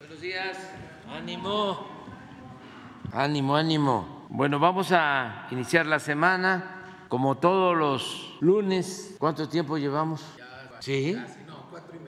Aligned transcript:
Buenos 0.00 0.20
días. 0.20 0.56
Ánimo. 1.10 1.84
Ánimo, 3.12 3.56
ánimo. 3.56 4.26
Bueno, 4.28 4.60
vamos 4.60 4.92
a 4.92 5.48
iniciar 5.50 5.86
la 5.86 5.98
semana 5.98 7.04
como 7.08 7.36
todos 7.38 7.76
los 7.76 8.36
lunes. 8.40 9.16
¿Cuánto 9.18 9.48
tiempo 9.48 9.76
llevamos? 9.76 10.24
Sí. 10.78 11.16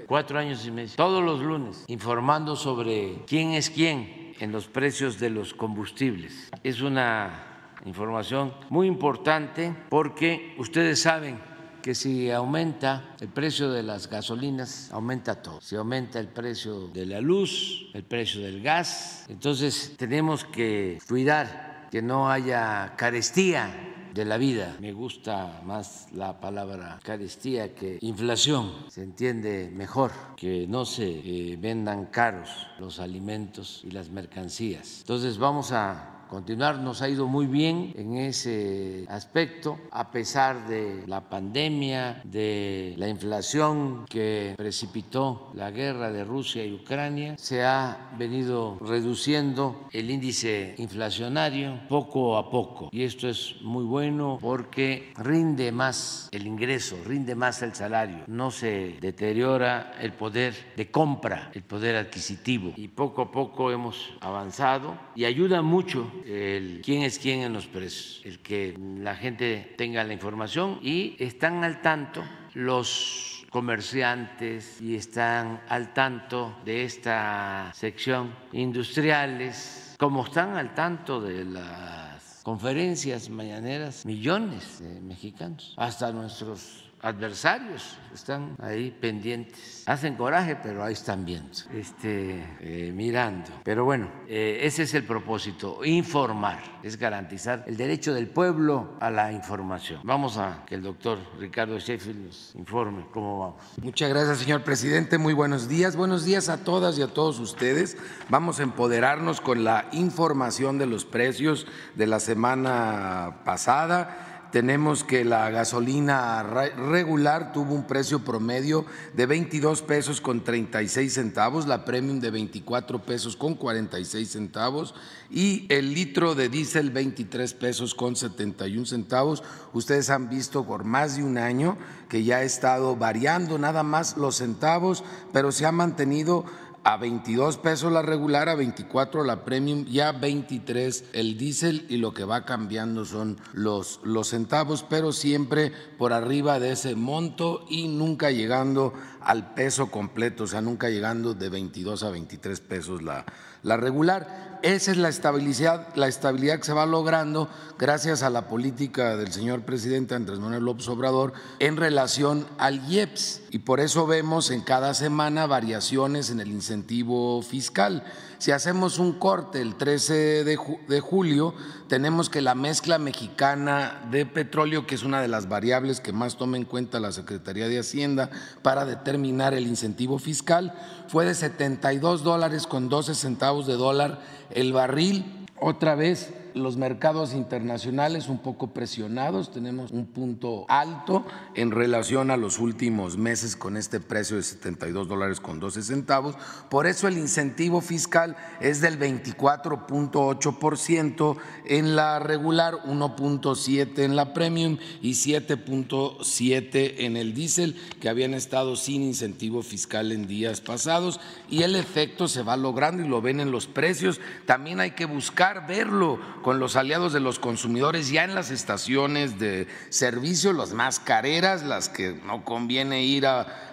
Cuatro 0.07 0.39
años 0.39 0.65
y 0.65 0.71
medio. 0.71 0.95
Todos 0.95 1.21
los 1.21 1.41
lunes, 1.41 1.85
informando 1.89 2.55
sobre 2.55 3.25
quién 3.27 3.55
es 3.55 3.71
quién 3.71 4.35
en 4.39 4.53
los 4.53 4.69
precios 4.69 5.19
de 5.19 5.31
los 5.31 5.53
combustibles. 5.53 6.49
Es 6.63 6.83
una 6.83 7.75
información 7.85 8.55
muy 8.69 8.87
importante 8.87 9.75
porque 9.89 10.55
ustedes 10.59 11.03
saben 11.03 11.41
que 11.83 11.95
si 11.95 12.31
aumenta 12.31 13.15
el 13.21 13.29
precio 13.29 13.71
de 13.71 13.83
las 13.83 14.09
gasolinas, 14.09 14.91
aumenta 14.93 15.43
todo. 15.43 15.61
Si 15.61 15.77
aumenta 15.77 16.21
el 16.21 16.29
precio 16.29 16.89
de 16.89 17.07
la 17.07 17.21
luz, 17.21 17.91
el 17.95 18.05
precio 18.05 18.43
del 18.43 18.63
gas, 18.63 19.27
entonces 19.29 19.95
tenemos 19.97 20.45
que 20.45 20.99
cuidar 21.09 21.89
que 21.91 22.03
no 22.03 22.31
haya 22.31 22.95
carestía 22.97 23.91
de 24.15 24.25
la 24.25 24.39
vida. 24.39 24.77
Me 24.81 24.93
gusta 24.93 25.63
más 25.65 26.09
la 26.13 26.41
palabra 26.41 26.99
carestía 27.03 27.75
que 27.75 27.99
inflación. 28.01 28.73
Se 28.89 29.03
entiende 29.03 29.71
mejor 29.75 30.13
que 30.37 30.67
no 30.67 30.85
se 30.85 31.09
eh, 31.09 31.57
vendan 31.57 32.07
caros 32.07 32.51
los 32.79 32.99
alimentos 33.01 33.83
y 33.85 33.91
las 33.91 34.11
mercancías. 34.11 35.01
Entonces 35.01 35.39
vamos 35.39 35.73
a 35.73 36.20
continuar. 36.31 36.79
Nos 36.79 37.03
ha 37.03 37.09
ido 37.09 37.27
muy 37.27 37.47
bien 37.47 37.93
en 37.97 38.17
ese 38.17 39.05
aspecto, 39.09 39.79
a 39.91 40.13
pesar 40.13 40.69
de 40.69 41.03
la 41.09 41.29
pandemia, 41.29 42.23
de 42.25 42.95
la 42.97 43.09
inflación 43.09 44.07
que 44.09 44.55
precipitó 44.57 45.51
la 45.55 45.73
guerra 45.73 46.13
de 46.13 46.25
Rusia 46.25 46.65
y 46.65 46.73
Ucrania. 46.73 47.37
Se 47.37 47.65
ha 47.65 48.11
venido 48.17 48.79
reduciendo 48.81 49.89
el 49.93 50.09
índice 50.11 50.77
inflacionario 50.79 51.81
poco 51.89 52.37
a 52.37 52.49
poco. 52.49 52.91
Y 52.93 53.03
esto 53.03 53.29
es 53.29 53.57
muy 53.63 53.85
bueno 53.85 54.39
porque 54.41 55.13
rinde 55.17 55.73
más 55.73 56.29
el 56.31 56.47
ingreso, 56.47 56.97
rinde 57.05 57.35
más 57.35 57.61
el 57.63 57.75
salario. 57.75 58.21
No 58.29 58.53
se 58.53 58.97
deteriora 59.01 59.95
el 60.01 60.13
poder 60.13 60.55
de 60.77 60.91
compra, 60.93 61.51
el 61.55 61.63
poder 61.63 61.97
adquisitivo. 61.97 62.73
Y 62.77 62.87
poco 62.87 63.23
a 63.23 63.33
poco 63.33 63.73
hemos 63.73 64.13
avanzado 64.21 64.97
y 65.17 65.25
ayuda 65.25 65.61
mucho 65.63 66.09
el 66.27 66.83
quién 66.85 67.03
es 67.03 67.19
quién 67.19 67.41
en 67.43 67.53
los 67.53 67.67
precios, 67.67 68.23
el 68.25 68.41
que 68.41 68.77
la 68.79 69.17
gente 69.17 69.75
tenga 69.77 70.05
la 70.05 70.13
información 70.13 70.79
y 70.83 71.17
están 71.19 71.65
al 71.65 71.81
tanto 71.83 72.25
los 72.55 73.47
comerciantes 73.51 74.81
y 74.81 74.95
están 74.95 75.61
al 75.69 75.93
tanto 75.93 76.57
de 76.65 76.85
esta 76.85 77.73
sección 77.75 78.35
industriales, 78.53 79.97
como 79.99 80.25
están 80.25 80.57
al 80.57 80.75
tanto 80.75 81.21
de 81.21 81.45
las 81.45 82.41
conferencias 82.45 83.29
mañaneras, 83.29 84.07
millones 84.07 84.79
de 84.81 85.01
mexicanos, 85.01 85.75
hasta 85.77 86.13
nuestros 86.13 86.91
adversarios 87.03 87.97
están 88.13 88.57
ahí 88.61 88.91
pendientes. 88.91 89.80
Hacen 89.91 90.15
coraje, 90.15 90.55
pero 90.55 90.85
ahí 90.85 90.93
están 90.93 91.25
viendo, 91.25 91.51
este, 91.75 92.47
eh, 92.61 92.93
mirando. 92.95 93.51
Pero 93.65 93.85
bueno, 93.85 94.09
eh, 94.29 94.61
ese 94.63 94.85
es 94.85 94.95
el 94.95 95.03
propósito, 95.03 95.85
informar, 95.85 96.61
es 96.85 96.97
garantizar 96.97 97.65
el 97.67 97.77
derecho 97.77 98.15
del 98.15 98.29
pueblo 98.29 98.97
a 99.01 99.11
la 99.11 99.33
información. 99.33 99.99
Vamos 100.05 100.39
a 100.39 100.65
que 100.65 100.77
el 100.77 100.83
doctor 100.85 101.19
Ricardo 101.41 101.77
Sheffield 101.77 102.25
nos 102.25 102.55
informe 102.55 103.05
cómo 103.13 103.41
vamos. 103.41 103.57
Muchas 103.83 104.09
gracias, 104.11 104.39
señor 104.39 104.63
presidente. 104.63 105.19
Muy 105.19 105.35
buenos 105.35 105.69
días. 105.69 105.97
Buenos 105.97 106.25
días 106.25 106.49
a 106.49 106.59
todas 106.63 106.97
y 106.97 107.03
a 107.03 107.09
todos 107.09 107.41
ustedes. 107.41 107.97
Vamos 108.29 108.61
a 108.61 108.63
empoderarnos 108.63 109.41
con 109.41 109.65
la 109.65 109.87
información 109.91 110.79
de 110.79 110.87
los 110.87 111.05
precios 111.05 111.67
de 111.97 112.07
la 112.07 112.21
semana 112.21 113.41
pasada 113.45 114.30
tenemos 114.51 115.05
que 115.05 115.25
la 115.25 115.51
gasolina 115.51 116.43
regular 116.43 117.53
tuvo 117.53 117.75
un 117.75 117.87
precio 117.87 118.25
promedio 118.25 118.85
de 119.15 119.27
22 119.27 119.83
pesos 119.83 120.21
con 120.21 120.43
36 120.43 121.13
centavos, 121.13 121.67
la 121.67 121.85
premium 121.85 122.21
de 122.21 122.31
24 122.31 123.03
pesos 123.03 123.37
con 123.37 123.55
46 123.55 124.31
centavos 124.31 124.95
y 125.31 125.67
el 125.69 125.95
litro 125.95 126.35
de 126.35 126.49
diésel 126.49 126.91
23 126.91 127.55
pesos 127.55 127.95
con 127.95 128.17
71 128.17 128.87
centavos. 128.87 129.43
Ustedes 129.73 130.11
han 130.11 130.29
visto 130.29 130.65
por 130.65 130.85
más 130.85 131.17
de 131.17 131.25
un 131.25 131.39
año 131.39 131.79
que 132.09 132.25
ya 132.25 132.39
ha 132.39 132.43
estado 132.43 132.97
variando 132.97 133.59
nada 133.59 133.83
más 133.83 134.17
los 134.17 134.37
centavos, 134.37 135.05
pero 135.33 135.53
se 135.53 135.67
ha 135.67 135.73
mantenido 135.73 136.45
a 136.83 136.97
22 136.97 137.59
pesos 137.59 137.93
la 137.93 138.03
regular, 138.03 138.49
a 138.49 138.55
24 138.55 139.25
la 139.25 139.45
premium 139.45 139.85
y 139.89 140.01
a 140.01 140.13
23 140.13 141.05
el 141.13 141.37
diésel 141.37 141.87
y 141.89 141.99
lo 141.99 142.15
que 142.15 142.25
va 142.25 142.45
cambiando 142.45 143.05
son 143.05 143.39
los, 143.53 144.01
los 144.03 144.29
centavos, 144.29 144.85
pero 144.89 145.13
siempre 145.13 145.73
por 145.99 146.13
arriba 146.13 146.59
de 146.59 146.73
ese 146.73 146.95
monto 146.95 147.67
y 147.69 147.89
nunca 147.89 148.31
llegando 148.31 148.95
al 149.21 149.53
peso 149.55 149.91
completo, 149.91 150.45
o 150.45 150.47
sea, 150.47 150.61
nunca 150.63 150.89
llegando 150.89 151.35
de 151.35 151.49
22 151.51 152.03
a 152.03 152.11
23 152.11 152.61
pesos 152.61 153.03
la, 153.03 153.27
la 153.63 153.77
regular. 153.77 154.50
Esa 154.63 154.91
es 154.91 154.99
la 154.99 155.09
estabilidad, 155.09 155.89
la 155.95 156.07
estabilidad 156.07 156.59
que 156.59 156.65
se 156.65 156.75
va 156.75 156.85
logrando 156.85 157.49
gracias 157.79 158.23
a 158.23 158.29
la 158.29 158.47
política 158.47 159.17
del 159.17 159.33
señor 159.33 159.63
presidente 159.63 160.15
Andrés 160.15 160.39
Manuel 160.39 160.65
López 160.65 160.87
Obrador 160.89 161.33
en 161.61 161.79
relación 161.79 162.47
al 162.59 162.87
IEPS. 162.87 163.41
Y 163.53 163.61
por 163.61 163.81
eso 163.81 164.07
vemos 164.07 164.51
en 164.51 164.61
cada 164.61 164.93
semana 164.93 165.47
variaciones 165.47 166.29
en 166.29 166.41
el 166.41 166.49
incentivo 166.49 167.41
fiscal. 167.41 168.05
Si 168.37 168.53
hacemos 168.53 168.99
un 168.99 169.19
corte 169.19 169.61
el 169.61 169.77
13 169.77 170.45
de, 170.45 171.01
julio, 171.01 171.55
tenemos 171.89 172.31
que 172.31 172.41
la 172.41 172.55
mezcla 172.55 172.99
mexicana 172.99 174.09
de 174.11 174.25
petróleo, 174.25 174.87
que 174.87 174.95
es 174.95 175.03
una 175.03 175.21
de 175.21 175.29
las 175.29 175.49
variables 175.49 176.01
que 176.01 176.13
más 176.13 176.37
toma 176.37 176.57
en 176.57 176.65
cuenta 176.65 177.01
la 177.01 177.13
Secretaría 177.13 177.69
de 177.69 177.79
Hacienda 177.79 178.31
para 178.63 178.87
determinar 178.87 179.53
el 179.53 179.67
incentivo 179.67 180.19
fiscal, 180.19 180.73
fue 181.09 181.27
de 181.27 181.35
72 181.35 182.23
dólares 182.23 182.67
con 182.67 182.89
12 182.89 183.15
centavos 183.15 183.67
de 183.67 183.75
dólar 183.75 184.21
el 184.55 184.73
barril. 184.73 185.47
Otra 185.59 185.95
vez 185.95 186.33
los 186.55 186.77
mercados 186.77 187.35
internacionales 187.35 188.29
un 188.29 188.39
poco 188.39 188.73
presionados, 188.73 189.51
tenemos 189.51 189.91
un 189.91 190.07
punto 190.07 190.65
alto 190.69 191.25
en 191.55 191.71
relación 191.71 192.31
a 192.31 192.37
los 192.37 192.59
últimos 192.59 193.17
meses 193.17 193.57
con 193.57 193.77
este 193.77 194.01
precio 194.01 194.37
de 194.37 194.43
72 194.43 195.09
dólares 195.09 195.41
con 195.41 195.61
12 195.61 195.83
centavos. 195.83 196.37
Por 196.69 196.87
eso 196.87 197.09
el 197.09 197.19
incentivo 197.19 197.81
fiscal 197.81 198.37
es 198.61 198.81
del 198.81 198.99
24.8% 198.99 201.37
en 201.67 201.97
la 201.97 202.19
regular, 202.19 202.75
1.7 202.85 203.99
en 203.99 204.17
la 204.17 204.33
premium 204.33 204.79
y 205.01 205.13
7.7 205.13 206.95
en 206.99 207.17
el 207.17 207.35
diésel, 207.35 207.77
que 208.01 208.09
habían 208.09 208.35
estado 208.35 208.77
sin 208.77 209.03
incentivo 209.03 209.63
fiscal 209.63 210.13
en 210.13 210.27
días 210.27 210.61
pasados. 210.61 211.21
Y 211.49 211.63
el 211.63 211.77
efecto 211.77 212.29
se 212.29 212.43
va 212.43 212.57
logrando 212.57 213.05
y 213.05 213.09
lo 213.09 213.23
ven 213.23 213.41
en 213.41 213.51
los 213.51 213.67
precios. 213.67 214.21
También 214.47 214.81
hay 214.81 214.93
que 214.93 215.07
buscar 215.07 215.67
verlo 215.67 216.19
con 216.43 216.59
los 216.59 216.77
aliados 216.77 217.13
de 217.13 217.21
los 217.21 217.39
consumidores 217.39 218.11
ya 218.11 218.25
en 218.25 218.35
las 218.35 218.51
estaciones 218.51 219.39
de 219.39 219.69
servicio, 219.91 220.53
las 220.53 220.73
más 220.73 220.99
careras, 220.99 221.63
las 221.63 221.89
que 221.89 222.15
no 222.25 222.45
conviene 222.45 223.05
ir 223.05 223.27
a, 223.27 223.67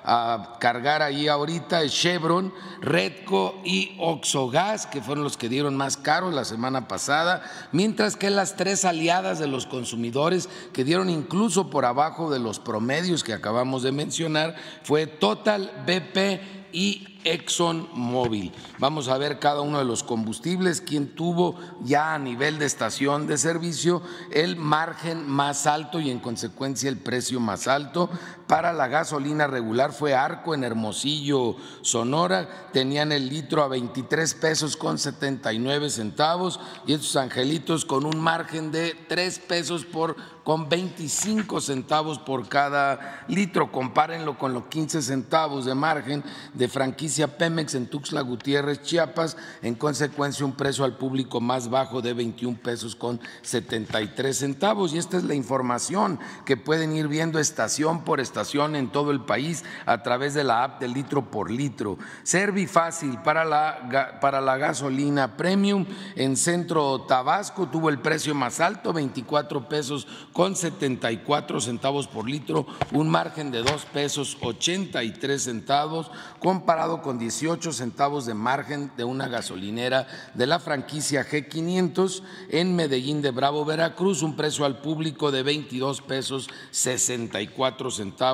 cargar 0.61 1.01
ahí 1.01 1.27
ahorita, 1.27 1.85
Chevron, 1.89 2.53
Redco 2.79 3.59
y 3.65 3.97
Oxogas, 3.99 4.87
que 4.87 5.01
fueron 5.01 5.25
los 5.25 5.35
que 5.35 5.49
dieron 5.49 5.75
más 5.75 5.97
caro 5.97 6.31
la 6.31 6.45
semana 6.45 6.87
pasada, 6.87 7.43
mientras 7.73 8.15
que 8.15 8.29
las 8.29 8.55
tres 8.55 8.85
aliadas 8.85 9.37
de 9.37 9.47
los 9.47 9.65
consumidores 9.65 10.47
que 10.71 10.85
dieron 10.85 11.09
incluso 11.09 11.69
por 11.69 11.83
abajo 11.83 12.31
de 12.31 12.39
los 12.39 12.59
promedios 12.59 13.25
que 13.25 13.33
acabamos 13.33 13.83
de 13.83 13.91
mencionar 13.91 14.55
fue 14.83 15.07
Total, 15.07 15.73
BP 15.85 16.67
y 16.71 17.16
ExxonMobil. 17.33 18.51
Vamos 18.79 19.07
a 19.09 19.17
ver 19.17 19.39
cada 19.39 19.61
uno 19.61 19.79
de 19.79 19.85
los 19.85 20.03
combustibles, 20.03 20.81
quién 20.81 21.15
tuvo 21.15 21.59
ya 21.83 22.13
a 22.13 22.19
nivel 22.19 22.59
de 22.59 22.65
estación 22.65 23.27
de 23.27 23.37
servicio 23.37 24.01
el 24.31 24.55
margen 24.55 25.27
más 25.27 25.67
alto 25.67 25.99
y 25.99 26.09
en 26.09 26.19
consecuencia 26.19 26.89
el 26.89 26.97
precio 26.97 27.39
más 27.39 27.67
alto. 27.67 28.09
Para 28.47 28.71
la 28.71 28.87
gasolina 28.87 29.45
regular 29.45 29.91
fue 29.91 30.15
Arco 30.15 30.53
en 30.55 30.63
Hermosillo, 30.63 31.57
Sonora, 31.81 32.69
tenían 32.71 33.11
el 33.11 33.27
litro 33.27 33.61
a 33.61 33.67
23 33.67 34.35
pesos 34.35 34.77
con 34.77 34.97
79 34.97 35.89
centavos 35.89 36.57
y 36.85 36.93
estos 36.93 37.17
angelitos 37.17 37.83
con 37.83 38.05
un 38.05 38.17
margen 38.21 38.71
de 38.71 38.95
3 39.09 39.39
pesos 39.39 39.83
por 39.83 40.15
con 40.45 40.69
25 40.69 41.59
centavos 41.59 42.19
por 42.19 42.47
cada 42.47 43.25
litro. 43.27 43.69
Compárenlo 43.69 44.37
con 44.37 44.53
los 44.53 44.67
15 44.67 45.01
centavos 45.01 45.65
de 45.65 45.75
margen 45.75 46.23
de 46.53 46.69
franquicia 46.69 47.37
Pemex 47.37 47.75
en 47.75 47.87
Tuxtla 47.87 48.21
Gutiérrez, 48.21 48.81
Chiapas, 48.81 49.35
en 49.61 49.75
consecuencia 49.75 50.45
un 50.45 50.53
precio 50.53 50.85
al 50.85 50.95
público 50.95 51.41
más 51.41 51.69
bajo 51.69 52.01
de 52.01 52.13
21 52.13 52.59
pesos 52.63 52.95
con 52.95 53.19
73 53.41 54.37
centavos. 54.37 54.93
Y 54.93 54.99
esta 54.99 55.17
es 55.17 55.25
la 55.25 55.35
información 55.35 56.17
que 56.45 56.55
pueden 56.55 56.95
ir 56.95 57.09
viendo 57.09 57.39
estación 57.39 58.05
por 58.05 58.21
estación 58.21 58.36
en 58.37 58.89
todo 58.89 59.09
el 59.11 59.21
país 59.21 59.63
a 59.85 60.03
través 60.03 60.35
de 60.35 60.43
la 60.43 60.63
app 60.63 60.79
de 60.79 60.87
litro 60.87 61.31
por 61.31 61.49
litro. 61.49 61.97
Servifácil 62.21 63.17
para 63.23 63.43
la, 63.43 64.19
para 64.21 64.41
la 64.41 64.57
gasolina 64.57 65.35
premium. 65.35 65.85
En 66.15 66.37
Centro 66.37 67.01
Tabasco 67.01 67.67
tuvo 67.67 67.89
el 67.89 67.99
precio 67.99 68.35
más 68.35 68.59
alto, 68.59 68.93
24 68.93 69.67
pesos 69.67 70.07
con 70.33 70.55
74 70.55 71.59
centavos 71.61 72.07
por 72.07 72.29
litro, 72.29 72.67
un 72.91 73.09
margen 73.09 73.49
de 73.49 73.63
2 73.63 73.85
pesos 73.85 74.37
83 74.41 75.41
centavos, 75.41 76.11
comparado 76.39 77.01
con 77.01 77.17
18 77.17 77.73
centavos 77.73 78.27
de 78.27 78.35
margen 78.35 78.91
de 78.97 79.03
una 79.03 79.27
gasolinera 79.27 80.07
de 80.35 80.45
la 80.45 80.59
franquicia 80.59 81.25
G500 81.25 82.21
en 82.49 82.75
Medellín 82.75 83.21
de 83.21 83.31
Bravo, 83.31 83.65
Veracruz, 83.65 84.21
un 84.21 84.35
precio 84.35 84.63
al 84.65 84.79
público 84.79 85.31
de 85.31 85.41
22 85.41 86.01
pesos 86.01 86.49
64 86.71 87.89
centavos 87.91 88.26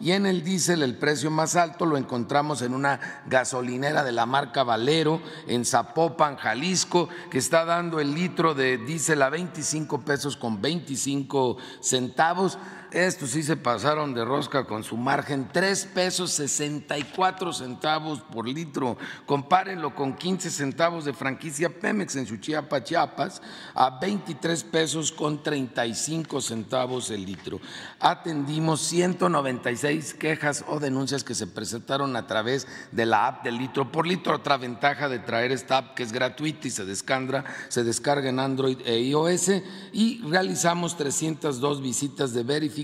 y 0.00 0.12
en 0.12 0.26
el 0.26 0.42
diésel 0.42 0.82
el 0.82 0.96
precio 0.96 1.30
más 1.30 1.56
alto 1.56 1.86
lo 1.86 1.96
encontramos 1.96 2.62
en 2.62 2.72
una 2.72 3.22
gasolinera 3.26 4.02
de 4.02 4.12
la 4.12 4.26
marca 4.26 4.62
Valero 4.62 5.20
en 5.46 5.64
Zapopan, 5.64 6.36
Jalisco, 6.36 7.08
que 7.30 7.38
está 7.38 7.64
dando 7.64 8.00
el 8.00 8.14
litro 8.14 8.54
de 8.54 8.78
diésel 8.78 9.22
a 9.22 9.28
25 9.28 10.00
pesos 10.00 10.36
con 10.36 10.62
25 10.62 11.58
centavos. 11.80 12.58
Estos 12.94 13.30
sí 13.30 13.42
se 13.42 13.56
pasaron 13.56 14.14
de 14.14 14.24
rosca 14.24 14.66
con 14.66 14.84
su 14.84 14.96
margen, 14.96 15.48
3 15.52 15.86
pesos 15.86 16.30
64 16.30 17.52
centavos 17.52 18.20
por 18.20 18.46
litro. 18.46 18.96
Compárenlo 19.26 19.96
con 19.96 20.14
15 20.14 20.48
centavos 20.48 21.04
de 21.04 21.12
franquicia 21.12 21.80
Pemex 21.80 22.14
en 22.14 22.24
Suchiapa, 22.24 22.84
Chiapas, 22.84 23.42
a 23.74 23.98
23 23.98 24.62
pesos 24.62 25.10
con 25.10 25.42
35 25.42 26.40
centavos 26.40 27.10
el 27.10 27.26
litro. 27.26 27.60
Atendimos 27.98 28.80
196 28.82 30.14
quejas 30.14 30.64
o 30.68 30.78
denuncias 30.78 31.24
que 31.24 31.34
se 31.34 31.48
presentaron 31.48 32.14
a 32.14 32.28
través 32.28 32.68
de 32.92 33.06
la 33.06 33.26
app 33.26 33.42
del 33.42 33.58
litro 33.58 33.90
por 33.90 34.06
litro. 34.06 34.36
Otra 34.36 34.56
ventaja 34.56 35.08
de 35.08 35.18
traer 35.18 35.50
esta 35.50 35.78
app 35.78 35.94
que 35.96 36.04
es 36.04 36.12
gratuita 36.12 36.68
y 36.68 36.70
se 36.70 36.84
descarga, 36.84 37.44
se 37.66 37.82
descarga 37.82 38.28
en 38.28 38.38
Android 38.38 38.78
e 38.84 39.00
iOS 39.00 39.50
y 39.92 40.22
realizamos 40.22 40.96
302 40.96 41.82
visitas 41.82 42.32
de 42.32 42.44
verificación 42.44 42.83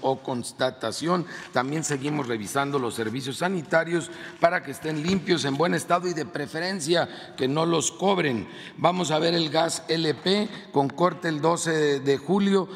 o 0.00 0.22
constatación. 0.22 1.26
También 1.52 1.84
seguimos 1.84 2.28
revisando 2.28 2.78
los 2.78 2.94
servicios 2.94 3.38
sanitarios 3.38 4.10
para 4.40 4.62
que 4.62 4.70
estén 4.70 5.02
limpios, 5.02 5.44
en 5.44 5.56
buen 5.56 5.74
estado 5.74 6.08
y 6.08 6.14
de 6.14 6.26
preferencia 6.26 7.08
que 7.36 7.48
no 7.48 7.66
los 7.66 7.92
cobren. 7.92 8.48
Vamos 8.76 9.10
a 9.10 9.18
ver 9.18 9.34
el 9.34 9.50
gas 9.50 9.84
LP 9.88 10.48
con 10.72 10.88
corte 10.88 11.28
el 11.28 11.40
12 11.40 12.00
de 12.00 12.18
julio 12.18 12.68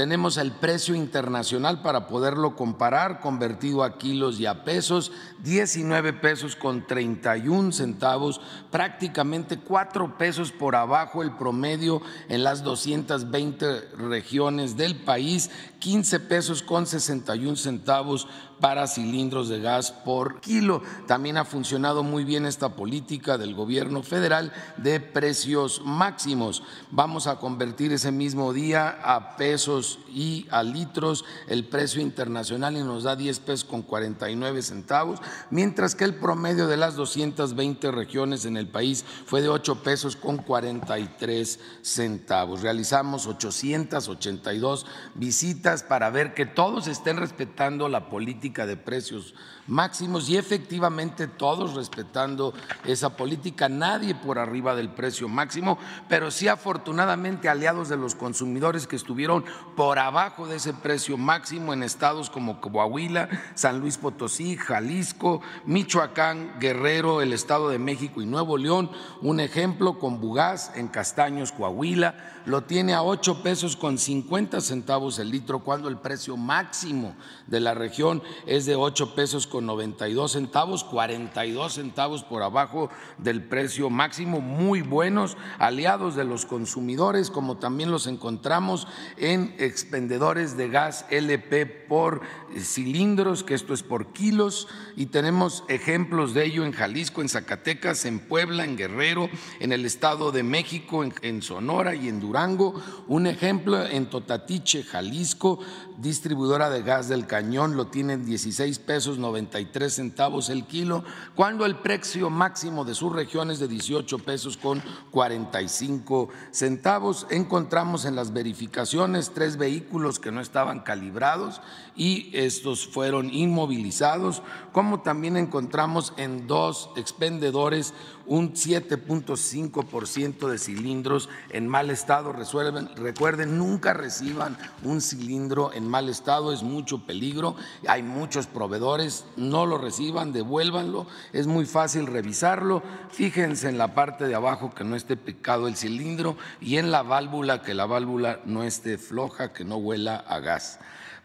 tenemos 0.00 0.38
el 0.38 0.52
precio 0.52 0.94
internacional 0.94 1.82
para 1.82 2.06
poderlo 2.06 2.56
comparar, 2.56 3.20
convertido 3.20 3.84
a 3.84 3.98
kilos 3.98 4.40
y 4.40 4.46
a 4.46 4.64
pesos, 4.64 5.12
19 5.44 6.14
pesos 6.14 6.56
con 6.56 6.86
31 6.86 7.70
centavos, 7.72 8.40
prácticamente 8.70 9.58
4 9.58 10.16
pesos 10.16 10.52
por 10.52 10.74
abajo 10.74 11.22
el 11.22 11.32
promedio 11.32 12.00
en 12.30 12.44
las 12.44 12.64
220 12.64 13.66
regiones 13.98 14.78
del 14.78 14.96
país, 14.96 15.50
15 15.80 16.20
pesos 16.20 16.62
con 16.62 16.86
61 16.86 17.56
centavos 17.56 18.26
para 18.60 18.86
cilindros 18.86 19.48
de 19.48 19.60
gas 19.60 19.90
por 19.90 20.40
kilo. 20.40 20.82
También 21.06 21.36
ha 21.36 21.44
funcionado 21.44 22.02
muy 22.02 22.24
bien 22.24 22.46
esta 22.46 22.70
política 22.70 23.38
del 23.38 23.54
gobierno 23.54 24.02
federal 24.02 24.52
de 24.76 25.00
precios 25.00 25.82
máximos. 25.84 26.62
Vamos 26.90 27.26
a 27.26 27.36
convertir 27.36 27.92
ese 27.92 28.12
mismo 28.12 28.52
día 28.52 29.00
a 29.02 29.36
pesos 29.36 29.98
y 30.12 30.46
a 30.50 30.62
litros 30.62 31.24
el 31.46 31.64
precio 31.64 32.00
internacional 32.00 32.76
y 32.76 32.82
nos 32.82 33.04
da 33.04 33.16
10 33.16 33.40
pesos 33.40 33.64
con 33.64 33.82
49 33.82 34.62
centavos, 34.62 35.20
mientras 35.50 35.94
que 35.94 36.04
el 36.04 36.14
promedio 36.14 36.66
de 36.66 36.76
las 36.76 36.96
220 36.96 37.90
regiones 37.90 38.44
en 38.44 38.56
el 38.56 38.68
país 38.68 39.04
fue 39.26 39.42
de 39.42 39.48
8 39.48 39.82
pesos 39.82 40.16
con 40.16 40.38
43 40.38 41.58
centavos. 41.82 42.62
Realizamos 42.62 43.26
882 43.26 44.86
visitas 45.14 45.82
para 45.82 46.10
ver 46.10 46.34
que 46.34 46.46
todos 46.46 46.86
estén 46.86 47.16
respetando 47.16 47.88
la 47.88 48.08
política 48.08 48.66
de 48.66 48.76
precios 48.76 49.34
máximos 49.66 50.28
y 50.28 50.36
efectivamente 50.36 51.28
todos 51.28 51.74
respetando 51.74 52.52
esa 52.84 53.16
política, 53.16 53.68
nadie 53.68 54.14
por 54.14 54.38
arriba 54.38 54.74
del 54.74 54.90
precio 54.90 55.28
máximo, 55.28 55.78
pero 56.08 56.30
sí 56.30 56.48
afortunadamente 56.48 57.48
aliados 57.48 57.88
de 57.88 57.96
los 57.96 58.16
consumidores 58.16 58.86
que 58.86 58.96
estuvieron 58.96 59.44
por 59.76 59.98
abajo 60.06 60.46
de 60.46 60.56
ese 60.56 60.72
precio 60.72 61.16
máximo 61.16 61.72
en 61.72 61.82
estados 61.82 62.30
como 62.30 62.60
Coahuila, 62.60 63.28
San 63.54 63.80
Luis 63.80 63.98
Potosí, 63.98 64.56
Jalisco, 64.56 65.42
Michoacán, 65.66 66.58
Guerrero, 66.58 67.22
el 67.22 67.32
Estado 67.32 67.68
de 67.68 67.78
México 67.78 68.22
y 68.22 68.26
Nuevo 68.26 68.56
León. 68.56 68.90
Un 69.22 69.40
ejemplo 69.40 69.98
con 69.98 70.20
Bugás 70.20 70.72
en 70.74 70.88
Castaños, 70.88 71.52
Coahuila, 71.52 72.14
lo 72.46 72.62
tiene 72.62 72.94
a 72.94 73.02
8 73.02 73.42
pesos 73.42 73.76
con 73.76 73.98
50 73.98 74.60
centavos 74.60 75.18
el 75.18 75.30
litro 75.30 75.60
cuando 75.60 75.88
el 75.88 75.98
precio 75.98 76.36
máximo 76.36 77.14
de 77.46 77.60
la 77.60 77.74
región 77.74 78.22
es 78.46 78.66
de 78.66 78.76
8 78.76 79.14
pesos 79.14 79.46
con 79.46 79.66
92 79.66 80.32
centavos, 80.32 80.84
42 80.84 81.74
centavos 81.74 82.24
por 82.24 82.42
abajo 82.42 82.90
del 83.18 83.42
precio 83.42 83.90
máximo, 83.90 84.40
muy 84.40 84.82
buenos 84.82 85.36
aliados 85.58 86.16
de 86.16 86.24
los 86.24 86.46
consumidores, 86.46 87.30
como 87.30 87.58
también 87.58 87.90
los 87.90 88.06
encontramos 88.06 88.86
en 89.16 89.54
expendedores 89.90 90.56
de 90.56 90.68
gas 90.68 91.04
LP 91.10 91.66
por 91.66 92.20
cilindros, 92.56 93.42
que 93.42 93.54
esto 93.54 93.74
es 93.74 93.82
por 93.82 94.12
kilos, 94.12 94.68
y 94.94 95.06
tenemos 95.06 95.64
ejemplos 95.66 96.32
de 96.32 96.44
ello 96.44 96.64
en 96.64 96.70
Jalisco, 96.70 97.22
en 97.22 97.28
Zacatecas, 97.28 98.04
en 98.04 98.20
Puebla, 98.20 98.62
en 98.64 98.76
Guerrero, 98.76 99.28
en 99.58 99.72
el 99.72 99.84
Estado 99.84 100.30
de 100.30 100.44
México, 100.44 101.02
en, 101.02 101.12
en 101.22 101.42
Sonora 101.42 101.96
y 101.96 102.08
en 102.08 102.20
Durango. 102.20 102.80
Un 103.08 103.26
ejemplo 103.26 103.84
en 103.84 104.08
Totatiche, 104.08 104.84
Jalisco, 104.84 105.58
distribuidora 106.00 106.70
de 106.70 106.82
gas 106.82 107.08
del 107.08 107.26
cañón, 107.26 107.76
lo 107.76 107.88
tienen 107.88 108.24
16 108.24 108.78
pesos 108.78 109.18
93 109.18 109.92
centavos 109.92 110.48
el 110.48 110.64
kilo, 110.64 111.04
cuando 111.34 111.66
el 111.66 111.76
precio 111.76 112.30
máximo 112.30 112.84
de 112.84 112.94
su 112.94 113.10
región 113.10 113.50
es 113.50 113.58
de 113.58 113.68
18 113.68 114.18
pesos 114.20 114.56
con 114.56 114.82
45 115.10 116.28
centavos. 116.50 117.26
Encontramos 117.30 118.04
en 118.04 118.16
las 118.16 118.32
verificaciones 118.32 119.32
tres 119.34 119.56
vehículos 119.56 120.18
que 120.18 120.32
no 120.32 120.40
estaban 120.40 120.80
calibrados 120.80 121.60
y 121.96 122.30
estos 122.32 122.86
fueron 122.86 123.32
inmovilizados, 123.32 124.42
como 124.72 125.00
también 125.00 125.36
encontramos 125.36 126.14
en 126.16 126.46
dos 126.46 126.90
expendedores 126.96 127.92
un 128.30 128.54
7.5% 128.54 130.48
de 130.48 130.56
cilindros 130.56 131.28
en 131.50 131.66
mal 131.66 131.90
estado. 131.90 132.32
recuerden, 132.32 133.58
nunca 133.58 133.92
reciban 133.92 134.56
un 134.84 135.00
cilindro 135.00 135.72
en 135.72 135.88
mal 135.88 136.08
estado, 136.08 136.52
es 136.52 136.62
mucho 136.62 137.04
peligro. 137.04 137.56
Hay 137.88 138.04
muchos 138.04 138.46
proveedores, 138.46 139.24
no 139.36 139.66
lo 139.66 139.78
reciban, 139.78 140.32
devuélvanlo. 140.32 141.08
Es 141.32 141.48
muy 141.48 141.66
fácil 141.66 142.06
revisarlo. 142.06 142.84
Fíjense 143.10 143.68
en 143.68 143.78
la 143.78 143.96
parte 143.96 144.28
de 144.28 144.36
abajo 144.36 144.72
que 144.72 144.84
no 144.84 144.94
esté 144.94 145.16
picado 145.16 145.66
el 145.66 145.74
cilindro 145.74 146.36
y 146.60 146.76
en 146.76 146.92
la 146.92 147.02
válvula 147.02 147.62
que 147.62 147.74
la 147.74 147.86
válvula 147.86 148.38
no 148.44 148.62
esté 148.62 148.96
floja, 148.96 149.52
que 149.52 149.64
no 149.64 149.78
huela 149.78 150.14
a 150.14 150.38
gas. 150.38 150.78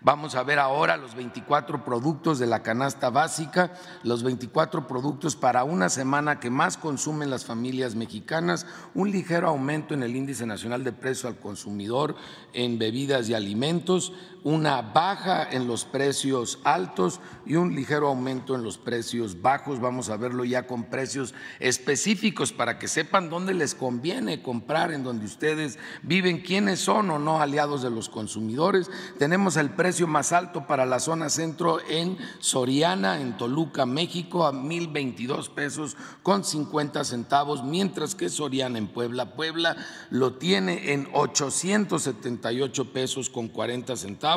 Vamos 0.06 0.36
a 0.36 0.44
ver 0.44 0.60
ahora 0.60 0.98
los 0.98 1.16
24 1.16 1.84
productos 1.84 2.38
de 2.38 2.46
la 2.46 2.62
canasta 2.62 3.10
básica, 3.10 3.74
los 4.04 4.22
24 4.22 4.88
productos 4.88 5.36
para 5.36 5.64
una 5.64 5.90
semana 5.90 6.40
que 6.40 6.52
más 6.52 6.78
consumen 6.78 7.32
las 7.32 7.44
familias 7.44 7.96
mexicanas, 7.96 8.68
un 8.94 9.10
ligero 9.10 9.48
aumento 9.48 9.96
en 9.96 10.04
el 10.04 10.16
índice 10.16 10.46
nacional 10.46 10.84
de 10.84 10.94
precio 10.94 11.28
al 11.28 11.40
consumidor 11.40 12.16
en 12.54 12.78
bebidas 12.78 13.30
y 13.30 13.34
alimentos, 13.34 14.14
una 14.46 14.84
baja 14.84 15.50
en 15.50 15.68
los 15.68 15.86
precios 15.86 16.60
altos 16.64 17.20
y 17.48 17.56
un 17.56 17.74
ligero 17.74 18.10
aumento 18.10 18.54
en 18.54 18.62
los 18.62 18.78
precios 18.78 19.42
bajos. 19.42 19.82
Vamos 19.82 20.12
a 20.12 20.18
verlo 20.18 20.46
ya 20.46 20.68
con 20.68 20.84
precios 20.84 21.34
específicos 21.60 22.54
para 22.54 22.78
que 22.78 22.88
sepan 22.88 23.32
dónde 23.32 23.56
les 23.56 23.74
conviene 23.74 24.44
comprar, 24.44 24.92
en 24.92 25.04
donde 25.04 25.26
ustedes 25.26 25.80
viven, 26.04 26.42
quiénes 26.42 26.80
son 26.80 27.10
o 27.10 27.18
no 27.18 27.42
aliados 27.42 27.82
de 27.82 27.90
los 27.90 28.08
consumidores. 28.08 28.92
Tenemos 29.18 29.58
el 29.58 29.72
precio 29.72 30.06
más 30.06 30.32
alto 30.32 30.68
para 30.68 30.86
la 30.86 31.00
zona 31.00 31.30
centro 31.30 31.80
en 31.90 32.16
Soriana, 32.38 33.22
en 33.22 33.38
Toluca, 33.38 33.88
México, 33.88 34.46
a 34.46 34.54
1.022 34.54 35.50
pesos 35.50 35.98
con 36.22 36.44
50 36.44 37.04
centavos, 37.04 37.64
mientras 37.64 38.14
que 38.14 38.30
Soriana 38.30 38.78
en 38.78 38.90
Puebla, 38.90 39.34
Puebla 39.34 39.76
lo 40.12 40.34
tiene 40.34 40.94
en 40.94 41.08
878 41.14 42.94
pesos 42.94 43.32
con 43.32 43.48
40 43.48 43.96
centavos 43.96 44.35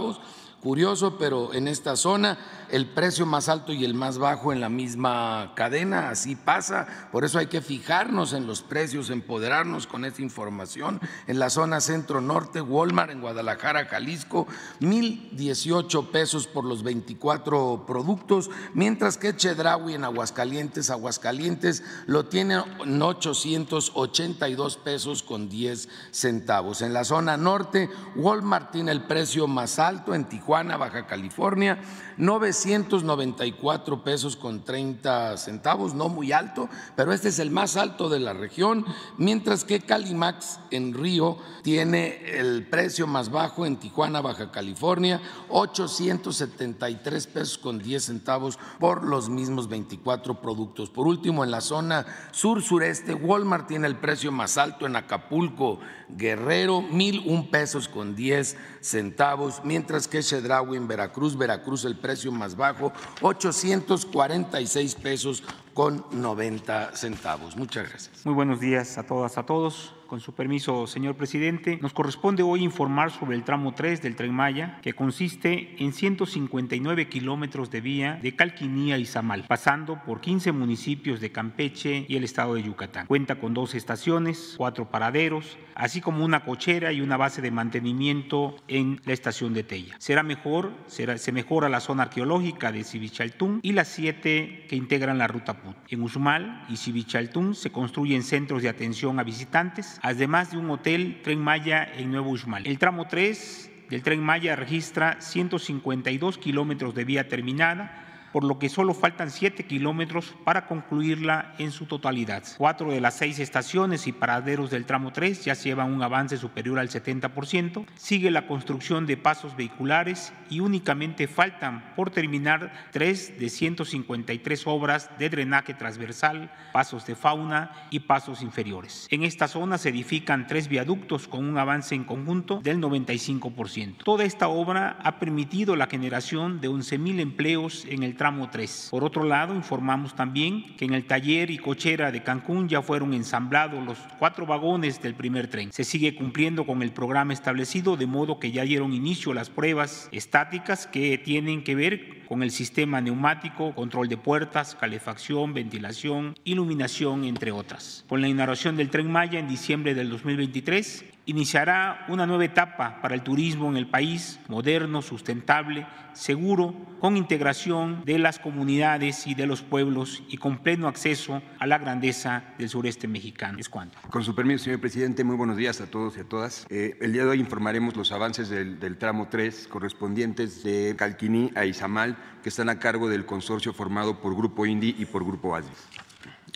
curioso, 0.62 1.17
pero 1.19 1.52
en 1.55 1.69
esta 1.69 1.97
zona 1.97 2.38
el 2.70 2.87
precio 2.87 3.26
más 3.26 3.48
alto 3.48 3.72
y 3.72 3.84
el 3.84 3.94
más 3.94 4.18
bajo 4.18 4.52
en 4.52 4.60
la 4.60 4.68
misma 4.68 5.52
cadena, 5.54 6.10
así 6.10 6.37
pasa. 6.37 6.87
Por 7.12 7.25
eso 7.25 7.38
hay 7.38 7.46
que 7.46 7.60
fijarnos 7.60 8.32
en 8.32 8.46
los 8.46 8.62
precios, 8.62 9.10
empoderarnos 9.10 9.87
con 9.87 10.04
esta 10.04 10.22
información. 10.22 11.00
En 11.26 11.38
la 11.38 11.50
zona 11.50 11.80
centro-norte, 11.80 12.60
Walmart 12.60 13.10
en 13.10 13.20
Guadalajara, 13.20 13.87
Jalisco, 13.87 14.46
1.018 14.80 16.10
pesos 16.10 16.46
por 16.46 16.64
los 16.64 16.82
24 16.82 17.84
productos, 17.87 18.50
mientras 18.75 19.18
que 19.18 19.37
Chedraui 19.37 19.94
en 19.94 20.04
Aguascalientes, 20.04 20.90
Aguascalientes 20.90 21.82
lo 22.06 22.26
tiene 22.26 22.62
en 22.84 23.02
882 23.02 24.76
pesos 24.76 25.22
con 25.22 25.48
10 25.48 25.88
centavos. 26.10 26.82
En 26.82 26.92
la 26.92 27.04
zona 27.04 27.37
norte, 27.37 27.90
Walmart 28.16 28.72
tiene 28.72 28.92
el 28.92 29.02
precio 29.02 29.46
más 29.46 29.78
alto 29.78 30.14
en 30.14 30.25
Tijuana, 30.28 30.76
Baja 30.76 31.06
California, 31.06 31.78
994 32.18 34.02
pesos 34.02 34.37
con 34.37 34.64
30 34.64 35.37
centavos, 35.37 35.94
no 35.94 36.08
muy 36.08 36.32
alto, 36.32 36.68
pero 36.96 37.12
este 37.12 37.28
es 37.28 37.38
el 37.38 37.50
más 37.50 37.76
alto 37.76 38.08
de 38.08 38.18
la 38.18 38.32
región, 38.32 38.84
mientras 39.16 39.64
que 39.64 39.80
Calimax 39.80 40.58
en 40.70 40.94
Río 40.94 41.38
tiene 41.62 42.38
el 42.38 42.66
precio 42.66 43.06
más 43.06 43.30
bajo 43.30 43.64
en 43.66 43.76
Tijuana, 43.76 44.20
Baja 44.20 44.50
California, 44.50 45.20
873 45.48 47.26
pesos 47.28 47.58
con 47.58 47.78
10 47.78 48.04
centavos 48.04 48.58
por 48.80 49.04
los 49.04 49.28
mismos 49.28 49.68
24 49.68 50.40
productos. 50.40 50.90
Por 50.90 51.06
último, 51.06 51.44
en 51.44 51.52
la 51.52 51.60
zona 51.60 52.04
sur-sureste, 52.32 53.14
Walmart 53.14 53.68
tiene 53.68 53.87
el 53.87 53.96
precio 53.96 54.32
más 54.32 54.58
alto 54.58 54.87
en 54.87 54.96
Acapulco, 54.96 55.78
Guerrero, 56.08 56.80
1.001 56.80 57.50
pesos 57.50 57.88
con 57.88 58.16
10 58.16 58.56
centavos, 58.80 59.60
mientras 59.62 60.08
que 60.08 60.22
Chedraui 60.22 60.76
en 60.76 60.88
Veracruz, 60.88 61.37
Veracruz 61.37 61.84
el 61.84 61.96
precio 61.96 62.07
más 62.32 62.56
bajo, 62.56 62.92
846 63.20 64.94
pesos 64.96 65.42
con 65.78 66.04
90 66.11 66.97
centavos. 66.97 67.56
Muchas 67.56 67.88
gracias. 67.88 68.26
Muy 68.26 68.35
buenos 68.35 68.58
días 68.58 68.99
a 68.99 69.04
todas, 69.04 69.38
a 69.38 69.47
todos. 69.47 69.94
Con 70.08 70.20
su 70.20 70.32
permiso, 70.32 70.87
señor 70.87 71.16
presidente, 71.16 71.78
nos 71.82 71.92
corresponde 71.92 72.42
hoy 72.42 72.64
informar 72.64 73.11
sobre 73.11 73.37
el 73.37 73.44
tramo 73.44 73.75
3 73.75 74.00
del 74.00 74.16
Tren 74.16 74.32
Maya, 74.32 74.78
que 74.80 74.94
consiste 74.94 75.76
en 75.78 75.92
159 75.92 77.11
kilómetros 77.11 77.70
de 77.70 77.82
vía 77.82 78.18
de 78.23 78.35
Calquinía 78.35 78.97
y 78.97 79.04
Zamal, 79.04 79.44
pasando 79.47 80.02
por 80.06 80.23
15 80.23 80.50
municipios 80.52 81.20
de 81.20 81.30
Campeche 81.30 82.06
y 82.08 82.16
el 82.16 82.25
estado 82.25 82.54
de 82.54 82.62
Yucatán. 82.62 83.06
Cuenta 83.06 83.38
con 83.38 83.52
dos 83.52 83.75
estaciones, 83.75 84.54
cuatro 84.56 84.90
paraderos, 84.90 85.58
así 85.75 86.00
como 86.00 86.25
una 86.25 86.42
cochera 86.42 86.90
y 86.90 87.02
una 87.02 87.18
base 87.18 87.42
de 87.42 87.50
mantenimiento 87.50 88.56
en 88.66 89.02
la 89.04 89.12
estación 89.12 89.52
de 89.52 89.62
Tella. 89.62 89.94
Será 89.99 90.23
mejor, 90.23 90.73
será, 90.87 91.18
se 91.18 91.32
mejora 91.32 91.68
la 91.68 91.80
zona 91.80 92.04
arqueológica 92.04 92.73
de 92.73 92.82
Civichaltún 92.82 93.61
y 93.62 93.73
las 93.73 93.88
siete 93.88 94.64
que 94.70 94.76
integran 94.76 95.18
la 95.18 95.26
ruta 95.26 95.61
En 95.88 96.02
Usumal 96.02 96.64
y 96.68 96.76
Civichaltún 96.76 97.54
se 97.54 97.70
construyen 97.70 98.22
centros 98.22 98.62
de 98.62 98.68
atención 98.68 99.18
a 99.18 99.25
visitantes 99.25 99.98
además 100.02 100.50
de 100.50 100.58
un 100.58 100.70
hotel 100.70 101.20
Tren 101.22 101.40
Maya 101.40 101.84
en 101.96 102.10
Nuevo 102.10 102.30
Uxmal. 102.30 102.66
El 102.66 102.78
tramo 102.78 103.06
3 103.06 103.70
del 103.90 104.02
Tren 104.02 104.22
Maya 104.22 104.56
registra 104.56 105.20
152 105.20 106.38
kilómetros 106.38 106.94
de 106.94 107.04
vía 107.04 107.28
terminada 107.28 108.07
por 108.38 108.45
lo 108.45 108.61
que 108.61 108.68
solo 108.68 108.95
faltan 108.95 109.33
siete 109.33 109.64
kilómetros 109.64 110.33
para 110.45 110.68
concluirla 110.68 111.57
en 111.59 111.73
su 111.73 111.87
totalidad. 111.87 112.45
Cuatro 112.57 112.92
de 112.92 113.00
las 113.00 113.14
seis 113.14 113.40
estaciones 113.40 114.07
y 114.07 114.12
paraderos 114.12 114.71
del 114.71 114.87
tramo 114.87 115.12
3 115.12 115.45
ya 115.45 115.54
llevan 115.54 115.92
un 115.92 116.04
avance 116.04 116.37
superior 116.37 116.78
al 116.78 116.88
70%. 116.88 117.85
Sigue 117.97 118.30
la 118.30 118.47
construcción 118.47 119.07
de 119.07 119.16
pasos 119.16 119.57
vehiculares 119.57 120.33
y 120.49 120.61
únicamente 120.61 121.26
faltan 121.26 121.92
por 121.97 122.11
terminar 122.11 122.73
tres 122.92 123.37
de 123.40 123.49
153 123.49 124.66
obras 124.68 125.11
de 125.18 125.30
drenaje 125.30 125.75
transversal, 125.75 126.52
pasos 126.73 127.07
de 127.07 127.16
fauna 127.16 127.73
y 127.90 127.99
pasos 127.99 128.42
inferiores. 128.42 129.09
En 129.11 129.25
esta 129.25 129.49
zona 129.49 129.78
se 129.78 129.88
edifican 129.88 130.47
tres 130.47 130.68
viaductos 130.68 131.26
con 131.26 131.45
un 131.45 131.59
avance 131.59 131.97
en 131.97 132.04
conjunto 132.04 132.61
del 132.62 132.78
95%. 132.80 134.04
Toda 134.04 134.23
esta 134.23 134.47
obra 134.47 134.97
ha 135.02 135.18
permitido 135.18 135.75
la 135.75 135.88
generación 135.88 136.61
de 136.61 136.71
11.000 136.71 137.18
empleos 137.18 137.85
en 137.88 138.04
el 138.04 138.14
tramo 138.14 138.27
3. 138.50 138.88
Por 138.90 139.04
otro 139.04 139.25
lado, 139.25 139.54
informamos 139.54 140.14
también 140.14 140.76
que 140.76 140.85
en 140.85 140.92
el 140.92 141.06
taller 141.06 141.50
y 141.50 141.58
cochera 141.58 142.12
de 142.12 142.23
Cancún 142.23 142.68
ya 142.68 142.82
fueron 142.82 143.14
ensamblados 143.14 143.82
los 143.85 143.99
cuatro 144.18 144.44
vagones 144.44 145.00
del 145.00 145.14
primer 145.14 145.49
tren. 145.49 145.73
Se 145.73 145.85
sigue 145.85 146.14
cumpliendo 146.14 146.66
con 146.66 146.82
el 146.82 146.92
programa 146.92 147.32
establecido, 147.32 147.97
de 147.97 148.06
modo 148.06 148.38
que 148.38 148.52
ya 148.52 148.64
dieron 148.64 148.92
inicio 148.92 149.32
las 149.32 149.49
pruebas 149.49 150.08
estáticas 150.12 150.87
que 150.87 151.16
tienen 151.16 151.64
que 151.64 151.75
ver 151.75 152.26
con 152.26 152.42
el 152.42 152.50
sistema 152.50 153.00
neumático, 153.00 153.75
control 153.75 154.08
de 154.08 154.18
puertas, 154.18 154.75
calefacción, 154.75 155.54
ventilación, 155.54 156.35
iluminación, 156.44 157.25
entre 157.25 157.52
otras. 157.52 158.04
Con 158.08 158.20
la 158.20 158.28
inauguración 158.28 158.76
del 158.76 158.90
tren 158.90 159.11
Maya 159.11 159.38
en 159.38 159.49
diciembre 159.49 159.94
del 159.94 160.11
2023, 160.11 161.04
iniciará 161.28 162.06
una 162.08 162.26
nueva 162.26 162.47
etapa 162.47 163.02
para 163.02 163.14
el 163.14 163.23
turismo 163.23 163.68
en 163.68 163.76
el 163.76 163.87
país, 163.87 164.40
moderno, 164.49 165.02
sustentable, 165.02 165.87
seguro, 166.14 166.75
con 167.00 167.18
integración 167.18 168.02
de 168.06 168.18
las 168.18 168.38
comunidades 168.38 169.26
y 169.26 169.35
de 169.35 169.47
los 169.47 169.61
pueblos 169.61 170.23
y 170.30 170.38
con 170.38 170.62
pleno 170.62 170.88
acceso 170.88 171.42
a 171.58 171.66
la 171.66 171.76
grandeza 171.76 172.44
del 172.56 172.70
sureste 172.70 173.08
mexicano. 173.08 173.58
Es 173.58 173.68
cuanto. 173.68 173.99
Con 174.08 174.25
su 174.25 174.35
permiso, 174.35 174.64
señor 174.64 174.80
presidente, 174.80 175.23
muy 175.23 175.37
buenos 175.37 175.58
días 175.58 175.82
a 175.82 175.87
todos 175.87 176.16
y 176.16 176.20
a 176.20 176.25
todas. 176.25 176.66
Eh, 176.70 176.97
el 177.02 177.12
día 177.12 177.25
de 177.25 177.28
hoy 177.28 177.40
informaremos 177.40 177.94
los 177.94 178.11
avances 178.11 178.49
del, 178.49 178.97
tramo 178.97 179.28
3 179.28 179.68
correspondientes 179.68 180.64
de 180.64 180.94
Calquiní 180.97 181.52
a 181.54 181.66
Izamal, 181.66 182.16
que 182.42 182.49
están 182.49 182.70
a 182.70 182.78
cargo 182.78 183.11
del 183.11 183.26
consorcio 183.26 183.75
formado 183.75 184.23
por 184.23 184.35
Grupo 184.35 184.64
Indi 184.64 184.97
y 184.99 185.04
por 185.04 185.26
Grupo 185.26 185.54
ASI. 185.54 185.68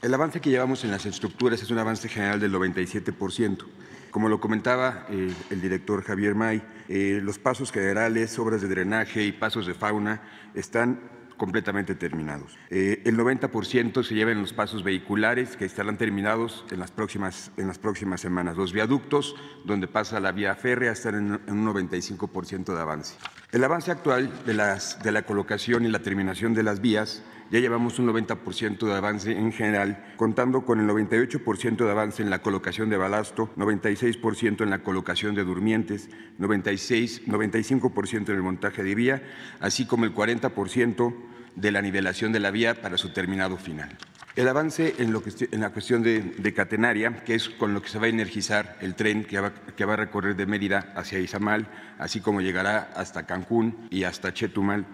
El 0.01 0.15
avance 0.15 0.41
que 0.41 0.51
llevamos 0.51 0.83
en 0.83 0.91
las 0.91 1.05
estructuras 1.05 1.63
es 1.63 1.71
un 1.71 1.79
avance 1.79 2.09
general 2.09 2.41
del 2.41 2.53
97%. 2.55 3.67
Como 4.13 4.29
lo 4.29 4.41
comentaba 4.41 5.07
eh, 5.09 5.33
el 5.49 5.63
director 5.63 6.05
Javier 6.05 6.35
May, 6.35 6.63
eh, 6.91 7.21
los 7.23 7.39
pasos 7.39 7.73
generales, 7.73 8.39
obras 8.39 8.61
de 8.61 8.69
drenaje 8.69 9.25
y 9.25 9.33
pasos 9.33 9.67
de 9.67 9.73
fauna 9.73 10.21
están 10.55 11.01
completamente 11.39 11.95
terminados. 11.95 12.59
Eh, 12.69 13.01
el 13.07 13.17
90% 13.17 14.05
se 14.05 14.15
lleva 14.15 14.31
en 14.31 14.43
los 14.43 14.53
pasos 14.53 14.85
vehiculares 14.85 15.57
que 15.57 15.65
estarán 15.65 15.97
terminados 15.97 16.67
en 16.71 16.79
las, 16.79 16.91
próximas, 16.91 17.53
en 17.57 17.69
las 17.69 17.79
próximas 17.79 18.21
semanas. 18.21 18.55
Los 18.59 18.75
viaductos, 18.75 19.35
donde 19.65 19.89
pasa 19.89 20.21
la 20.21 20.31
vía 20.31 20.55
férrea, 20.57 20.93
están 20.93 21.41
en 21.47 21.59
un 21.59 21.67
95% 21.67 22.75
de 22.75 22.81
avance. 22.83 23.17
El 23.53 23.63
avance 23.65 23.91
actual 23.91 24.33
de, 24.47 24.55
la 24.55 25.23
colocación 25.27 25.85
y 25.85 25.91
la 25.91 25.99
terminación 25.99 26.55
de 26.55 26.63
las 26.63 26.81
vías 26.81 27.23
ya 27.51 27.61
llevamos 27.61 27.99
un 27.99 28.09
90% 28.09 28.87
de 28.87 28.95
avance 28.95 29.31
en 29.31 29.53
general, 29.53 30.03
contando 30.17 30.65
con 30.65 30.81
el 30.81 30.89
98% 30.89 31.85
de 31.85 31.91
avance 31.91 32.23
en 32.23 32.31
la 32.31 32.41
colocación 32.41 32.89
de 32.89 32.97
balasto, 32.97 33.51
96% 33.59 34.63
en 34.63 34.71
la 34.71 34.83
colocación 34.83 35.35
de 35.35 35.45
durmientes, 35.45 36.09
96, 36.39 37.27
95% 37.27 38.31
en 38.31 38.37
el 38.37 38.43
montaje 38.43 38.83
de 38.83 38.95
vía, 38.95 39.23
así 39.61 39.85
como 39.85 40.07
el 40.07 40.15
40% 40.15 41.15
de 41.57 41.71
la 41.71 41.83
nivelación 41.83 42.33
de 42.33 42.41
la 42.41 42.51
vía 42.51 42.81
para 42.81 42.99
su 42.99 43.11
terminado 43.11 43.57
final. 43.57 43.97
El 44.35 44.49
avance 44.49 44.95
en, 44.99 45.13
la 45.61 45.71
cuestión 45.71 46.03
de, 46.03 46.21
de, 46.23 46.55
catenaria, 46.55 47.23
que 47.23 47.35
es 47.35 47.51
con 47.51 47.75
lo 47.75 47.83
que 47.83 47.91
se 47.91 47.99
va 47.99 48.07
a 48.07 48.09
energizar 48.09 48.79
el 48.81 48.95
tren 48.95 49.25
que 49.25 49.39
va, 49.39 49.53
que 49.53 49.85
va 49.85 49.93
a 49.93 49.97
recorrer 49.97 50.37
de 50.37 50.47
Mérida 50.47 50.91
hacia 50.97 51.19
Izamal, 51.19 51.67
así 51.99 52.21
como 52.21 52.41
llegará 52.41 52.91
hasta 52.97 53.27
Cancún 53.27 53.89
y 53.91 54.05
hasta 54.05 54.33
Chetumal, 54.33 54.87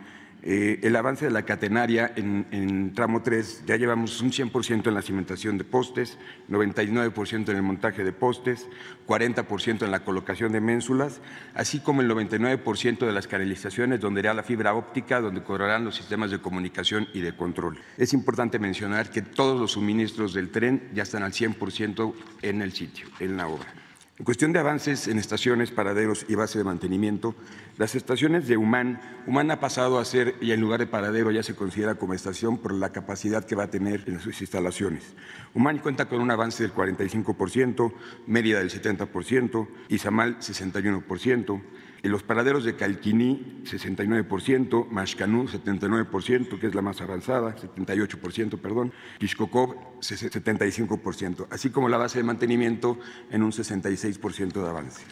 eh, 0.51 0.81
el 0.83 0.97
avance 0.97 1.27
de 1.27 1.31
la 1.31 1.43
catenaria 1.43 2.11
en, 2.17 2.47
en 2.53 2.95
tramo 2.95 3.21
3, 3.21 3.65
ya 3.67 3.77
llevamos 3.77 4.23
un 4.23 4.33
100% 4.33 4.89
en 4.89 4.95
la 4.95 5.03
cimentación 5.03 5.59
de 5.59 5.65
postes, 5.65 6.17
99% 6.49 7.51
en 7.51 7.57
el 7.57 7.63
montaje 7.63 8.03
de 8.03 8.13
postes, 8.13 8.67
40% 9.07 9.83
en 9.83 9.91
la 9.91 10.05
colocación 10.05 10.51
de 10.53 10.63
ménsulas, 10.63 11.21
así 11.53 11.81
como 11.81 12.01
el 12.01 12.11
99% 12.11 13.01
de 13.01 13.13
las 13.13 13.29
canalizaciones 13.29 14.01
donde 14.01 14.21
irá 14.21 14.33
la 14.33 14.43
fibra 14.43 14.73
óptica, 14.73 15.21
donde 15.21 15.43
correrán 15.43 15.85
los 15.85 15.97
sistemas 15.97 16.31
de 16.31 16.41
comunicación 16.41 17.09
y 17.13 17.21
de 17.21 17.37
control. 17.37 17.79
Es 17.99 18.15
importante 18.15 18.59
mencionar 18.59 19.11
que 19.11 19.21
todos 19.21 19.61
los 19.61 19.73
suministros 19.73 20.33
del 20.33 20.49
tren 20.49 20.89
ya 20.95 21.03
están 21.03 21.25
al 21.25 21.33
100% 21.33 22.15
en 22.41 22.63
el 22.63 22.73
sitio, 22.73 23.07
en 23.21 23.37
la 23.37 23.49
obra. 23.49 23.75
En 24.19 24.25
cuestión 24.25 24.53
de 24.53 24.59
avances 24.59 25.07
en 25.07 25.17
estaciones, 25.17 25.71
paraderos 25.71 26.27
y 26.29 26.35
base 26.35 26.59
de 26.59 26.65
mantenimiento, 26.65 27.37
las 27.79 27.95
estaciones 27.95 28.49
de 28.49 28.57
Humán, 28.57 29.01
Humán 29.27 29.53
ha 29.53 29.61
pasado 29.61 30.01
a 30.01 30.05
ser, 30.05 30.35
y 30.41 30.51
en 30.51 30.61
lugar 30.61 30.81
de 30.81 30.89
paradero 30.89 31.31
ya 31.31 31.45
se 31.45 31.55
considera 31.55 31.95
como 31.95 32.13
estación 32.13 32.59
por 32.59 32.75
la 32.75 32.91
capacidad 32.91 33.45
que 33.45 33.55
va 33.55 33.65
a 33.65 33.71
tener 33.71 34.03
en 34.09 34.19
sus 34.19 34.41
instalaciones. 34.41 35.15
Humán 35.55 35.79
cuenta 35.79 36.09
con 36.09 36.21
un 36.21 36.31
avance 36.31 36.65
del 36.65 36.75
45%, 36.75 37.93
Mérida 38.27 38.59
del 38.59 38.71
70%, 38.71 39.69
Izamal 39.91 40.39
61%, 40.41 41.63
en 42.03 42.11
los 42.11 42.25
paraderos 42.25 42.65
de 42.65 42.75
Calquiní, 42.75 43.63
69%, 43.65 44.89
Mashcanú, 44.89 45.47
79%, 45.47 46.59
que 46.59 46.67
es 46.67 46.75
la 46.75 46.83
más 46.83 47.01
avanzada, 47.01 47.55
78%, 47.57 48.59
perdón, 48.59 48.93
Quixcocó, 49.19 49.99
75%, 50.01 51.47
así 51.51 51.71
como 51.71 51.89
la 51.89 51.97
base 51.97 52.19
de 52.19 52.25
mantenimiento 52.25 52.99
en 53.31 53.45
un 53.45 53.53
66% 53.53 54.53
de 54.53 54.69
avance. 54.69 55.03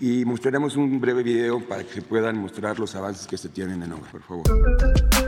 Y 0.00 0.24
mostraremos 0.24 0.76
un 0.76 1.00
breve 1.00 1.22
video 1.22 1.60
para 1.60 1.84
que 1.84 2.02
puedan 2.02 2.38
mostrar 2.38 2.78
los 2.78 2.94
avances 2.94 3.26
que 3.26 3.38
se 3.38 3.48
tienen 3.48 3.82
en 3.82 3.92
obra, 3.92 4.10
por 4.10 4.22
favor. 4.22 5.25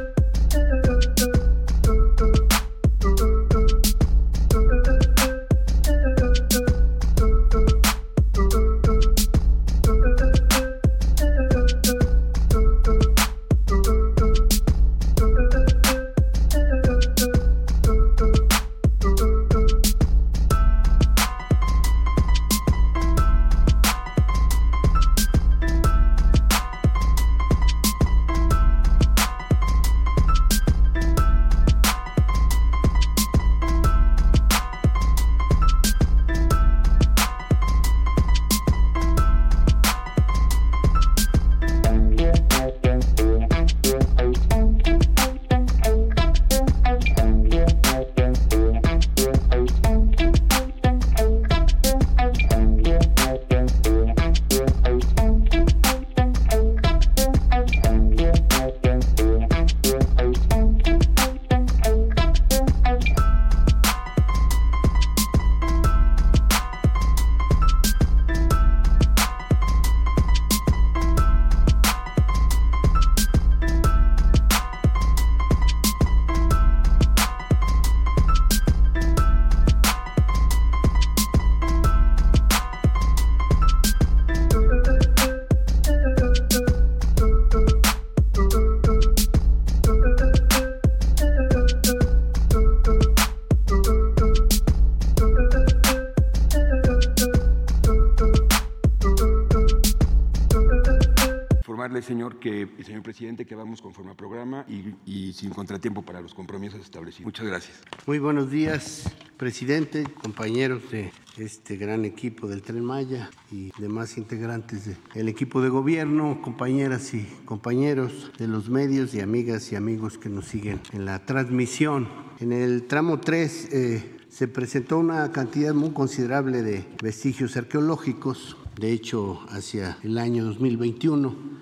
Señor, 102.09 102.39
que, 102.39 102.67
señor 102.85 103.03
presidente, 103.03 103.45
que 103.45 103.55
vamos 103.55 103.83
conforme 103.83 104.13
al 104.13 104.17
programa 104.17 104.65
y, 104.67 104.95
y, 105.05 105.35
sin 105.35 105.51
contratiempo 105.51 106.03
para 106.03 106.23
los 106.23 106.33
compromisos 106.33 106.81
establecidos. 106.81 107.27
Muchas 107.27 107.47
gracias. 107.47 107.83
Muy 108.07 108.19
buenos 108.19 108.51
días, 108.51 109.15
presidente, 109.37 110.05
compañeros 110.23 110.91
de 110.91 111.13
este 111.37 111.77
gran 111.77 112.07
equipo 112.07 112.49
del 112.49 112.63
Tren 112.63 112.83
Maya 112.83 113.29
y 113.53 113.71
demás 113.79 114.17
integrantes 114.17 114.89
del 115.15 115.29
equipo 115.29 115.61
de 115.61 115.69
gobierno, 115.69 116.41
compañeras 116.41 117.13
y 117.13 117.27
compañeros 117.45 118.33
de 118.39 118.49
los 118.49 118.71
medios 118.71 119.15
y 119.15 119.21
amigas 119.21 119.71
y 119.73 119.77
amigos 119.77 120.17
que 120.17 120.31
nos 120.31 120.47
siguen 120.47 120.81
en 120.93 121.05
la 121.05 121.27
transmisión. 121.27 122.09
En 122.41 122.53
el 122.53 122.87
tramo 122.87 123.21
3 123.21 123.69
eh, 123.71 124.17
se 124.31 124.49
presentó 124.49 124.99
una 124.99 125.31
cantidad 125.31 125.75
muy 125.75 125.91
considerable 125.91 126.63
de 126.63 126.87
vestigios 127.03 127.57
arqueológicos. 127.59 128.57
De 128.81 128.93
hecho, 128.93 129.41
hacia 129.51 129.99
el 130.03 130.17
año 130.17 130.45
2021 130.45 131.59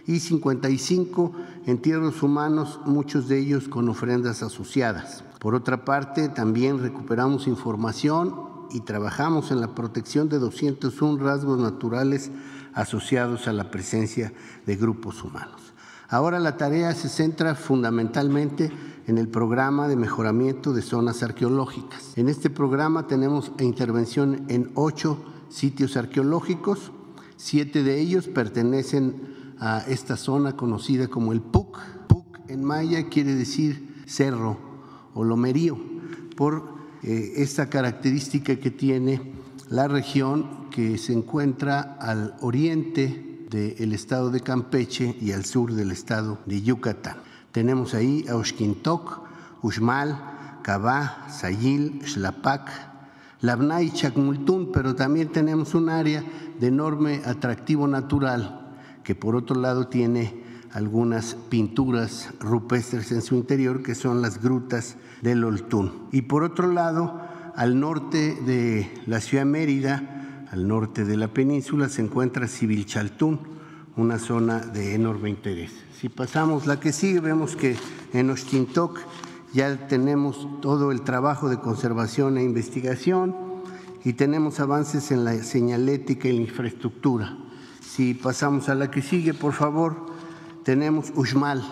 y 0.08 0.20
55 0.20 1.32
entierros 1.68 2.24
humanos, 2.24 2.80
muchos 2.88 3.28
de 3.28 3.38
ellos 3.38 3.68
con 3.68 3.88
ofrendas 3.88 4.42
asociadas. 4.42 5.24
Por 5.40 5.54
otra 5.54 5.86
parte, 5.86 6.28
también 6.28 6.80
recuperamos 6.80 7.46
información 7.46 8.34
y 8.72 8.80
trabajamos 8.80 9.52
en 9.52 9.62
la 9.62 9.76
protección 9.76 10.28
de 10.28 10.40
201 10.40 11.24
rasgos 11.24 11.60
naturales 11.60 12.32
asociados 12.74 13.48
a 13.48 13.54
la 13.54 13.70
presencia 13.70 14.34
de 14.66 14.76
grupos 14.76 15.24
humanos. 15.24 15.65
Ahora 16.08 16.40
la 16.40 16.58
tarea 16.58 16.94
se 16.94 17.10
centra 17.10 17.56
fundamentalmente 17.56 18.72
en 19.08 19.18
el 19.18 19.28
programa 19.28 19.88
de 19.88 19.96
mejoramiento 19.96 20.74
de 20.74 20.82
zonas 20.82 21.24
arqueológicas. 21.24 22.14
En 22.16 22.30
este 22.30 22.50
programa 22.50 23.08
tenemos 23.08 23.52
intervención 23.60 24.46
en 24.50 24.72
ocho 24.76 25.24
sitios 25.50 25.98
arqueológicos, 25.98 26.92
siete 27.38 27.84
de 27.84 28.00
ellos 28.00 28.28
pertenecen 28.28 29.56
a 29.60 29.80
esta 29.88 30.18
zona 30.18 30.56
conocida 30.56 31.08
como 31.08 31.32
el 31.34 31.42
PUC. 31.42 31.80
PUC 32.08 32.40
en 32.50 32.64
maya 32.64 33.10
quiere 33.10 33.36
decir 33.36 34.04
cerro 34.06 34.58
o 35.14 35.24
lomerío, 35.24 35.78
por 36.36 36.76
eh, 37.04 37.34
esta 37.38 37.70
característica 37.70 38.58
que 38.58 38.72
tiene 38.72 39.34
la 39.70 39.88
región 39.88 40.70
que 40.70 40.98
se 40.98 41.14
encuentra 41.14 41.82
al 42.00 42.36
oriente 42.42 43.25
del 43.50 43.94
estado 43.94 44.30
de 44.30 44.42
Campeche 44.42 45.16
y 45.22 45.32
al 45.32 45.46
sur 45.46 45.74
del 45.74 45.92
estado 45.92 46.40
de 46.46 46.62
Yucatán. 46.62 47.18
Tenemos 47.52 47.94
ahí 47.94 48.26
a 48.28 48.36
Oxquintoc, 48.36 49.22
Uxmal, 49.62 50.60
Cabá, 50.62 51.28
Sayil, 51.30 52.02
Xlapac, 52.06 52.70
Labná 53.42 53.82
y 53.82 53.92
Chacmultún, 53.92 54.72
pero 54.72 54.96
también 54.96 55.32
tenemos 55.32 55.76
un 55.76 55.90
área 55.90 56.24
de 56.60 56.68
enorme 56.68 57.22
atractivo 57.26 57.88
natural 57.88 58.74
que 59.04 59.16
por 59.16 59.36
otro 59.36 59.60
lado 59.62 59.88
tiene 59.88 60.44
algunas 60.74 61.36
pinturas 61.36 62.30
rupestres 62.40 63.12
en 63.12 63.22
su 63.22 63.36
interior 63.36 63.84
que 63.84 63.96
son 63.96 64.22
las 64.22 64.42
grutas 64.42 64.98
del 65.22 65.44
Oltún. 65.44 66.08
Y 66.12 66.24
por 66.24 66.44
otro 66.44 66.72
lado, 66.72 67.22
al 67.56 67.80
norte 67.80 68.38
de 68.46 68.92
la 69.06 69.22
ciudad 69.22 69.46
de 69.46 69.52
Mérida, 69.52 70.25
al 70.52 70.68
norte 70.68 71.06
de 71.06 71.18
la 71.18 71.28
península, 71.28 71.90
se 71.90 72.02
encuentra 72.02 72.48
Sibilchaltún, 72.48 73.40
una 73.98 74.20
zona 74.20 74.60
de 74.60 74.96
enorme 74.96 75.30
interés. 75.30 75.72
Si 76.00 76.10
pasamos 76.10 76.68
la 76.68 76.80
que 76.80 76.92
sigue, 76.92 77.20
vemos 77.20 77.56
que 77.56 77.78
en 78.14 78.30
Oxtintoc 78.30 79.00
ya 79.54 79.88
tenemos 79.88 80.48
todo 80.62 80.92
el 80.92 81.02
trabajo 81.02 81.50
de 81.50 81.60
conservación 81.60 82.38
e 82.38 82.44
investigación 82.44 83.36
y 84.04 84.14
tenemos 84.14 84.60
avances 84.60 85.12
en 85.12 85.24
la 85.24 85.34
señalética 85.44 86.28
y 86.28 86.34
la 86.34 86.42
infraestructura. 86.42 87.38
Si 87.82 88.14
pasamos 88.14 88.68
a 88.68 88.76
la 88.76 88.92
que 88.92 89.02
sigue, 89.02 89.34
por 89.34 89.54
favor, 89.54 90.08
tenemos 90.64 91.12
Uxmal, 91.16 91.64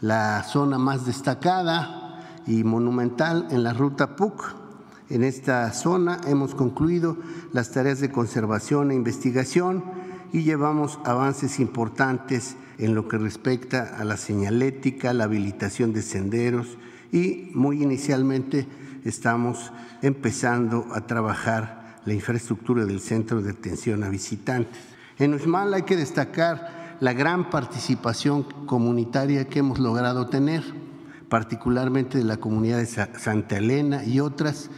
la 0.00 0.42
zona 0.42 0.78
más 0.78 1.06
destacada 1.06 2.42
y 2.46 2.62
monumental 2.64 3.48
en 3.50 3.64
la 3.64 3.72
ruta 3.72 4.14
PUC. 4.14 4.65
En 5.08 5.22
esta 5.22 5.72
zona 5.72 6.20
hemos 6.26 6.54
concluido 6.54 7.16
las 7.52 7.70
tareas 7.70 8.00
de 8.00 8.10
conservación 8.10 8.90
e 8.90 8.94
investigación 8.94 9.84
y 10.32 10.42
llevamos 10.42 10.98
avances 11.04 11.60
importantes 11.60 12.56
en 12.78 12.94
lo 12.94 13.06
que 13.06 13.16
respecta 13.16 13.96
a 13.98 14.04
la 14.04 14.16
señalética, 14.16 15.14
la 15.14 15.24
habilitación 15.24 15.92
de 15.92 16.02
senderos 16.02 16.76
y 17.12 17.50
muy 17.54 17.82
inicialmente 17.82 18.66
estamos 19.04 19.72
empezando 20.02 20.86
a 20.92 21.06
trabajar 21.06 22.00
la 22.04 22.12
infraestructura 22.12 22.84
del 22.84 23.00
centro 23.00 23.42
de 23.42 23.50
atención 23.50 24.02
a 24.02 24.08
visitantes. 24.08 24.80
En 25.18 25.34
Uxmal 25.34 25.72
hay 25.72 25.82
que 25.82 25.96
destacar 25.96 26.96
la 27.00 27.12
gran 27.12 27.48
participación 27.50 28.42
comunitaria 28.66 29.46
que 29.48 29.60
hemos 29.60 29.78
logrado 29.78 30.28
tener, 30.28 30.62
particularmente 31.28 32.18
de 32.18 32.24
la 32.24 32.38
comunidad 32.38 32.78
de 32.78 32.86
Santa 32.86 33.58
Elena 33.58 34.04
y 34.04 34.20
otras. 34.20 34.70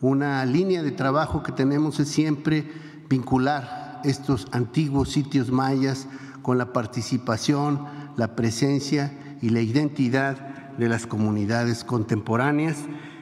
Una 0.00 0.46
línea 0.46 0.82
de 0.82 0.92
trabajo 0.92 1.42
que 1.42 1.52
tenemos 1.52 2.00
es 2.00 2.08
siempre 2.08 2.64
vincular 3.10 4.00
estos 4.04 4.48
antiguos 4.52 5.10
sitios 5.10 5.50
mayas 5.50 6.08
con 6.40 6.56
la 6.56 6.72
participación, 6.72 7.84
la 8.16 8.34
presencia 8.34 9.12
y 9.42 9.50
la 9.50 9.60
identidad 9.60 10.38
de 10.78 10.88
las 10.88 11.06
comunidades 11.06 11.84
contemporáneas 11.84 12.78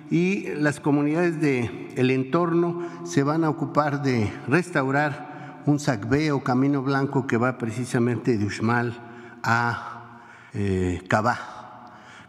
y 0.09 0.55
las 0.55 0.79
comunidades 0.79 1.41
del 1.41 1.89
el 1.97 2.11
entorno 2.13 2.83
se 3.05 3.25
van 3.25 3.43
a 3.43 3.51
ocupar 3.51 4.03
de 4.03 4.33
restaurar 4.47 5.63
un 5.67 5.81
sacbé 5.81 6.31
o 6.31 6.45
camino 6.45 6.83
blanco 6.83 7.27
que 7.27 7.37
va 7.37 7.59
precisamente 7.59 8.39
de 8.39 8.45
Uxmal 8.45 8.97
a 9.43 10.21
eh, 10.55 11.03
Cabá. 11.09 11.39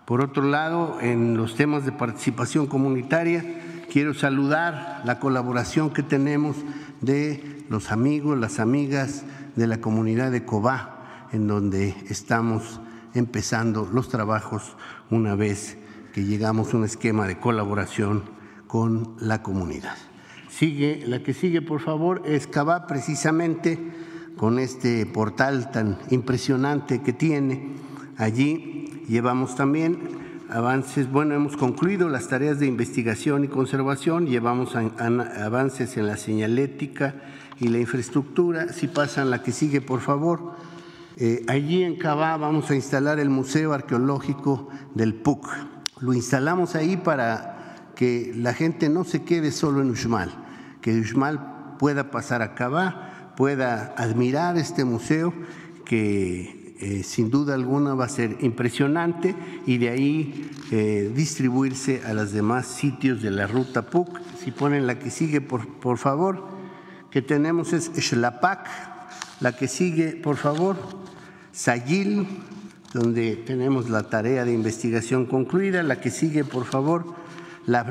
Por 0.05 0.21
otro 0.21 0.43
lado, 0.43 0.97
en 1.01 1.37
los 1.37 1.55
temas 1.55 1.85
de 1.85 1.91
participación 1.91 2.65
comunitaria, 2.65 3.45
quiero 3.89 4.13
saludar 4.13 5.01
la 5.03 5.19
colaboración 5.19 5.89
que 5.89 6.03
tenemos 6.03 6.55
de 7.01 7.65
los 7.69 7.91
amigos, 7.91 8.37
las 8.37 8.59
amigas 8.59 9.23
de 9.55 9.67
la 9.67 9.81
comunidad 9.81 10.31
de 10.31 10.45
Cobá, 10.45 11.27
en 11.31 11.47
donde 11.47 11.95
estamos 12.07 12.79
empezando 13.13 13.89
los 13.91 14.09
trabajos 14.09 14.75
una 15.09 15.35
vez 15.35 15.77
que 16.13 16.23
llegamos 16.23 16.73
a 16.73 16.77
un 16.77 16.85
esquema 16.85 17.27
de 17.27 17.39
colaboración 17.39 18.23
con 18.67 19.15
la 19.19 19.41
comunidad. 19.41 19.95
Sigue, 20.49 21.03
la 21.05 21.23
que 21.23 21.33
sigue, 21.33 21.61
por 21.61 21.81
favor, 21.81 22.21
es 22.25 22.47
Cabá, 22.47 22.87
precisamente 22.87 23.79
con 24.37 24.59
este 24.59 25.05
portal 25.05 25.71
tan 25.71 25.97
impresionante 26.11 27.01
que 27.01 27.13
tiene. 27.13 27.73
Allí 28.17 29.03
llevamos 29.07 29.55
también 29.55 30.28
avances, 30.49 31.11
bueno, 31.11 31.35
hemos 31.35 31.55
concluido 31.55 32.09
las 32.09 32.27
tareas 32.27 32.59
de 32.59 32.65
investigación 32.65 33.43
y 33.43 33.47
conservación, 33.47 34.25
llevamos 34.25 34.75
avances 34.75 35.97
en 35.97 36.07
la 36.07 36.17
señalética 36.17 37.15
y 37.59 37.67
la 37.67 37.79
infraestructura. 37.79 38.73
Si 38.73 38.87
pasan 38.87 39.29
la 39.29 39.43
que 39.43 39.51
sigue, 39.51 39.81
por 39.81 40.01
favor. 40.01 40.55
Eh, 41.17 41.43
allí 41.47 41.83
en 41.83 41.97
Cabá 41.97 42.37
vamos 42.37 42.71
a 42.71 42.75
instalar 42.75 43.19
el 43.19 43.29
Museo 43.29 43.73
Arqueológico 43.73 44.69
del 44.95 45.13
PUC. 45.15 45.47
Lo 45.99 46.13
instalamos 46.13 46.75
ahí 46.75 46.97
para 46.97 47.91
que 47.95 48.31
la 48.35 48.53
gente 48.53 48.87
no 48.87 49.03
se 49.03 49.23
quede 49.23 49.51
solo 49.51 49.81
en 49.81 49.91
Uxmal, 49.91 50.31
que 50.81 50.97
Uxmal 50.97 51.75
pueda 51.77 52.11
pasar 52.11 52.41
a 52.41 52.55
Cabá, 52.55 53.33
pueda 53.35 53.93
admirar 53.97 54.57
este 54.57 54.85
museo 54.85 55.33
que 55.83 56.58
eh, 56.79 57.03
sin 57.03 57.29
duda 57.29 57.55
alguna 57.55 57.93
va 57.93 58.05
a 58.05 58.09
ser 58.09 58.37
impresionante 58.39 59.35
y 59.65 59.77
de 59.77 59.89
ahí 59.89 60.49
eh, 60.71 61.11
distribuirse 61.13 62.03
a 62.05 62.13
los 62.13 62.31
demás 62.31 62.67
sitios 62.67 63.21
de 63.21 63.31
la 63.31 63.47
ruta 63.47 63.89
PUC. 63.89 64.19
Si 64.41 64.51
ponen 64.51 64.87
la 64.87 64.97
que 64.97 65.09
sigue, 65.09 65.41
por, 65.41 65.67
por 65.67 65.97
favor, 65.97 66.47
que 67.11 67.21
tenemos 67.21 67.73
es 67.73 67.91
Xlapac, 67.93 68.67
la 69.41 69.57
que 69.57 69.67
sigue, 69.67 70.13
por 70.13 70.37
favor, 70.37 70.77
Sayil, 71.51 72.27
donde 72.93 73.35
tenemos 73.35 73.89
la 73.89 74.03
tarea 74.03 74.45
de 74.45 74.53
investigación 74.53 75.25
concluida. 75.25 75.83
La 75.83 75.99
que 75.99 76.09
sigue, 76.09 76.45
por 76.45 76.65
favor, 76.65 77.13
la 77.65 77.83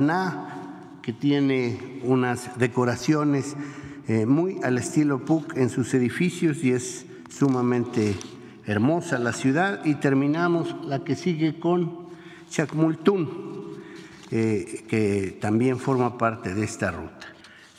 que 1.03 1.13
tiene 1.13 2.01
unas 2.05 2.59
decoraciones 2.59 3.55
eh, 4.09 4.25
muy 4.25 4.59
al 4.63 4.79
estilo 4.79 5.25
PUC 5.25 5.57
en 5.57 5.69
sus 5.69 5.93
edificios 5.93 6.65
y 6.65 6.73
es 6.73 7.05
sumamente 7.29 8.17
hermosa 8.69 9.19
la 9.19 9.33
ciudad. 9.33 9.85
Y 9.85 9.97
terminamos 9.97 10.77
la 10.85 11.01
que 11.01 11.17
sigue 11.17 11.59
con 11.59 12.09
Chacmultún, 12.49 13.29
eh, 14.31 14.85
que 14.89 15.37
también 15.41 15.79
forma 15.79 16.17
parte 16.19 16.55
de 16.55 16.65
esta 16.65 16.93
ruta. 16.93 17.27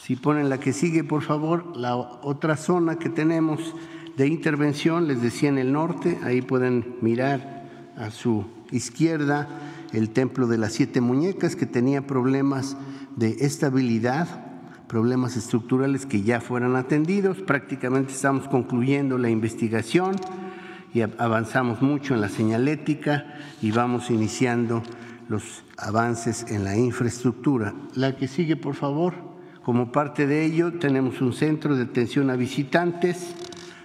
Si 0.01 0.15
ponen 0.15 0.49
la 0.49 0.59
que 0.59 0.73
sigue, 0.73 1.03
por 1.03 1.21
favor, 1.21 1.77
la 1.77 1.95
otra 1.95 2.57
zona 2.57 2.97
que 2.97 3.09
tenemos 3.09 3.75
de 4.17 4.27
intervención, 4.27 5.07
les 5.07 5.21
decía 5.21 5.49
en 5.49 5.59
el 5.59 5.71
norte, 5.71 6.17
ahí 6.23 6.41
pueden 6.41 6.95
mirar 7.01 7.93
a 7.95 8.09
su 8.09 8.45
izquierda 8.71 9.47
el 9.93 10.09
templo 10.09 10.47
de 10.47 10.57
las 10.57 10.73
siete 10.73 10.99
muñecas 11.01 11.55
que 11.55 11.65
tenía 11.65 12.05
problemas 12.07 12.75
de 13.15 13.37
estabilidad, 13.41 14.27
problemas 14.87 15.37
estructurales 15.37 16.05
que 16.07 16.23
ya 16.23 16.41
fueran 16.41 16.75
atendidos. 16.75 17.37
Prácticamente 17.41 18.13
estamos 18.13 18.47
concluyendo 18.47 19.17
la 19.19 19.29
investigación 19.29 20.15
y 20.93 21.01
avanzamos 21.01 21.81
mucho 21.81 22.13
en 22.13 22.21
la 22.21 22.29
señalética 22.29 23.25
y 23.61 23.71
vamos 23.71 24.09
iniciando 24.09 24.81
los 25.27 25.63
avances 25.77 26.45
en 26.49 26.63
la 26.63 26.75
infraestructura. 26.75 27.73
La 27.95 28.15
que 28.15 28.27
sigue, 28.27 28.55
por 28.55 28.75
favor. 28.75 29.13
Como 29.63 29.91
parte 29.91 30.25
de 30.25 30.45
ello, 30.45 30.73
tenemos 30.79 31.21
un 31.21 31.33
centro 31.33 31.75
de 31.75 31.83
atención 31.83 32.29
a 32.31 32.35
visitantes 32.35 33.35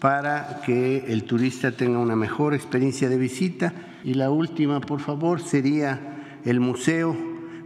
para 0.00 0.60
que 0.64 1.04
el 1.08 1.24
turista 1.24 1.72
tenga 1.72 1.98
una 1.98 2.16
mejor 2.16 2.54
experiencia 2.54 3.08
de 3.08 3.18
visita. 3.18 3.74
Y 4.02 4.14
la 4.14 4.30
última, 4.30 4.80
por 4.80 5.00
favor, 5.00 5.40
sería 5.40 6.40
el 6.44 6.60
Museo 6.60 7.16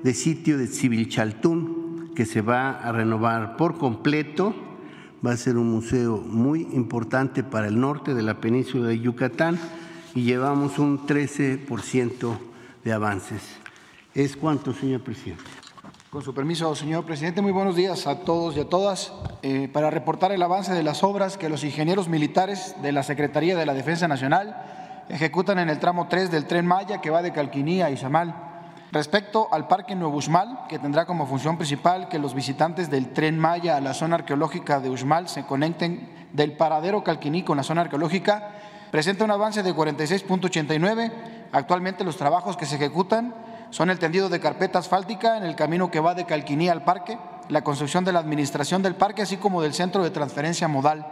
de 0.03 0.14
Sitio 0.14 0.59
de 0.59 0.66
Civilchaltún, 0.66 2.12
que 2.14 2.27
se 2.27 2.42
va 2.42 2.70
a 2.70 2.92
renovar 2.92 3.57
por 3.57 3.79
completo. 3.79 4.55
Va 5.24 5.33
a 5.33 5.37
ser 5.37 5.57
un 5.57 5.70
museo 5.70 6.18
muy 6.18 6.62
importante 6.72 7.42
para 7.42 7.66
el 7.66 7.81
norte 7.81 8.14
de 8.14 8.22
la 8.22 8.40
península 8.40 8.88
de 8.88 9.00
Yucatán 9.00 9.59
y 10.14 10.22
llevamos 10.22 10.78
un 10.78 11.07
13% 11.07 12.38
de 12.85 12.92
avances. 12.92 13.42
¿Es 14.14 14.37
cuánto, 14.37 14.72
señor 14.72 15.02
presidente? 15.02 15.44
Con 16.11 16.22
su 16.22 16.33
permiso, 16.33 16.74
señor 16.74 17.04
presidente, 17.04 17.42
muy 17.42 17.52
buenos 17.52 17.76
días 17.76 18.07
a 18.07 18.20
todos 18.20 18.57
y 18.57 18.61
a 18.61 18.68
todas. 18.68 19.12
Eh, 19.42 19.68
para 19.72 19.90
reportar 19.90 20.33
el 20.33 20.42
avance 20.42 20.72
de 20.72 20.83
las 20.83 21.04
obras 21.04 21.37
que 21.37 21.48
los 21.48 21.64
ingenieros 21.64 22.09
militares 22.09 22.76
de 22.81 22.92
la 22.92 23.02
Secretaría 23.02 23.57
de 23.57 23.66
la 23.66 23.74
Defensa 23.74 24.09
Nacional 24.09 24.57
ejecutan 25.09 25.59
en 25.59 25.68
el 25.68 25.78
tramo 25.78 26.07
3 26.09 26.31
del 26.31 26.46
tren 26.46 26.66
Maya 26.66 27.00
que 27.00 27.11
va 27.11 27.22
de 27.22 27.33
Calquinía 27.33 27.87
a 27.87 27.90
Izamal. 27.90 28.47
Respecto 28.90 29.48
al 29.53 29.68
Parque 29.68 29.94
Nuevo 29.94 30.16
Uxmal, 30.16 30.66
que 30.66 30.79
tendrá 30.79 31.05
como 31.05 31.27
función 31.27 31.59
principal 31.59 32.09
que 32.09 32.18
los 32.18 32.33
visitantes 32.33 32.88
del 32.88 33.12
tren 33.12 33.38
Maya 33.38 33.77
a 33.77 33.81
la 33.83 33.92
zona 33.92 34.16
arqueológica 34.16 34.81
de 34.81 34.88
Uxmal 34.88 35.29
se 35.29 35.44
conecten 35.44 36.09
del 36.33 36.53
paradero 36.53 37.05
Calquiní 37.05 37.42
con 37.42 37.59
la 37.59 37.62
zona 37.62 37.83
arqueológica, 37.83 38.51
presenta 38.90 39.24
un 39.24 39.31
avance 39.31 39.62
de 39.62 39.74
46.89. 39.74 41.12
Actualmente 41.53 42.03
los 42.03 42.16
trabajos 42.16 42.57
que 42.57 42.64
se 42.64 42.77
ejecutan 42.77 43.35
son 43.68 43.90
el 43.90 43.98
tendido 43.98 44.31
de 44.31 44.40
carpeta 44.40 44.79
asfáltica 44.79 45.37
en 45.37 45.44
el 45.44 45.55
camino 45.55 45.90
que 45.90 46.01
va 46.01 46.14
de 46.14 46.24
Calquinía 46.24 46.72
al 46.72 46.85
parque, 46.85 47.18
la 47.51 47.62
construcción 47.62 48.05
de 48.05 48.12
la 48.12 48.20
administración 48.20 48.83
del 48.83 48.94
parque, 48.94 49.20
así 49.20 49.37
como 49.37 49.61
del 49.61 49.74
centro 49.74 50.03
de 50.03 50.11
transferencia 50.11 50.66
modal, 50.66 51.07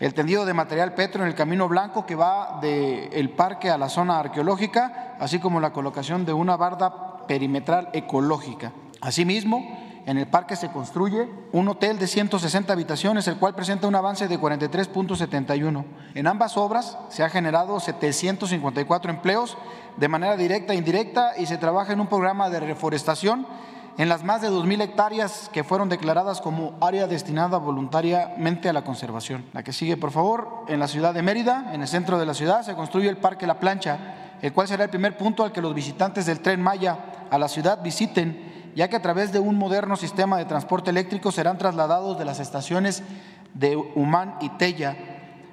el 0.00 0.14
tendido 0.14 0.46
de 0.46 0.54
material 0.54 0.94
petro 0.94 1.22
en 1.22 1.28
el 1.28 1.34
camino 1.34 1.68
blanco 1.68 2.06
que 2.06 2.14
va 2.14 2.58
del 2.60 3.30
parque 3.30 3.70
a 3.70 3.76
la 3.76 3.90
zona 3.90 4.18
arqueológica, 4.18 5.16
así 5.20 5.38
como 5.38 5.60
la 5.60 5.74
colocación 5.74 6.24
de 6.24 6.32
una 6.32 6.56
barda 6.56 7.26
perimetral 7.26 7.90
ecológica. 7.92 8.72
Asimismo, 9.02 9.78
en 10.06 10.16
el 10.16 10.26
parque 10.26 10.56
se 10.56 10.70
construye 10.72 11.28
un 11.52 11.68
hotel 11.68 11.98
de 11.98 12.06
160 12.06 12.72
habitaciones, 12.72 13.28
el 13.28 13.36
cual 13.36 13.54
presenta 13.54 13.86
un 13.86 13.94
avance 13.94 14.26
de 14.26 14.40
43.71. 14.40 15.84
En 16.14 16.26
ambas 16.26 16.56
obras 16.56 16.96
se 17.10 17.22
ha 17.22 17.28
generado 17.28 17.78
754 17.78 19.10
empleos 19.10 19.58
de 19.98 20.08
manera 20.08 20.36
directa 20.36 20.72
e 20.72 20.76
indirecta 20.76 21.32
y 21.36 21.44
se 21.44 21.58
trabaja 21.58 21.92
en 21.92 22.00
un 22.00 22.06
programa 22.06 22.48
de 22.48 22.60
reforestación 22.60 23.46
en 24.00 24.08
las 24.08 24.24
más 24.24 24.40
de 24.40 24.48
2.000 24.48 24.80
hectáreas 24.80 25.50
que 25.52 25.62
fueron 25.62 25.90
declaradas 25.90 26.40
como 26.40 26.72
área 26.80 27.06
destinada 27.06 27.58
voluntariamente 27.58 28.70
a 28.70 28.72
la 28.72 28.82
conservación. 28.82 29.44
La 29.52 29.62
que 29.62 29.74
sigue, 29.74 29.98
por 29.98 30.10
favor, 30.10 30.64
en 30.68 30.80
la 30.80 30.88
ciudad 30.88 31.12
de 31.12 31.20
Mérida, 31.20 31.68
en 31.74 31.82
el 31.82 31.86
centro 31.86 32.18
de 32.18 32.24
la 32.24 32.32
ciudad, 32.32 32.62
se 32.62 32.74
construye 32.74 33.10
el 33.10 33.18
Parque 33.18 33.46
La 33.46 33.60
Plancha, 33.60 33.98
el 34.40 34.54
cual 34.54 34.68
será 34.68 34.84
el 34.84 34.90
primer 34.90 35.18
punto 35.18 35.44
al 35.44 35.52
que 35.52 35.60
los 35.60 35.74
visitantes 35.74 36.24
del 36.24 36.40
tren 36.40 36.62
Maya 36.62 36.96
a 37.30 37.36
la 37.36 37.46
ciudad 37.46 37.82
visiten 37.82 38.72
ya 38.74 38.88
que 38.88 38.96
a 38.96 39.02
través 39.02 39.32
de 39.32 39.38
un 39.38 39.58
moderno 39.58 39.96
sistema 39.96 40.38
de 40.38 40.46
transporte 40.46 40.88
eléctrico 40.88 41.30
serán 41.30 41.58
trasladados 41.58 42.18
de 42.18 42.24
las 42.24 42.40
estaciones 42.40 43.02
de 43.52 43.76
Humán 43.76 44.36
y 44.40 44.48
Tella. 44.48 44.96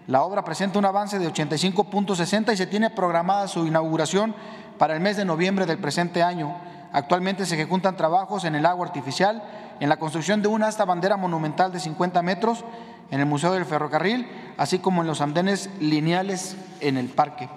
La 0.07 0.23
obra 0.23 0.45
presenta 0.45 0.79
un 0.79 0.85
avance 0.85 1.19
de 1.19 1.27
85.60 1.27 2.53
y 2.53 2.55
se 2.55 2.67
tiene 2.67 2.91
programada 2.91 3.49
su 3.49 3.67
inauguración 3.67 4.33
para 4.77 4.93
el 4.93 5.01
mes 5.01 5.17
de 5.17 5.25
noviembre 5.25 5.65
del 5.65 5.79
presente 5.79 6.23
año. 6.23 6.55
Actualmente 6.91 7.45
se 7.45 7.55
ejecutan 7.55 7.97
trabajos 7.97 8.43
en 8.43 8.55
el 8.55 8.65
agua 8.65 8.85
artificial, 8.85 9.43
en 9.79 9.89
la 9.89 9.97
construcción 9.97 10.41
de 10.41 10.47
una 10.47 10.67
hasta 10.67 10.85
bandera 10.85 11.17
monumental 11.17 11.71
de 11.71 11.79
50 11.79 12.21
metros 12.21 12.63
en 13.11 13.19
el 13.19 13.25
Museo 13.25 13.53
del 13.53 13.65
Ferrocarril, 13.65 14.27
así 14.57 14.79
como 14.79 15.01
en 15.01 15.07
los 15.07 15.21
andenes 15.21 15.69
lineales 15.79 16.57
en 16.79 16.97
el 16.97 17.07
parque. 17.09 17.49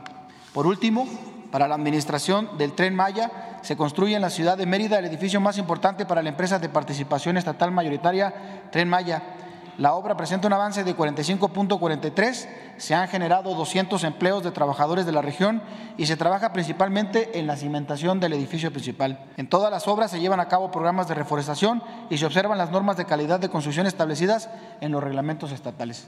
Por 0.52 0.66
último, 0.66 1.06
para 1.50 1.68
la 1.68 1.74
administración 1.74 2.56
del 2.58 2.72
tren 2.72 2.94
Maya, 2.94 3.58
se 3.62 3.76
construye 3.76 4.14
en 4.14 4.22
la 4.22 4.30
ciudad 4.30 4.56
de 4.56 4.66
Mérida 4.66 4.98
el 4.98 5.04
edificio 5.04 5.40
más 5.40 5.58
importante 5.58 6.06
para 6.06 6.22
la 6.22 6.30
empresa 6.30 6.58
de 6.58 6.68
participación 6.68 7.36
estatal 7.36 7.70
mayoritaria 7.72 8.68
Tren 8.70 8.88
Maya. 8.88 9.22
La 9.80 9.94
obra 9.94 10.14
presenta 10.14 10.46
un 10.46 10.52
avance 10.52 10.84
de 10.84 10.94
45.43, 10.94 12.48
se 12.76 12.94
han 12.94 13.08
generado 13.08 13.54
200 13.54 14.04
empleos 14.04 14.42
de 14.44 14.50
trabajadores 14.50 15.06
de 15.06 15.12
la 15.12 15.22
región 15.22 15.62
y 15.96 16.04
se 16.04 16.18
trabaja 16.18 16.52
principalmente 16.52 17.38
en 17.38 17.46
la 17.46 17.56
cimentación 17.56 18.20
del 18.20 18.34
edificio 18.34 18.70
principal. 18.70 19.24
En 19.38 19.48
todas 19.48 19.70
las 19.70 19.88
obras 19.88 20.10
se 20.10 20.20
llevan 20.20 20.38
a 20.38 20.48
cabo 20.48 20.70
programas 20.70 21.08
de 21.08 21.14
reforestación 21.14 21.82
y 22.10 22.18
se 22.18 22.26
observan 22.26 22.58
las 22.58 22.70
normas 22.70 22.98
de 22.98 23.06
calidad 23.06 23.40
de 23.40 23.48
construcción 23.48 23.86
establecidas 23.86 24.50
en 24.82 24.92
los 24.92 25.02
reglamentos 25.02 25.50
estatales. 25.50 26.06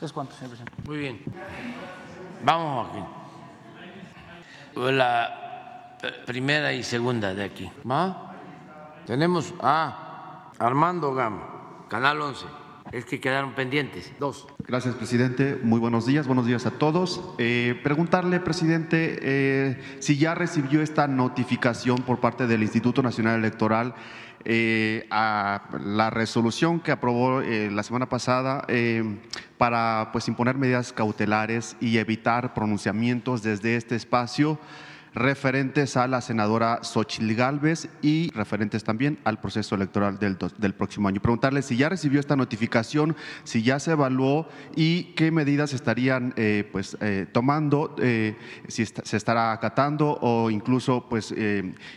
¿Es 0.00 0.14
cuánto, 0.14 0.34
señor 0.36 0.56
presidente? 0.56 0.82
Muy 0.88 0.96
bien. 0.96 1.22
Vamos 2.42 2.88
aquí. 2.88 3.04
La 4.92 5.98
primera 6.24 6.72
y 6.72 6.82
segunda 6.82 7.34
de 7.34 7.44
aquí. 7.44 7.70
Tenemos 9.04 9.52
a 9.60 10.52
Armando 10.58 11.12
Gama, 11.12 11.84
Canal 11.90 12.18
11. 12.18 12.59
Es 12.92 13.04
que 13.04 13.20
quedaron 13.20 13.54
pendientes. 13.54 14.12
Dos. 14.18 14.48
Gracias, 14.66 14.96
presidente. 14.96 15.56
Muy 15.62 15.78
buenos 15.78 16.06
días. 16.06 16.26
Buenos 16.26 16.44
días 16.46 16.66
a 16.66 16.72
todos. 16.72 17.22
Eh, 17.38 17.78
preguntarle, 17.84 18.40
presidente, 18.40 19.18
eh, 19.22 19.80
si 20.00 20.18
ya 20.18 20.34
recibió 20.34 20.82
esta 20.82 21.06
notificación 21.06 21.98
por 22.02 22.18
parte 22.18 22.48
del 22.48 22.62
Instituto 22.62 23.00
Nacional 23.00 23.38
Electoral 23.38 23.94
eh, 24.44 25.06
a 25.10 25.68
la 25.84 26.10
resolución 26.10 26.80
que 26.80 26.90
aprobó 26.90 27.42
la 27.42 27.82
semana 27.84 28.08
pasada 28.08 28.66
para 29.56 30.08
pues, 30.12 30.26
imponer 30.26 30.56
medidas 30.56 30.92
cautelares 30.92 31.76
y 31.80 31.98
evitar 31.98 32.54
pronunciamientos 32.54 33.42
desde 33.42 33.76
este 33.76 33.94
espacio 33.94 34.58
referentes 35.14 35.96
a 35.96 36.06
la 36.06 36.20
senadora 36.20 36.80
Xochitl 36.82 37.34
Galvez 37.34 37.88
y 38.02 38.30
referentes 38.30 38.84
también 38.84 39.18
al 39.24 39.40
proceso 39.40 39.74
electoral 39.74 40.18
del, 40.18 40.36
del, 40.58 40.74
próximo 40.74 41.08
año. 41.08 41.20
Preguntarle 41.20 41.62
si 41.62 41.76
ya 41.76 41.88
recibió 41.88 42.20
esta 42.20 42.36
notificación, 42.36 43.16
si 43.44 43.62
ya 43.62 43.78
se 43.78 43.92
evaluó 43.92 44.46
y 44.76 45.14
qué 45.14 45.30
medidas 45.30 45.72
estarían 45.72 46.32
eh, 46.36 46.68
pues, 46.70 46.96
eh, 47.00 47.26
tomando, 47.32 47.94
eh, 48.00 48.36
si 48.68 48.86
se 48.86 49.16
estará 49.16 49.52
acatando 49.52 50.18
o 50.20 50.50
incluso 50.50 51.06
pues, 51.08 51.34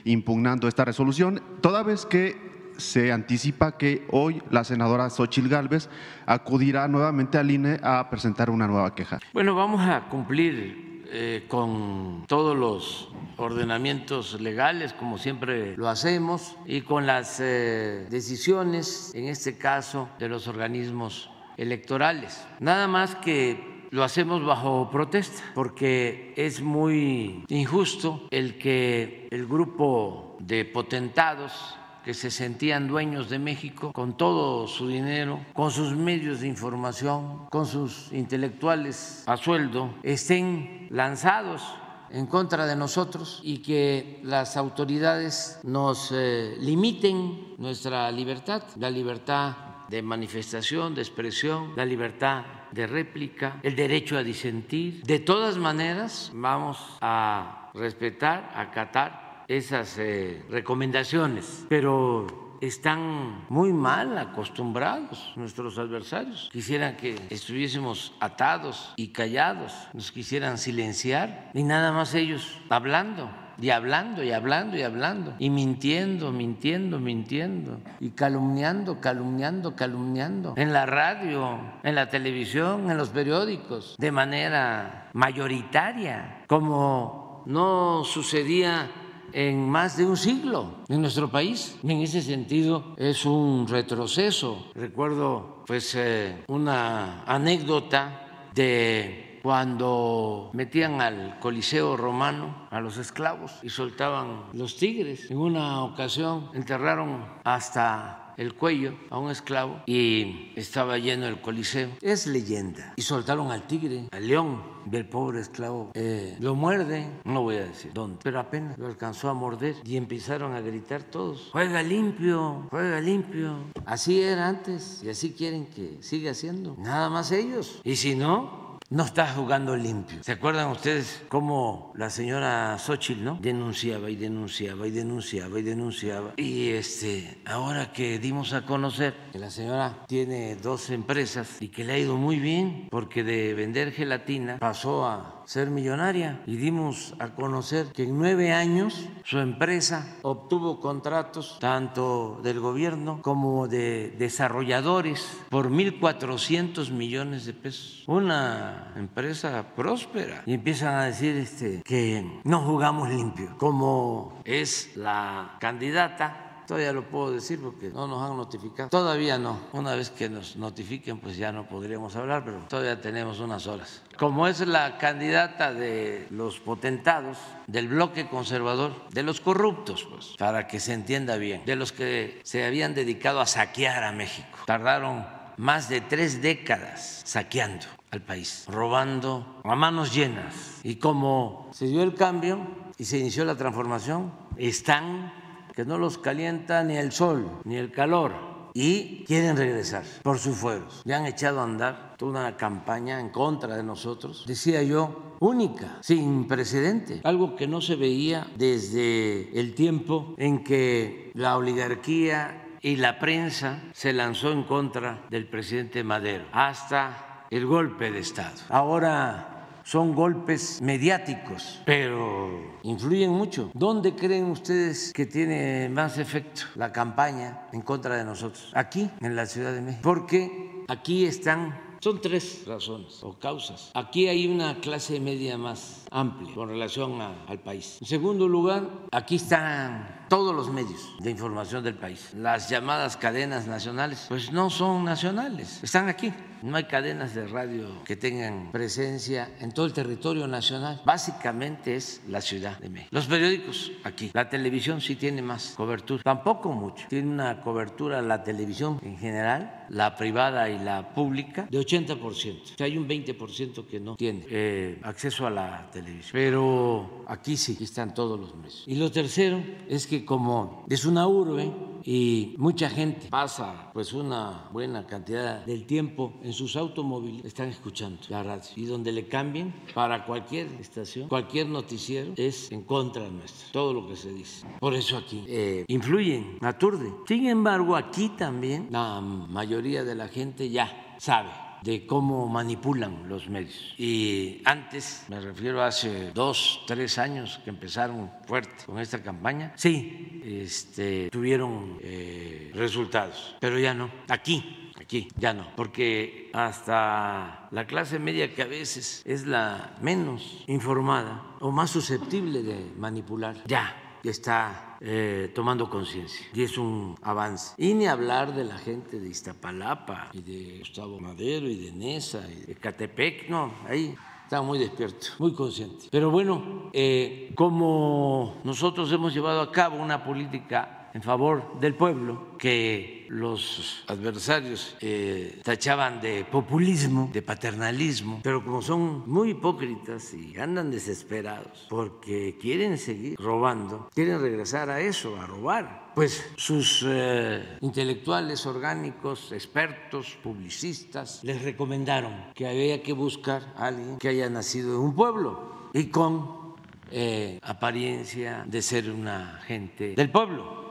impugnando 0.04 0.68
esta 0.68 0.86
resolución, 0.86 1.42
toda 1.62 1.84
vez 1.84 2.06
que 2.06 2.54
se 2.78 3.12
anticipa 3.12 3.78
que 3.78 4.06
hoy 4.10 4.42
la 4.50 4.64
senadora 4.64 5.10
Xochitl 5.10 5.48
Galvez 5.48 5.90
acudirá 6.26 6.88
nuevamente 6.88 7.38
al 7.38 7.52
INE 7.52 7.80
a 7.84 8.10
presentar 8.10 8.50
una 8.50 8.68
nueva 8.68 8.96
queja. 8.96 9.20
Bueno, 9.32 9.54
vamos 9.54 9.82
a 9.82 10.10
cumplir 10.10 10.93
eh, 11.16 11.46
con 11.48 12.26
todos 12.28 12.58
los 12.58 13.10
ordenamientos 13.38 14.42
legales, 14.42 14.94
como 14.94 15.20
siempre 15.20 15.78
lo 15.78 15.88
hacemos, 15.88 16.56
y 16.66 16.82
con 16.82 17.06
las 17.06 17.40
eh, 17.40 18.08
decisiones, 18.10 19.12
en 19.14 19.28
este 19.28 19.56
caso, 19.56 20.10
de 20.18 20.28
los 20.28 20.48
organismos 20.48 21.30
electorales. 21.56 22.44
Nada 22.60 22.88
más 22.88 23.14
que 23.14 23.88
lo 23.92 24.04
hacemos 24.04 24.44
bajo 24.44 24.90
protesta, 24.90 25.44
porque 25.54 26.34
es 26.36 26.64
muy 26.64 27.46
injusto 27.48 28.28
el 28.32 28.58
que 28.58 29.28
el 29.30 29.46
grupo 29.46 30.36
de 30.40 30.66
potentados 30.66 31.78
que 32.04 32.14
se 32.14 32.30
sentían 32.30 32.88
dueños 32.88 33.30
de 33.30 33.40
México 33.40 33.94
con 33.94 34.18
todo 34.18 34.68
su 34.68 34.88
dinero, 34.88 35.40
con 35.54 35.72
sus 35.72 35.96
medios 35.96 36.42
de 36.42 36.48
información, 36.48 37.48
con 37.50 37.66
sus 37.66 38.12
intelectuales 38.12 39.24
a 39.26 39.38
sueldo, 39.38 39.94
estén 40.04 40.88
lanzados 40.92 41.64
en 42.12 42.28
contra 42.28 42.66
de 42.68 42.76
nosotros 42.76 43.40
y 43.44 43.60
que 43.60 44.20
las 44.24 44.56
autoridades 44.56 45.60
nos 45.64 46.12
eh, 46.14 46.56
limiten 46.60 47.56
nuestra 47.58 48.12
libertad, 48.12 48.64
la 48.78 48.90
libertad 48.90 49.56
de 49.90 50.02
manifestación, 50.02 50.94
de 50.96 51.02
expresión, 51.02 51.74
la 51.76 51.86
libertad 51.86 52.44
de 52.72 52.88
réplica, 52.88 53.60
el 53.64 53.76
derecho 53.76 54.18
a 54.18 54.24
disentir. 54.24 55.04
De 55.04 55.20
todas 55.20 55.58
maneras, 55.58 56.32
vamos 56.34 56.78
a 57.02 57.70
respetar, 57.74 58.52
acatar 58.56 59.23
esas 59.48 59.98
eh, 59.98 60.44
recomendaciones, 60.50 61.66
pero 61.70 62.28
están 62.62 63.46
muy 63.50 63.74
mal 63.74 64.18
acostumbrados 64.18 65.34
nuestros 65.36 65.78
adversarios. 65.78 66.50
Quisieran 66.52 66.96
que 66.96 67.16
estuviésemos 67.30 68.14
atados 68.20 68.94
y 68.96 69.10
callados, 69.10 69.74
nos 69.94 70.12
quisieran 70.12 70.58
silenciar 70.58 71.52
y 71.54 71.64
nada 71.64 71.92
más 71.92 72.14
ellos 72.14 72.58
hablando 72.70 73.30
y 73.60 73.70
hablando 73.70 74.24
y 74.24 74.32
hablando 74.32 74.78
y 74.78 74.82
hablando 74.82 75.36
y 75.40 75.50
mintiendo, 75.50 76.32
mintiendo, 76.32 77.00
mintiendo 77.00 77.80
y 78.00 78.12
calumniando, 78.12 79.00
calumniando, 79.02 79.76
calumniando 79.76 80.54
en 80.56 80.74
la 80.74 80.86
radio, 80.86 81.60
en 81.84 81.96
la 81.96 82.10
televisión, 82.10 82.90
en 82.90 82.98
los 82.98 83.10
periódicos, 83.10 83.96
de 84.00 84.12
manera 84.12 85.10
mayoritaria, 85.14 86.44
como 86.48 87.44
no 87.46 88.04
sucedía 88.06 88.90
en 89.34 89.70
más 89.70 89.98
de 89.98 90.06
un 90.06 90.18
siglo 90.18 90.76
en 90.88 91.02
nuestro 91.02 91.30
país. 91.30 91.78
En 91.84 92.02
ese 92.02 92.22
sentido 92.22 92.96
es 92.98 93.26
un 93.26 93.68
retroceso. 93.68 94.68
Recuerdo 94.76 95.64
pues 95.66 95.96
eh, 95.96 96.44
una 96.48 97.24
anécdota 97.26 98.50
de 98.54 99.40
cuando 99.44 100.52
metían 100.54 101.02
al 101.02 101.38
Coliseo 101.40 101.98
romano 101.98 102.68
a 102.72 102.80
los 102.80 102.98
esclavos 102.98 103.52
y 103.62 103.70
soltaban 103.70 104.46
los 104.54 104.78
tigres. 104.78 105.30
En 105.30 105.38
una 105.38 105.84
ocasión 105.84 106.50
enterraron 106.54 107.26
hasta 107.44 108.23
el 108.38 108.54
cuello 108.54 108.94
a 109.10 109.18
un 109.18 109.32
esclavo 109.32 109.82
y 109.86 110.52
estaba 110.56 110.98
lleno 110.98 111.28
el 111.28 111.42
coliseo. 111.42 111.90
Es 112.02 112.28
leyenda. 112.28 112.94
Y 112.96 113.02
soltaron 113.02 113.52
al 113.52 113.68
tigre, 113.68 114.08
al 114.12 114.28
león 114.28 114.64
del 114.86 115.06
pobre 115.08 115.40
esclavo. 115.40 115.92
Eh, 115.94 116.36
lo 116.40 116.56
muerde, 116.56 117.08
no 117.24 117.44
voy 117.44 117.58
a 117.58 117.66
decir 117.66 117.92
dónde, 117.94 118.20
pero 118.24 118.40
apenas 118.40 118.78
lo 118.78 118.88
alcanzó 118.88 119.30
a 119.30 119.34
morder 119.34 119.76
y 119.84 119.98
empezaron 119.98 120.54
a 120.54 120.62
gritar 120.62 121.04
todos, 121.04 121.50
juega 121.52 121.82
limpio, 121.82 122.68
juega 122.70 123.00
limpio. 123.00 123.58
Así 123.86 124.22
era 124.22 124.48
antes 124.48 125.02
y 125.04 125.10
así 125.10 125.34
quieren 125.34 125.66
que 125.68 125.98
siga 126.02 126.34
siendo. 126.34 126.76
Nada 126.78 127.10
más 127.10 127.32
ellos. 127.32 127.82
Y 127.84 127.96
si 127.96 128.16
no, 128.16 128.63
no 128.90 129.04
está 129.04 129.28
jugando 129.28 129.76
limpio. 129.76 130.24
¿Se 130.24 130.34
acuerdan 130.34 130.70
ustedes 130.70 131.24
cómo 131.30 131.92
la 131.96 132.10
señora 132.10 132.78
Xochitl, 132.78 133.24
¿no? 133.24 133.38
Denunciaba 133.42 134.10
y 134.10 134.16
denunciaba 134.16 134.88
y 134.88 134.92
denunciaba 134.92 135.60
y 135.60 135.62
denunciaba. 135.62 136.34
Y 136.38 136.70
este, 136.70 137.42
ahora 137.46 137.92
que 137.92 138.20
dimos 138.20 138.54
a 138.54 138.66
conocer 138.66 139.14
que 139.32 139.40
la 139.40 139.50
señora 139.50 140.06
tiene 140.08 140.56
dos 140.56 140.90
empresas 140.90 141.62
y 141.62 141.70
que 141.70 141.84
le 141.84 141.94
ha 141.94 141.98
ido 141.98 142.18
muy 142.18 142.40
bien, 142.40 142.88
porque 142.90 143.24
de 143.24 143.54
vender 143.54 143.92
gelatina 143.92 144.58
pasó 144.60 145.06
a 145.06 145.43
ser 145.46 145.70
millonaria 145.70 146.42
y 146.46 146.56
dimos 146.56 147.16
a 147.20 147.30
conocer 147.30 147.88
que 147.94 148.04
en 148.04 148.18
nueve 148.18 148.52
años 148.52 149.10
su 149.24 149.40
empresa 149.40 150.18
obtuvo 150.22 150.80
contratos 150.80 151.58
tanto 151.60 152.40
del 152.44 152.60
gobierno 152.60 153.22
como 153.22 153.68
de 153.68 154.16
desarrolladores 154.18 155.42
por 155.50 155.70
1.400 155.70 156.92
millones 156.92 157.46
de 157.46 157.54
pesos. 157.54 158.04
Una 158.08 158.94
empresa 158.96 159.66
próspera. 159.76 160.44
Y 160.46 160.54
empiezan 160.54 160.96
a 160.96 161.06
decir 161.06 161.36
este, 161.38 161.82
que 161.84 162.42
no 162.44 162.62
jugamos 162.62 163.10
limpio, 163.10 163.58
como 163.58 164.42
es 164.46 164.96
la 164.96 165.58
candidata 165.60 166.43
Todavía 166.68 166.94
lo 166.94 167.10
puedo 167.10 167.32
decir 167.32 167.60
porque 167.62 167.90
no 167.90 168.08
nos 168.08 168.22
han 168.22 168.38
notificado. 168.38 168.90
Todavía 168.90 169.38
no. 169.38 169.60
Una 169.74 169.96
vez 169.96 170.10
que 170.10 170.30
nos 170.30 170.56
notifiquen, 170.56 171.20
pues 171.20 171.38
ya 171.38 171.52
no 171.52 171.68
podríamos 171.68 172.16
hablar, 172.16 172.44
pero 172.46 172.60
todavía 172.70 173.02
tenemos 173.02 173.40
unas 173.40 173.68
horas. 173.68 174.02
Como 174.18 174.48
es 174.48 174.60
la 174.66 174.98
candidata 174.98 175.74
de 175.74 176.28
los 176.30 176.60
potentados, 176.60 177.38
del 177.68 177.88
bloque 177.88 178.28
conservador, 178.28 178.94
de 179.12 179.24
los 179.24 179.42
corruptos, 179.42 180.08
pues, 180.10 180.36
para 180.38 180.68
que 180.68 180.80
se 180.80 180.94
entienda 180.94 181.38
bien, 181.38 181.64
de 181.66 181.76
los 181.76 181.92
que 181.92 182.42
se 182.44 182.66
habían 182.66 182.94
dedicado 182.94 183.42
a 183.42 183.46
saquear 183.46 184.04
a 184.04 184.12
México. 184.12 184.60
Tardaron 184.66 185.26
más 185.58 185.90
de 185.90 186.02
tres 186.02 186.42
décadas 186.42 187.22
saqueando 187.26 187.86
al 188.12 188.22
país, 188.22 188.66
robando 188.68 189.62
a 189.64 189.76
manos 189.76 190.14
llenas. 190.14 190.80
Y 190.84 190.96
como 190.96 191.70
se 191.74 191.88
dio 191.88 192.04
el 192.04 192.14
cambio 192.14 192.60
y 192.98 193.06
se 193.06 193.18
inició 193.18 193.46
la 193.46 193.56
transformación, 193.56 194.32
están 194.58 195.34
que 195.74 195.86
no 195.86 195.98
los 195.98 196.18
calienta 196.18 196.84
ni 196.84 196.98
el 196.98 197.12
sol 197.12 197.48
ni 197.64 197.76
el 197.76 197.92
calor 197.92 198.54
y 198.74 199.24
quieren 199.26 199.56
regresar 199.56 200.04
por 200.24 200.40
sus 200.40 200.58
fueros. 200.58 201.02
Ya 201.06 201.18
han 201.18 201.26
echado 201.26 201.60
a 201.60 201.64
andar 201.64 202.16
toda 202.18 202.32
una 202.32 202.58
campaña 202.58 203.20
en 203.20 203.30
contra 203.30 203.76
de 203.76 203.84
nosotros, 203.84 204.46
decía 204.48 204.82
yo, 204.84 205.36
única, 205.40 205.98
sin 206.02 206.48
precedente, 206.48 207.22
algo 207.24 207.56
que 207.56 207.68
no 207.68 207.82
se 207.82 207.96
veía 207.96 208.48
desde 208.58 209.60
el 209.60 209.76
tiempo 209.76 210.34
en 210.38 210.64
que 210.64 211.32
la 211.36 211.58
oligarquía 211.58 212.78
y 212.82 212.98
la 212.98 213.20
prensa 213.20 213.84
se 213.94 214.14
lanzó 214.14 214.52
en 214.52 214.64
contra 214.64 215.26
del 215.30 215.48
presidente 215.48 216.04
Madero, 216.04 216.46
hasta 216.52 217.46
el 217.50 217.66
golpe 217.66 218.12
de 218.12 218.20
Estado. 218.20 218.58
Ahora 218.70 219.53
son 219.84 220.16
golpes 220.16 220.82
mediáticos, 220.82 221.82
pero 221.86 222.80
influyen 222.84 223.32
mucho. 223.32 223.72
¿Dónde 223.74 224.16
creen 224.16 224.46
ustedes 224.46 225.12
que 225.14 225.26
tiene 225.26 225.90
más 225.90 226.18
efecto 226.18 226.64
la 226.76 226.92
campaña 226.92 227.68
en 227.72 227.82
contra 227.82 228.16
de 228.16 228.24
nosotros? 228.24 228.72
Aquí, 228.74 229.10
en 229.20 229.36
la 229.36 229.46
Ciudad 229.46 229.74
de 229.74 229.82
México. 229.82 230.02
Porque 230.04 230.84
aquí 230.88 231.26
están 231.26 231.94
son 232.04 232.20
tres 232.20 232.66
razones 232.68 233.24
o 233.24 233.40
causas. 233.40 233.90
Aquí 233.94 234.28
hay 234.28 234.46
una 234.46 234.82
clase 234.82 235.22
media 235.22 235.58
más 235.58 236.04
amplia 236.12 236.54
con 236.54 236.68
relación 236.68 237.22
al 237.22 237.60
país. 237.60 237.98
En 238.02 238.08
segundo 238.08 238.46
lugar, 238.46 238.90
aquí 239.14 239.38
están 239.38 240.26
todos 240.28 240.54
los 240.54 240.70
medios 240.70 241.16
de 241.20 241.32
información 241.32 241.82
del 241.82 241.96
país. 241.96 242.34
Las 242.34 242.70
llamadas 242.70 243.16
cadenas 243.16 243.68
nacionales, 243.68 244.26
pues 244.28 244.52
no 244.52 244.70
son 244.70 245.06
nacionales, 245.06 245.82
están 245.82 246.10
aquí. 246.10 246.34
No 246.64 246.78
hay 246.78 246.86
cadenas 246.86 247.36
de 247.36 247.46
radio 247.46 247.90
que 248.06 248.16
tengan 248.16 248.72
presencia 248.72 249.52
en 249.60 249.74
todo 249.74 249.86
el 249.86 249.92
territorio 249.92 250.48
nacional. 250.48 251.02
Básicamente 251.04 251.98
es 251.98 252.22
la 252.30 252.40
Ciudad 252.40 252.80
de 252.80 252.88
México. 252.88 253.10
Los 253.12 253.28
periódicos 253.28 253.92
aquí. 254.06 254.32
La 254.32 254.50
televisión 254.50 255.02
sí 255.02 255.18
tiene 255.18 255.42
más 255.42 255.74
cobertura. 255.76 256.24
Tampoco 256.24 256.72
mucho. 256.72 257.06
Tiene 257.10 257.30
una 257.30 257.60
cobertura 257.60 258.22
la 258.22 258.46
televisión 258.46 258.98
en 259.04 259.18
general, 259.18 259.88
la 259.90 260.16
privada 260.16 260.70
y 260.70 260.80
la 260.80 261.14
pública, 261.14 261.68
de 261.70 261.78
80%. 261.78 262.80
O 262.80 262.84
hay 262.86 262.98
un 262.98 263.10
20% 263.10 263.86
que 263.86 264.00
no 264.00 264.16
tiene 264.16 264.46
eh, 264.50 265.02
acceso 265.04 265.46
a 265.46 265.50
la 265.50 265.90
televisión. 265.92 266.32
Pero 266.32 267.26
aquí 267.28 267.58
sí, 267.58 267.74
aquí 267.74 267.84
están 267.84 268.14
todos 268.14 268.40
los 268.40 268.56
medios. 268.56 268.86
Y 268.88 268.96
lo 268.96 269.12
tercero 269.12 269.62
es 269.90 270.08
que 270.08 270.24
como 270.24 270.86
es 270.90 271.04
una 271.04 271.28
urbe 271.28 271.93
y 272.06 272.56
mucha 272.58 272.90
gente 272.90 273.28
pasa 273.30 273.92
pues 273.94 274.14
una 274.14 274.70
buena 274.72 275.06
cantidad 275.06 275.66
del 275.66 275.86
tiempo 275.86 276.34
en 276.44 276.54
sus 276.54 276.76
automóviles 276.76 277.46
están 277.46 277.70
escuchando 277.70 278.20
la 278.30 278.44
radio 278.44 278.64
y 278.76 278.86
donde 278.86 279.12
le 279.12 279.28
cambien 279.28 279.74
para 279.94 280.26
cualquier 280.26 280.68
estación, 280.80 281.30
cualquier 281.30 281.68
noticiero 281.68 282.34
es 282.36 282.72
en 282.72 282.84
contra 282.84 283.28
nuestra, 283.30 283.72
todo 283.72 283.94
lo 283.94 284.08
que 284.08 284.16
se 284.16 284.34
dice. 284.34 284.68
Por 284.80 284.94
eso 284.94 285.18
aquí 285.18 285.44
eh, 285.48 285.86
influyen, 285.88 286.58
aturde. 286.62 287.14
Sin 287.28 287.48
embargo, 287.48 287.96
aquí 287.96 288.30
también 288.30 288.88
la 288.92 289.22
mayoría 289.22 290.04
de 290.04 290.16
la 290.16 290.28
gente 290.28 290.70
ya 290.70 291.16
sabe 291.18 291.63
de 291.84 292.06
cómo 292.06 292.48
manipulan 292.48 293.28
los 293.28 293.50
medios. 293.50 293.94
Y 293.98 294.62
antes, 294.66 295.26
me 295.28 295.40
refiero 295.40 295.82
a 295.82 295.88
hace 295.88 296.32
dos, 296.32 296.82
tres 296.88 297.18
años 297.18 297.60
que 297.64 297.70
empezaron 297.70 298.32
fuerte 298.46 298.86
con 298.86 299.00
esta 299.00 299.22
campaña, 299.22 299.74
sí, 299.76 300.42
este, 300.44 301.30
tuvieron 301.30 301.98
eh, 302.02 302.72
resultados, 302.74 303.56
pero 303.60 303.78
ya 303.78 303.94
no. 303.94 304.10
Aquí 304.30 304.80
Aquí 305.04 305.28
ya 305.38 305.54
no, 305.54 305.68
porque 305.76 306.50
hasta 306.54 307.68
la 307.72 307.88
clase 307.88 308.20
media 308.20 308.54
que 308.54 308.62
a 308.62 308.68
veces 308.68 309.22
es 309.26 309.46
la 309.46 309.98
menos 310.02 310.64
informada 310.68 311.44
o 311.60 311.72
más 311.72 311.90
susceptible 311.90 312.64
de 312.64 312.94
manipular, 312.98 313.58
ya 313.66 314.03
está 314.30 314.98
eh, 315.02 315.52
tomando 315.54 315.90
conciencia 315.90 316.46
y 316.54 316.64
es 316.64 316.78
un 316.78 317.16
avance. 317.22 317.74
Y 317.78 317.94
ni 317.94 318.08
hablar 318.08 318.56
de 318.56 318.64
la 318.64 318.78
gente 318.78 319.20
de 319.20 319.30
Iztapalapa 319.30 320.30
y 320.34 320.42
de 320.42 320.80
Gustavo 320.80 321.20
Madero 321.20 321.68
y 321.68 321.76
de 321.76 321.92
Nesa 321.92 322.48
y 322.50 322.66
de 322.66 322.76
Catepec, 322.76 323.50
no, 323.50 323.74
ahí 323.88 324.16
está 324.44 324.62
muy 324.62 324.80
despierto, 324.80 325.28
muy 325.40 325.54
consciente. 325.54 326.06
Pero 326.10 326.32
bueno, 326.32 326.90
eh, 326.94 327.52
como 327.56 328.62
nosotros 328.64 329.12
hemos 329.12 329.34
llevado 329.34 329.62
a 329.62 329.72
cabo 329.72 329.98
una 329.98 330.24
política 330.24 331.03
en 331.14 331.22
favor 331.22 331.80
del 331.80 331.96
pueblo 331.96 332.58
que 332.58 333.26
los 333.30 334.04
adversarios 334.08 334.96
eh, 335.02 335.60
tachaban 335.64 336.22
de 336.22 336.46
populismo, 336.46 337.30
de 337.34 337.42
paternalismo, 337.42 338.42
pero 338.44 338.64
como 338.64 338.82
son 338.82 339.24
muy 339.28 339.52
hipócritas 339.52 340.34
y 340.34 340.58
andan 340.60 340.92
desesperados 340.92 341.88
porque 341.90 342.58
quieren 342.60 342.98
seguir 342.98 343.36
robando, 343.40 344.10
quieren 344.14 344.40
regresar 344.40 344.90
a 344.90 345.02
eso, 345.02 345.36
a 345.40 345.48
robar, 345.48 346.12
pues 346.16 346.46
sus 346.58 347.04
eh, 347.08 347.78
intelectuales 347.82 348.66
orgánicos, 348.66 349.52
expertos, 349.52 350.38
publicistas, 350.44 351.44
les 351.44 351.62
recomendaron 351.62 352.34
que 352.54 352.68
había 352.68 353.02
que 353.02 353.14
buscar 353.14 353.74
a 353.78 353.88
alguien 353.88 354.18
que 354.18 354.30
haya 354.30 354.50
nacido 354.50 354.96
en 354.96 355.02
un 355.02 355.16
pueblo 355.16 355.90
y 355.94 356.06
con 356.06 356.64
eh, 357.12 357.60
apariencia 357.62 358.64
de 358.68 358.82
ser 358.82 359.10
una 359.12 359.60
gente 359.66 360.14
del 360.16 360.32
pueblo 360.32 360.83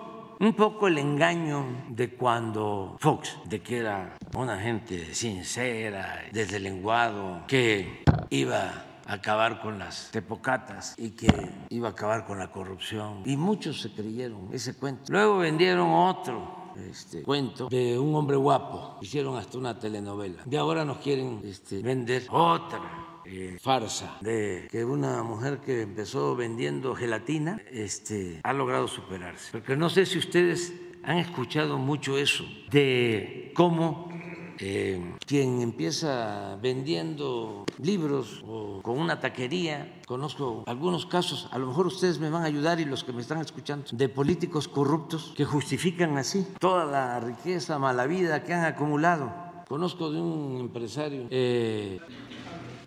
un 0.42 0.54
poco 0.54 0.88
el 0.88 0.98
engaño 0.98 1.84
de 1.88 2.16
cuando 2.16 2.96
Fox, 2.98 3.38
de 3.44 3.62
que 3.62 3.78
era 3.78 4.16
una 4.34 4.58
gente 4.58 5.14
sincera, 5.14 6.20
desde 6.32 6.56
el 6.56 6.64
lenguado, 6.64 7.44
que 7.46 8.02
iba 8.30 8.84
a 9.06 9.12
acabar 9.12 9.60
con 9.60 9.78
las 9.78 10.10
tepocatas 10.10 10.96
y 10.98 11.10
que 11.10 11.28
iba 11.68 11.88
a 11.88 11.90
acabar 11.92 12.26
con 12.26 12.40
la 12.40 12.50
corrupción. 12.50 13.22
Y 13.24 13.36
muchos 13.36 13.80
se 13.80 13.92
creyeron 13.92 14.48
ese 14.52 14.74
cuento. 14.74 15.12
Luego 15.12 15.38
vendieron 15.38 15.88
otro 15.90 16.72
este, 16.90 17.22
cuento 17.22 17.68
de 17.68 17.96
un 17.96 18.12
hombre 18.16 18.36
guapo. 18.36 18.98
Hicieron 19.00 19.36
hasta 19.36 19.58
una 19.58 19.78
telenovela. 19.78 20.42
Y 20.50 20.56
ahora 20.56 20.84
nos 20.84 20.98
quieren 20.98 21.40
este, 21.44 21.82
vender 21.82 22.26
otra 22.30 23.11
eh, 23.24 23.58
farsa 23.60 24.18
de 24.20 24.68
que 24.70 24.84
una 24.84 25.22
mujer 25.22 25.60
que 25.60 25.82
empezó 25.82 26.34
vendiendo 26.36 26.94
gelatina 26.94 27.60
este, 27.70 28.40
ha 28.42 28.52
logrado 28.52 28.88
superarse. 28.88 29.52
Porque 29.52 29.76
no 29.76 29.88
sé 29.88 30.06
si 30.06 30.18
ustedes 30.18 30.72
han 31.02 31.18
escuchado 31.18 31.78
mucho 31.78 32.16
eso, 32.18 32.44
de 32.70 33.52
cómo 33.54 34.08
eh, 34.58 35.00
quien 35.26 35.60
empieza 35.60 36.56
vendiendo 36.62 37.64
libros 37.78 38.44
o 38.46 38.80
con 38.82 38.98
una 38.98 39.18
taquería, 39.18 40.00
conozco 40.06 40.62
algunos 40.66 41.06
casos, 41.06 41.48
a 41.50 41.58
lo 41.58 41.66
mejor 41.66 41.86
ustedes 41.86 42.18
me 42.20 42.30
van 42.30 42.42
a 42.42 42.46
ayudar 42.46 42.78
y 42.78 42.84
los 42.84 43.02
que 43.02 43.12
me 43.12 43.20
están 43.20 43.40
escuchando, 43.40 43.86
de 43.90 44.08
políticos 44.08 44.68
corruptos 44.68 45.32
que 45.36 45.44
justifican 45.44 46.16
así 46.16 46.46
toda 46.60 46.84
la 46.84 47.18
riqueza, 47.18 47.78
mala 47.78 48.06
vida 48.06 48.44
que 48.44 48.54
han 48.54 48.64
acumulado. 48.64 49.32
Conozco 49.68 50.10
de 50.10 50.20
un 50.20 50.58
empresario 50.60 51.26
eh, 51.30 51.98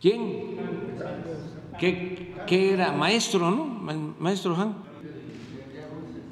¿Quién? 0.01 0.57
¿Qué, 1.79 2.73
era? 2.73 2.91
Maestro, 2.91 3.51
¿no? 3.51 3.65
Maestro 4.19 4.55
Han. 4.55 4.75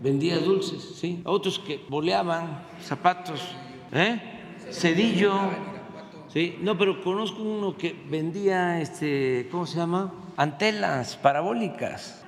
Vendía 0.02 0.38
dulces, 0.40 0.96
sí. 1.00 1.22
Otros 1.24 1.60
que 1.60 1.84
boleaban 1.88 2.66
zapatos, 2.82 3.42
¿eh? 3.92 4.20
Cedillo. 4.72 5.34
Sí, 6.28 6.58
no, 6.62 6.78
pero 6.78 7.02
conozco 7.04 7.42
uno 7.42 7.78
que 7.78 7.96
vendía, 8.10 8.82
este, 8.82 9.48
¿cómo 9.52 9.66
se 9.66 9.78
llama? 9.78 10.12
Antenas 10.36 11.16
parabólicas. 11.16 12.26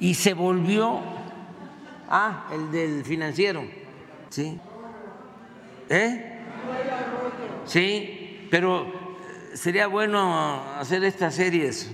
Y 0.00 0.14
se 0.14 0.34
volvió, 0.34 1.00
ah, 2.08 2.48
el 2.52 2.70
del 2.72 3.04
financiero, 3.04 3.62
¿sí? 4.28 4.58
¿Eh? 5.88 6.35
Sí, 7.64 8.46
pero 8.50 8.86
eh, 8.86 9.56
sería 9.56 9.86
bueno 9.86 10.62
hacer 10.78 11.04
estas 11.04 11.34
series 11.34 11.90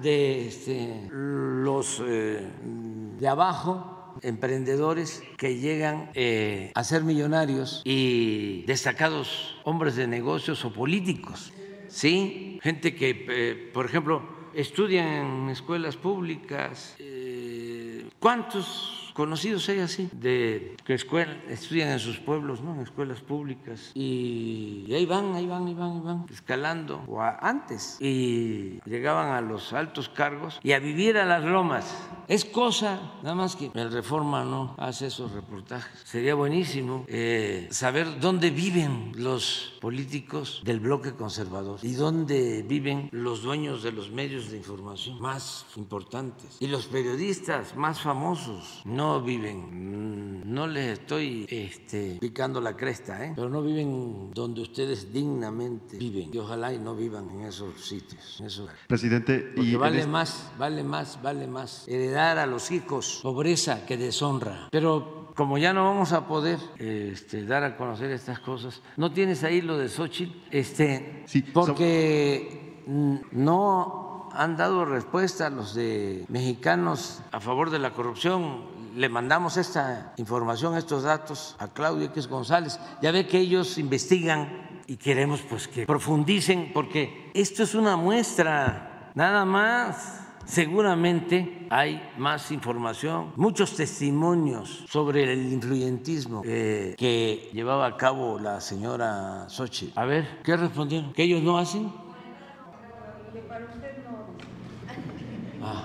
de 0.00 0.48
este, 0.48 1.08
los 1.10 2.02
eh, 2.06 2.46
de 3.18 3.28
abajo, 3.28 4.14
emprendedores 4.22 5.22
que 5.36 5.56
llegan 5.56 6.10
eh, 6.14 6.72
a 6.74 6.84
ser 6.84 7.02
millonarios 7.02 7.82
y 7.84 8.62
destacados 8.66 9.56
hombres 9.64 9.96
de 9.96 10.06
negocios 10.06 10.64
o 10.64 10.72
políticos. 10.72 11.52
Sí, 11.88 12.60
gente 12.62 12.94
que, 12.94 13.70
por 13.74 13.84
ejemplo, 13.84 14.22
estudian 14.54 15.06
en 15.08 15.50
escuelas 15.50 15.96
públicas 15.96 16.96
¿Cuántos 18.20 18.99
conocidos 19.14 19.68
hay 19.68 19.80
así, 19.80 20.08
de 20.12 20.76
que 20.84 20.94
escuela, 20.94 21.36
estudian 21.48 21.90
en 21.90 21.98
sus 21.98 22.18
pueblos, 22.18 22.60
¿no? 22.60 22.74
en 22.74 22.80
escuelas 22.80 23.20
públicas, 23.20 23.92
y, 23.94 24.92
ahí 24.92 25.06
van, 25.06 25.34
ahí 25.34 25.46
van, 25.46 25.66
ahí 25.66 25.74
van, 25.74 25.92
ahí 25.92 26.00
van, 26.00 26.26
escalando, 26.30 27.02
o 27.06 27.20
antes, 27.20 27.96
y 28.00 28.80
llegaban 28.84 29.32
a 29.32 29.40
los 29.40 29.72
altos 29.72 30.08
cargos 30.08 30.60
y 30.62 30.72
a 30.72 30.78
vivir 30.78 31.16
a 31.16 31.24
las 31.24 31.44
lomas. 31.44 32.08
Es 32.28 32.44
cosa, 32.44 33.14
nada 33.22 33.34
más 33.34 33.56
que 33.56 33.70
el 33.74 33.90
Reforma 33.90 34.44
no 34.44 34.74
hace 34.78 35.06
esos 35.06 35.32
reportajes. 35.32 36.00
Sería 36.04 36.34
buenísimo 36.34 37.04
eh, 37.08 37.68
saber 37.70 38.20
dónde 38.20 38.50
viven 38.50 39.12
los 39.16 39.78
políticos 39.80 40.62
del 40.64 40.80
bloque 40.80 41.12
conservador 41.12 41.80
y 41.82 41.94
dónde 41.94 42.62
viven 42.62 43.08
los 43.12 43.42
dueños 43.42 43.82
de 43.82 43.92
los 43.92 44.10
medios 44.10 44.50
de 44.50 44.58
información 44.58 45.20
más 45.20 45.66
importantes 45.76 46.56
y 46.60 46.66
los 46.66 46.86
periodistas 46.86 47.76
más 47.76 48.00
famosos. 48.00 48.82
No 48.84 48.99
viven, 49.22 50.42
mm, 50.42 50.52
no 50.52 50.66
les 50.66 50.98
estoy 50.98 51.46
este, 51.48 52.18
picando 52.20 52.60
la 52.60 52.76
cresta, 52.76 53.24
¿eh? 53.24 53.32
pero 53.34 53.48
no 53.48 53.62
viven 53.62 54.30
donde 54.32 54.60
ustedes 54.60 55.12
dignamente 55.12 55.96
viven. 55.96 56.30
Y 56.32 56.38
ojalá 56.38 56.72
y 56.72 56.78
no 56.78 56.94
vivan 56.94 57.30
en 57.30 57.42
esos 57.42 57.80
sitios. 57.80 58.42
Presidente, 58.86 59.52
y 59.56 59.74
vale 59.74 60.06
más, 60.06 60.52
vale 60.58 60.82
más, 60.82 61.20
vale 61.22 61.46
más 61.46 61.88
heredar 61.88 62.38
a 62.38 62.46
los 62.46 62.70
hijos 62.70 63.20
pobreza 63.22 63.86
que 63.86 63.96
deshonra. 63.96 64.68
Pero 64.70 65.32
como 65.34 65.56
ya 65.56 65.72
no 65.72 65.84
vamos 65.84 66.12
a 66.12 66.26
poder 66.26 66.58
este, 66.78 67.44
dar 67.46 67.64
a 67.64 67.76
conocer 67.76 68.10
estas 68.10 68.40
cosas, 68.40 68.82
no 68.96 69.12
tienes 69.12 69.42
ahí 69.44 69.62
lo 69.62 69.78
de 69.78 69.88
Xochitl, 69.88 70.36
este, 70.50 71.24
sí, 71.26 71.42
porque 71.42 72.82
no 73.32 74.28
han 74.32 74.56
dado 74.56 74.84
respuesta 74.84 75.46
a 75.46 75.50
los 75.50 75.74
de 75.74 76.24
mexicanos 76.28 77.20
a 77.32 77.40
favor 77.40 77.70
de 77.70 77.78
la 77.78 77.92
corrupción 77.92 78.79
le 79.00 79.08
mandamos 79.08 79.56
esta 79.56 80.12
información, 80.18 80.76
estos 80.76 81.04
datos 81.04 81.56
a 81.58 81.68
Claudio 81.68 82.04
X 82.08 82.28
González. 82.28 82.78
Ya 83.00 83.10
ve 83.10 83.26
que 83.26 83.38
ellos 83.38 83.78
investigan 83.78 84.82
y 84.86 84.98
queremos 84.98 85.40
pues 85.40 85.66
que 85.68 85.86
profundicen 85.86 86.70
porque 86.74 87.30
esto 87.32 87.62
es 87.62 87.74
una 87.74 87.96
muestra, 87.96 89.10
nada 89.14 89.46
más. 89.46 90.18
Seguramente 90.44 91.66
hay 91.70 92.10
más 92.18 92.50
información, 92.50 93.32
muchos 93.36 93.74
testimonios 93.74 94.84
sobre 94.88 95.32
el 95.32 95.50
influyentismo 95.50 96.42
eh, 96.44 96.94
que 96.98 97.50
llevaba 97.54 97.86
a 97.86 97.96
cabo 97.96 98.38
la 98.38 98.60
señora 98.60 99.48
Sochi. 99.48 99.92
A 99.96 100.04
ver, 100.04 100.40
¿qué 100.42 100.56
respondieron? 100.56 101.12
¿Que 101.14 101.22
ellos 101.22 101.42
no 101.42 101.56
hacen? 101.56 101.90
Ah. 105.62 105.84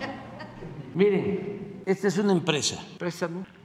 Miren, 0.96 1.65
esta 1.86 2.08
es 2.08 2.18
una 2.18 2.32
empresa. 2.34 2.84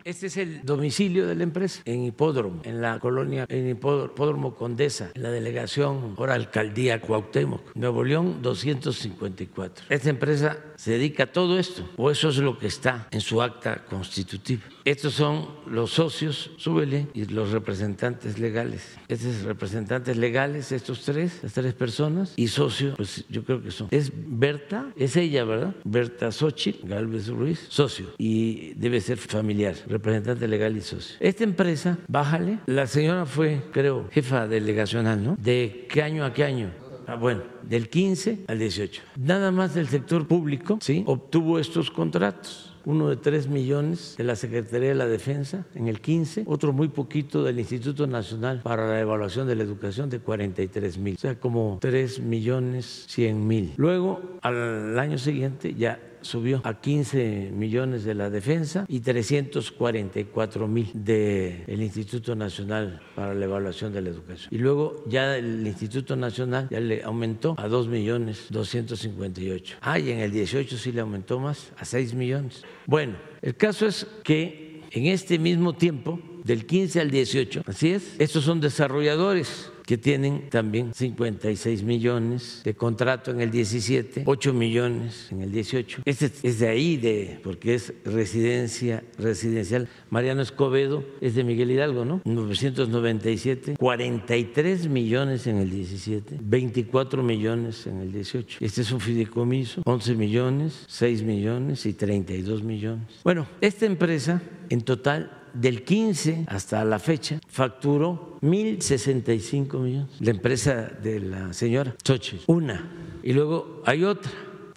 Este 0.04 0.26
es 0.28 0.36
el 0.36 0.62
domicilio 0.64 1.26
de 1.26 1.34
la 1.34 1.42
empresa 1.42 1.82
en 1.84 2.04
Hipódromo, 2.04 2.62
en 2.64 2.80
la 2.80 2.98
colonia, 2.98 3.46
en 3.48 3.68
Hipódromo 3.68 4.54
Condesa, 4.54 5.10
en 5.14 5.22
la 5.22 5.30
delegación, 5.30 6.14
ahora 6.16 6.34
alcaldía 6.34 7.00
Cuauhtémoc, 7.00 7.74
Nuevo 7.74 8.04
León 8.04 8.40
254. 8.40 9.86
Esta 9.88 10.10
empresa 10.10 10.58
se 10.76 10.92
dedica 10.92 11.24
a 11.24 11.26
todo 11.26 11.58
esto, 11.58 11.88
o 11.96 12.10
eso 12.10 12.30
es 12.30 12.38
lo 12.38 12.58
que 12.58 12.66
está 12.66 13.08
en 13.10 13.20
su 13.20 13.42
acta 13.42 13.84
constitutiva. 13.84 14.62
Estos 14.84 15.14
son 15.14 15.46
los 15.66 15.90
socios, 15.90 16.50
súbele, 16.56 17.06
y 17.12 17.26
los 17.26 17.50
representantes 17.50 18.38
legales. 18.38 18.96
Estos 19.08 19.42
representantes 19.42 20.16
legales, 20.16 20.72
estos 20.72 21.02
tres, 21.04 21.40
las 21.42 21.52
tres 21.52 21.74
personas, 21.74 22.32
y 22.36 22.48
socio, 22.48 22.94
pues 22.96 23.24
yo 23.28 23.44
creo 23.44 23.62
que 23.62 23.70
son. 23.70 23.88
Es 23.90 24.10
Berta, 24.14 24.90
es 24.96 25.16
ella, 25.16 25.44
¿verdad? 25.44 25.74
Berta 25.84 26.32
Xochitl 26.32 26.88
Galvez 26.88 27.28
Ruiz, 27.28 27.66
socio, 27.68 28.06
y 28.16 28.72
debe 28.74 29.00
ser 29.00 29.18
familiar, 29.18 29.74
representante 29.90 30.48
legal 30.48 30.76
y 30.76 30.80
socio. 30.80 31.16
Esta 31.20 31.44
empresa, 31.44 31.98
bájale, 32.08 32.58
la 32.66 32.86
señora 32.86 33.26
fue, 33.26 33.62
creo, 33.72 34.08
jefa 34.10 34.46
delegacional, 34.46 35.22
¿no? 35.22 35.36
¿De 35.38 35.86
qué 35.90 36.02
año 36.02 36.24
a 36.24 36.32
qué 36.32 36.44
año? 36.44 36.70
Ah, 37.06 37.16
bueno, 37.16 37.42
del 37.62 37.88
15 37.88 38.44
al 38.46 38.58
18. 38.58 39.02
Nada 39.16 39.50
más 39.50 39.74
del 39.74 39.88
sector 39.88 40.26
público, 40.26 40.78
¿sí? 40.80 41.02
Obtuvo 41.06 41.58
estos 41.58 41.90
contratos 41.90 42.70
uno 42.84 43.08
de 43.08 43.16
3 43.16 43.48
millones 43.48 44.14
de 44.16 44.24
la 44.24 44.36
Secretaría 44.36 44.90
de 44.90 44.94
la 44.94 45.06
Defensa 45.06 45.66
en 45.74 45.88
el 45.88 46.00
15, 46.00 46.44
otro 46.46 46.72
muy 46.72 46.88
poquito 46.88 47.44
del 47.44 47.58
Instituto 47.58 48.06
Nacional 48.06 48.60
para 48.62 48.86
la 48.86 49.00
Evaluación 49.00 49.46
de 49.46 49.56
la 49.56 49.62
Educación 49.62 50.08
de 50.10 50.20
43 50.20 50.98
mil, 50.98 51.14
o 51.14 51.18
sea, 51.18 51.38
como 51.38 51.78
3 51.80 52.20
millones 52.20 53.04
100 53.08 53.46
mil. 53.46 53.74
Luego, 53.76 54.20
al 54.42 54.98
año 54.98 55.18
siguiente, 55.18 55.74
ya 55.74 56.00
subió 56.22 56.60
a 56.64 56.80
15 56.80 57.50
millones 57.52 58.04
de 58.04 58.14
la 58.14 58.30
defensa 58.30 58.84
y 58.88 59.00
344 59.00 60.68
mil 60.68 60.90
del 60.94 61.82
Instituto 61.82 62.34
Nacional 62.34 63.00
para 63.14 63.34
la 63.34 63.44
Evaluación 63.44 63.92
de 63.92 64.02
la 64.02 64.10
Educación. 64.10 64.48
Y 64.52 64.58
luego 64.58 65.04
ya 65.08 65.36
el 65.36 65.66
Instituto 65.66 66.16
Nacional 66.16 66.68
ya 66.70 66.80
le 66.80 67.02
aumentó 67.02 67.54
a 67.58 67.68
2 67.68 67.88
millones 67.88 68.46
258. 68.50 69.76
Ah, 69.80 69.98
y 69.98 70.10
en 70.10 70.20
el 70.20 70.30
18 70.30 70.76
sí 70.76 70.92
le 70.92 71.00
aumentó 71.00 71.38
más, 71.38 71.72
a 71.76 71.84
6 71.84 72.14
millones. 72.14 72.62
Bueno, 72.86 73.16
el 73.42 73.56
caso 73.56 73.86
es 73.86 74.06
que 74.22 74.82
en 74.90 75.06
este 75.06 75.38
mismo 75.38 75.72
tiempo, 75.72 76.20
del 76.44 76.66
15 76.66 77.00
al 77.00 77.10
18, 77.10 77.62
así 77.66 77.90
es, 77.90 78.16
estos 78.18 78.44
son 78.44 78.60
desarrolladores 78.60 79.69
que 79.90 79.98
tienen 79.98 80.48
también 80.50 80.94
56 80.94 81.82
millones 81.82 82.60
de 82.62 82.76
contrato 82.76 83.32
en 83.32 83.40
el 83.40 83.50
17, 83.50 84.22
8 84.24 84.52
millones 84.52 85.26
en 85.32 85.42
el 85.42 85.50
18. 85.50 86.02
Este 86.04 86.30
es 86.44 86.60
de 86.60 86.68
ahí, 86.68 86.96
de, 86.96 87.40
porque 87.42 87.74
es 87.74 87.92
residencia 88.04 89.02
residencial. 89.18 89.88
Mariano 90.08 90.42
Escobedo 90.42 91.02
es 91.20 91.34
de 91.34 91.42
Miguel 91.42 91.72
Hidalgo, 91.72 92.04
¿no? 92.04 92.22
997, 92.24 93.74
43 93.76 94.88
millones 94.88 95.48
en 95.48 95.56
el 95.56 95.68
17, 95.68 96.38
24 96.40 97.24
millones 97.24 97.84
en 97.88 97.98
el 97.98 98.12
18. 98.12 98.58
Este 98.60 98.82
es 98.82 98.92
un 98.92 99.00
fideicomiso, 99.00 99.82
11 99.84 100.14
millones, 100.14 100.84
6 100.86 101.24
millones 101.24 101.84
y 101.84 101.94
32 101.94 102.62
millones. 102.62 103.08
Bueno, 103.24 103.48
esta 103.60 103.86
empresa 103.86 104.40
en 104.68 104.82
total 104.82 105.39
del 105.52 105.84
15 105.84 106.44
hasta 106.48 106.84
la 106.84 106.98
fecha 106.98 107.40
facturó 107.48 108.38
1.065 108.42 109.78
millones. 109.78 110.20
La 110.20 110.30
empresa 110.30 110.90
de 111.02 111.20
la 111.20 111.52
señora 111.52 111.94
Xochitl, 112.04 112.44
una. 112.46 112.90
Y 113.22 113.32
luego 113.32 113.82
hay 113.84 114.04
otra 114.04 114.30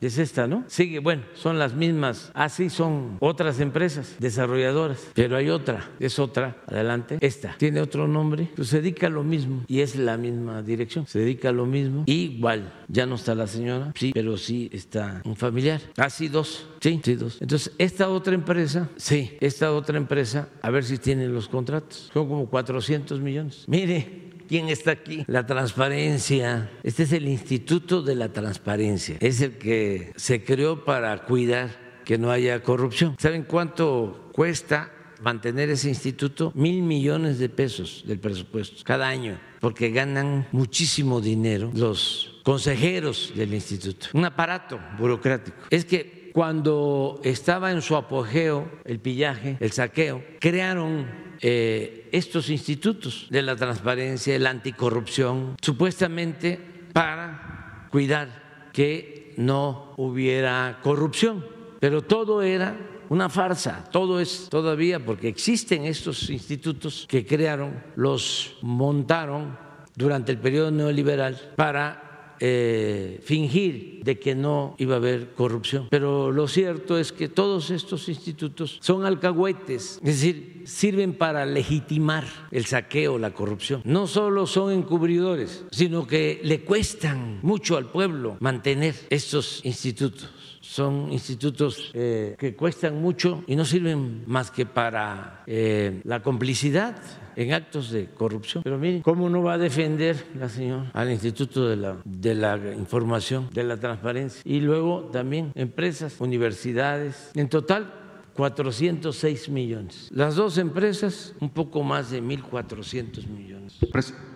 es 0.08 0.18
esta, 0.18 0.48
¿no? 0.48 0.64
Sigue, 0.68 1.00
bueno, 1.00 1.24
son 1.34 1.60
las 1.60 1.74
mismas, 1.74 2.32
así 2.34 2.70
son 2.70 3.18
otras 3.20 3.60
empresas 3.60 4.16
desarrolladoras, 4.20 5.08
pero 5.14 5.38
hay 5.38 5.50
otra, 5.50 5.92
es 6.00 6.20
otra, 6.20 6.58
adelante, 6.68 7.18
esta, 7.22 7.56
tiene 7.58 7.82
otro 7.82 8.08
nombre, 8.08 8.50
pues 8.56 8.70
se 8.70 8.82
dedica 8.82 9.08
a 9.08 9.10
lo 9.10 9.24
mismo 9.24 9.64
y 9.68 9.82
es 9.82 9.96
la 9.96 10.18
misma 10.18 10.62
dirección, 10.62 11.08
se 11.08 11.20
dedica 11.20 11.50
a 11.50 11.54
lo 11.54 11.66
mismo, 11.66 12.04
igual, 12.06 12.74
ya 12.88 13.06
no 13.06 13.16
está 13.16 13.36
la 13.36 13.48
señora, 13.48 13.92
sí, 13.96 14.12
pero 14.14 14.38
sí 14.38 14.70
está 14.72 15.22
un 15.26 15.36
familiar, 15.36 15.82
así 15.98 16.28
dos, 16.28 16.68
sí, 16.80 17.00
sí, 17.04 17.16
dos. 17.16 17.42
Entonces, 17.42 17.74
esta 17.78 18.10
otra 18.10 18.34
empresa, 18.34 18.90
sí, 18.98 19.38
esta 19.40 19.72
otra 19.74 19.98
empresa, 19.98 20.50
a 20.62 20.70
ver 20.70 20.84
si 20.84 20.98
tiene 20.98 21.28
los 21.28 21.48
contratos, 21.48 22.10
son 22.14 22.28
como 22.28 22.50
400 22.50 23.20
millones. 23.20 23.64
Mire, 23.68 24.23
¿Quién 24.48 24.70
está 24.70 24.92
aquí? 24.92 25.24
La 25.28 25.46
transparencia. 25.46 26.70
Este 26.84 27.04
es 27.04 27.12
el 27.14 27.28
Instituto 27.28 28.02
de 28.02 28.16
la 28.16 28.30
Transparencia. 28.30 29.18
Es 29.20 29.42
el 29.42 29.58
que 29.58 30.12
se 30.16 30.44
creó 30.44 30.84
para 30.84 31.26
cuidar 31.26 32.02
que 32.06 32.18
no 32.18 32.32
haya 32.32 32.62
corrupción. 32.62 33.16
¿Saben 33.20 33.44
cuánto 33.44 34.30
cuesta 34.34 34.92
mantener 35.22 35.70
ese 35.70 35.90
instituto? 35.90 36.52
Mil 36.56 36.82
millones 36.82 37.40
de 37.40 37.50
pesos 37.50 38.04
del 38.06 38.20
presupuesto 38.20 38.84
cada 38.84 39.08
año, 39.08 39.40
porque 39.62 39.90
ganan 39.90 40.48
muchísimo 40.52 41.22
dinero 41.22 41.72
los 41.74 42.42
consejeros 42.44 43.32
del 43.36 43.54
instituto. 43.54 44.08
Un 44.14 44.26
aparato 44.26 44.80
burocrático. 45.00 45.58
Es 45.70 45.86
que 45.86 46.32
cuando 46.34 47.22
estaba 47.24 47.72
en 47.72 47.82
su 47.82 47.96
apogeo 47.96 48.70
el 48.86 49.00
pillaje, 49.00 49.58
el 49.60 49.72
saqueo, 49.72 50.24
crearon 50.40 51.08
eh, 51.42 52.03
estos 52.14 52.52
institutos 52.52 53.26
de 53.32 53.42
la 53.42 53.56
transparencia, 53.56 54.38
la 54.38 54.52
anticorrupción, 54.52 55.56
supuestamente 55.60 56.60
para 56.94 57.88
cuidar 57.90 58.70
que 58.72 59.34
no 59.38 59.96
hubiera 59.98 60.80
corrupción. 60.84 61.44
Pero 61.80 62.04
todo 62.04 62.44
era 62.44 62.78
una 63.10 63.30
farsa, 63.30 63.84
todo 63.92 64.20
es 64.20 64.48
todavía 64.50 65.04
porque 65.04 65.28
existen 65.28 65.86
estos 65.86 66.30
institutos 66.30 67.08
que 67.10 67.26
crearon, 67.26 67.84
los 67.96 68.58
montaron 68.62 69.58
durante 69.96 70.32
el 70.32 70.38
periodo 70.38 70.70
neoliberal 70.70 71.54
para 71.56 72.13
eh, 72.40 73.20
fingir 73.24 74.02
de 74.04 74.20
que 74.20 74.36
no 74.36 74.76
iba 74.78 74.96
a 74.96 74.98
haber 74.98 75.34
corrupción. 75.34 75.88
Pero 75.90 76.32
lo 76.32 76.48
cierto 76.48 76.98
es 76.98 77.12
que 77.12 77.30
todos 77.30 77.70
estos 77.72 78.10
institutos 78.10 78.80
son 78.82 79.06
alcahuetes, 79.06 80.00
es 80.04 80.22
decir, 80.22 80.64
sirven 80.66 81.14
para 81.14 81.46
legitimar 81.46 82.26
el 82.52 82.66
saqueo, 82.66 83.18
la 83.18 83.34
corrupción. 83.34 83.82
No 83.86 84.08
solo 84.08 84.48
son 84.48 84.72
encubridores, 84.72 85.66
sino 85.72 86.08
que 86.08 86.40
le 86.44 86.62
cuestan 86.62 87.40
mucho 87.42 87.78
al 87.78 87.92
pueblo 87.92 88.38
mantener 88.40 88.96
estos 89.10 89.62
institutos 89.64 90.30
son 90.74 91.12
institutos 91.12 91.92
eh, 91.94 92.36
que 92.40 92.56
cuestan 92.56 93.00
mucho 93.00 93.44
y 93.46 93.56
no 93.56 93.64
sirven 93.64 94.24
más 94.26 94.50
que 94.50 94.66
para 94.66 95.44
eh, 95.46 96.02
la 96.04 96.24
complicidad 96.24 96.96
en 97.36 97.54
actos 97.54 97.92
de 97.92 98.08
corrupción. 98.08 98.64
Pero 98.64 98.80
miren, 98.80 99.04
¿cómo 99.04 99.30
no 99.30 99.44
va 99.44 99.54
a 99.54 99.58
defender 99.60 100.26
la 100.36 100.50
señora 100.50 100.90
al 100.94 101.12
Instituto 101.12 101.70
de 101.70 101.76
la, 101.76 101.98
de 102.04 102.34
la 102.34 102.58
Información, 102.76 103.50
de 103.54 103.64
la 103.64 103.78
Transparencia? 103.78 104.42
Y 104.46 104.62
luego 104.62 105.12
también 105.12 105.52
empresas, 105.54 106.20
universidades. 106.20 107.30
En 107.36 107.50
total, 107.50 107.94
406 108.34 109.50
millones. 109.50 110.10
Las 110.12 110.36
dos 110.36 110.58
empresas, 110.58 111.36
un 111.40 111.52
poco 111.52 111.84
más 111.84 112.10
de 112.10 112.24
1.400 112.24 113.28
millones. 113.28 113.78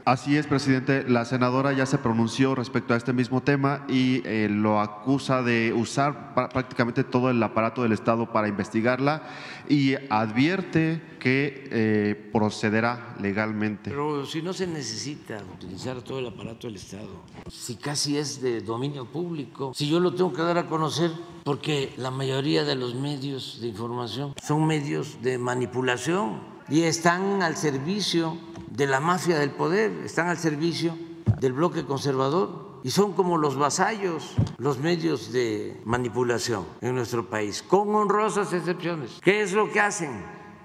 Así 0.08 0.38
es, 0.38 0.48
presidente. 0.48 1.04
La 1.06 1.26
senadora 1.26 1.74
ya 1.74 1.86
se 1.86 1.98
pronunció 1.98 2.56
respecto 2.56 2.94
a 2.94 2.98
este 2.98 3.12
mismo 3.12 3.44
tema 3.44 3.84
y 3.90 4.22
eh, 4.26 4.48
lo 4.50 4.80
acusa 4.80 5.44
de 5.44 5.74
usar 5.74 6.34
prácticamente 6.34 7.04
todo 7.04 7.30
el 7.30 7.44
aparato 7.44 7.84
del 7.84 7.92
Estado 7.92 8.32
para 8.32 8.48
investigarla 8.48 9.24
y 9.68 9.96
advierte 10.10 11.02
que 11.20 11.68
eh, 11.72 12.30
procederá 12.32 13.18
legalmente. 13.20 13.90
Pero 13.90 14.26
si 14.26 14.42
no 14.42 14.54
se 14.54 14.66
necesita 14.66 15.44
utilizar 15.54 16.02
todo 16.02 16.20
el 16.20 16.28
aparato 16.28 16.68
del 16.68 16.78
Estado, 16.78 17.26
si 17.52 17.76
casi 17.76 18.18
es 18.18 18.42
de 18.42 18.62
dominio 18.62 19.12
público, 19.12 19.74
si 19.76 19.90
yo 19.90 20.00
lo 20.00 20.16
tengo 20.16 20.32
que 20.32 20.42
dar 20.42 20.58
a 20.58 20.68
conocer 20.68 21.12
porque 21.44 21.92
la 21.98 22.12
mayoría 22.12 22.64
de 22.64 22.76
los 22.76 22.96
medios 22.96 23.60
de 23.60 23.68
información 23.68 24.36
son 24.42 24.66
medios 24.68 25.22
de 25.22 25.38
manipulación 25.38 26.56
y 26.70 26.84
están 26.84 27.42
al 27.42 27.56
servicio 27.56 28.38
de 28.70 28.88
la 28.88 29.00
mafia 29.00 29.40
del 29.40 29.52
poder, 29.52 29.92
están 30.06 30.28
al 30.28 30.38
servicio 30.38 30.98
del 31.40 31.54
bloque 31.54 31.86
conservador 31.86 32.80
y 32.84 32.92
son 32.92 33.14
como 33.14 33.38
los 33.38 33.58
vasallos, 33.58 34.36
los 34.58 34.80
medios 34.80 35.32
de 35.32 35.82
manipulación 35.86 36.66
en 36.82 36.96
nuestro 36.96 37.30
país, 37.30 37.64
con 37.64 37.94
honrosas 37.96 38.54
excepciones. 38.54 39.20
¿Qué 39.22 39.42
es 39.42 39.54
lo 39.54 39.72
que 39.72 39.80
hacen? 39.80 40.12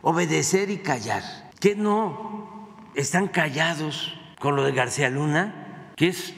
Obedecer 0.02 0.70
y 0.70 0.78
callar. 0.78 1.22
¿Qué 1.58 1.74
no? 1.74 2.68
Están 2.94 3.28
callados 3.28 4.12
con 4.38 4.56
lo 4.56 4.64
de 4.64 4.72
García 4.72 5.08
Luna, 5.08 5.92
que 5.96 6.08
es 6.08 6.34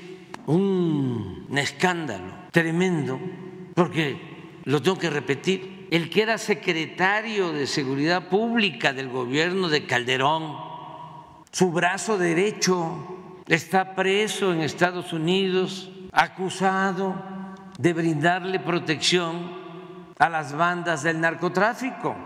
un 0.47 1.49
escándalo 1.57 2.33
tremendo, 2.51 3.19
porque 3.75 4.61
lo 4.65 4.81
tengo 4.81 4.99
que 4.99 5.11
repetir, 5.11 5.89
el 5.91 6.11
que 6.11 6.23
era 6.23 6.39
secretario 6.39 7.53
de 7.53 7.67
Seguridad 7.67 8.29
Pública 8.29 8.93
del 8.93 9.09
gobierno 9.09 9.69
de 9.69 9.87
Calderón, 9.87 10.74
su 11.55 11.71
brazo 11.71 12.19
derecho 12.19 12.83
está 13.47 13.95
preso 13.95 14.53
en 14.53 14.61
Estados 14.61 15.13
Unidos, 15.13 15.89
acusado 16.11 17.15
de 17.79 17.93
brindarle 17.93 18.59
protección 18.59 19.53
a 20.19 20.29
las 20.29 20.57
bandas 20.57 21.05
del 21.05 21.21
narcotráfico. 21.21 22.17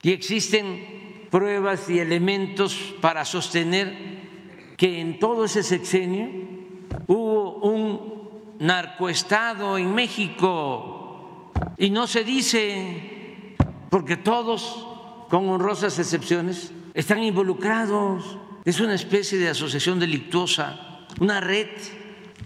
Y 0.00 0.12
existen 0.12 1.26
pruebas 1.30 1.90
y 1.90 1.98
elementos 1.98 2.94
para 3.02 3.26
sostener 3.26 4.74
que 4.78 4.98
en 4.98 5.18
todo 5.18 5.44
ese 5.44 5.62
sexenio 5.62 6.30
hubo 7.06 7.56
un 7.56 8.56
narcoestado 8.60 9.76
en 9.76 9.94
México 9.94 11.52
y 11.76 11.90
no 11.90 12.06
se 12.06 12.24
dice 12.24 13.56
porque 13.90 14.16
todos, 14.16 14.86
con 15.28 15.50
honrosas 15.50 15.98
excepciones, 15.98 16.72
están 16.94 17.22
involucrados 17.22 18.38
es 18.64 18.80
una 18.80 18.94
especie 18.94 19.38
de 19.38 19.48
asociación 19.48 19.98
delictuosa, 19.98 21.06
una 21.18 21.40
red 21.40 21.68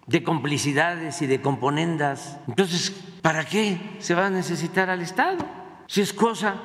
de 0.06 0.22
complicidades 0.22 1.22
y 1.22 1.26
de 1.26 1.40
componendas. 1.40 2.38
Entonces, 2.46 2.92
¿para 3.22 3.44
qué 3.44 3.96
se 3.98 4.14
va 4.14 4.26
a 4.26 4.30
necesitar 4.30 4.90
al 4.90 5.00
Estado? 5.00 5.44
Si 5.86 6.00
es 6.00 6.12
cosa 6.12 6.56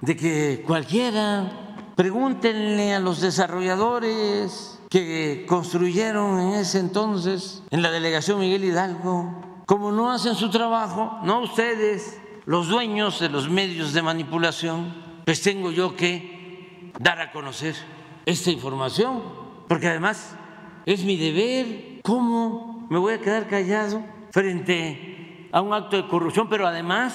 de 0.00 0.16
que 0.16 0.64
cualquiera, 0.66 1.76
pregúntenle 1.96 2.94
a 2.94 3.00
los 3.00 3.20
desarrolladores 3.20 4.80
que 4.90 5.46
construyeron 5.48 6.38
en 6.40 6.54
ese 6.54 6.78
entonces, 6.78 7.62
en 7.70 7.82
la 7.82 7.90
delegación 7.90 8.40
Miguel 8.40 8.64
Hidalgo, 8.64 9.62
como 9.64 9.90
no 9.90 10.10
hacen 10.10 10.34
su 10.34 10.50
trabajo, 10.50 11.18
no 11.24 11.40
ustedes, 11.40 12.20
los 12.44 12.68
dueños 12.68 13.20
de 13.20 13.28
los 13.28 13.48
medios 13.48 13.92
de 13.92 14.02
manipulación, 14.02 14.94
pues 15.24 15.40
tengo 15.40 15.70
yo 15.70 15.96
que 15.96 16.92
dar 16.98 17.20
a 17.20 17.32
conocer 17.32 17.74
esta 18.26 18.50
información, 18.50 19.22
porque 19.68 19.88
además 19.88 20.36
es 20.86 21.04
mi 21.04 21.16
deber. 21.16 22.00
¿Cómo 22.02 22.86
me 22.90 22.98
voy 22.98 23.14
a 23.14 23.20
quedar 23.20 23.48
callado 23.48 24.04
frente 24.30 25.48
a 25.52 25.60
un 25.60 25.72
acto 25.72 25.96
de 25.96 26.08
corrupción, 26.08 26.48
pero 26.48 26.66
además 26.66 27.14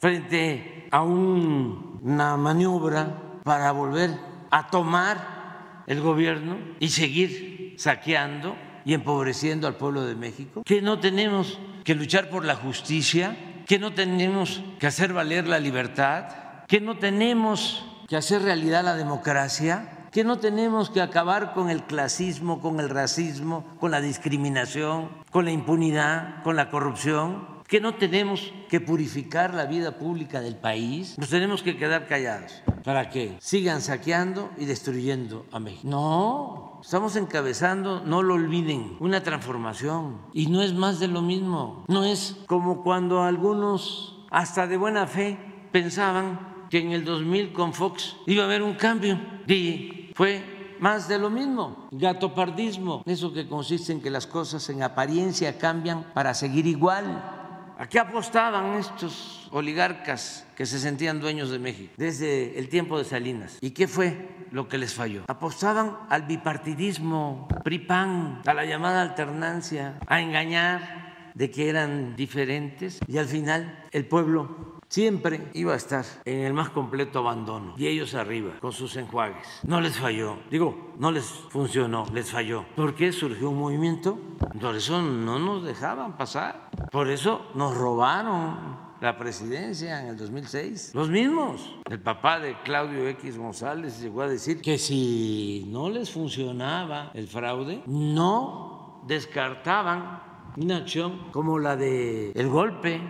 frente 0.00 0.88
a 0.90 1.02
una 1.02 2.36
maniobra 2.36 3.40
para 3.44 3.72
volver 3.72 4.10
a 4.50 4.68
tomar 4.68 5.82
el 5.86 6.00
gobierno 6.00 6.56
y 6.78 6.88
seguir 6.88 7.74
saqueando 7.78 8.56
y 8.84 8.94
empobreciendo 8.94 9.66
al 9.66 9.76
pueblo 9.76 10.04
de 10.04 10.14
México? 10.14 10.62
¿Que 10.64 10.82
no 10.82 11.00
tenemos 11.00 11.58
que 11.84 11.94
luchar 11.94 12.30
por 12.30 12.44
la 12.44 12.56
justicia? 12.56 13.36
¿Que 13.66 13.78
no 13.78 13.92
tenemos 13.92 14.62
que 14.78 14.86
hacer 14.86 15.12
valer 15.12 15.46
la 15.46 15.58
libertad? 15.58 16.64
¿Que 16.66 16.80
no 16.80 16.98
tenemos 16.98 17.84
que 18.08 18.16
hacer 18.16 18.42
realidad 18.42 18.84
la 18.84 18.94
democracia? 18.94 19.99
Que 20.10 20.24
no 20.24 20.38
tenemos 20.38 20.90
que 20.90 21.00
acabar 21.00 21.54
con 21.54 21.70
el 21.70 21.84
clasismo, 21.84 22.60
con 22.60 22.80
el 22.80 22.88
racismo, 22.88 23.64
con 23.78 23.90
la 23.90 24.00
discriminación, 24.00 25.08
con 25.30 25.44
la 25.44 25.52
impunidad, 25.52 26.42
con 26.42 26.56
la 26.56 26.70
corrupción, 26.70 27.60
que 27.70 27.80
no 27.80 27.94
tenemos 27.94 28.52
que 28.68 28.80
purificar 28.80 29.54
la 29.54 29.64
vida 29.66 29.96
pública 29.96 30.40
del 30.40 30.56
país, 30.56 31.16
nos 31.16 31.30
tenemos 31.30 31.62
que 31.62 31.76
quedar 31.76 32.08
callados. 32.08 32.62
Para 32.82 33.10
que 33.10 33.36
sigan 33.40 33.80
saqueando 33.80 34.50
y 34.58 34.64
destruyendo 34.64 35.46
a 35.52 35.60
México. 35.60 35.88
No, 35.88 36.80
estamos 36.82 37.14
encabezando, 37.14 38.02
no 38.04 38.22
lo 38.22 38.34
olviden, 38.34 38.96
una 38.98 39.22
transformación. 39.22 40.18
Y 40.32 40.46
no 40.46 40.62
es 40.62 40.74
más 40.74 40.98
de 40.98 41.06
lo 41.06 41.22
mismo, 41.22 41.84
no 41.86 42.02
es 42.04 42.36
como 42.46 42.82
cuando 42.82 43.22
algunos, 43.22 44.18
hasta 44.32 44.66
de 44.66 44.76
buena 44.76 45.06
fe, 45.06 45.38
pensaban 45.70 46.66
que 46.70 46.78
en 46.78 46.90
el 46.90 47.04
2000 47.04 47.52
con 47.52 47.72
Fox 47.72 48.16
iba 48.26 48.42
a 48.42 48.46
haber 48.46 48.62
un 48.62 48.74
cambio. 48.74 49.20
Y 49.46 49.99
fue 50.14 50.76
más 50.80 51.08
de 51.08 51.18
lo 51.18 51.28
mismo, 51.28 51.88
gatopardismo, 51.90 53.02
eso 53.06 53.32
que 53.32 53.46
consiste 53.46 53.92
en 53.92 54.00
que 54.00 54.10
las 54.10 54.26
cosas 54.26 54.68
en 54.70 54.82
apariencia 54.82 55.58
cambian 55.58 56.04
para 56.14 56.32
seguir 56.34 56.66
igual. 56.66 57.36
¿A 57.78 57.86
qué 57.88 57.98
apostaban 57.98 58.74
estos 58.74 59.48
oligarcas 59.52 60.46
que 60.54 60.66
se 60.66 60.78
sentían 60.78 61.18
dueños 61.18 61.50
de 61.50 61.58
México 61.58 61.94
desde 61.96 62.58
el 62.58 62.68
tiempo 62.68 62.98
de 62.98 63.04
Salinas? 63.04 63.56
¿Y 63.62 63.70
qué 63.70 63.88
fue 63.88 64.46
lo 64.50 64.68
que 64.68 64.76
les 64.76 64.92
falló? 64.92 65.24
Apostaban 65.28 65.96
al 66.10 66.22
bipartidismo, 66.22 67.48
PRI-PAN, 67.64 68.42
a 68.44 68.52
la 68.52 68.66
llamada 68.66 69.00
alternancia, 69.00 69.98
a 70.06 70.20
engañar 70.20 71.32
de 71.34 71.50
que 71.50 71.68
eran 71.68 72.16
diferentes 72.16 73.00
y 73.06 73.16
al 73.16 73.26
final 73.26 73.84
el 73.92 74.04
pueblo 74.04 74.69
siempre 74.90 75.48
iba 75.54 75.72
a 75.72 75.76
estar 75.76 76.04
en 76.24 76.40
el 76.40 76.52
más 76.52 76.70
completo 76.70 77.20
abandono 77.20 77.74
y 77.78 77.86
ellos 77.86 78.14
arriba 78.14 78.58
con 78.60 78.72
sus 78.72 78.96
enjuagues. 78.96 79.60
No 79.62 79.80
les 79.80 79.96
falló, 79.96 80.38
digo, 80.50 80.94
no 80.98 81.12
les 81.12 81.24
funcionó, 81.24 82.06
les 82.12 82.30
falló. 82.30 82.66
¿Por 82.74 82.94
qué 82.94 83.12
surgió 83.12 83.50
un 83.50 83.58
movimiento? 83.58 84.18
Por 84.60 84.74
eso 84.74 85.00
no 85.00 85.38
nos 85.38 85.64
dejaban 85.64 86.16
pasar, 86.16 86.70
por 86.90 87.08
eso 87.08 87.46
nos 87.54 87.76
robaron 87.76 88.90
la 89.00 89.16
presidencia 89.16 90.02
en 90.02 90.08
el 90.08 90.16
2006. 90.16 90.92
Los 90.94 91.08
mismos. 91.08 91.76
El 91.88 92.00
papá 92.00 92.40
de 92.40 92.60
Claudio 92.64 93.08
X 93.08 93.38
González 93.38 94.00
llegó 94.00 94.22
a 94.22 94.28
decir 94.28 94.60
que 94.60 94.76
si 94.76 95.66
no 95.68 95.88
les 95.88 96.10
funcionaba 96.10 97.12
el 97.14 97.28
fraude, 97.28 97.82
no 97.86 99.02
descartaban 99.06 100.20
una 100.56 100.78
acción 100.78 101.30
como 101.30 101.60
la 101.60 101.76
de 101.76 102.32
el 102.32 102.48
golpe 102.48 103.00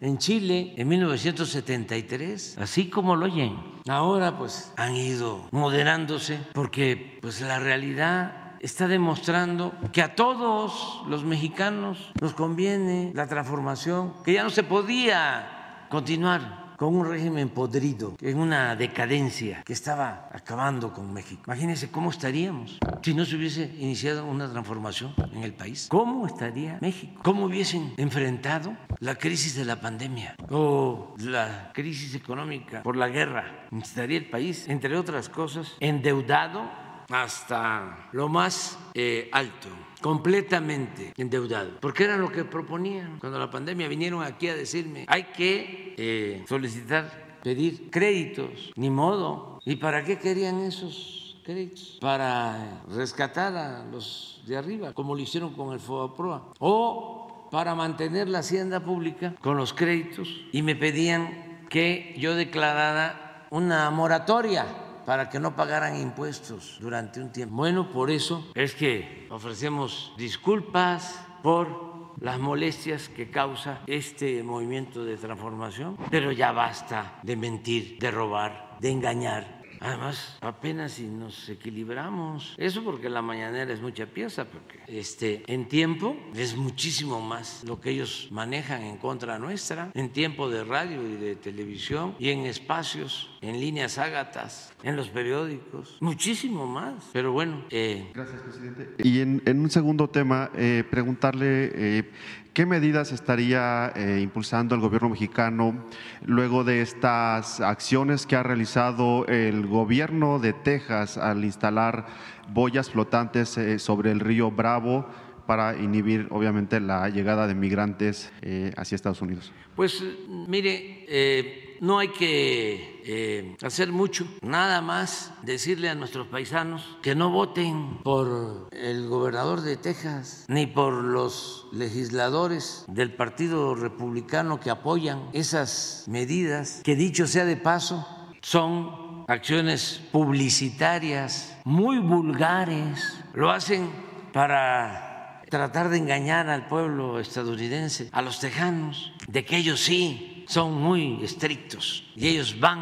en 0.00 0.18
Chile 0.18 0.74
en 0.76 0.88
1973, 0.88 2.58
así 2.58 2.88
como 2.88 3.16
lo 3.16 3.26
oyen. 3.26 3.56
Ahora 3.88 4.38
pues 4.38 4.72
han 4.76 4.96
ido 4.96 5.46
moderándose 5.50 6.40
porque 6.52 7.18
pues 7.22 7.40
la 7.40 7.58
realidad 7.58 8.56
está 8.60 8.88
demostrando 8.88 9.72
que 9.92 10.02
a 10.02 10.14
todos 10.14 11.02
los 11.08 11.24
mexicanos 11.24 12.12
nos 12.20 12.34
conviene 12.34 13.12
la 13.14 13.26
transformación, 13.26 14.12
que 14.24 14.34
ya 14.34 14.42
no 14.42 14.50
se 14.50 14.62
podía 14.62 15.86
continuar 15.88 16.59
con 16.80 16.96
un 16.96 17.06
régimen 17.06 17.50
podrido, 17.50 18.16
en 18.22 18.38
una 18.38 18.74
decadencia 18.74 19.62
que 19.66 19.74
estaba 19.74 20.30
acabando 20.32 20.94
con 20.94 21.12
México. 21.12 21.42
Imagínense 21.46 21.90
cómo 21.90 22.08
estaríamos 22.08 22.78
si 23.02 23.12
no 23.12 23.26
se 23.26 23.36
hubiese 23.36 23.70
iniciado 23.78 24.24
una 24.24 24.50
transformación 24.50 25.12
en 25.34 25.42
el 25.42 25.52
país. 25.52 25.88
¿Cómo 25.90 26.26
estaría 26.26 26.78
México? 26.80 27.20
¿Cómo 27.22 27.44
hubiesen 27.44 27.92
enfrentado 27.98 28.74
la 28.98 29.16
crisis 29.16 29.56
de 29.56 29.66
la 29.66 29.78
pandemia 29.78 30.36
o 30.48 31.14
la 31.18 31.70
crisis 31.74 32.14
económica 32.14 32.82
por 32.82 32.96
la 32.96 33.08
guerra? 33.08 33.68
Estaría 33.72 34.16
el 34.16 34.30
país, 34.30 34.66
entre 34.66 34.96
otras 34.96 35.28
cosas, 35.28 35.76
endeudado 35.80 36.62
hasta 37.10 38.08
lo 38.12 38.30
más 38.30 38.78
eh, 38.94 39.28
alto 39.32 39.68
completamente 40.00 41.12
endeudado, 41.16 41.78
porque 41.80 42.04
era 42.04 42.16
lo 42.16 42.30
que 42.30 42.44
proponían 42.44 43.18
cuando 43.18 43.38
la 43.38 43.50
pandemia 43.50 43.88
vinieron 43.88 44.22
aquí 44.22 44.48
a 44.48 44.54
decirme, 44.54 45.04
hay 45.08 45.24
que 45.24 45.94
eh, 45.96 46.44
solicitar, 46.48 47.38
pedir 47.42 47.90
créditos, 47.90 48.72
ni 48.76 48.90
modo. 48.90 49.60
¿Y 49.64 49.76
para 49.76 50.04
qué 50.04 50.18
querían 50.18 50.60
esos 50.60 51.40
créditos? 51.44 51.98
Para 52.00 52.82
rescatar 52.88 53.54
a 53.56 53.84
los 53.84 54.42
de 54.46 54.56
arriba, 54.56 54.92
como 54.92 55.14
lo 55.14 55.20
hicieron 55.20 55.54
con 55.54 55.72
el 55.72 55.80
FOAPROA, 55.80 56.54
o 56.58 57.48
para 57.50 57.74
mantener 57.74 58.28
la 58.28 58.38
hacienda 58.40 58.80
pública 58.80 59.34
con 59.40 59.56
los 59.56 59.72
créditos 59.72 60.28
y 60.52 60.62
me 60.62 60.76
pedían 60.76 61.66
que 61.68 62.14
yo 62.18 62.34
declarara 62.34 63.46
una 63.50 63.90
moratoria 63.90 64.66
para 65.06 65.28
que 65.28 65.40
no 65.40 65.56
pagaran 65.56 66.00
impuestos 66.00 66.78
durante 66.80 67.20
un 67.20 67.32
tiempo. 67.32 67.56
Bueno, 67.56 67.90
por 67.90 68.10
eso 68.10 68.50
es 68.54 68.74
que 68.74 69.26
ofrecemos 69.30 70.12
disculpas 70.16 71.24
por 71.42 71.90
las 72.20 72.38
molestias 72.38 73.08
que 73.08 73.30
causa 73.30 73.80
este 73.86 74.42
movimiento 74.42 75.04
de 75.04 75.16
transformación, 75.16 75.96
pero 76.10 76.32
ya 76.32 76.52
basta 76.52 77.18
de 77.22 77.36
mentir, 77.36 77.98
de 77.98 78.10
robar, 78.10 78.76
de 78.80 78.90
engañar 78.90 79.59
Además, 79.80 80.36
apenas 80.42 80.92
si 80.92 81.06
nos 81.06 81.48
equilibramos. 81.48 82.54
Eso 82.58 82.84
porque 82.84 83.08
la 83.08 83.22
mañanera 83.22 83.72
es 83.72 83.80
mucha 83.80 84.06
pieza, 84.06 84.44
porque 84.44 84.78
este, 84.86 85.42
en 85.46 85.68
tiempo 85.68 86.16
es 86.34 86.54
muchísimo 86.54 87.20
más 87.20 87.64
lo 87.64 87.80
que 87.80 87.90
ellos 87.90 88.28
manejan 88.30 88.82
en 88.82 88.98
contra 88.98 89.38
nuestra, 89.38 89.90
en 89.94 90.10
tiempo 90.10 90.50
de 90.50 90.64
radio 90.64 91.06
y 91.08 91.16
de 91.16 91.34
televisión 91.34 92.14
y 92.18 92.28
en 92.28 92.40
espacios, 92.40 93.30
en 93.40 93.58
líneas 93.58 93.96
ágatas, 93.96 94.74
en 94.82 94.96
los 94.96 95.08
periódicos, 95.08 95.96
muchísimo 96.00 96.66
más. 96.66 97.08
Pero 97.14 97.32
bueno. 97.32 97.64
Eh, 97.70 98.10
Gracias, 98.14 98.42
presidente. 98.42 98.94
Y 99.02 99.20
en, 99.20 99.42
un 99.46 99.70
segundo 99.70 100.08
tema, 100.08 100.50
eh, 100.54 100.84
preguntarle 100.90 101.70
eh, 101.74 102.10
¿Qué 102.52 102.66
medidas 102.66 103.12
estaría 103.12 103.92
eh, 103.94 104.18
impulsando 104.20 104.74
el 104.74 104.80
gobierno 104.80 105.10
mexicano 105.10 105.84
luego 106.26 106.64
de 106.64 106.82
estas 106.82 107.60
acciones 107.60 108.26
que 108.26 108.34
ha 108.34 108.42
realizado 108.42 109.24
el 109.26 109.68
gobierno 109.68 110.40
de 110.40 110.52
Texas 110.52 111.16
al 111.16 111.44
instalar 111.44 112.06
boyas 112.52 112.90
flotantes 112.90 113.56
eh, 113.56 113.78
sobre 113.78 114.10
el 114.10 114.18
río 114.18 114.50
Bravo 114.50 115.06
para 115.46 115.76
inhibir 115.76 116.26
obviamente 116.30 116.80
la 116.80 117.08
llegada 117.08 117.46
de 117.46 117.54
migrantes 117.54 118.32
eh, 118.42 118.72
hacia 118.76 118.96
Estados 118.96 119.22
Unidos? 119.22 119.52
Pues 119.76 120.02
mire, 120.48 121.69
no 121.80 121.98
hay 121.98 122.08
que 122.08 123.02
eh, 123.04 123.56
hacer 123.62 123.90
mucho, 123.90 124.26
nada 124.42 124.80
más 124.80 125.32
decirle 125.42 125.88
a 125.88 125.94
nuestros 125.94 126.26
paisanos 126.26 126.98
que 127.02 127.14
no 127.14 127.30
voten 127.30 127.98
por 128.02 128.68
el 128.72 129.08
gobernador 129.08 129.62
de 129.62 129.76
Texas 129.76 130.44
ni 130.48 130.66
por 130.66 130.92
los 130.92 131.68
legisladores 131.72 132.84
del 132.86 133.14
Partido 133.14 133.74
Republicano 133.74 134.60
que 134.60 134.70
apoyan 134.70 135.28
esas 135.32 136.04
medidas, 136.06 136.82
que 136.84 136.94
dicho 136.94 137.26
sea 137.26 137.44
de 137.44 137.56
paso, 137.56 138.06
son 138.42 139.24
acciones 139.28 140.02
publicitarias 140.12 141.56
muy 141.64 141.98
vulgares, 141.98 143.18
lo 143.34 143.50
hacen 143.50 143.90
para 144.32 145.42
tratar 145.50 145.88
de 145.88 145.98
engañar 145.98 146.48
al 146.48 146.68
pueblo 146.68 147.18
estadounidense, 147.18 148.08
a 148.12 148.22
los 148.22 148.38
tejanos, 148.38 149.12
de 149.26 149.44
que 149.44 149.56
ellos 149.56 149.80
sí 149.80 150.29
son 150.50 150.82
muy 150.82 151.22
estrictos 151.22 152.02
y 152.16 152.26
ellos 152.26 152.58
van 152.58 152.80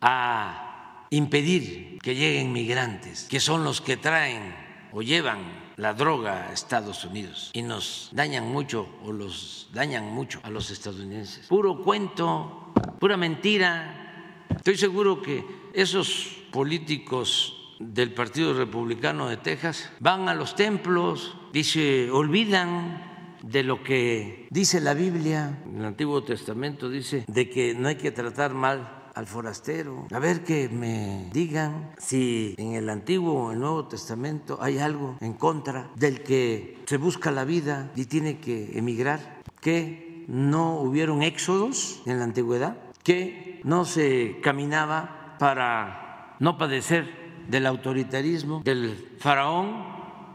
a 0.00 1.04
impedir 1.10 1.98
que 2.00 2.14
lleguen 2.14 2.54
migrantes, 2.54 3.26
que 3.28 3.38
son 3.38 3.64
los 3.64 3.82
que 3.82 3.98
traen 3.98 4.54
o 4.92 5.02
llevan 5.02 5.74
la 5.76 5.92
droga 5.92 6.48
a 6.48 6.52
Estados 6.54 7.04
Unidos 7.04 7.50
y 7.52 7.60
nos 7.60 8.08
dañan 8.12 8.50
mucho 8.50 8.88
o 9.04 9.12
los 9.12 9.68
dañan 9.74 10.06
mucho 10.06 10.40
a 10.42 10.48
los 10.48 10.70
estadounidenses. 10.70 11.46
Puro 11.48 11.82
cuento, 11.82 12.72
pura 12.98 13.18
mentira. 13.18 14.46
Estoy 14.56 14.78
seguro 14.78 15.20
que 15.20 15.44
esos 15.74 16.38
políticos 16.50 17.76
del 17.78 18.14
Partido 18.14 18.54
Republicano 18.54 19.28
de 19.28 19.36
Texas 19.36 19.90
van 20.00 20.30
a 20.30 20.34
los 20.34 20.56
templos 20.56 21.36
y 21.52 21.62
se 21.62 22.10
olvidan 22.10 23.15
de 23.42 23.62
lo 23.62 23.82
que 23.82 24.48
dice 24.50 24.80
la 24.80 24.94
Biblia. 24.94 25.62
El 25.74 25.84
Antiguo 25.84 26.24
Testamento 26.24 26.88
dice 26.88 27.24
de 27.26 27.50
que 27.50 27.74
no 27.74 27.88
hay 27.88 27.96
que 27.96 28.10
tratar 28.10 28.54
mal 28.54 29.10
al 29.14 29.26
forastero. 29.26 30.06
A 30.12 30.18
ver 30.18 30.44
que 30.44 30.68
me 30.68 31.30
digan 31.32 31.92
si 31.96 32.54
en 32.58 32.74
el 32.74 32.90
Antiguo 32.90 33.46
o 33.46 33.52
el 33.52 33.60
Nuevo 33.60 33.86
Testamento 33.86 34.58
hay 34.60 34.78
algo 34.78 35.16
en 35.20 35.32
contra 35.32 35.90
del 35.96 36.22
que 36.22 36.78
se 36.86 36.98
busca 36.98 37.30
la 37.30 37.44
vida 37.44 37.90
y 37.96 38.04
tiene 38.04 38.38
que 38.38 38.78
emigrar. 38.78 39.40
Que 39.60 40.24
no 40.28 40.80
hubieron 40.80 41.22
éxodos 41.22 42.02
en 42.04 42.18
la 42.18 42.24
antigüedad, 42.24 42.76
que 43.02 43.60
no 43.64 43.84
se 43.84 44.38
caminaba 44.42 45.36
para 45.38 46.36
no 46.38 46.58
padecer 46.58 47.26
del 47.48 47.66
autoritarismo 47.66 48.62
del 48.64 49.16
faraón 49.18 49.86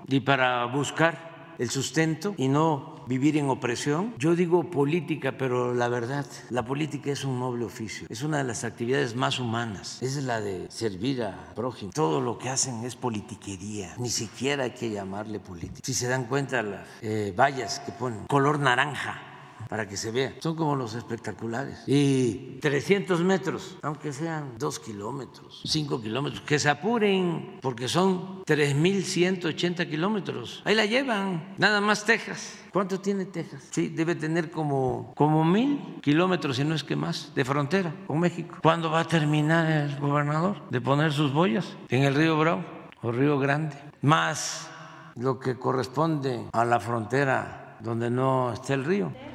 y 0.07 0.21
para 0.21 0.65
buscar 0.65 1.53
el 1.59 1.69
sustento 1.69 2.33
y 2.37 2.47
no 2.47 2.90
vivir 3.11 3.35
en 3.35 3.49
opresión. 3.49 4.13
Yo 4.17 4.37
digo 4.37 4.71
política, 4.71 5.33
pero 5.37 5.73
la 5.73 5.89
verdad, 5.89 6.25
la 6.49 6.63
política 6.63 7.11
es 7.11 7.25
un 7.25 7.39
noble 7.39 7.65
oficio, 7.65 8.07
es 8.09 8.23
una 8.23 8.37
de 8.37 8.45
las 8.45 8.63
actividades 8.63 9.17
más 9.17 9.37
humanas, 9.37 10.01
es 10.01 10.15
la 10.23 10.39
de 10.39 10.67
servir 10.71 11.21
a 11.23 11.53
prójimo. 11.53 11.91
Todo 11.93 12.21
lo 12.21 12.37
que 12.37 12.47
hacen 12.47 12.85
es 12.85 12.95
politiquería, 12.95 13.95
ni 13.97 14.09
siquiera 14.09 14.63
hay 14.63 14.71
que 14.71 14.89
llamarle 14.89 15.41
política. 15.41 15.81
Si 15.83 15.93
se 15.93 16.07
dan 16.07 16.23
cuenta 16.23 16.63
las 16.63 16.87
eh, 17.01 17.33
vallas 17.35 17.81
que 17.81 17.91
ponen 17.91 18.27
color 18.27 18.59
naranja, 18.59 19.30
para 19.71 19.87
que 19.87 19.95
se 19.95 20.11
vea. 20.11 20.35
Son 20.39 20.53
como 20.53 20.75
los 20.75 20.95
espectaculares. 20.95 21.83
Y 21.87 22.59
300 22.59 23.21
metros, 23.21 23.77
aunque 23.81 24.11
sean 24.11 24.55
2 24.59 24.79
kilómetros, 24.79 25.61
5 25.65 26.01
kilómetros, 26.01 26.41
que 26.41 26.59
se 26.59 26.69
apuren, 26.69 27.57
porque 27.61 27.87
son 27.87 28.43
3.180 28.43 29.89
kilómetros. 29.89 30.61
Ahí 30.65 30.75
la 30.75 30.85
llevan, 30.85 31.55
nada 31.57 31.79
más 31.79 32.03
Texas. 32.03 32.59
¿Cuánto 32.73 32.99
tiene 32.99 33.23
Texas? 33.23 33.69
Sí, 33.71 33.87
debe 33.87 34.15
tener 34.15 34.51
como, 34.51 35.13
como 35.15 35.45
mil 35.45 36.01
kilómetros, 36.01 36.57
si 36.57 36.65
no 36.65 36.75
es 36.75 36.83
que 36.83 36.97
más, 36.97 37.33
de 37.33 37.45
frontera 37.45 37.95
con 38.07 38.19
México. 38.19 38.57
¿Cuándo 38.61 38.91
va 38.91 38.99
a 38.99 39.07
terminar 39.07 39.71
el 39.71 39.97
gobernador 40.01 40.69
de 40.69 40.81
poner 40.81 41.13
sus 41.13 41.31
boyas 41.31 41.77
en 41.87 42.03
el 42.03 42.13
río 42.13 42.37
Bravo 42.37 42.65
o 43.01 43.13
Río 43.13 43.39
Grande? 43.39 43.77
Más 44.01 44.69
lo 45.15 45.39
que 45.39 45.57
corresponde 45.57 46.49
a 46.51 46.65
la 46.65 46.81
frontera 46.81 47.77
donde 47.79 48.09
no 48.09 48.51
está 48.51 48.73
el 48.73 48.83
río. 48.83 49.30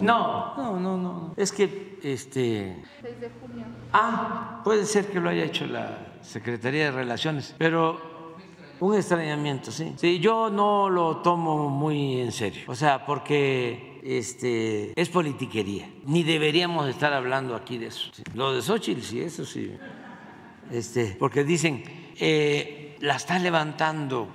No, 0.00 0.56
no, 0.56 0.78
no, 0.78 0.96
no. 0.96 1.34
Es 1.36 1.52
que 1.52 1.98
este. 2.02 2.84
6 3.02 3.20
de 3.20 3.30
junio. 3.40 3.66
Ah, 3.92 4.60
puede 4.64 4.84
ser 4.84 5.06
que 5.06 5.20
lo 5.20 5.28
haya 5.30 5.44
hecho 5.44 5.66
la 5.66 5.98
Secretaría 6.22 6.86
de 6.86 6.90
Relaciones, 6.92 7.54
pero 7.58 8.00
un 8.80 8.94
extrañamiento, 8.94 9.72
sí. 9.72 9.94
Sí, 9.96 10.20
yo 10.20 10.50
no 10.50 10.88
lo 10.88 11.18
tomo 11.18 11.68
muy 11.68 12.20
en 12.20 12.32
serio. 12.32 12.62
O 12.68 12.74
sea, 12.74 13.04
porque 13.04 14.00
este 14.04 14.92
es 15.00 15.08
politiquería. 15.08 15.90
Ni 16.04 16.22
deberíamos 16.22 16.88
estar 16.88 17.12
hablando 17.12 17.56
aquí 17.56 17.78
de 17.78 17.86
eso. 17.86 18.10
Lo 18.34 18.52
de 18.52 18.62
Xochitl, 18.62 19.02
sí, 19.02 19.20
eso 19.20 19.44
sí. 19.44 19.72
Este, 20.70 21.16
porque 21.18 21.44
dicen, 21.44 21.82
eh, 22.18 22.96
la 23.00 23.16
está 23.16 23.38
levantando 23.38 24.28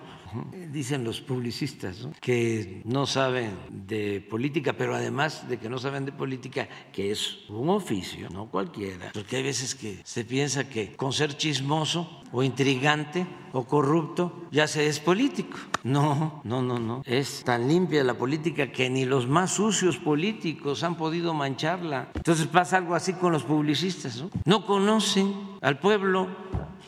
Dicen 0.72 1.04
los 1.04 1.22
publicistas 1.22 2.08
que 2.20 2.82
no 2.86 3.06
saben 3.06 3.52
de 3.70 4.26
política, 4.28 4.74
pero 4.74 4.96
además 4.96 5.48
de 5.48 5.58
que 5.58 5.70
no 5.70 5.78
saben 5.78 6.06
de 6.06 6.12
política, 6.12 6.68
que 6.92 7.12
es 7.12 7.50
un 7.50 7.70
oficio, 7.70 8.30
no 8.30 8.50
cualquiera, 8.50 9.12
porque 9.14 9.38
hay 9.38 9.44
veces 9.44 9.76
que 9.76 10.00
se 10.04 10.26
piensa 10.26 10.68
que 10.70 10.96
con 10.96 11.14
ser 11.14 11.38
chismoso 11.38 12.24
o 12.32 12.44
intrigante 12.44 13.28
o 13.54 13.66
corrupto 13.66 14.48
ya 14.52 14.68
se 14.68 14.88
es 14.88 15.00
político. 15.00 15.58
No, 15.84 16.42
no, 16.44 16.62
no, 16.62 16.80
no. 16.80 17.04
Es 17.06 17.44
tan 17.44 17.68
limpia 17.68 18.04
la 18.04 18.16
política 18.16 18.72
que 18.72 18.90
ni 18.90 19.06
los 19.06 19.28
más 19.28 19.52
sucios 19.52 19.98
políticos 19.98 20.84
han 20.84 20.98
podido 20.98 21.34
mancharla. 21.34 22.10
Entonces 22.16 22.48
pasa 22.48 22.78
algo 22.78 22.96
así 22.96 23.14
con 23.14 23.32
los 23.32 23.44
publicistas. 23.44 24.18
No, 24.18 24.30
no 24.46 24.66
conocen 24.66 25.34
al 25.62 25.80
pueblo 25.80 26.28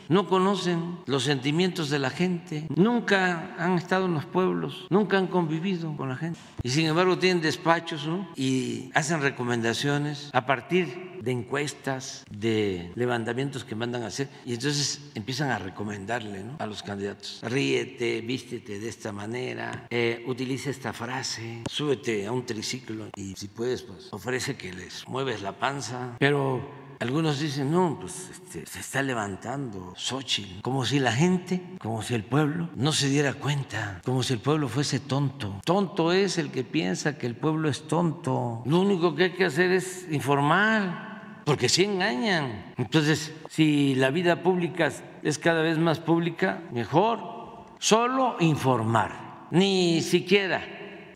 no 0.10 0.28
conocen 0.28 1.00
los 1.06 1.24
sentimientos 1.24 1.90
de 1.90 2.00
la 2.00 2.10
gente, 2.10 2.68
nunca 2.76 3.56
han 3.58 3.74
estado 3.74 4.06
en 4.06 4.14
los 4.14 4.26
pueblos, 4.26 4.88
nunca 4.90 5.18
han 5.18 5.28
convivido 5.28 5.96
con 5.96 6.10
la 6.10 6.16
gente. 6.16 6.40
Y 6.64 6.70
sin 6.70 6.88
embargo 6.88 7.18
tienen 7.18 7.42
despachos 7.42 8.08
y 8.36 8.90
hacen 8.94 9.22
recomendaciones 9.22 10.30
a 10.34 10.46
partir 10.46 11.20
de 11.22 11.32
encuestas, 11.32 12.24
de 12.30 12.92
levantamientos 12.96 13.64
que 13.64 13.76
mandan 13.76 14.04
a 14.04 14.08
hacer. 14.08 14.30
Y 14.46 14.54
entonces 14.54 15.02
empiezan 15.16 15.50
a 15.50 15.60
recomendarle 15.60 16.44
a 16.60 16.66
los 16.66 16.84
candidatos, 16.84 17.40
ríete, 17.44 18.22
vístete 18.22 18.80
de 18.80 18.90
esta 18.90 19.12
manera, 19.12 19.88
eh, 19.90 20.24
utiliza 20.28 20.70
esta 20.70 20.94
frase, 20.94 21.64
súbete 21.70 22.28
a 22.28 22.32
un 22.32 22.46
triciclo 22.46 23.08
y 23.16 23.34
si 23.36 23.48
puedes, 23.48 23.82
pues 23.82 24.10
ofrece 24.12 24.56
que 24.56 24.74
les 24.74 25.08
mueves 25.08 25.42
la 25.42 25.54
panza. 25.54 26.16
Pero 26.20 26.85
algunos 27.00 27.40
dicen, 27.40 27.72
no, 27.72 27.98
pues 28.00 28.30
este, 28.32 28.66
se 28.66 28.80
está 28.80 29.02
levantando 29.02 29.94
Xochitl, 29.96 30.62
como 30.62 30.86
si 30.86 31.00
la 31.00 31.12
gente, 31.12 31.62
como 31.80 32.02
si 32.02 32.16
el 32.16 32.24
pueblo 32.24 32.70
no 32.76 32.92
se 32.92 33.10
diera 33.10 33.34
cuenta, 33.34 34.02
como 34.06 34.24
si 34.24 34.34
el 34.34 34.40
pueblo 34.40 34.68
fuese 34.68 35.00
tonto. 35.00 35.62
Tonto 35.66 36.12
es 36.12 36.38
el 36.38 36.52
que 36.52 36.64
piensa 36.64 37.18
que 37.18 37.28
el 37.28 37.36
pueblo 37.36 37.70
es 37.70 37.88
tonto. 37.88 38.64
Lo 38.66 38.82
único 38.82 39.16
que 39.16 39.26
hay 39.26 39.32
que 39.32 39.46
hacer 39.46 39.72
es 39.72 40.08
informar, 40.12 41.42
porque 41.46 41.70
si 41.70 41.84
engañan. 41.84 42.74
Entonces, 42.78 43.34
si 43.50 43.96
la 43.96 44.10
vida 44.10 44.42
pública 44.42 44.92
es 45.22 45.40
cada 45.40 45.62
vez 45.62 45.78
más 45.78 46.00
pública, 46.00 46.62
mejor. 46.72 47.36
Solo 47.78 48.38
informar, 48.40 49.48
ni 49.52 50.02
siquiera 50.02 50.64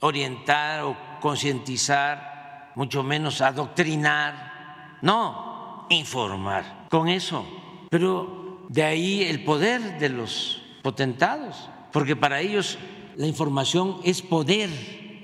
orientar 0.02 0.84
o 0.84 0.98
concientizar, 1.20 2.72
mucho 2.76 3.04
menos 3.04 3.42
adoctrinar. 3.42 4.98
No, 5.02 5.49
informar. 5.90 6.88
Con 6.90 7.08
eso. 7.08 7.46
Pero 7.90 8.66
de 8.70 8.84
ahí 8.84 9.24
el 9.24 9.44
poder 9.44 10.00
de 10.00 10.10
los 10.10 10.62
potentados, 10.82 11.70
porque 11.92 12.16
para 12.16 12.42
ellos 12.42 12.78
la 13.16 13.28
información 13.28 13.98
es 14.04 14.22
poder. 14.22 14.70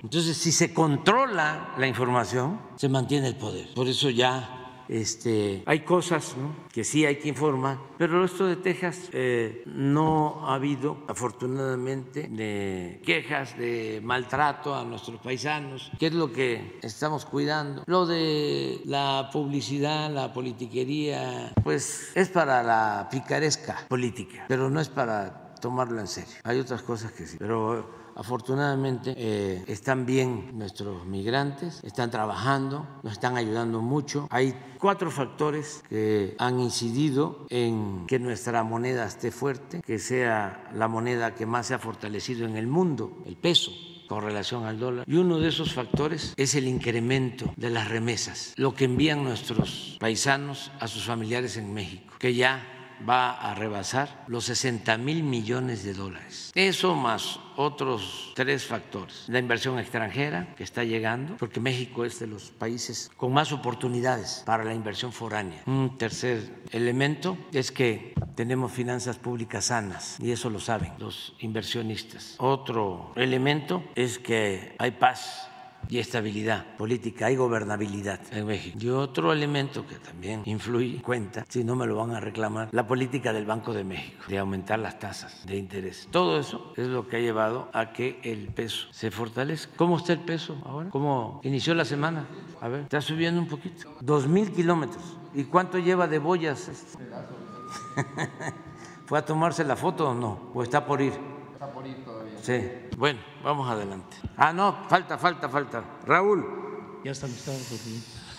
Entonces, 0.03 0.37
si 0.37 0.51
se 0.51 0.73
controla 0.73 1.73
la 1.77 1.87
información, 1.87 2.59
se 2.75 2.89
mantiene 2.89 3.27
el 3.27 3.35
poder. 3.35 3.73
Por 3.73 3.87
eso 3.87 4.09
ya 4.09 4.54
este, 4.87 5.63
hay 5.65 5.81
cosas 5.81 6.35
que 6.71 6.83
sí 6.83 7.05
hay 7.05 7.17
que 7.17 7.29
informar, 7.29 7.77
pero 7.97 8.23
esto 8.23 8.45
de 8.45 8.57
Texas 8.57 9.09
eh, 9.13 9.63
no 9.65 10.47
ha 10.47 10.55
habido, 10.55 11.03
afortunadamente, 11.07 12.27
de 12.29 13.01
quejas 13.05 13.57
de 13.57 14.01
maltrato 14.03 14.75
a 14.75 14.83
nuestros 14.83 15.19
paisanos, 15.21 15.91
que 15.99 16.07
es 16.07 16.13
lo 16.13 16.31
que 16.31 16.79
estamos 16.81 17.25
cuidando. 17.25 17.83
Lo 17.87 18.05
de 18.05 18.81
la 18.85 19.29
publicidad, 19.31 20.11
la 20.11 20.33
politiquería, 20.33 21.53
pues 21.63 22.11
es 22.15 22.29
para 22.29 22.63
la 22.63 23.07
picaresca 23.09 23.85
política, 23.87 24.45
pero 24.47 24.69
no 24.69 24.79
es 24.79 24.89
para 24.89 25.55
tomarlo 25.61 25.99
en 25.99 26.07
serio. 26.07 26.35
Hay 26.43 26.59
otras 26.59 26.81
cosas 26.81 27.11
que 27.11 27.25
sí, 27.25 27.37
pero 27.39 28.04
Afortunadamente 28.15 29.13
eh, 29.17 29.63
están 29.67 30.05
bien 30.05 30.57
nuestros 30.57 31.05
migrantes, 31.05 31.81
están 31.83 32.09
trabajando, 32.09 32.87
nos 33.03 33.13
están 33.13 33.35
ayudando 33.35 33.81
mucho. 33.81 34.27
Hay 34.31 34.55
cuatro 34.79 35.11
factores 35.11 35.83
que 35.89 36.35
han 36.39 36.59
incidido 36.59 37.45
en 37.49 38.05
que 38.07 38.19
nuestra 38.19 38.63
moneda 38.63 39.05
esté 39.05 39.31
fuerte, 39.31 39.81
que 39.85 39.99
sea 39.99 40.69
la 40.73 40.87
moneda 40.87 41.35
que 41.35 41.45
más 41.45 41.67
se 41.67 41.73
ha 41.73 41.79
fortalecido 41.79 42.45
en 42.45 42.55
el 42.55 42.67
mundo, 42.67 43.21
el 43.25 43.35
peso 43.35 43.71
con 44.07 44.23
relación 44.23 44.65
al 44.65 44.79
dólar. 44.79 45.05
Y 45.07 45.15
uno 45.17 45.39
de 45.39 45.49
esos 45.49 45.73
factores 45.73 46.33
es 46.37 46.55
el 46.55 46.67
incremento 46.67 47.53
de 47.57 47.69
las 47.69 47.89
remesas, 47.89 48.53
lo 48.55 48.73
que 48.73 48.85
envían 48.85 49.23
nuestros 49.23 49.97
paisanos 49.99 50.71
a 50.79 50.87
sus 50.87 51.05
familiares 51.05 51.57
en 51.57 51.73
México, 51.73 52.13
que 52.19 52.33
ya 52.33 52.74
va 53.07 53.31
a 53.31 53.55
rebasar 53.55 54.23
los 54.27 54.45
60 54.45 54.97
mil 54.97 55.23
millones 55.23 55.83
de 55.83 55.93
dólares. 55.93 56.51
Eso 56.55 56.95
más 56.95 57.39
otros 57.57 58.33
tres 58.35 58.65
factores. 58.65 59.25
La 59.27 59.39
inversión 59.39 59.79
extranjera 59.79 60.53
que 60.55 60.63
está 60.63 60.83
llegando, 60.83 61.37
porque 61.37 61.59
México 61.59 62.05
es 62.05 62.19
de 62.19 62.27
los 62.27 62.51
países 62.51 63.11
con 63.17 63.33
más 63.33 63.51
oportunidades 63.51 64.43
para 64.45 64.63
la 64.63 64.73
inversión 64.73 65.11
foránea. 65.11 65.63
Un 65.65 65.97
tercer 65.97 66.63
elemento 66.71 67.37
es 67.51 67.71
que 67.71 68.13
tenemos 68.35 68.71
finanzas 68.71 69.17
públicas 69.17 69.65
sanas 69.65 70.17
y 70.19 70.31
eso 70.31 70.49
lo 70.49 70.59
saben 70.59 70.93
los 70.99 71.35
inversionistas. 71.39 72.35
Otro 72.37 73.13
elemento 73.15 73.83
es 73.95 74.19
que 74.19 74.75
hay 74.77 74.91
paz 74.91 75.49
y 75.89 75.99
estabilidad 75.99 76.75
política, 76.77 77.27
hay 77.27 77.35
gobernabilidad 77.35 78.19
en 78.31 78.47
México. 78.47 78.77
Y 78.79 78.89
otro 78.89 79.31
elemento 79.31 79.85
que 79.87 79.95
también 79.95 80.41
influye, 80.45 81.01
cuenta, 81.01 81.45
si 81.49 81.63
no 81.63 81.75
me 81.75 81.85
lo 81.85 81.95
van 81.95 82.11
a 82.11 82.19
reclamar, 82.19 82.69
la 82.71 82.87
política 82.87 83.33
del 83.33 83.45
Banco 83.45 83.73
de 83.73 83.83
México, 83.83 84.25
de 84.27 84.37
aumentar 84.37 84.79
las 84.79 84.99
tasas 84.99 85.45
de 85.45 85.57
interés. 85.57 86.07
Todo 86.11 86.39
eso 86.39 86.73
es 86.75 86.87
lo 86.87 87.07
que 87.07 87.17
ha 87.17 87.19
llevado 87.19 87.69
a 87.73 87.91
que 87.91 88.19
el 88.23 88.47
peso 88.47 88.87
se 88.91 89.11
fortalezca. 89.11 89.73
¿Cómo 89.77 89.97
está 89.97 90.13
el 90.13 90.19
peso 90.19 90.57
ahora? 90.65 90.89
¿Cómo 90.89 91.41
inició 91.43 91.73
la 91.73 91.85
semana? 91.85 92.25
A 92.61 92.67
ver, 92.67 92.81
está 92.81 93.01
subiendo 93.01 93.39
un 93.41 93.47
poquito. 93.47 93.95
Dos 94.01 94.27
mil 94.27 94.51
kilómetros. 94.51 95.17
¿Y 95.33 95.43
cuánto 95.45 95.79
lleva 95.79 96.07
de 96.07 96.19
boyas? 96.19 96.71
¿Fue 99.05 99.19
a 99.19 99.25
tomarse 99.25 99.63
la 99.63 99.75
foto 99.75 100.09
o 100.09 100.13
no? 100.13 100.51
¿O 100.53 100.63
está 100.63 100.85
por 100.85 101.01
ir? 101.01 101.13
Está 101.53 101.71
por 101.71 101.85
ir 101.85 102.03
todavía. 102.03 102.37
Sí. 102.41 102.61
Bueno, 102.97 103.19
vamos 103.43 103.69
adelante. 103.69 104.15
Ah, 104.37 104.53
no, 104.53 104.73
falta, 104.87 105.17
falta, 105.17 105.49
falta. 105.49 105.83
Raúl. 106.05 106.45
Ya 107.03 107.11
está 107.11 107.27
listado. 107.27 107.57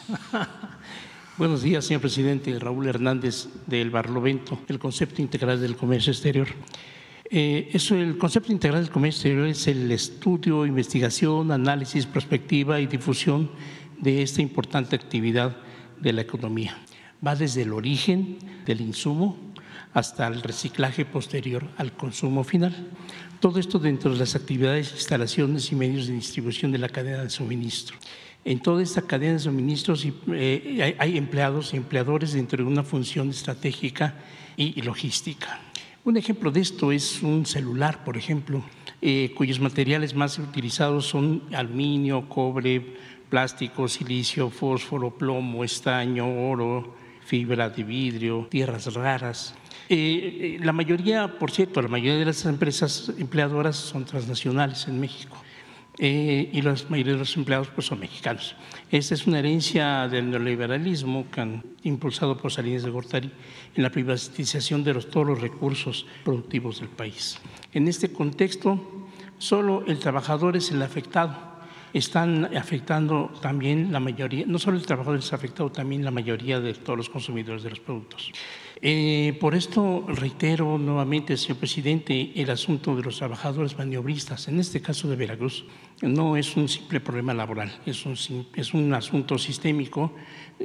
Buenos 1.36 1.62
días, 1.62 1.84
señor 1.84 2.00
presidente. 2.00 2.58
Raúl 2.58 2.88
Hernández 2.88 3.48
del 3.66 3.90
Barlovento, 3.90 4.58
el 4.68 4.78
concepto 4.78 5.20
integral 5.20 5.60
del 5.60 5.76
comercio 5.76 6.10
exterior. 6.10 6.48
Eh, 7.30 7.68
eso, 7.74 7.96
el 7.96 8.16
concepto 8.16 8.50
integral 8.50 8.82
del 8.82 8.90
comercio 8.90 9.28
exterior 9.30 9.46
es 9.46 9.66
el 9.66 9.92
estudio, 9.92 10.64
investigación, 10.64 11.52
análisis, 11.52 12.06
prospectiva 12.06 12.80
y 12.80 12.86
difusión 12.86 13.50
de 13.98 14.22
esta 14.22 14.40
importante 14.40 14.96
actividad 14.96 15.54
de 16.00 16.14
la 16.14 16.22
economía. 16.22 16.78
Va 17.24 17.36
desde 17.36 17.62
el 17.62 17.74
origen 17.74 18.38
del 18.64 18.80
insumo 18.80 19.36
hasta 19.92 20.26
el 20.26 20.42
reciclaje 20.42 21.04
posterior 21.04 21.68
al 21.76 21.92
consumo 21.92 22.42
final. 22.42 22.74
Todo 23.40 23.58
esto 23.58 23.78
dentro 23.78 24.12
de 24.12 24.18
las 24.18 24.34
actividades, 24.34 24.92
instalaciones 24.92 25.70
y 25.70 25.74
medios 25.74 26.06
de 26.06 26.14
distribución 26.14 26.72
de 26.72 26.78
la 26.78 26.88
cadena 26.88 27.22
de 27.22 27.30
suministro. 27.30 27.96
En 28.44 28.60
toda 28.60 28.82
esta 28.82 29.02
cadena 29.02 29.34
de 29.34 29.40
suministros 29.40 30.06
eh, 30.28 30.94
hay 30.98 31.18
empleados 31.18 31.74
y 31.74 31.76
empleadores 31.76 32.32
dentro 32.32 32.64
de 32.64 32.70
una 32.70 32.82
función 32.82 33.30
estratégica 33.30 34.14
y 34.56 34.80
logística. 34.82 35.60
Un 36.06 36.16
ejemplo 36.16 36.52
de 36.52 36.60
esto 36.60 36.92
es 36.92 37.20
un 37.20 37.44
celular, 37.46 38.04
por 38.04 38.16
ejemplo, 38.16 38.62
eh, 39.02 39.32
cuyos 39.36 39.58
materiales 39.58 40.14
más 40.14 40.38
utilizados 40.38 41.06
son 41.06 41.42
aluminio, 41.52 42.28
cobre, 42.28 42.94
plástico, 43.28 43.88
silicio, 43.88 44.48
fósforo, 44.48 45.10
plomo, 45.10 45.64
estaño, 45.64 46.48
oro, 46.48 46.94
fibra 47.24 47.70
de 47.70 47.82
vidrio, 47.82 48.46
tierras 48.48 48.94
raras. 48.94 49.56
Eh, 49.88 50.56
eh, 50.58 50.64
la 50.64 50.72
mayoría, 50.72 51.38
por 51.38 51.50
cierto, 51.50 51.80
la 51.80 51.88
mayoría 51.88 52.18
de 52.18 52.24
las 52.24 52.44
empresas 52.44 53.12
empleadoras 53.18 53.76
son 53.76 54.04
transnacionales 54.04 54.88
en 54.88 54.98
México 54.98 55.36
eh, 55.98 56.50
y 56.52 56.60
la 56.62 56.74
mayoría 56.88 57.12
de 57.12 57.20
los 57.20 57.36
empleados 57.36 57.68
pues, 57.68 57.86
son 57.86 58.00
mexicanos. 58.00 58.56
Esta 58.90 59.14
es 59.14 59.26
una 59.28 59.38
herencia 59.38 60.08
del 60.08 60.30
neoliberalismo 60.30 61.30
que 61.30 61.40
han 61.40 61.62
impulsado 61.84 62.36
por 62.36 62.50
Salinas 62.50 62.82
de 62.82 62.90
Gortari 62.90 63.30
en 63.76 63.82
la 63.82 63.90
privatización 63.90 64.82
de 64.82 64.94
los, 64.94 65.08
todos 65.08 65.26
los 65.26 65.40
recursos 65.40 66.06
productivos 66.24 66.80
del 66.80 66.88
país. 66.88 67.38
En 67.72 67.86
este 67.86 68.12
contexto, 68.12 69.08
solo 69.38 69.84
el 69.86 70.00
trabajador 70.00 70.56
es 70.56 70.70
el 70.72 70.82
afectado 70.82 71.54
están 71.92 72.54
afectando 72.54 73.30
también 73.40 73.90
la 73.90 74.00
mayoría, 74.00 74.44
no 74.46 74.58
solo 74.58 74.76
el 74.76 74.84
trabajador 74.84 75.18
está 75.18 75.36
afectado, 75.36 75.72
también 75.72 76.04
la 76.04 76.10
mayoría 76.10 76.60
de 76.60 76.74
todos 76.74 76.98
los 76.98 77.08
consumidores 77.08 77.62
de 77.62 77.70
los 77.70 77.80
productos. 77.80 78.32
Eh, 78.82 79.36
por 79.40 79.54
esto 79.54 80.04
reitero 80.06 80.76
nuevamente, 80.76 81.36
señor 81.36 81.56
presidente, 81.56 82.32
el 82.36 82.50
asunto 82.50 82.94
de 82.94 83.02
los 83.02 83.16
trabajadores 83.16 83.76
maniobristas, 83.78 84.48
en 84.48 84.60
este 84.60 84.82
caso 84.82 85.08
de 85.08 85.16
Veracruz, 85.16 85.64
no 86.02 86.36
es 86.36 86.56
un 86.56 86.68
simple 86.68 87.00
problema 87.00 87.32
laboral, 87.32 87.72
es 87.86 88.04
un, 88.04 88.12
es 88.54 88.74
un 88.74 88.92
asunto 88.92 89.38
sistémico 89.38 90.12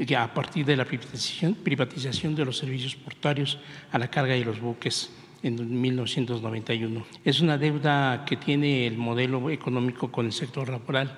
que 0.06 0.16
a 0.18 0.34
partir 0.34 0.66
de 0.66 0.76
la 0.76 0.84
privatización, 0.84 1.56
privatización 1.56 2.36
de 2.36 2.44
los 2.44 2.58
servicios 2.58 2.98
portuarios 2.98 3.60
a 3.94 3.98
la 3.98 4.10
carga 4.10 4.34
de 4.34 4.44
los 4.44 4.60
buques 4.60 5.12
en 5.42 5.82
1991. 5.82 7.06
Es 7.24 7.40
una 7.40 7.58
deuda 7.58 8.26
que 8.26 8.36
tiene 8.36 8.88
el 8.88 8.98
modelo 8.98 9.50
económico 9.50 10.12
con 10.12 10.26
el 10.26 10.34
sector 10.34 10.68
laboral 10.68 11.18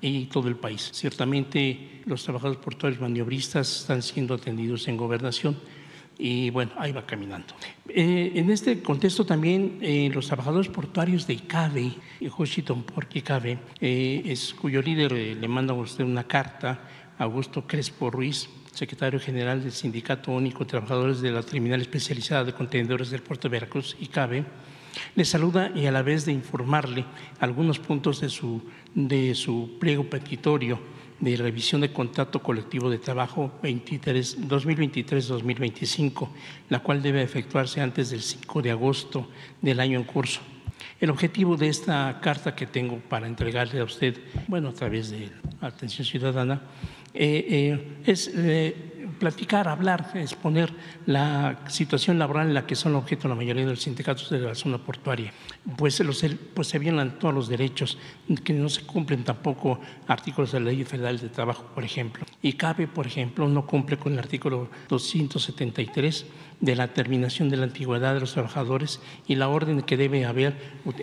y 0.00 0.26
todo 0.26 0.46
el 0.46 0.56
país. 0.56 0.90
Ciertamente 0.94 2.00
los 2.06 2.22
trabajadores 2.22 2.62
portuarios 2.62 3.00
maniobristas 3.00 3.80
están 3.80 4.02
siendo 4.02 4.34
atendidos 4.34 4.86
en 4.86 4.96
gobernación 4.96 5.56
y 6.18 6.50
bueno, 6.50 6.72
ahí 6.76 6.90
va 6.90 7.06
caminando. 7.06 7.54
Eh, 7.88 8.32
en 8.34 8.50
este 8.50 8.82
contexto 8.82 9.24
también 9.24 9.78
eh, 9.80 10.10
los 10.12 10.26
trabajadores 10.26 10.68
portuarios 10.68 11.26
de 11.26 11.34
ICABE, 11.34 11.94
Washington 12.36 12.82
Port 12.82 13.14
ICABE, 13.14 13.58
eh, 13.80 14.22
es, 14.26 14.52
cuyo 14.52 14.82
líder 14.82 15.12
le 15.12 15.48
manda 15.48 15.72
a 15.72 15.76
usted 15.76 16.04
una 16.04 16.24
carta, 16.24 16.80
Augusto 17.18 17.66
Crespo 17.66 18.10
Ruiz, 18.10 18.48
secretario 18.72 19.20
general 19.20 19.62
del 19.62 19.72
Sindicato 19.72 20.32
Único 20.32 20.60
de 20.60 20.70
Trabajadores 20.70 21.20
de 21.20 21.30
la 21.30 21.42
Terminal 21.42 21.80
Especializada 21.80 22.44
de 22.44 22.52
Contenedores 22.52 23.10
del 23.10 23.22
Puerto 23.22 23.48
de 23.48 23.52
Veracruz, 23.52 23.96
ICABE, 24.00 24.44
le 25.14 25.24
saluda 25.24 25.70
y 25.74 25.86
a 25.86 25.92
la 25.92 26.02
vez 26.02 26.24
de 26.24 26.32
informarle 26.32 27.04
algunos 27.38 27.78
puntos 27.78 28.20
de 28.20 28.28
su, 28.28 28.62
de 28.94 29.34
su 29.34 29.76
pliego 29.78 30.04
petitorio 30.04 30.97
de 31.20 31.36
revisión 31.36 31.80
de 31.80 31.92
contrato 31.92 32.42
colectivo 32.42 32.90
de 32.90 32.98
trabajo 32.98 33.52
2023-2025, 33.62 36.28
la 36.68 36.80
cual 36.80 37.00
debe 37.02 37.22
efectuarse 37.22 37.80
antes 37.80 38.10
del 38.10 38.22
5 38.22 38.62
de 38.62 38.70
agosto 38.70 39.28
del 39.60 39.80
año 39.80 39.98
en 39.98 40.04
curso. 40.04 40.40
El 41.00 41.10
objetivo 41.10 41.56
de 41.56 41.68
esta 41.68 42.18
carta 42.20 42.56
que 42.56 42.66
tengo 42.66 42.98
para 42.98 43.26
entregarle 43.26 43.80
a 43.80 43.84
usted, 43.84 44.18
bueno, 44.48 44.70
a 44.70 44.72
través 44.72 45.10
de 45.10 45.30
Atención 45.60 46.04
Ciudadana, 46.04 46.62
eh, 47.14 47.46
eh, 47.48 47.96
es 48.04 48.30
eh, 48.34 48.74
platicar, 49.18 49.68
hablar, 49.68 50.10
exponer 50.14 50.72
la 51.06 51.60
situación 51.68 52.18
laboral 52.18 52.48
en 52.48 52.54
la 52.54 52.66
que 52.66 52.74
son 52.74 52.94
objeto 52.94 53.28
la 53.28 53.34
mayoría 53.34 53.64
de 53.64 53.70
los 53.70 53.82
sindicatos 53.82 54.30
de 54.30 54.40
la 54.40 54.54
zona 54.54 54.78
portuaria. 54.78 55.32
Pues, 55.76 56.02
pues 56.54 56.68
se 56.68 56.78
violan 56.78 57.18
todos 57.18 57.34
los 57.34 57.48
derechos, 57.48 57.98
que 58.42 58.52
no 58.52 58.68
se 58.68 58.82
cumplen 58.82 59.24
tampoco 59.24 59.80
artículos 60.06 60.52
de 60.52 60.60
la 60.60 60.66
Ley 60.66 60.84
Federal 60.84 61.18
de 61.18 61.28
Trabajo, 61.28 61.64
por 61.74 61.84
ejemplo. 61.84 62.24
Y 62.40 62.54
cabe, 62.54 62.86
por 62.86 63.06
ejemplo, 63.06 63.46
no 63.48 63.66
cumple 63.66 63.98
con 63.98 64.14
el 64.14 64.18
artículo 64.18 64.70
273 64.88 66.26
de 66.60 66.74
la 66.74 66.88
terminación 66.88 67.48
de 67.50 67.56
la 67.56 67.64
antigüedad 67.64 68.14
de 68.14 68.20
los 68.20 68.32
trabajadores 68.32 69.00
y 69.26 69.36
la 69.36 69.48
orden 69.48 69.82
que 69.82 69.96
debe 69.96 70.24
haber 70.24 70.56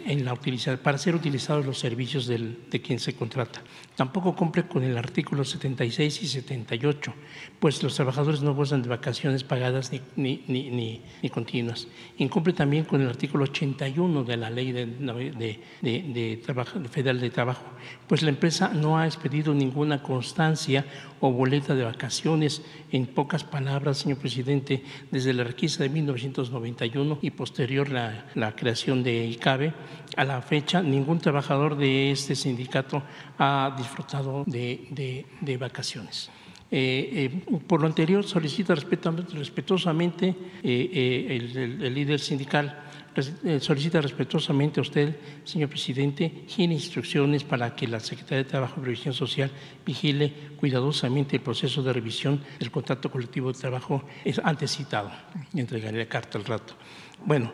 en 0.06 0.26
la 0.26 0.36
para 0.82 0.98
ser 0.98 1.16
utilizados 1.16 1.66
los 1.66 1.80
servicios 1.80 2.28
del, 2.28 2.60
de 2.70 2.82
quien 2.82 3.00
se 3.00 3.16
contrata. 3.16 3.62
Tampoco 3.96 4.36
cumple 4.36 4.68
con 4.68 4.84
el 4.84 4.98
artículo 4.98 5.46
76 5.46 6.24
y 6.24 6.28
78, 6.28 7.14
pues 7.60 7.82
los 7.82 7.96
trabajadores 7.96 8.42
no 8.42 8.54
gozan 8.54 8.82
de 8.82 8.90
vacaciones 8.90 9.46
pagadas 9.46 9.92
ni, 9.92 10.02
ni, 10.18 10.44
ni, 10.48 11.02
ni 11.22 11.30
continuas. 11.30 11.88
Incumple 12.18 12.52
también 12.52 12.84
con 12.84 13.02
el 13.02 13.08
artículo 13.08 13.46
81 13.46 14.26
de 14.26 14.38
la 14.38 14.50
Ley 14.50 14.74
de, 14.74 14.86
de, 14.86 15.60
de, 15.82 16.42
Federal 16.92 17.22
de 17.22 17.30
Trabajo, 17.30 17.64
pues 18.08 18.22
la 18.22 18.30
empresa 18.30 18.70
no 18.74 18.98
ha 18.98 19.06
expedido 19.06 19.54
ninguna 19.54 20.04
constancia 20.04 20.86
o 21.22 21.32
boleta 21.32 21.74
de 21.74 21.86
vacaciones. 21.86 22.64
En 22.92 23.06
pocas 23.06 23.44
palabras, 23.44 24.00
señor 24.00 24.18
presidente, 24.18 24.84
desde 25.10 25.34
la 25.34 25.46
requisa 25.46 25.84
de 25.84 25.90
1991 25.90 27.20
y 27.22 27.32
posterior 27.32 27.90
la, 27.90 28.26
la 28.36 28.56
creación 28.56 29.04
de 29.04 29.26
ICABE, 29.26 29.74
a 30.16 30.24
la 30.24 30.42
fecha 30.42 30.82
ningún 30.82 31.20
trabajador 31.20 31.78
de 31.78 32.12
este 32.12 32.36
sindicato 32.36 33.04
ha 33.38 33.76
disfrutado 33.78 34.44
de, 34.46 35.26
de, 35.42 35.58
vacaciones. 35.58 36.30
Eh, 36.72 37.32
eh, 37.48 37.60
por 37.68 37.82
lo 37.82 37.88
anterior, 37.88 38.24
solicita 38.24 38.76
respetuosamente 38.76 40.36
eh, 40.64 41.28
el, 41.30 41.94
líder 41.94 42.20
sindical 42.20 42.82
solicita 43.62 44.02
respetuosamente 44.02 44.82
a 44.82 44.84
usted, 44.84 45.16
señor 45.46 45.70
presidente, 45.70 46.44
tiene 46.54 46.74
instrucciones 46.74 47.46
para 47.46 47.74
que 47.74 47.88
la 47.88 48.02
Secretaría 48.02 48.44
de 48.44 48.50
Trabajo 48.50 48.74
y 48.78 48.82
Previsión 48.82 49.14
Social 49.14 49.50
vigile 49.86 50.34
cuidadosamente 50.58 51.38
el 51.38 51.42
proceso 51.42 51.82
de 51.82 51.94
revisión 51.94 52.44
del 52.60 52.72
contrato 52.72 53.10
colectivo 53.10 53.54
de 53.54 53.58
trabajo 53.58 54.04
antes 54.44 54.76
citado. 54.76 55.12
Entregaré 55.54 56.00
la 56.00 56.10
carta 56.10 56.38
al 56.38 56.44
rato. 56.44 56.74
Bueno, 57.24 57.54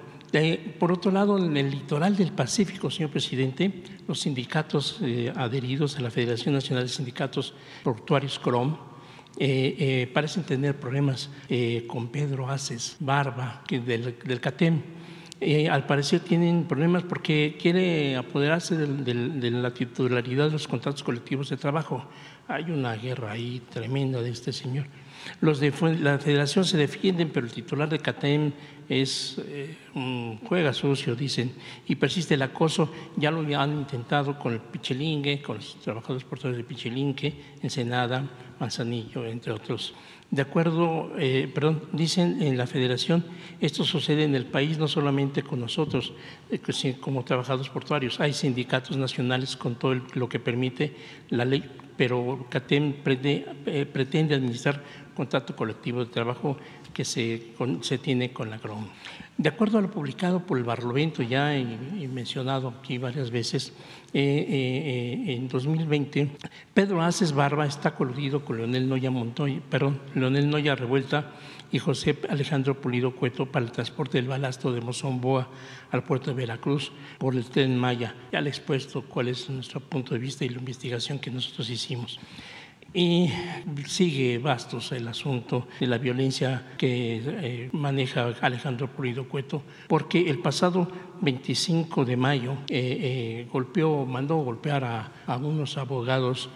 por 0.79 0.91
otro 0.93 1.11
lado, 1.11 1.37
en 1.37 1.57
el 1.57 1.69
litoral 1.69 2.15
del 2.15 2.31
Pacífico, 2.31 2.89
señor 2.89 3.11
presidente, 3.11 3.83
los 4.07 4.21
sindicatos 4.21 4.99
eh, 5.01 5.31
adheridos 5.35 5.97
a 5.97 6.01
la 6.01 6.09
Federación 6.09 6.53
Nacional 6.53 6.83
de 6.83 6.89
Sindicatos 6.89 7.53
Portuarios 7.83 8.39
CROM 8.39 8.77
eh, 9.37 9.75
eh, 9.79 10.11
parecen 10.13 10.43
tener 10.43 10.79
problemas 10.79 11.29
con 11.87 12.09
Pedro 12.09 12.49
Aces 12.49 12.95
Barba 12.99 13.63
del, 13.69 14.17
del 14.23 14.39
CATEM. 14.39 14.81
al 15.69 15.85
parecer 15.85 16.21
tienen 16.21 16.65
problemas 16.65 17.03
porque 17.03 17.57
quiere 17.59 18.15
apoderarse 18.15 18.77
de 18.77 19.51
la 19.51 19.73
titularidad 19.73 20.45
de 20.45 20.51
los 20.51 20.67
contratos 20.67 21.03
colectivos 21.03 21.49
de 21.49 21.57
trabajo. 21.57 22.05
Hay 22.47 22.71
una 22.71 22.95
guerra 22.95 23.31
ahí 23.31 23.61
tremenda 23.69 24.21
de 24.21 24.29
este 24.29 24.53
señor. 24.53 24.85
Los 25.39 25.59
de 25.59 25.73
la 25.99 26.19
federación 26.19 26.65
se 26.65 26.77
defienden, 26.77 27.29
pero 27.29 27.45
el 27.45 27.51
titular 27.51 27.89
de 27.89 27.99
CATEM 27.99 28.51
es 28.89 29.37
eh, 29.47 29.77
un 29.95 30.39
juega 30.45 30.73
sucio, 30.73 31.15
dicen, 31.15 31.53
y 31.87 31.95
persiste 31.95 32.33
el 32.33 32.41
acoso. 32.41 32.91
Ya 33.15 33.31
lo 33.31 33.39
han 33.59 33.71
intentado 33.71 34.37
con 34.37 34.53
el 34.53 34.59
Pichelingue, 34.59 35.41
con 35.41 35.57
los 35.57 35.79
trabajadores 35.79 36.23
portadores 36.25 36.57
de 36.57 36.63
Pichelingue, 36.63 37.33
Ensenada, 37.61 38.23
Manzanillo, 38.59 39.25
entre 39.25 39.53
otros. 39.53 39.93
De 40.29 40.41
acuerdo, 40.41 41.11
eh, 41.17 41.49
perdón, 41.53 41.83
dicen 41.91 42.41
en 42.41 42.57
la 42.57 42.65
federación, 42.65 43.25
esto 43.59 43.83
sucede 43.83 44.23
en 44.23 44.33
el 44.33 44.45
país 44.45 44.77
no 44.77 44.87
solamente 44.87 45.43
con 45.43 45.59
nosotros, 45.59 46.13
eh, 46.49 46.95
como 47.01 47.25
trabajadores 47.25 47.69
portuarios. 47.69 48.19
Hay 48.21 48.31
sindicatos 48.31 48.95
nacionales 48.95 49.57
con 49.57 49.75
todo 49.75 49.95
lo 50.13 50.29
que 50.29 50.39
permite 50.39 50.95
la 51.29 51.43
ley, 51.43 51.63
pero 51.97 52.45
CATEM 52.49 52.93
pretende 53.03 54.35
administrar 54.35 54.81
contrato 55.21 55.55
colectivo 55.55 55.99
de 55.99 56.09
trabajo 56.09 56.57
que 56.91 57.05
se, 57.05 57.53
se 57.81 57.99
tiene 57.99 58.33
con 58.33 58.49
la 58.49 58.57
GROM. 58.57 58.87
De 59.37 59.49
acuerdo 59.49 59.77
a 59.77 59.81
lo 59.81 59.91
publicado 59.91 60.39
por 60.47 60.57
el 60.57 60.63
Barlovento, 60.63 61.21
ya 61.21 61.55
y, 61.55 62.09
mencionado 62.11 62.73
aquí 62.79 62.97
varias 62.97 63.29
veces, 63.29 63.71
eh, 64.13 64.19
eh, 64.19 65.23
eh, 65.27 65.35
en 65.35 65.47
2020, 65.47 66.31
Pedro 66.73 67.03
Aces 67.03 67.33
Barba 67.33 67.67
está 67.67 67.93
coludido 67.93 68.43
con 68.43 68.57
Leonel 68.57 68.89
Noya 68.89 69.11
Montoya, 69.11 69.61
perdón, 69.69 69.99
Leonel 70.15 70.49
Noya 70.49 70.73
Revuelta 70.73 71.33
y 71.71 71.77
José 71.77 72.17
Alejandro 72.27 72.81
Pulido 72.81 73.15
Cueto 73.15 73.45
para 73.45 73.63
el 73.63 73.71
transporte 73.71 74.17
del 74.17 74.27
balasto 74.27 74.73
de 74.73 74.81
Mozomboa 74.81 75.49
al 75.91 76.03
puerto 76.03 76.31
de 76.31 76.35
Veracruz 76.35 76.91
por 77.19 77.35
el 77.35 77.45
tren 77.45 77.77
Maya. 77.77 78.15
Ya 78.31 78.41
le 78.41 78.49
he 78.49 78.53
expuesto 78.53 79.03
cuál 79.03 79.27
es 79.27 79.47
nuestro 79.51 79.81
punto 79.81 80.15
de 80.15 80.19
vista 80.19 80.45
y 80.45 80.49
la 80.49 80.57
investigación 80.57 81.19
que 81.19 81.29
nosotros 81.29 81.69
hicimos. 81.69 82.19
Y 82.93 83.29
sigue 83.87 84.37
bastos 84.37 84.91
el 84.91 85.07
asunto 85.07 85.67
de 85.79 85.87
la 85.87 85.97
violencia 85.97 86.73
que 86.77 87.21
eh, 87.25 87.69
maneja 87.71 88.33
Alejandro 88.41 88.87
Pulido 88.87 89.29
Cueto, 89.29 89.63
porque 89.87 90.29
el 90.29 90.39
pasado 90.39 90.89
25 91.21 92.03
de 92.03 92.17
mayo 92.17 92.53
eh, 92.67 92.97
eh, 92.99 93.47
golpeó, 93.51 94.05
mandó 94.05 94.37
golpear 94.37 94.83
a, 94.83 95.11
a 95.25 95.37
unos 95.37 95.77
abogados, 95.77 96.49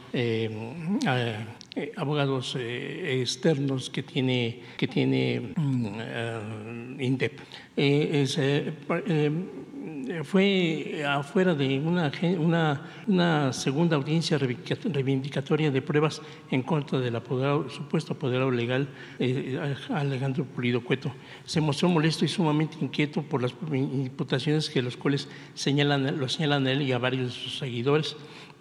abogados 1.95 2.57
externos 2.57 3.89
que 3.89 4.03
tiene, 4.03 4.61
que 4.75 4.87
tiene 4.89 5.53
mm, 5.55 6.99
INDEP. 6.99 7.39
Fue 10.23 11.03
afuera 11.07 11.53
de 11.53 11.79
una, 11.79 12.11
una, 12.39 12.81
una, 13.07 13.53
segunda 13.53 13.95
audiencia 13.95 14.37
reivindicatoria 14.37 15.71
de 15.71 15.81
pruebas 15.81 16.21
en 16.49 16.63
contra 16.63 16.99
del 16.99 17.15
supuesto 17.69 18.13
apoderado 18.13 18.51
legal 18.51 18.87
eh, 19.19 19.59
Alejandro 19.89 20.45
Pulido 20.45 20.83
Cueto. 20.83 21.11
Se 21.45 21.61
mostró 21.61 21.89
molesto 21.89 22.25
y 22.25 22.27
sumamente 22.27 22.77
inquieto 22.81 23.21
por 23.21 23.41
las 23.41 23.53
imputaciones 23.71 24.69
que 24.69 24.81
los 24.81 24.97
cuales 24.97 25.27
señalan, 25.53 26.19
lo 26.19 26.29
señalan 26.29 26.67
a 26.67 26.71
él 26.71 26.81
y 26.81 26.91
a 26.91 26.97
varios 26.97 27.27
de 27.27 27.41
sus 27.41 27.57
seguidores. 27.59 28.15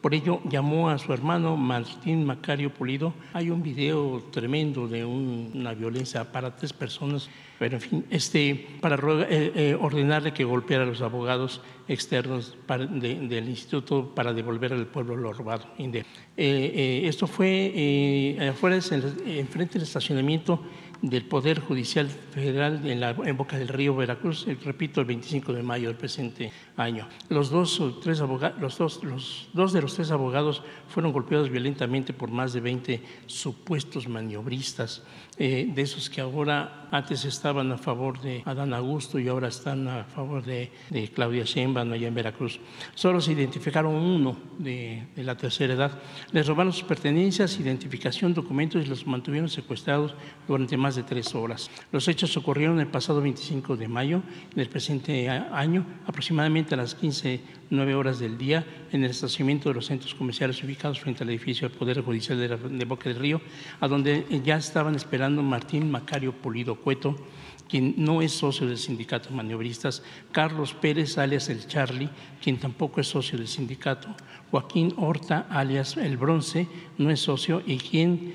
Por 0.05 0.13
ello 0.13 0.43
llamó 0.51 0.91
a 0.91 0.99
su 0.99 1.15
hermano 1.15 1.57
Martín 1.57 2.27
Macario 2.27 2.69
Pulido. 2.69 3.15
Hay 3.33 3.49
un 3.49 3.63
video 3.63 4.23
tremendo 4.31 4.87
de 4.87 5.03
una 5.03 5.73
violencia 5.73 6.31
para 6.31 6.55
tres 6.55 6.75
personas 6.75 7.31
pero 7.65 7.77
en 7.77 7.81
fin, 7.81 8.05
este, 8.11 8.77
para 8.83 8.97
eh, 8.97 9.53
eh, 9.55 9.79
ordenarle 9.81 10.35
que 10.35 10.45
golpeara 10.45 10.85
a 10.85 10.87
los 10.87 11.01
abogados 11.01 11.63
externos 11.89 12.59
del 12.69 13.49
instituto 13.49 14.15
para 14.15 14.35
devolver 14.35 14.75
al 14.75 14.87
pueblo 14.87 15.17
lo 15.17 15.33
robado. 15.33 15.65
Eh, 15.79 17.03
esto 17.07 17.27
fue 17.27 18.37
afuera, 18.51 18.77
enfrente 18.77 19.79
del 19.79 19.85
estacionamiento 19.85 20.61
del 21.05 21.25
Poder 21.27 21.61
Judicial 21.61 22.09
Federal 22.09 22.87
en, 22.87 22.99
la, 22.99 23.11
en 23.11 23.37
Boca 23.37 23.59
del 23.59 23.69
Río, 23.69 23.95
Veracruz, 23.95 24.47
repito, 24.65 25.01
el 25.01 25.07
25 25.07 25.53
de 25.53 25.63
mayo 25.63 25.89
del 25.89 25.97
presente 25.97 26.51
año. 26.77 27.07
Los 27.29 27.51
dos, 27.51 27.83
tres 28.03 28.21
abogados, 28.21 28.59
los, 28.61 28.79
dos, 28.79 29.05
los 29.05 29.49
dos 29.53 29.73
de 29.75 29.83
los 29.83 29.95
tres 29.95 30.11
abogados 30.11 30.63
fueron 30.89 31.13
golpeados 31.13 31.51
violentamente 31.51 32.15
por 32.15 32.31
más 32.31 32.55
de 32.55 32.61
20 32.61 33.03
supuestos 33.27 34.09
maniobristas 34.09 35.03
eh, 35.37 35.69
de 35.75 35.83
esos 35.83 36.09
que 36.09 36.23
ahora 36.23 36.84
antes 36.95 37.25
estaban 37.25 37.73
a 37.73 37.77
favor 37.77 38.21
de 38.21 38.43
Adán 38.45 38.73
Augusto 38.73 39.19
y 39.19 39.27
ahora 39.27 39.49
están 39.49 39.89
a 39.89 40.05
favor 40.05 40.45
de, 40.45 40.71
Claudia 41.13 41.43
Sheinbaum 41.43 41.91
allá 41.91 42.07
en 42.07 42.15
Veracruz. 42.15 42.61
Solo 42.95 43.21
se 43.21 43.33
identificaron 43.33 43.97
uno 43.97 44.37
de, 44.59 45.09
la 45.17 45.37
tercera 45.37 45.75
edad. 45.75 46.01
Les 46.31 46.47
robaron 46.47 46.73
sus 46.73 46.85
pertenencias, 46.85 47.59
identificación, 47.59 48.33
documentos 48.33 48.85
y 48.85 48.89
los 48.89 49.09
mantuvieron 49.09 49.49
secuestrados 49.49 50.15
durante 50.47 50.77
más 50.77 50.95
de 50.95 51.03
tres 51.03 51.35
horas. 51.35 51.69
Los 51.91 52.07
hechos 52.07 52.37
ocurrieron 52.37 52.79
el 52.79 52.87
pasado 52.87 53.21
25 53.21 53.77
de 53.77 53.89
mayo 53.89 54.23
del 54.55 54.69
presente 54.69 55.29
año, 55.29 55.85
aproximadamente 56.07 56.75
a 56.75 56.77
las 56.77 56.95
15 56.95 57.41
nueve 57.71 57.95
horas 57.95 58.19
del 58.19 58.39
día 58.39 58.65
en 58.93 59.05
el 59.05 59.11
estacionamiento 59.11 59.69
de 59.69 59.75
los 59.75 59.87
centros 59.87 60.15
comerciales 60.15 60.63
ubicados 60.63 61.01
frente 61.01 61.25
al 61.25 61.31
edificio 61.31 61.69
del 61.69 61.77
Poder 61.77 62.01
Judicial 62.03 62.39
de, 62.39 62.85
Boca 62.85 63.09
del 63.09 63.19
Río, 63.19 63.41
a 63.81 63.89
donde 63.89 64.25
ya 64.45 64.57
estaban 64.57 64.95
esperando 64.95 65.43
Martín 65.43 65.91
Macario 65.91 66.33
Polido 66.33 66.77
Cueto, 66.85 67.17
quien 67.67 67.95
no 67.97 68.21
es 68.21 68.33
socio 68.33 68.67
del 68.67 68.77
sindicato 68.77 69.31
de 69.31 69.37
maniobristas, 69.37 70.03
Carlos 70.31 70.75
Pérez, 70.75 71.17
alias 71.17 71.49
el 71.49 71.67
Charlie, 71.67 72.11
quien 72.43 72.59
tampoco 72.59 73.01
es 73.01 73.09
socio 73.09 73.39
del 73.39 73.49
sindicato, 73.49 74.15
Joaquín 74.51 74.93
Horta, 74.99 75.47
alias 75.49 75.97
el 75.97 76.19
Bronce, 76.19 76.69
no 76.99 77.11
es 77.11 77.21
socio, 77.21 77.63
y 77.65 77.79
quien 77.79 78.35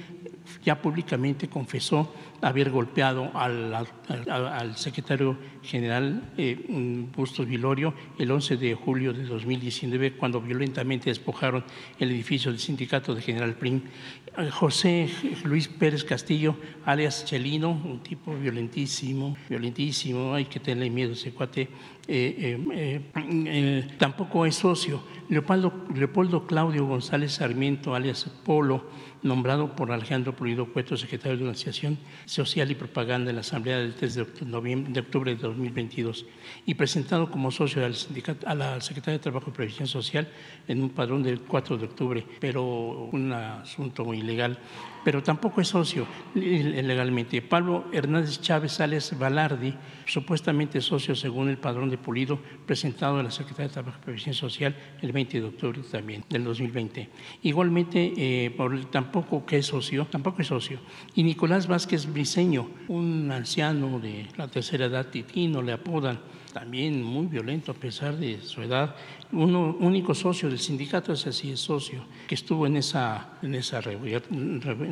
ya 0.66 0.82
públicamente 0.82 1.48
confesó 1.48 2.12
haber 2.42 2.70
golpeado 2.70 3.32
al, 3.34 3.88
secretario 4.76 5.38
general 5.62 6.32
eh, 6.38 6.58
Bustos 7.16 7.48
Vilorio 7.48 7.94
el 8.18 8.32
11 8.32 8.58
de 8.58 8.76
julio 8.76 9.14
de 9.14 9.24
2019 9.24 10.14
cuando 10.14 10.42
violentamente 10.42 11.10
despojaron 11.10 11.64
el 12.00 12.12
edificio 12.12 12.52
del 12.52 12.60
sindicato 12.60 13.14
de 13.16 13.22
General 13.22 13.54
Prim. 13.56 13.82
José 14.52 15.10
Luis 15.44 15.68
Pérez 15.68 16.04
Castillo, 16.04 16.56
alias 16.86 17.26
Chelino, 17.26 17.72
un 17.72 18.00
tipo 18.02 18.34
violentísimo, 18.36 19.36
violentísimo, 19.50 20.34
hay 20.34 20.46
que 20.46 20.60
tenerle 20.60 20.90
miedo 20.90 21.12
a 21.12 21.14
ese 21.14 21.32
cuate, 21.32 21.68
eh, 22.08 22.58
eh, 22.72 23.02
eh, 23.16 23.88
tampoco 23.98 24.46
es 24.46 24.56
socio. 24.56 25.04
Leopoldo, 25.30 25.86
Leopoldo 25.94 26.48
Claudio 26.48 26.86
González 26.86 27.34
Sarmiento, 27.34 27.96
alias 27.96 28.26
Polo, 28.44 28.90
nombrado 29.22 29.76
por 29.76 29.92
Alejandro 29.92 30.36
Pulido 30.36 30.72
Cueto, 30.72 30.96
secretario 30.96 31.38
de 31.38 31.44
Organización 31.44 32.00
Social 32.30 32.70
y 32.70 32.76
Propaganda 32.76 33.32
en 33.32 33.38
la 33.38 33.42
Asamblea 33.42 33.80
del 33.80 33.96
3 33.96 34.14
de, 34.14 34.22
octubre 34.22 35.36
de 35.36 35.42
2022 35.42 36.28
y 36.64 36.76
presentado 36.76 37.32
como 37.32 37.50
socio 37.50 37.84
al 37.84 37.96
sindicato, 37.96 38.48
a 38.48 38.54
la 38.54 38.80
Secretaría 38.82 39.18
de 39.18 39.24
Trabajo 39.24 39.50
y 39.50 39.54
Previsión 39.54 39.88
Social 39.88 40.28
en 40.68 40.84
un 40.84 40.92
padrón 40.92 41.24
del 41.24 41.42
4 41.42 41.80
de 41.80 41.86
octubre, 41.86 42.24
pero 42.40 43.10
un 43.12 43.34
asunto 43.34 44.14
ilegal, 44.14 44.60
pero 45.04 45.24
tampoco 45.24 45.62
es 45.62 45.68
socio 45.68 46.06
legalmente. 46.36 47.42
Pablo 47.42 47.86
Hernández 47.92 48.42
Chávez 48.42 48.74
Sales 48.74 49.18
Balardi, 49.18 49.74
supuestamente 50.06 50.82
socio 50.82 51.16
según 51.16 51.50
el 51.50 51.58
padrón 51.58 51.90
de 51.90 51.98
Pulido, 51.98 52.40
presentado 52.66 53.20
a 53.20 53.24
la 53.24 53.32
Secretaría 53.32 53.68
de 53.68 53.74
Trabajo 53.74 53.98
y 54.02 54.06
Previsión 54.06 54.36
Social 54.36 54.76
el 55.02 55.12
20 55.12 55.42
de 55.42 55.48
octubre 55.48 55.82
también 55.90 56.24
del 56.30 56.44
2020. 56.44 57.10
Igualmente, 57.44 58.14
eh, 58.18 58.56
tampoco 58.92 59.46
que 59.46 59.58
es 59.58 59.66
socio, 59.66 60.06
tampoco 60.06 60.42
es 60.42 60.48
socio. 60.48 60.80
Y 61.16 61.24
Nicolás 61.24 61.68
Vázquez 61.68 62.12
Briceño, 62.12 62.70
un 62.88 63.32
anciano 63.32 64.00
de 64.00 64.28
la 64.38 64.48
tercera 64.48 64.86
edad, 64.86 65.08
Titino, 65.08 65.62
le 65.62 65.74
apodan, 65.74 66.20
también 66.54 67.04
muy 67.04 67.28
violento 67.28 67.72
a 67.72 67.76
pesar 67.76 68.18
de 68.18 68.42
su 68.42 68.62
edad, 68.62 68.96
uno 69.32 69.76
único 69.80 70.16
socio 70.16 70.50
del 70.50 70.60
sindicato, 70.60 71.14
ese 71.14 71.32
sí 71.32 71.52
es 71.52 71.60
socio, 71.60 72.04
que 72.28 72.36
estuvo 72.36 72.66
en 72.66 72.78
esa, 72.78 73.38
en 73.42 73.56
esa 73.56 73.80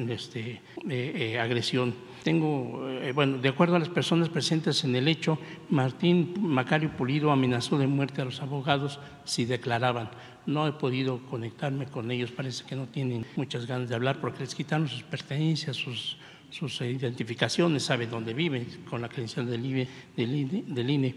este, 0.09 0.39
eh, 0.51 0.61
eh, 0.89 1.39
agresión. 1.39 1.93
Tengo, 2.23 2.89
eh, 2.89 3.11
bueno, 3.13 3.37
de 3.37 3.49
acuerdo 3.49 3.75
a 3.75 3.79
las 3.79 3.89
personas 3.89 4.29
presentes 4.29 4.83
en 4.83 4.95
el 4.95 5.07
hecho, 5.07 5.39
Martín 5.69 6.33
Macario 6.39 6.91
Pulido 6.95 7.31
amenazó 7.31 7.77
de 7.77 7.87
muerte 7.87 8.21
a 8.21 8.25
los 8.25 8.41
abogados 8.41 8.99
si 9.23 9.45
declaraban. 9.45 10.09
No 10.45 10.67
he 10.67 10.71
podido 10.71 11.19
conectarme 11.25 11.87
con 11.87 12.11
ellos, 12.11 12.31
parece 12.31 12.63
que 12.65 12.75
no 12.75 12.87
tienen 12.87 13.25
muchas 13.35 13.65
ganas 13.65 13.89
de 13.89 13.95
hablar 13.95 14.19
porque 14.21 14.39
les 14.39 14.55
quitaron 14.55 14.87
sus 14.87 15.03
pertenencias, 15.03 15.75
sus 15.75 16.17
sus 16.49 16.81
identificaciones, 16.81 17.83
sabe 17.83 18.07
dónde 18.07 18.33
viven, 18.33 18.65
con 18.89 19.01
la 19.01 19.09
credencial 19.09 19.49
del 19.49 19.65
INE. 19.65 19.87
Del 20.15 20.35
INE, 20.35 20.63
del 20.67 20.89
INE. 20.89 21.15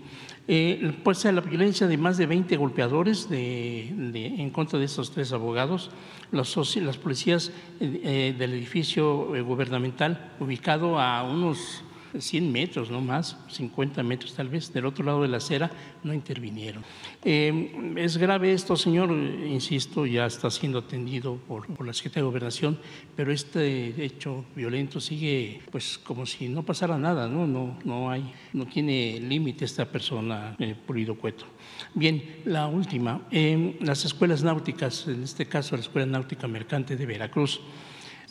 Eh, 0.49 0.93
pues 1.03 1.24
la 1.24 1.41
violencia 1.41 1.87
de 1.87 1.97
más 1.97 2.18
de 2.18 2.26
20 2.26 2.57
golpeadores 2.57 3.28
en 3.31 4.51
contra 4.51 4.78
de 4.78 4.85
estos 4.85 5.11
tres 5.11 5.33
abogados, 5.33 5.91
las 6.33 6.99
policías 6.99 7.53
eh, 7.81 8.35
del 8.37 8.55
edificio 8.55 9.35
eh, 9.37 9.43
gubernamental 9.43 10.33
ubicado 10.41 10.99
a 10.99 11.22
unos 11.22 11.83
100 12.19 12.51
metros, 12.51 12.91
no 12.91 13.01
más, 13.01 13.37
50 13.51 14.03
metros 14.03 14.35
tal 14.35 14.49
vez, 14.49 14.73
del 14.73 14.87
otro 14.87 15.05
lado 15.05 15.23
de 15.23 15.29
la 15.29 15.39
acera, 15.39 15.71
no 16.03 16.13
intervinieron. 16.15 16.85
Eh, 17.25 17.95
es 17.97 18.17
grave 18.17 18.53
esto, 18.53 18.77
señor, 18.77 19.11
insisto, 19.11 20.07
ya 20.07 20.27
está 20.27 20.51
siendo 20.51 20.79
atendido 20.79 21.37
por, 21.37 21.67
por, 21.67 21.87
la 21.87 21.93
Secretaría 21.93 22.23
de 22.23 22.31
Gobernación, 22.31 22.79
pero 23.17 23.33
este 23.33 24.05
hecho 24.05 24.45
violento 24.55 25.01
sigue 25.01 25.61
pues 25.71 25.99
como 25.99 26.27
si 26.27 26.49
no 26.49 26.63
pasara 26.63 26.99
nada, 26.99 27.29
¿no? 27.29 27.47
No, 27.47 27.79
no, 27.85 28.11
hay, 28.11 28.33
no 28.53 28.67
tiene 28.67 29.21
límite 29.21 29.65
esta 29.65 29.85
persona, 29.85 30.57
eh, 30.59 30.75
Pulido 30.87 31.15
Cueto. 31.17 31.47
Bien, 31.95 32.41
la 32.45 32.67
última, 32.67 33.23
eh, 33.31 33.77
las 33.81 34.05
escuelas 34.05 34.43
náuticas, 34.43 35.07
en 35.09 35.23
este 35.23 35.47
caso 35.47 35.77
la 35.77 35.83
Escuela 35.83 36.07
Náutica 36.07 36.47
Mercante 36.49 36.97
de 36.97 37.07
Veracruz, 37.07 37.61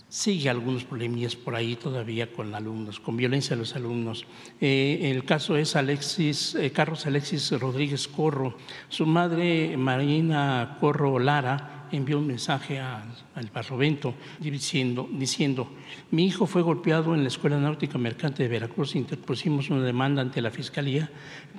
Sigue 0.09 0.49
algunos 0.49 0.85
problemillas 0.85 1.35
por 1.35 1.53
ahí 1.55 1.75
todavía 1.75 2.33
con 2.33 2.55
alumnos, 2.55 2.99
con 2.99 3.15
violencia 3.15 3.55
de 3.55 3.59
los 3.59 3.75
alumnos. 3.75 4.25
Eh, 4.59 5.11
el 5.11 5.23
caso 5.23 5.55
es 5.55 5.75
Alexis, 5.75 6.55
eh, 6.55 6.71
Carlos 6.71 7.05
Alexis 7.05 7.51
Rodríguez 7.51 8.07
Corro. 8.07 8.57
Su 8.89 9.05
madre, 9.05 9.77
Marina 9.77 10.77
Corro 10.79 11.19
Lara, 11.19 11.79
envió 11.91 12.19
un 12.19 12.27
mensaje 12.27 12.79
al, 12.79 13.03
al 13.35 13.49
Barlovento 13.53 14.13
diciendo, 14.39 15.07
diciendo, 15.11 15.69
mi 16.11 16.25
hijo 16.25 16.45
fue 16.45 16.61
golpeado 16.61 17.15
en 17.15 17.21
la 17.21 17.27
Escuela 17.27 17.57
Náutica 17.57 17.97
Mercante 17.97 18.43
de 18.43 18.49
Veracruz, 18.49 18.95
interpusimos 18.95 19.69
una 19.69 19.83
demanda 19.83 20.21
ante 20.21 20.41
la 20.41 20.51
Fiscalía, 20.51 21.09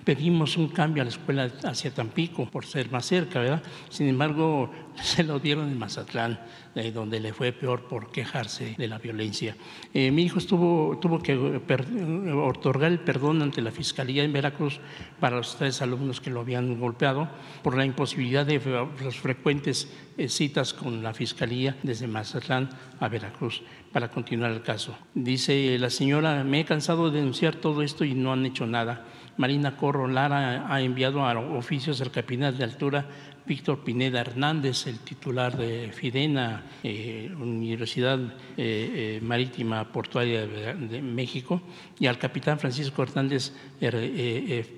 pedimos 0.05 0.57
un 0.57 0.68
cambio 0.68 1.03
a 1.03 1.05
la 1.05 1.11
escuela 1.11 1.51
hacia 1.64 1.92
Tampico 1.92 2.46
por 2.46 2.64
ser 2.64 2.90
más 2.90 3.07
cerca, 3.07 3.40
¿verdad? 3.40 3.62
Sin 3.88 4.09
embargo, 4.09 4.70
se 5.03 5.24
lo 5.24 5.38
dieron 5.38 5.68
en 5.68 5.78
Mazatlán, 5.78 6.40
eh, 6.75 6.93
donde 6.93 7.18
le 7.18 7.33
fue 7.33 7.53
peor 7.53 7.89
por 7.89 8.12
quejarse 8.12 8.77
de 8.79 8.87
la 8.87 8.99
violencia. 8.99 9.57
Eh, 9.93 10.11
mi 10.11 10.23
hijo 10.23 10.39
estuvo, 10.39 10.99
tuvo 11.01 11.21
que 11.21 11.35
otorgar 11.37 12.93
el 12.93 13.01
perdón 13.01 13.43
ante 13.43 13.61
la 13.61 13.73
Fiscalía 13.73 14.23
en 14.23 14.33
Veracruz 14.33 14.79
para 15.18 15.37
los 15.37 15.57
tres 15.57 15.83
alumnos 15.83 16.21
que 16.21 16.31
lo 16.31 16.41
habían 16.41 16.79
golpeado 16.79 17.29
por 17.62 17.77
la 17.77 17.85
imposibilidad 17.85 18.47
de 18.47 18.61
las 19.03 19.16
frecuentes 19.16 19.93
citas 20.29 20.75
con 20.75 21.03
la 21.03 21.14
Fiscalía 21.14 21.77
desde 21.83 22.07
Mazatlán 22.07 22.68
a 22.99 23.09
Veracruz 23.09 23.62
para 23.93 24.11
continuar 24.11 24.53
el 24.53 24.62
caso. 24.62 24.97
Dice 25.14 25.79
la 25.79 25.91
señora, 25.91 26.45
me 26.45 26.61
he 26.61 26.64
cansado 26.64 27.11
de 27.11 27.18
denunciar 27.18 27.57
todo 27.57 27.83
esto 27.83 28.05
y 28.05 28.14
no 28.14 28.33
han 28.33 28.47
hecho 28.47 28.66
nada. 28.66 29.07
Marina 29.37 29.77
Corro 29.77 30.07
Lara 30.07 30.73
ha 30.73 30.81
enviado 30.81 31.25
a 31.25 31.39
oficios 31.39 32.01
al 32.01 32.11
capitán 32.11 32.57
de 32.57 32.64
altura 32.64 33.07
Víctor 33.47 33.83
Pineda 33.83 34.21
Hernández, 34.21 34.87
el 34.87 35.01
titular 35.01 35.57
de 35.57 35.91
FIDENA, 35.93 36.62
eh, 36.85 37.33
Universidad 37.37 38.18
eh, 38.21 38.29
eh, 38.57 39.21
Marítima 39.23 39.91
Portuaria 39.91 40.47
de, 40.47 40.75
de, 40.75 41.03
México, 41.03 41.61
y 41.99 42.07
al 42.07 42.18
capitán 42.18 42.61
Francisco 42.61 43.03
Hernández, 43.03 43.53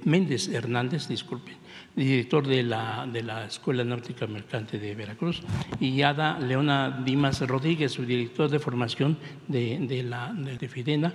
Méndez 0.04 0.48
Hernández, 0.48 1.06
disculpen, 1.06 1.56
director 1.94 2.46
de 2.46 2.62
la, 2.62 3.06
de 3.10 3.22
la 3.22 3.44
Escuela 3.44 3.84
Náutica 3.84 4.26
Mercante 4.26 4.78
de 4.78 4.94
Veracruz, 4.94 5.42
y 5.80 6.02
Ada 6.02 6.38
Leona 6.38 7.02
Dimas 7.04 7.40
Rodríguez, 7.46 7.92
su 7.92 8.04
director 8.04 8.50
de 8.50 8.58
formación 8.58 9.18
de, 9.48 9.78
de 9.80 10.02
la, 10.02 10.32
de 10.32 10.68
FIDENA, 10.68 11.12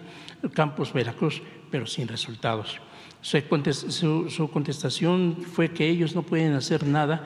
Campus 0.53 0.93
Veracruz, 0.93 1.41
pero 1.71 1.85
sin 1.85 2.07
resultados. 2.07 2.79
Su, 3.21 4.29
su, 4.29 4.49
contestación 4.51 5.37
fue 5.51 5.71
que 5.71 5.89
ellos 5.89 6.15
no 6.15 6.21
pueden 6.21 6.53
hacer 6.53 6.85
nada, 6.85 7.25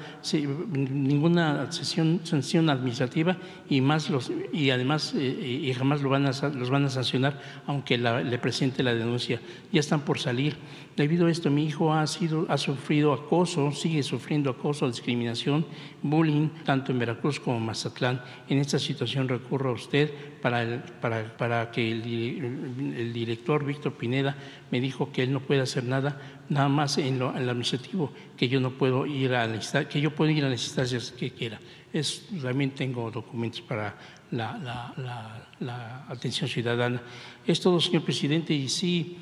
ninguna 0.72 1.70
sanción 1.72 2.70
administrativa 2.70 3.38
y, 3.70 3.82
más 3.82 4.10
los, 4.10 4.32
y 4.54 4.70
además 4.70 5.14
eh, 5.16 5.62
y 5.64 5.72
jamás 5.74 6.02
lo 6.02 6.10
van 6.10 6.26
a, 6.26 6.32
los 6.32 6.70
van 6.70 6.86
a 6.86 6.90
sancionar 6.90 7.40
aunque 7.68 7.98
le 7.98 8.38
presente 8.40 8.84
la 8.84 8.96
denuncia. 8.96 9.42
Ya 9.72 9.82
están 9.82 10.02
por 10.02 10.18
salir. 10.18 10.56
Debido 10.96 11.28
a 11.28 11.32
esto, 11.32 11.50
mi 11.50 11.66
hijo 11.66 11.94
ha, 11.94 12.06
sido, 12.06 12.46
ha 12.50 12.58
sufrido 12.58 13.14
acoso, 13.14 13.72
sigue 13.72 14.04
sufriendo 14.04 14.50
acoso, 14.50 14.88
discriminación, 14.88 15.66
bullying, 16.04 16.50
tanto 16.66 16.92
en 16.92 17.00
Veracruz 17.00 17.40
como 17.40 17.58
en 17.58 17.66
Mazatlán. 17.66 18.22
En 18.50 18.58
esta 18.58 18.78
situación 18.78 19.30
recurro 19.30 19.70
a 19.70 19.74
usted 19.74 20.12
para, 20.42 20.64
el, 20.64 20.80
para, 21.00 21.38
para 21.38 21.72
que 21.72 21.92
el, 21.92 22.94
el, 22.98 23.14
director 23.14 23.64
Víctor 23.64 23.94
Pineda 23.94 24.36
me 24.70 24.82
dijo 24.82 25.14
que 25.14 25.24
él 25.24 25.32
no 25.32 25.40
puede 25.40 25.62
hacer 25.62 25.86
nada, 25.86 26.20
nada 26.50 26.68
más 26.68 26.98
en 26.98 27.20
lo, 27.20 27.36
en 27.38 27.46
lo 27.46 27.52
administrativo, 27.52 28.12
que 28.36 28.50
yo 28.50 28.60
no 28.60 28.72
puedo 28.72 29.06
ir 29.06 29.34
a 29.34 29.48
que 29.88 30.02
yo 30.02 30.14
puedo 30.14 30.30
ir 30.30 30.44
a 30.44 30.50
las 30.50 30.62
instancias 30.62 31.12
que 31.12 31.32
quiera. 31.32 31.58
Es, 31.94 32.28
también 32.42 32.72
tengo 32.72 33.10
documentos 33.10 33.62
para 33.62 33.96
la, 34.32 34.58
la, 34.98 35.48
la 35.62 36.06
atención 36.10 36.50
ciudadana. 36.50 37.02
Es 37.48 37.62
todo, 37.62 37.80
señor 37.80 38.04
presidente, 38.04 38.54
y 38.54 38.68
sí. 38.68 39.18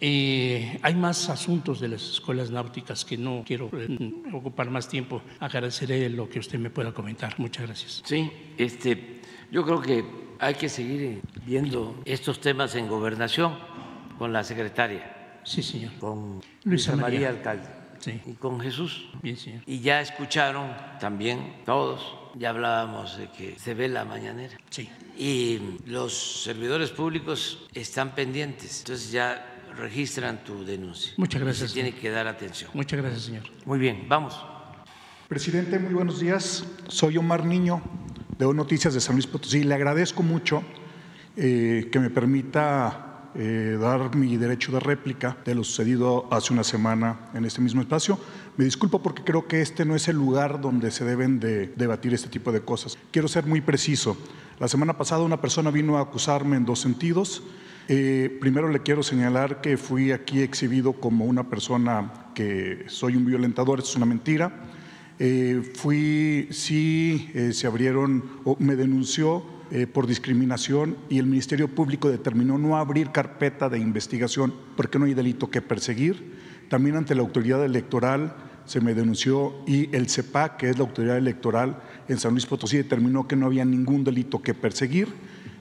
Eh, 0.00 0.78
hay 0.82 0.94
más 0.94 1.28
asuntos 1.28 1.80
de 1.80 1.88
las 1.88 2.02
escuelas 2.02 2.50
náuticas 2.50 3.04
que 3.04 3.16
no 3.16 3.42
quiero 3.44 3.70
eh, 3.72 4.12
ocupar 4.32 4.70
más 4.70 4.88
tiempo. 4.88 5.22
Agradeceré 5.40 6.08
lo 6.08 6.28
que 6.28 6.38
usted 6.38 6.58
me 6.58 6.70
pueda 6.70 6.92
comentar. 6.92 7.34
Muchas 7.38 7.66
gracias. 7.66 8.02
Sí, 8.04 8.30
este, 8.56 9.20
yo 9.50 9.64
creo 9.64 9.80
que 9.80 10.04
hay 10.38 10.54
que 10.54 10.68
seguir 10.68 11.20
viendo 11.44 12.00
estos 12.04 12.40
temas 12.40 12.74
en 12.76 12.88
gobernación 12.88 13.58
con 14.18 14.32
la 14.32 14.44
secretaria. 14.44 15.40
Sí, 15.42 15.62
señor. 15.62 15.92
Con 15.98 16.40
Luisa 16.64 16.92
María, 16.92 17.02
María 17.02 17.28
Alcalde. 17.30 17.68
Sí. 17.98 18.20
Y 18.26 18.32
con 18.34 18.60
Jesús. 18.60 19.08
Bien, 19.22 19.36
señor. 19.36 19.62
Y 19.66 19.80
ya 19.80 20.00
escucharon 20.00 20.72
también 21.00 21.62
todos, 21.64 22.14
ya 22.36 22.50
hablábamos 22.50 23.16
de 23.18 23.28
que 23.30 23.58
se 23.58 23.74
ve 23.74 23.88
la 23.88 24.04
mañanera. 24.04 24.56
Sí. 24.70 24.88
Y 25.16 25.58
los 25.86 26.42
servidores 26.44 26.90
públicos 26.90 27.66
están 27.74 28.14
pendientes. 28.14 28.80
Entonces 28.80 29.10
ya 29.10 29.57
registran 29.78 30.44
tu 30.44 30.64
denuncia. 30.64 31.12
Muchas 31.16 31.40
gracias. 31.40 31.70
Se 31.70 31.74
tiene 31.74 31.94
que 31.94 32.10
dar 32.10 32.26
atención. 32.26 32.70
Muchas 32.74 33.00
gracias, 33.00 33.22
señor. 33.22 33.44
Muy 33.64 33.78
bien, 33.78 34.06
vamos. 34.08 34.36
Presidente, 35.28 35.78
muy 35.78 35.94
buenos 35.94 36.20
días. 36.20 36.64
Soy 36.88 37.16
Omar 37.16 37.44
Niño, 37.44 37.80
de 38.38 38.44
O 38.44 38.52
Noticias 38.52 38.94
de 38.94 39.00
San 39.00 39.14
Luis 39.14 39.26
Potosí. 39.26 39.62
Le 39.62 39.74
agradezco 39.74 40.22
mucho 40.22 40.62
eh, 41.36 41.88
que 41.92 42.00
me 42.00 42.10
permita 42.10 43.30
eh, 43.34 43.76
dar 43.78 44.16
mi 44.16 44.36
derecho 44.36 44.72
de 44.72 44.80
réplica 44.80 45.36
de 45.44 45.54
lo 45.54 45.62
sucedido 45.62 46.26
hace 46.30 46.52
una 46.52 46.64
semana 46.64 47.30
en 47.34 47.44
este 47.44 47.60
mismo 47.60 47.80
espacio. 47.80 48.18
Me 48.56 48.64
disculpo 48.64 49.02
porque 49.02 49.22
creo 49.22 49.46
que 49.46 49.60
este 49.60 49.84
no 49.84 49.94
es 49.94 50.08
el 50.08 50.16
lugar 50.16 50.60
donde 50.60 50.90
se 50.90 51.04
deben 51.04 51.38
de 51.38 51.68
debatir 51.68 52.14
este 52.14 52.28
tipo 52.28 52.50
de 52.50 52.62
cosas. 52.62 52.98
Quiero 53.12 53.28
ser 53.28 53.46
muy 53.46 53.60
preciso. 53.60 54.16
La 54.58 54.66
semana 54.66 54.96
pasada 54.98 55.22
una 55.22 55.40
persona 55.40 55.70
vino 55.70 55.98
a 55.98 56.00
acusarme 56.00 56.56
en 56.56 56.64
dos 56.64 56.80
sentidos. 56.80 57.42
Eh, 57.90 58.36
primero 58.38 58.68
le 58.68 58.80
quiero 58.80 59.02
señalar 59.02 59.62
que 59.62 59.78
fui 59.78 60.12
aquí 60.12 60.42
exhibido 60.42 60.92
como 60.92 61.24
una 61.24 61.48
persona 61.48 62.12
que 62.34 62.84
soy 62.86 63.16
un 63.16 63.24
violentador, 63.24 63.80
es 63.80 63.96
una 63.96 64.04
mentira. 64.04 64.52
Eh, 65.18 65.62
fui, 65.74 66.48
sí, 66.50 67.30
eh, 67.32 67.54
se 67.54 67.66
abrieron, 67.66 68.22
o 68.44 68.56
me 68.60 68.76
denunció 68.76 69.56
por 69.92 70.06
discriminación 70.06 70.96
y 71.10 71.18
el 71.18 71.26
Ministerio 71.26 71.68
Público 71.68 72.08
determinó 72.08 72.56
no 72.56 72.78
abrir 72.78 73.10
carpeta 73.10 73.68
de 73.68 73.78
investigación 73.78 74.54
porque 74.78 74.98
no 74.98 75.04
hay 75.04 75.12
delito 75.12 75.50
que 75.50 75.60
perseguir. 75.60 76.38
También 76.70 76.96
ante 76.96 77.14
la 77.14 77.20
autoridad 77.20 77.62
electoral 77.62 78.34
se 78.64 78.80
me 78.80 78.94
denunció 78.94 79.56
y 79.66 79.94
el 79.94 80.08
CEPAC, 80.08 80.56
que 80.56 80.70
es 80.70 80.78
la 80.78 80.84
autoridad 80.84 81.18
electoral 81.18 81.82
en 82.08 82.18
San 82.18 82.32
Luis 82.32 82.46
Potosí, 82.46 82.78
determinó 82.78 83.28
que 83.28 83.36
no 83.36 83.44
había 83.44 83.66
ningún 83.66 84.04
delito 84.04 84.40
que 84.40 84.54
perseguir 84.54 85.08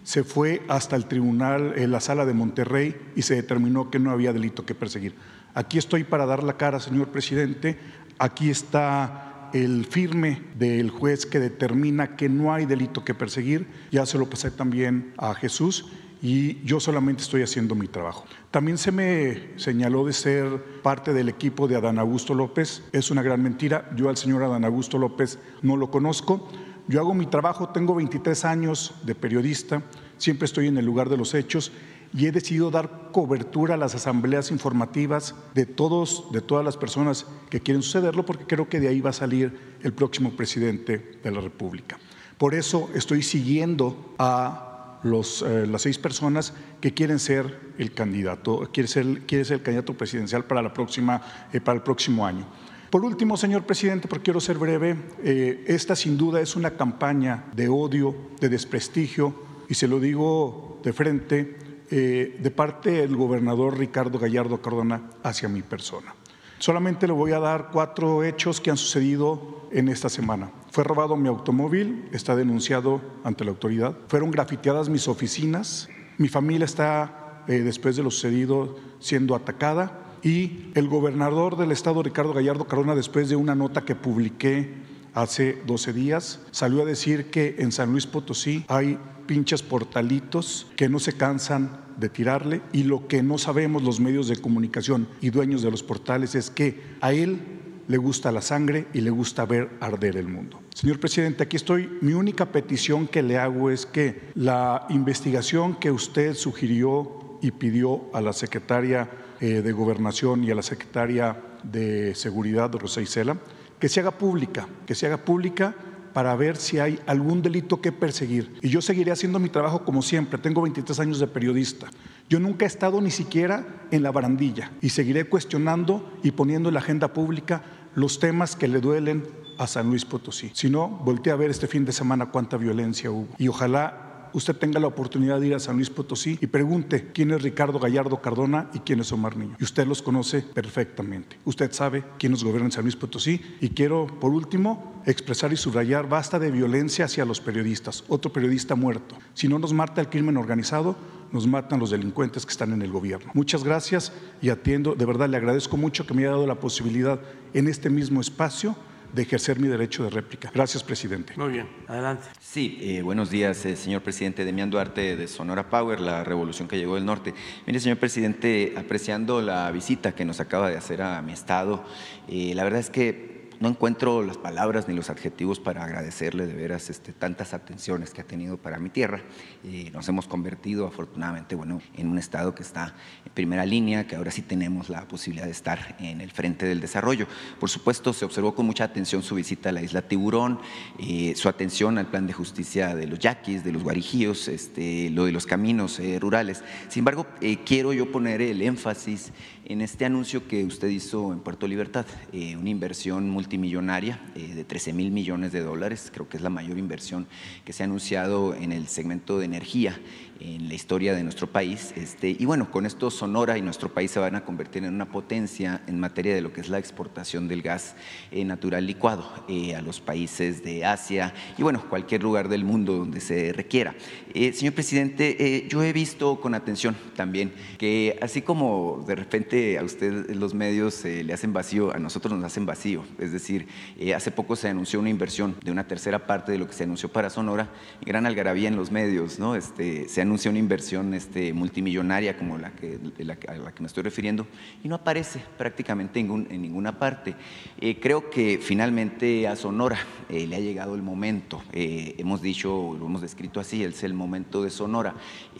se 0.03 0.23
fue 0.23 0.61
hasta 0.67 0.95
el 0.95 1.05
tribunal, 1.05 1.73
en 1.77 1.91
la 1.91 1.99
sala 1.99 2.25
de 2.25 2.33
Monterrey, 2.33 2.95
y 3.15 3.23
se 3.23 3.35
determinó 3.35 3.89
que 3.91 3.99
no 3.99 4.11
había 4.11 4.33
delito 4.33 4.65
que 4.65 4.75
perseguir. 4.75 5.15
Aquí 5.53 5.77
estoy 5.77 6.03
para 6.03 6.25
dar 6.25 6.43
la 6.43 6.57
cara, 6.57 6.79
señor 6.79 7.09
presidente. 7.09 7.77
Aquí 8.19 8.49
está 8.49 9.49
el 9.53 9.85
firme 9.85 10.41
del 10.57 10.89
juez 10.89 11.25
que 11.25 11.39
determina 11.39 12.15
que 12.15 12.29
no 12.29 12.53
hay 12.53 12.65
delito 12.65 13.03
que 13.03 13.13
perseguir. 13.13 13.67
Ya 13.91 14.05
se 14.05 14.17
lo 14.17 14.29
pasé 14.29 14.51
también 14.51 15.13
a 15.17 15.33
Jesús 15.33 15.85
y 16.21 16.63
yo 16.63 16.79
solamente 16.79 17.23
estoy 17.23 17.43
haciendo 17.43 17.75
mi 17.75 17.87
trabajo. 17.87 18.25
También 18.51 18.77
se 18.77 18.91
me 18.91 19.57
señaló 19.57 20.05
de 20.05 20.13
ser 20.13 20.63
parte 20.81 21.13
del 21.13 21.29
equipo 21.29 21.67
de 21.67 21.75
Adán 21.75 21.99
Augusto 21.99 22.33
López. 22.33 22.83
Es 22.91 23.11
una 23.11 23.21
gran 23.21 23.41
mentira. 23.41 23.89
Yo 23.95 24.09
al 24.09 24.17
señor 24.17 24.43
Adán 24.43 24.65
Augusto 24.65 24.97
López 24.97 25.39
no 25.61 25.77
lo 25.77 25.91
conozco. 25.91 26.49
Yo 26.87 27.01
hago 27.01 27.13
mi 27.13 27.25
trabajo, 27.25 27.69
tengo 27.69 27.95
23 27.95 28.45
años 28.45 28.93
de 29.03 29.13
periodista, 29.13 29.83
siempre 30.17 30.45
estoy 30.45 30.67
en 30.67 30.77
el 30.77 30.85
lugar 30.85 31.09
de 31.09 31.17
los 31.17 31.33
hechos 31.33 31.71
y 32.13 32.27
he 32.27 32.31
decidido 32.31 32.71
dar 32.71 33.09
cobertura 33.11 33.73
a 33.73 33.77
las 33.77 33.93
asambleas 33.93 34.51
informativas 34.51 35.35
de 35.53 35.65
todos, 35.65 36.31
de 36.31 36.41
todas 36.41 36.63
las 36.63 36.77
personas 36.77 37.25
que 37.49 37.59
quieren 37.59 37.83
sucederlo, 37.83 38.25
porque 38.25 38.45
creo 38.45 38.69
que 38.69 38.79
de 38.79 38.87
ahí 38.87 39.01
va 39.01 39.09
a 39.09 39.13
salir 39.13 39.77
el 39.83 39.93
próximo 39.93 40.31
presidente 40.31 41.19
de 41.21 41.31
la 41.31 41.41
República. 41.41 41.99
Por 42.37 42.55
eso 42.55 42.89
estoy 42.93 43.21
siguiendo 43.21 44.15
a 44.17 44.99
eh, 45.03 45.65
las 45.69 45.81
seis 45.81 45.97
personas 45.97 46.53
que 46.81 46.93
quieren 46.93 47.19
ser 47.19 47.59
el 47.77 47.93
candidato, 47.93 48.69
quiere 48.71 48.87
ser, 48.87 49.21
quiere 49.25 49.45
ser 49.45 49.57
el 49.57 49.63
candidato 49.63 49.93
presidencial 49.93 50.45
para, 50.45 50.61
la 50.61 50.73
próxima, 50.73 51.21
eh, 51.53 51.59
para 51.59 51.77
el 51.77 51.83
próximo 51.83 52.25
año. 52.25 52.45
Por 52.89 53.03
último, 53.03 53.35
señor 53.35 53.63
presidente, 53.63 54.07
porque 54.07 54.25
quiero 54.25 54.39
ser 54.39 54.57
breve, 54.57 54.95
eh, 55.21 55.65
esta 55.67 55.93
sin 55.93 56.17
duda 56.17 56.39
es 56.39 56.55
una 56.55 56.71
campaña 56.71 57.43
de 57.53 57.67
odio, 57.67 58.15
de 58.39 58.47
desprestigio, 58.47 59.35
y 59.67 59.73
se 59.73 59.89
lo 59.89 59.99
digo 59.99 60.79
de 60.83 60.93
frente, 60.93 61.57
eh, 61.91 62.37
de 62.39 62.51
parte 62.51 62.91
del 62.91 63.17
gobernador 63.17 63.77
Ricardo 63.77 64.19
Gallardo 64.19 64.61
Cardona 64.61 65.01
hacia 65.21 65.49
mi 65.49 65.63
persona. 65.63 66.15
Solamente 66.59 67.07
le 67.07 67.13
voy 67.13 67.33
a 67.33 67.39
dar 67.39 67.71
cuatro 67.73 68.23
hechos 68.23 68.61
que 68.61 68.71
han 68.71 68.77
sucedido 68.77 69.67
en 69.71 69.89
esta 69.89 70.07
semana. 70.07 70.49
Fue 70.71 70.85
robado 70.85 71.17
mi 71.17 71.27
automóvil, 71.27 72.07
está 72.13 72.37
denunciado 72.37 73.01
ante 73.25 73.43
la 73.43 73.51
autoridad. 73.51 73.97
Fueron 74.07 74.31
grafiteadas 74.31 74.87
mis 74.87 75.09
oficinas. 75.09 75.89
Mi 76.17 76.29
familia 76.29 76.65
está, 76.65 77.43
eh, 77.47 77.59
después 77.59 77.97
de 77.97 78.03
lo 78.03 78.11
sucedido, 78.11 78.77
siendo 78.99 79.35
atacada 79.35 80.06
y 80.23 80.71
el 80.73 80.87
gobernador 80.87 81.57
del 81.57 81.71
estado, 81.71 82.03
Ricardo 82.03 82.33
Gallardo 82.33 82.67
Cardona, 82.67 82.95
después 82.95 83.29
de 83.29 83.35
una 83.35 83.55
nota 83.55 83.85
que 83.85 83.95
publiqué 83.95 84.73
hace 85.13 85.61
12 85.65 85.93
días, 85.93 86.41
salió 86.51 86.83
a 86.83 86.85
decir 86.85 87.31
que 87.31 87.55
en 87.59 87.71
San 87.71 87.91
Luis 87.91 88.05
Potosí 88.05 88.65
hay 88.67 88.99
pinches 89.25 89.61
portalitos 89.61 90.67
que 90.75 90.89
no 90.89 90.99
se 90.99 91.13
cansan 91.13 91.85
de 91.97 92.09
tirarle 92.09 92.61
y 92.71 92.83
lo 92.83 93.07
que 93.07 93.23
no 93.23 93.37
sabemos 93.37 93.83
los 93.83 93.99
medios 93.99 94.27
de 94.27 94.37
comunicación 94.37 95.07
y 95.21 95.31
dueños 95.31 95.61
de 95.61 95.71
los 95.71 95.83
portales 95.83 96.35
es 96.35 96.49
que 96.49 96.79
a 97.01 97.13
él 97.13 97.39
le 97.87 97.97
gusta 97.97 98.31
la 98.31 98.41
sangre 98.41 98.87
y 98.93 99.01
le 99.01 99.09
gusta 99.09 99.45
ver 99.45 99.69
arder 99.79 100.17
el 100.17 100.27
mundo. 100.27 100.61
Señor 100.73 100.99
presidente, 100.99 101.43
aquí 101.43 101.55
estoy. 101.55 101.89
Mi 102.01 102.13
única 102.13 102.51
petición 102.51 103.07
que 103.07 103.23
le 103.23 103.37
hago 103.37 103.69
es 103.69 103.85
que 103.85 104.29
la 104.35 104.85
investigación 104.89 105.75
que 105.75 105.91
usted 105.91 106.35
sugirió 106.35 107.39
y 107.41 107.51
pidió 107.51 108.03
a 108.13 108.21
la 108.21 108.33
secretaria 108.33 109.09
eh, 109.39 109.61
de 109.61 109.71
Gobernación 109.71 110.43
y 110.43 110.51
a 110.51 110.55
la 110.55 110.61
secretaria 110.61 111.35
de 111.63 112.15
Seguridad, 112.15 112.71
Rosa 112.73 113.01
Isela, 113.01 113.37
que 113.79 113.89
se 113.89 113.99
haga 113.99 114.11
pública, 114.11 114.67
que 114.85 114.95
se 114.95 115.05
haga 115.05 115.17
pública 115.17 115.75
para 116.13 116.35
ver 116.35 116.57
si 116.57 116.79
hay 116.79 116.99
algún 117.05 117.43
delito 117.43 117.79
que 117.79 117.91
perseguir. 117.91 118.57
Y 118.61 118.69
yo 118.69 118.81
seguiré 118.81 119.11
haciendo 119.11 119.37
mi 119.37 119.49
trabajo 119.49 119.85
como 119.85 120.01
siempre. 120.01 120.39
Tengo 120.39 120.63
23 120.63 120.99
años 120.99 121.19
de 121.19 121.27
periodista. 121.27 121.87
Yo 122.27 122.39
nunca 122.39 122.65
he 122.65 122.67
estado 122.67 122.99
ni 123.01 123.11
siquiera 123.11 123.85
en 123.91 124.01
la 124.01 124.11
barandilla 124.11 124.71
y 124.81 124.89
seguiré 124.89 125.25
cuestionando 125.25 126.11
y 126.23 126.31
poniendo 126.31 126.69
en 126.69 126.73
la 126.73 126.79
agenda 126.79 127.13
pública 127.13 127.61
los 127.93 128.19
temas 128.19 128.55
que 128.55 128.67
le 128.67 128.81
duelen 128.81 129.23
a 129.59 129.67
San 129.67 129.89
Luis 129.89 130.05
Potosí. 130.05 130.51
Si 130.53 130.69
no, 130.69 130.87
volteé 130.87 131.33
a 131.33 131.35
ver 131.35 131.51
este 131.51 131.67
fin 131.67 131.85
de 131.85 131.91
semana 131.91 132.31
cuánta 132.31 132.57
violencia 132.57 133.11
hubo. 133.11 133.27
Y 133.37 133.47
ojalá 133.47 134.06
usted 134.37 134.55
tenga 134.55 134.79
la 134.79 134.87
oportunidad 134.87 135.39
de 135.39 135.47
ir 135.47 135.55
a 135.55 135.59
San 135.59 135.75
Luis 135.75 135.89
Potosí 135.89 136.37
y 136.39 136.47
pregunte 136.47 137.11
quién 137.11 137.31
es 137.31 137.41
Ricardo 137.41 137.79
Gallardo 137.79 138.21
Cardona 138.21 138.69
y 138.73 138.79
quién 138.79 138.99
es 138.99 139.11
Omar 139.11 139.35
Niño. 139.35 139.57
Y 139.59 139.63
usted 139.63 139.87
los 139.87 140.03
conoce 140.03 140.41
perfectamente. 140.41 141.39
Usted 141.43 141.71
sabe 141.71 142.03
quiénes 142.19 142.43
gobiernan 142.43 142.71
San 142.71 142.83
Luis 142.83 142.95
Potosí. 142.95 143.41
Y 143.61 143.69
quiero, 143.69 144.05
por 144.05 144.31
último, 144.31 145.01
expresar 145.07 145.51
y 145.53 145.57
subrayar, 145.57 146.07
basta 146.07 146.37
de 146.37 146.51
violencia 146.51 147.05
hacia 147.05 147.25
los 147.25 147.41
periodistas. 147.41 148.03
Otro 148.07 148.31
periodista 148.31 148.75
muerto. 148.75 149.17
Si 149.33 149.47
no 149.47 149.57
nos 149.57 149.73
mata 149.73 150.01
el 150.01 150.09
crimen 150.09 150.37
organizado, 150.37 150.95
nos 151.31 151.47
matan 151.47 151.79
los 151.79 151.89
delincuentes 151.89 152.45
que 152.45 152.51
están 152.51 152.73
en 152.73 152.83
el 152.83 152.91
gobierno. 152.91 153.31
Muchas 153.33 153.63
gracias 153.63 154.13
y 154.41 154.49
atiendo, 154.49 154.93
de 154.93 155.05
verdad 155.05 155.29
le 155.29 155.37
agradezco 155.37 155.77
mucho 155.77 156.05
que 156.05 156.13
me 156.13 156.21
haya 156.21 156.31
dado 156.31 156.47
la 156.47 156.59
posibilidad 156.59 157.19
en 157.53 157.67
este 157.67 157.89
mismo 157.89 158.21
espacio 158.21 158.75
de 159.17 159.23
ejercer 159.23 159.59
mi 159.59 159.67
derecho 159.67 160.03
de 160.03 160.11
réplica. 160.11 160.51
Gracias, 160.53 160.83
presidente. 160.83 161.33
Muy 161.35 161.51
bien, 161.51 161.67
adelante. 161.87 162.27
Sí, 162.39 162.77
eh, 162.79 163.01
buenos 163.01 163.31
días, 163.31 163.65
eh, 163.65 163.75
señor 163.75 164.03
presidente. 164.03 164.45
Demián 164.45 164.69
Duarte 164.69 165.15
de 165.15 165.27
Sonora 165.27 165.69
Power, 165.71 165.99
la 165.99 166.23
revolución 166.23 166.67
que 166.67 166.77
llegó 166.77 166.95
del 166.95 167.05
norte. 167.05 167.33
Mire, 167.65 167.79
señor 167.79 167.97
presidente, 167.97 168.75
apreciando 168.77 169.41
la 169.41 169.71
visita 169.71 170.13
que 170.13 170.23
nos 170.23 170.39
acaba 170.39 170.69
de 170.69 170.77
hacer 170.77 171.01
a 171.01 171.19
mi 171.23 171.33
estado, 171.33 171.83
eh, 172.27 172.53
la 172.53 172.63
verdad 172.63 172.79
es 172.79 172.91
que 172.91 173.36
no 173.59 173.69
encuentro 173.69 174.23
las 174.23 174.37
palabras 174.37 174.87
ni 174.87 174.93
los 174.93 175.09
adjetivos 175.09 175.59
para 175.59 175.83
agradecerle 175.83 176.45
de 176.45 176.53
veras 176.53 176.89
este, 176.89 177.13
tantas 177.13 177.53
atenciones 177.53 178.11
que 178.11 178.21
ha 178.21 178.23
tenido 178.23 178.57
para 178.57 178.79
mi 178.79 178.89
tierra. 178.89 179.21
y 179.63 179.89
nos 179.91 180.07
hemos 180.09 180.27
convertido 180.27 180.87
afortunadamente 180.87 181.55
bueno, 181.55 181.81
en 181.95 182.07
un 182.07 182.17
estado 182.17 182.53
que 182.53 182.63
está 182.63 182.93
en 183.25 183.31
primera 183.33 183.65
línea, 183.65 184.07
que 184.07 184.15
ahora 184.15 184.31
sí 184.31 184.41
tenemos 184.41 184.89
la 184.89 185.07
posibilidad 185.07 185.45
de 185.45 185.51
estar 185.51 185.95
en 185.99 186.21
el 186.21 186.31
frente 186.31 186.65
del 186.65 186.79
desarrollo. 186.79 187.27
Por 187.59 187.69
supuesto, 187.69 188.13
se 188.13 188.25
observó 188.25 188.53
con 188.53 188.65
mucha 188.65 188.83
atención 188.83 189.23
su 189.23 189.35
visita 189.35 189.69
a 189.69 189.71
la 189.71 189.81
isla 189.81 190.01
Tiburón, 190.01 190.59
eh, 190.99 191.33
su 191.35 191.49
atención 191.49 191.97
al 191.97 192.07
plan 192.07 192.27
de 192.27 192.33
justicia 192.33 192.95
de 192.95 193.07
los 193.07 193.19
yaquis, 193.19 193.63
de 193.63 193.71
los 193.71 193.83
guarijíos, 193.83 194.47
este, 194.47 195.09
lo 195.09 195.25
de 195.25 195.31
los 195.31 195.45
caminos 195.45 195.99
eh, 195.99 196.19
rurales. 196.19 196.63
Sin 196.89 197.01
embargo, 197.01 197.25
eh, 197.41 197.59
quiero 197.65 197.93
yo 197.93 198.11
poner 198.11 198.41
el 198.41 198.61
énfasis 198.61 199.31
en 199.65 199.81
este 199.81 200.05
anuncio 200.05 200.47
que 200.47 200.63
usted 200.63 200.87
hizo 200.87 201.33
en 201.33 201.39
Puerto 201.39 201.67
Libertad, 201.67 202.05
una 202.31 202.69
inversión 202.69 203.29
multimillonaria 203.47 204.19
eh, 204.35 204.55
de 204.55 204.65
13 204.65 204.91
mil 204.91 205.09
millones 205.11 205.53
de 205.53 205.61
dólares, 205.61 206.11
creo 206.13 206.27
que 206.27 206.35
es 206.35 206.43
la 206.43 206.49
mayor 206.49 206.77
inversión 206.77 207.27
que 207.63 207.71
se 207.71 207.81
ha 207.81 207.85
anunciado 207.85 208.53
en 208.53 208.73
el 208.73 208.87
segmento 208.87 209.39
de 209.39 209.45
energía 209.45 209.97
en 210.39 210.67
la 210.67 210.75
historia 210.75 211.13
de 211.13 211.23
nuestro 211.23 211.47
país. 211.47 211.93
Este, 211.95 212.35
y 212.37 212.45
bueno, 212.45 212.69
con 212.71 212.85
esto 212.85 213.09
Sonora 213.11 213.57
y 213.57 213.61
nuestro 213.61 213.89
país 213.89 214.11
se 214.11 214.19
van 214.19 214.35
a 214.35 214.43
convertir 214.43 214.83
en 214.83 214.93
una 214.93 215.09
potencia 215.09 215.81
en 215.87 215.99
materia 215.99 216.35
de 216.35 216.41
lo 216.41 216.53
que 216.53 216.61
es 216.61 216.69
la 216.69 216.77
exportación 216.77 217.47
del 217.47 217.61
gas 217.61 217.95
eh, 218.31 218.43
natural 218.45 218.85
licuado 218.85 219.29
eh, 219.47 219.75
a 219.75 219.81
los 219.81 219.99
países 219.99 220.63
de 220.63 220.85
Asia 220.85 221.33
y 221.57 221.63
bueno, 221.63 221.83
cualquier 221.89 222.23
lugar 222.23 222.49
del 222.49 222.63
mundo 222.63 222.97
donde 222.97 223.21
se 223.21 223.53
requiera. 223.53 223.95
Eh, 224.33 224.53
señor 224.53 224.73
presidente, 224.73 225.65
yo 225.69 225.83
he 225.83 225.93
visto 225.93 226.39
con 226.39 226.53
atención 226.53 226.95
también 227.15 227.51
que 227.77 228.17
así 228.21 228.41
como 228.41 229.03
de 229.07 229.15
repente 229.15 229.77
a 229.77 229.83
usted 229.83 230.29
los 230.35 230.53
medios 230.53 231.03
le 231.03 231.33
hacen 231.33 231.53
vacío, 231.53 231.93
a 231.93 231.99
nosotros 231.99 232.33
nos 232.33 232.45
hacen 232.45 232.65
vacío. 232.65 233.03
Es 233.19 233.31
decir, 233.31 233.67
hace 234.15 234.31
poco 234.31 234.55
se 234.55 234.69
anunció 234.69 234.99
una 234.99 235.09
inversión 235.09 235.55
de 235.63 235.71
una 235.71 235.87
tercera 235.87 236.27
parte 236.27 236.51
de 236.51 236.57
lo 236.57 236.67
que 236.67 236.73
se 236.73 236.83
anunció 236.83 237.09
para 237.09 237.29
Sonora, 237.29 237.69
gran 238.05 238.25
algarabía 238.25 238.67
en 238.67 238.75
los 238.75 238.91
medios, 238.91 239.39
¿no? 239.39 239.55
Este, 239.55 240.07
se 240.07 240.21
anuncia 240.27 240.51
una 240.51 240.59
inversión 240.59 241.13
este, 241.13 241.53
multimillonaria 241.53 242.37
como 242.37 242.57
la 242.57 242.71
que, 242.71 242.99
la, 243.19 243.37
a 243.47 243.55
la 243.55 243.71
que 243.71 243.81
me 243.81 243.87
estoy 243.87 244.03
refiriendo 244.03 244.45
y 244.83 244.87
no 244.87 244.95
aparece 244.95 245.41
prácticamente 245.57 246.19
en, 246.19 246.47
en 246.49 246.61
ninguna 246.61 246.99
parte. 246.99 247.35
Eh, 247.79 247.99
creo 247.99 248.29
que 248.29 248.59
finalmente 248.61 249.47
a 249.47 249.55
Sonora 249.55 249.97
eh, 250.29 250.45
le 250.45 250.55
ha 250.57 250.59
llegado 250.59 250.95
el 250.95 251.01
momento. 251.01 251.63
Eh, 251.71 252.15
hemos 252.17 252.41
dicho, 252.41 252.95
lo 252.99 253.05
hemos 253.05 253.21
descrito 253.21 253.59
así, 253.59 253.83
es 253.83 254.03
el 254.03 254.13
momento 254.13 254.63
de 254.63 254.69
Sonora. 254.69 255.15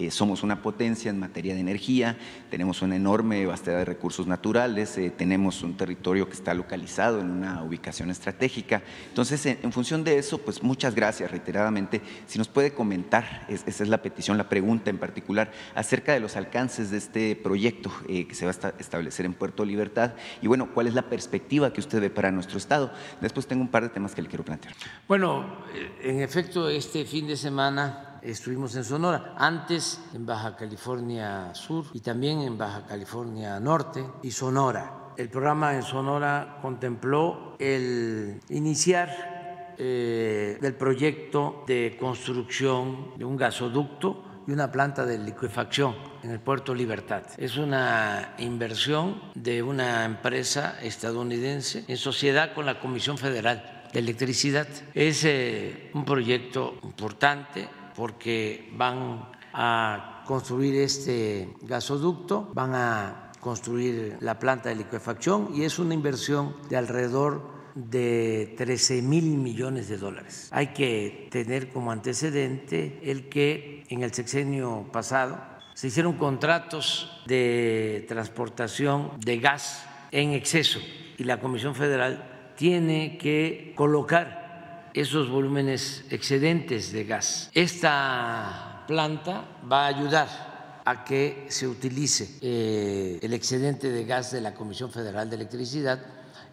somos 0.10 0.44
una 0.44 0.62
potencia 0.62 1.10
en 1.10 1.20
materia 1.20 1.54
de 1.54 1.62
energía, 1.62 2.18
tenemos 2.52 2.82
una 2.82 2.96
enorme 2.96 3.46
vastedad 3.46 3.80
de 3.80 3.86
recursos 3.86 4.28
naturales, 4.28 5.00
tenemos 5.18 5.64
un 5.64 5.76
territorio 5.78 6.28
que 6.28 6.34
está 6.34 6.54
localizado 6.54 7.22
en 7.22 7.32
una 7.32 7.64
ubicación 7.64 8.12
estratégica. 8.12 8.84
Entonces, 9.10 9.46
en, 9.46 9.60
en 9.64 9.72
función 9.72 10.04
de 10.04 10.18
eso, 10.18 10.40
pues 10.40 10.62
muchas 10.62 10.94
gracias 10.94 11.32
reiteradamente. 11.32 12.02
Si 12.26 12.38
nos 12.38 12.48
puede 12.48 12.74
comentar, 12.74 13.46
esa 13.48 13.84
es 13.84 13.90
la 13.90 14.02
petición, 14.02 14.38
la 14.38 14.50
pregunta 14.50 14.57
en 14.58 14.98
particular, 14.98 15.52
acerca 15.76 16.14
de 16.14 16.20
los 16.20 16.36
alcances 16.36 16.92
de 16.92 16.98
este 16.98 17.36
proyecto 17.36 17.92
eh, 18.08 18.28
que 18.28 18.36
se 18.36 18.46
va 18.46 18.52
a 18.52 18.74
establecer 18.80 19.26
en 19.26 19.34
Puerto 19.34 19.66
Libertad 19.66 20.14
y 20.42 20.48
bueno, 20.48 20.70
cuál 20.74 20.88
es 20.88 20.94
la 20.94 21.04
perspectiva 21.04 21.72
que 21.72 21.80
usted 21.80 22.02
ve 22.02 22.10
para 22.10 22.32
nuestro 22.32 22.58
Estado. 22.58 22.92
Después 23.22 23.48
tengo 23.48 23.62
un 23.62 23.70
par 23.70 23.84
de 23.84 23.90
temas 23.90 24.16
que 24.16 24.22
le 24.22 24.28
quiero 24.28 24.44
plantear. 24.44 24.74
Bueno, 25.08 25.64
eh, 25.74 26.12
en 26.12 26.22
efecto, 26.22 26.70
este 26.70 27.06
fin 27.06 27.28
de 27.28 27.38
semana 27.38 28.20
estuvimos 28.22 28.76
en 28.76 28.84
Sonora, 28.84 29.36
antes 29.38 30.02
en 30.14 30.26
Baja 30.26 30.56
California 30.56 31.54
Sur 31.54 31.86
y 31.94 32.00
también 32.00 32.42
en 32.42 32.58
Baja 32.58 32.86
California 32.86 33.60
Norte 33.60 34.06
y 34.24 34.32
Sonora. 34.32 35.14
El 35.18 35.30
programa 35.30 35.76
en 35.76 35.82
Sonora 35.82 36.60
contempló 36.62 37.56
el 37.58 38.40
iniciar 38.50 39.76
eh, 39.80 40.58
del 40.60 40.74
proyecto 40.74 41.64
de 41.68 41.98
construcción 42.00 43.16
de 43.16 43.26
un 43.26 43.38
gasoducto 43.38 44.24
y 44.48 44.52
una 44.52 44.72
planta 44.72 45.06
de 45.06 45.18
liquefacción 45.18 45.96
en 46.24 46.32
el 46.32 46.40
puerto 46.40 46.74
Libertad. 46.74 47.24
Es 47.38 47.58
una 47.58 48.34
inversión 48.38 49.22
de 49.36 49.62
una 49.62 50.06
empresa 50.06 50.80
estadounidense 50.82 51.84
en 51.88 51.98
sociedad 51.98 52.54
con 52.54 52.66
la 52.66 52.80
Comisión 52.80 53.18
Federal 53.18 53.84
de 53.92 54.00
Electricidad. 54.00 54.68
Es 54.94 55.26
eh, 55.26 55.92
un 55.94 56.06
proyecto 56.06 56.80
importante 56.84 57.68
porque 57.96 58.70
van 58.74 59.30
a 59.54 60.24
construir 60.26 60.76
este 60.76 61.50
gasoducto, 61.64 62.50
van 62.54 62.74
a 62.74 63.32
construir 63.40 64.18
la 64.22 64.40
planta 64.40 64.70
de 64.70 64.76
liquefacción 64.76 65.50
y 65.54 65.64
es 65.64 65.80
una 65.80 65.94
inversión 65.94 66.56
de 66.70 66.78
alrededor 66.78 67.58
de 67.76 68.56
13 68.58 69.02
mil 69.04 69.38
millones 69.38 69.88
de 69.88 69.98
dólares. 69.98 70.50
Hay 70.52 70.68
que 70.68 71.28
tener 71.32 71.70
como 71.70 71.92
antecedente 71.92 73.00
el 73.04 73.30
que 73.30 73.77
en 73.90 74.04
el 74.04 74.14
sexenio 74.14 74.90
pasado 74.92 75.38
se 75.74 75.88
hicieron 75.88 76.14
contratos 76.14 77.22
de 77.28 78.04
transportación 78.08 79.12
de 79.20 79.38
gas 79.38 79.86
en 80.12 80.32
exceso 80.32 80.80
y 81.18 81.24
la 81.24 81.40
Comisión 81.40 81.76
Federal 81.76 82.54
tiene 82.56 83.18
que 83.18 83.74
colocar 83.76 84.90
esos 84.96 85.30
volúmenes 85.30 86.04
excedentes 86.10 86.92
de 86.92 87.04
gas. 87.04 87.52
Esta 87.54 88.86
planta 88.88 89.46
va 89.72 89.86
a 89.86 89.88
ayudar 89.88 90.82
a 90.84 91.04
que 91.04 91.46
se 91.50 91.68
utilice 91.68 92.40
eh, 92.42 93.20
el 93.22 93.34
excedente 93.34 93.92
de 93.92 94.06
gas 94.06 94.32
de 94.32 94.42
la 94.42 94.56
Comisión 94.56 94.90
Federal 94.90 95.30
de 95.30 95.36
Electricidad 95.36 96.00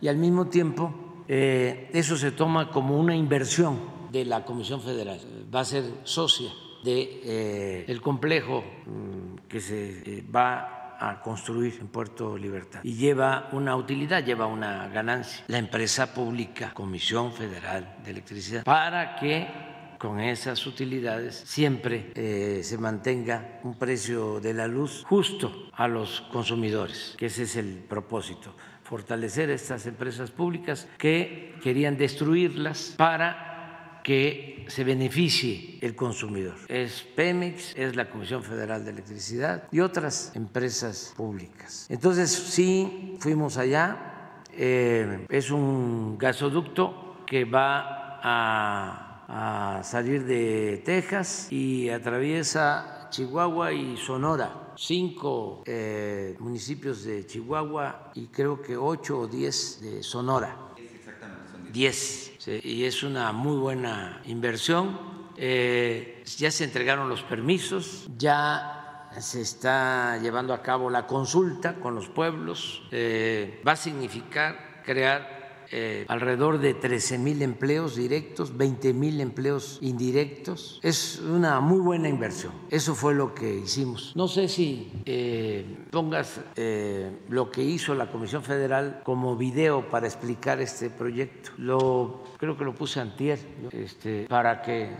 y 0.01 0.09
al 0.09 0.19
mismo 0.19 0.48
tiempo 0.48 1.24
eh, 1.28 1.89
eso 1.94 2.19
se 2.19 2.32
toma 2.32 2.70
como 2.70 3.01
una 3.01 3.16
inversión 3.16 3.81
de 4.12 4.27
la 4.27 4.44
Comisión 4.44 4.82
Federal. 4.82 5.19
Va 5.55 5.61
a 5.61 5.65
ser 5.65 5.85
socia 6.02 6.52
del 6.85 7.85
de, 7.85 7.85
eh, 7.89 8.01
complejo 8.02 8.62
mm, 8.86 9.47
que 9.48 9.61
se 9.61 10.19
eh, 10.19 10.24
va 10.35 10.97
a 11.01 11.20
construir 11.20 11.78
en 11.81 11.89
Puerto 11.89 12.39
Libertad 12.39 12.81
y 12.82 12.94
lleva 12.94 13.48
una 13.52 13.74
utilidad, 13.74 14.24
lleva 14.24 14.47
una 14.47 14.89
ganancia. 14.89 15.44
La 15.48 15.59
empresa 15.59 16.15
pública, 16.15 16.73
Comisión 16.73 17.32
Federal 17.32 17.97
de 18.05 18.11
Electricidad, 18.11 18.65
para 18.65 19.16
que 19.16 19.48
con 19.98 20.20
esas 20.20 20.66
utilidades 20.66 21.35
siempre 21.47 22.62
se 22.62 22.78
mantenga 22.78 23.61
un 23.65 23.74
precio 23.78 24.39
de 24.39 24.55
la 24.55 24.66
luz 24.66 25.02
justo 25.09 25.70
a 25.73 25.89
los 25.89 26.20
consumidores, 26.32 27.15
que 27.19 27.27
ese 27.27 27.44
es 27.44 27.56
el 27.56 27.78
propósito 27.89 28.55
fortalecer 28.85 29.51
estas 29.51 29.86
empresas 29.86 30.31
públicas 30.31 30.86
que 30.98 31.55
querían 31.62 31.97
destruirlas 31.97 32.94
para 32.97 33.53
que 34.05 34.64
se 34.68 34.85
beneficie 34.85 35.78
el 35.81 35.97
consumidor. 35.97 36.55
Es 36.68 37.02
Pemex, 37.02 37.74
es 37.76 37.97
la 37.97 38.09
Comisión 38.09 38.44
Federal 38.44 38.85
de 38.85 38.93
Electricidad 38.93 39.66
y 39.72 39.81
otras 39.81 40.31
empresas 40.36 41.12
públicas. 41.16 41.86
Entonces 41.90 42.31
sí 42.31 43.16
fuimos 43.18 43.56
allá, 43.56 44.43
eh, 44.52 45.26
es 45.28 45.51
un 45.51 46.16
gasoducto 46.18 47.24
que 47.26 47.44
va 47.44 48.20
a, 48.22 49.78
a 49.78 49.82
salir 49.82 50.24
de 50.24 50.81
Texas 50.85 51.51
y 51.51 51.89
atraviesa 51.89 53.09
Chihuahua 53.10 53.72
y 53.72 53.97
Sonora 53.97 54.60
cinco 54.76 55.62
eh, 55.66 56.36
municipios 56.39 57.05
de 57.05 57.26
Chihuahua 57.26 58.12
y 58.14 58.26
creo 58.26 58.60
que 58.60 58.76
ocho 58.76 59.20
o 59.20 59.26
diez 59.26 59.81
de 59.81 60.02
Sonora. 60.02 60.56
Diez. 61.72 62.24
Y 62.47 62.85
es 62.85 63.03
una 63.03 63.33
muy 63.33 63.57
buena 63.57 64.21
inversión. 64.27 64.99
Eh, 65.37 66.23
ya 66.37 66.51
se 66.51 66.65
entregaron 66.65 67.09
los 67.09 67.23
permisos, 67.23 68.07
ya 68.16 69.09
se 69.19 69.41
está 69.41 70.19
llevando 70.19 70.55
a 70.55 70.62
cabo 70.62 70.91
la 70.91 71.07
consulta 71.07 71.75
con 71.77 71.95
los 71.95 72.09
pueblos. 72.09 72.83
Eh, 72.91 73.62
va 73.66 73.73
a 73.73 73.77
significar 73.77 74.83
crear 74.85 75.34
eh, 75.77 76.05
alrededor 76.07 76.59
de 76.59 76.73
13 76.73 77.19
mil 77.19 77.43
empleos 77.43 77.97
directos, 77.97 78.57
20 78.57 78.95
mil 78.95 79.21
empleos 79.21 79.79
indirectos. 79.83 80.79
Es 80.85 81.19
una 81.19 81.59
muy 81.59 81.81
buena 81.81 82.09
inversión. 82.09 82.53
Eso 82.71 82.95
fue 82.95 83.13
lo 83.13 83.35
que 83.35 83.57
hicimos. 83.57 84.13
No 84.15 84.29
sé 84.29 84.47
si 84.47 84.93
eh, 85.05 85.67
pongas 85.91 86.41
eh, 86.55 87.11
lo 87.29 87.51
que 87.51 87.65
hizo 87.65 87.93
la 87.97 88.07
Comisión 88.07 88.45
Federal 88.45 89.01
como 89.03 89.37
video 89.37 89.91
para 89.91 90.07
explicar 90.07 90.61
este 90.61 90.91
proyecto. 90.91 91.51
Lo 91.59 92.23
creo 92.39 92.57
que 92.57 92.65
lo 92.65 92.73
puse 92.73 93.01
antier, 93.01 93.41
este, 93.73 94.27
para 94.29 94.63
que 94.63 94.91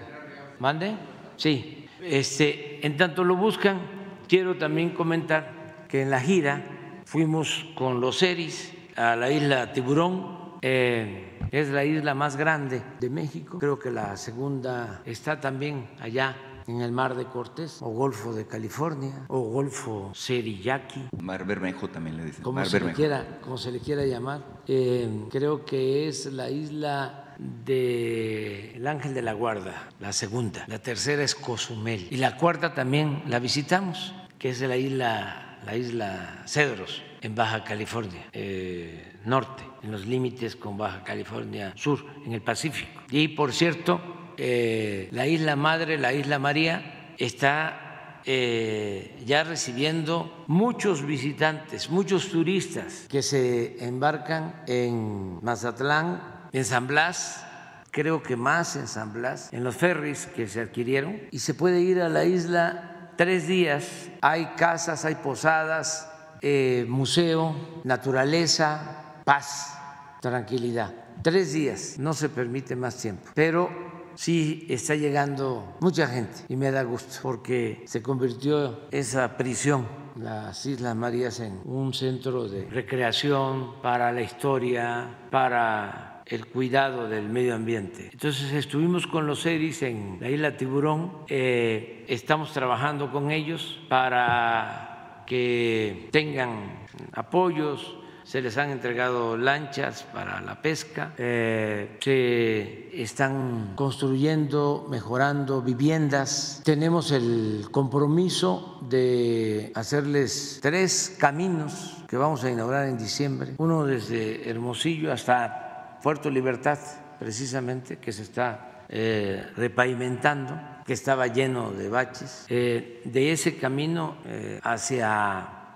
mande. 0.59 0.97
Sí. 1.37 1.87
Este, 2.03 2.85
en 2.85 2.97
tanto 2.97 3.23
lo 3.23 3.37
buscan, 3.37 3.79
quiero 4.27 4.57
también 4.57 4.91
comentar 4.91 5.87
que 5.89 6.03
en 6.03 6.11
la 6.11 6.21
gira 6.21 6.65
fuimos 7.05 7.65
con 7.77 8.01
los 8.01 8.21
ERIS 8.25 8.73
a 8.97 9.15
la 9.15 9.31
isla 9.31 9.73
Tiburón 9.73 10.44
eh, 10.67 11.39
es 11.51 11.69
la 11.69 11.85
isla 11.85 12.15
más 12.15 12.37
grande 12.37 12.83
de 12.99 13.11
México. 13.11 13.59
Creo 13.59 13.79
que 13.79 13.91
la 13.91 14.17
segunda 14.17 15.03
está 15.05 15.39
también 15.39 15.91
allá 16.01 16.37
en 16.67 16.81
el 16.81 16.91
Mar 16.91 17.15
de 17.15 17.27
Cortés, 17.27 17.83
o 17.83 17.91
Golfo 17.91 18.33
de 18.33 18.47
California, 18.47 19.27
o 19.29 19.41
Golfo 19.41 20.11
Seriyaki. 20.15 21.09
Mar 21.21 21.45
Bermejo 21.45 21.89
también 21.89 22.17
le 22.17 22.25
dicen. 22.25 22.43
Como, 22.43 22.65
se, 22.65 22.81
le 22.81 22.95
quiera, 22.95 23.41
como 23.43 23.59
se 23.59 23.73
le 23.73 23.81
quiera 23.81 24.07
llamar. 24.07 24.43
Eh, 24.67 25.27
creo 25.31 25.67
que 25.67 26.09
es 26.09 26.33
la 26.33 26.49
isla 26.49 27.35
del 27.39 28.87
Ángel 28.87 29.13
de 29.13 29.21
la 29.21 29.35
Guarda, 29.35 29.91
la 30.01 30.15
segunda. 30.15 30.65
La 30.67 30.79
tercera 30.79 31.23
es 31.23 31.35
Cozumel. 31.35 32.09
Y 32.11 32.17
la 32.17 32.39
cuarta 32.39 32.73
también 32.73 33.23
la 33.27 33.39
visitamos, 33.39 34.15
que 34.39 34.49
es 34.49 34.63
la 34.63 34.79
isla, 34.79 35.59
la 35.67 35.77
isla 35.77 36.43
Cedros, 36.47 37.03
en 37.21 37.35
Baja 37.35 37.65
California. 37.65 38.25
Eh, 38.33 39.11
norte, 39.27 39.63
en 39.83 39.93
los 39.93 40.07
límites 40.07 40.57
con 40.57 40.77
Baja 40.77 41.03
California 41.05 41.73
Sur, 41.77 42.05
en 42.25 42.33
el 42.33 42.43
Pacífico. 42.43 43.03
Y 43.11 43.29
por 43.29 43.53
cierto, 43.53 44.01
eh, 44.37 45.09
la 45.13 45.27
isla 45.27 45.57
Madre, 45.57 45.99
la 45.99 46.13
isla 46.13 46.39
María, 46.39 47.15
está 47.19 48.21
eh, 48.27 49.23
ya 49.27 49.45
recibiendo 49.45 50.45
muchos 50.47 51.05
visitantes, 51.05 51.91
muchos 51.91 52.31
turistas 52.31 53.07
que 53.09 53.23
se 53.23 53.85
embarcan 53.85 54.63
en 54.67 55.45
Mazatlán, 55.45 56.49
en 56.53 56.65
San 56.65 56.87
Blas, 56.87 57.45
creo 57.91 58.23
que 58.23 58.37
más 58.37 58.77
en 58.77 58.89
San 58.89 59.13
Blas, 59.13 59.53
en 59.53 59.63
los 59.63 59.77
ferries 59.77 60.27
que 60.27 60.49
se 60.49 60.63
adquirieron, 60.63 61.21
y 61.31 61.41
se 61.41 61.55
puede 61.55 61.81
ir 61.81 62.01
a 62.01 62.09
la 62.09 62.25
isla 62.25 63.11
tres 63.17 63.47
días. 63.47 64.09
Hay 64.21 64.47
casas, 64.57 65.05
hay 65.05 65.17
posadas, 65.17 66.11
eh, 66.41 66.87
museo, 66.89 67.55
naturaleza, 67.85 69.04
paz, 69.25 69.79
tranquilidad. 70.21 70.93
Tres 71.23 71.53
días, 71.53 71.97
no 71.99 72.13
se 72.13 72.29
permite 72.29 72.77
más 72.77 72.97
tiempo, 72.97 73.31
pero 73.35 73.71
sí 74.15 74.67
está 74.69 74.95
llegando 74.95 75.77
mucha 75.81 76.07
gente 76.07 76.43
y 76.49 76.57
me 76.57 76.71
da 76.71 76.83
gusto 76.83 77.19
porque 77.23 77.83
se 77.87 78.03
convirtió 78.03 78.89
esa 78.91 79.37
prisión, 79.37 79.87
las 80.17 80.65
Islas 80.67 80.95
Marías, 80.95 81.41
en 81.41 81.61
un 81.65 81.93
centro 81.95 82.49
de 82.49 82.67
recreación 82.67 83.81
para 83.83 84.13
la 84.13 84.23
historia, 84.23 85.19
para 85.31 86.23
el 86.27 86.47
cuidado 86.47 87.09
del 87.09 87.29
medio 87.29 87.55
ambiente. 87.55 88.11
Entonces 88.13 88.53
estuvimos 88.53 89.07
con 89.07 89.27
los 89.27 89.45
ERIs 89.45 89.83
en 89.83 90.19
la 90.21 90.31
isla 90.31 90.57
Tiburón, 90.57 91.25
eh, 91.29 92.05
estamos 92.09 92.53
trabajando 92.53 93.11
con 93.11 93.31
ellos 93.31 93.81
para 93.89 95.25
que 95.27 96.09
tengan 96.13 96.87
apoyos, 97.13 97.99
se 98.25 98.41
les 98.41 98.57
han 98.57 98.71
entregado 98.71 99.37
lanchas 99.37 100.03
para 100.03 100.41
la 100.41 100.61
pesca, 100.61 101.13
eh, 101.19 101.99
se 102.01 103.03
están 103.03 103.75
construyendo, 103.77 104.87
mejorando 104.91 105.61
viviendas. 105.61 106.63
Tenemos 106.65 107.13
el 107.13 107.67
compromiso 107.71 108.79
de 108.89 109.71
hacerles 109.75 110.59
tres 110.63 111.17
caminos 111.19 112.03
que 112.09 112.17
vamos 112.17 112.43
a 112.45 112.51
inaugurar 112.51 112.89
en 112.89 112.97
diciembre, 112.97 113.55
uno 113.59 113.85
desde 113.85 114.49
Hermosillo 114.49 115.13
hasta 115.13 115.99
Puerto 116.03 116.31
Libertad, 116.31 116.79
precisamente, 117.19 117.99
que 117.99 118.13
se 118.13 118.23
está 118.23 118.85
eh, 118.89 119.45
repavimentando, 119.57 120.59
que 120.87 120.95
estaba 120.95 121.27
lleno 121.27 121.73
de 121.73 121.89
baches. 121.89 122.47
Eh, 122.49 123.03
de 123.05 123.33
ese 123.33 123.57
camino 123.57 124.17
hacia 124.63 125.71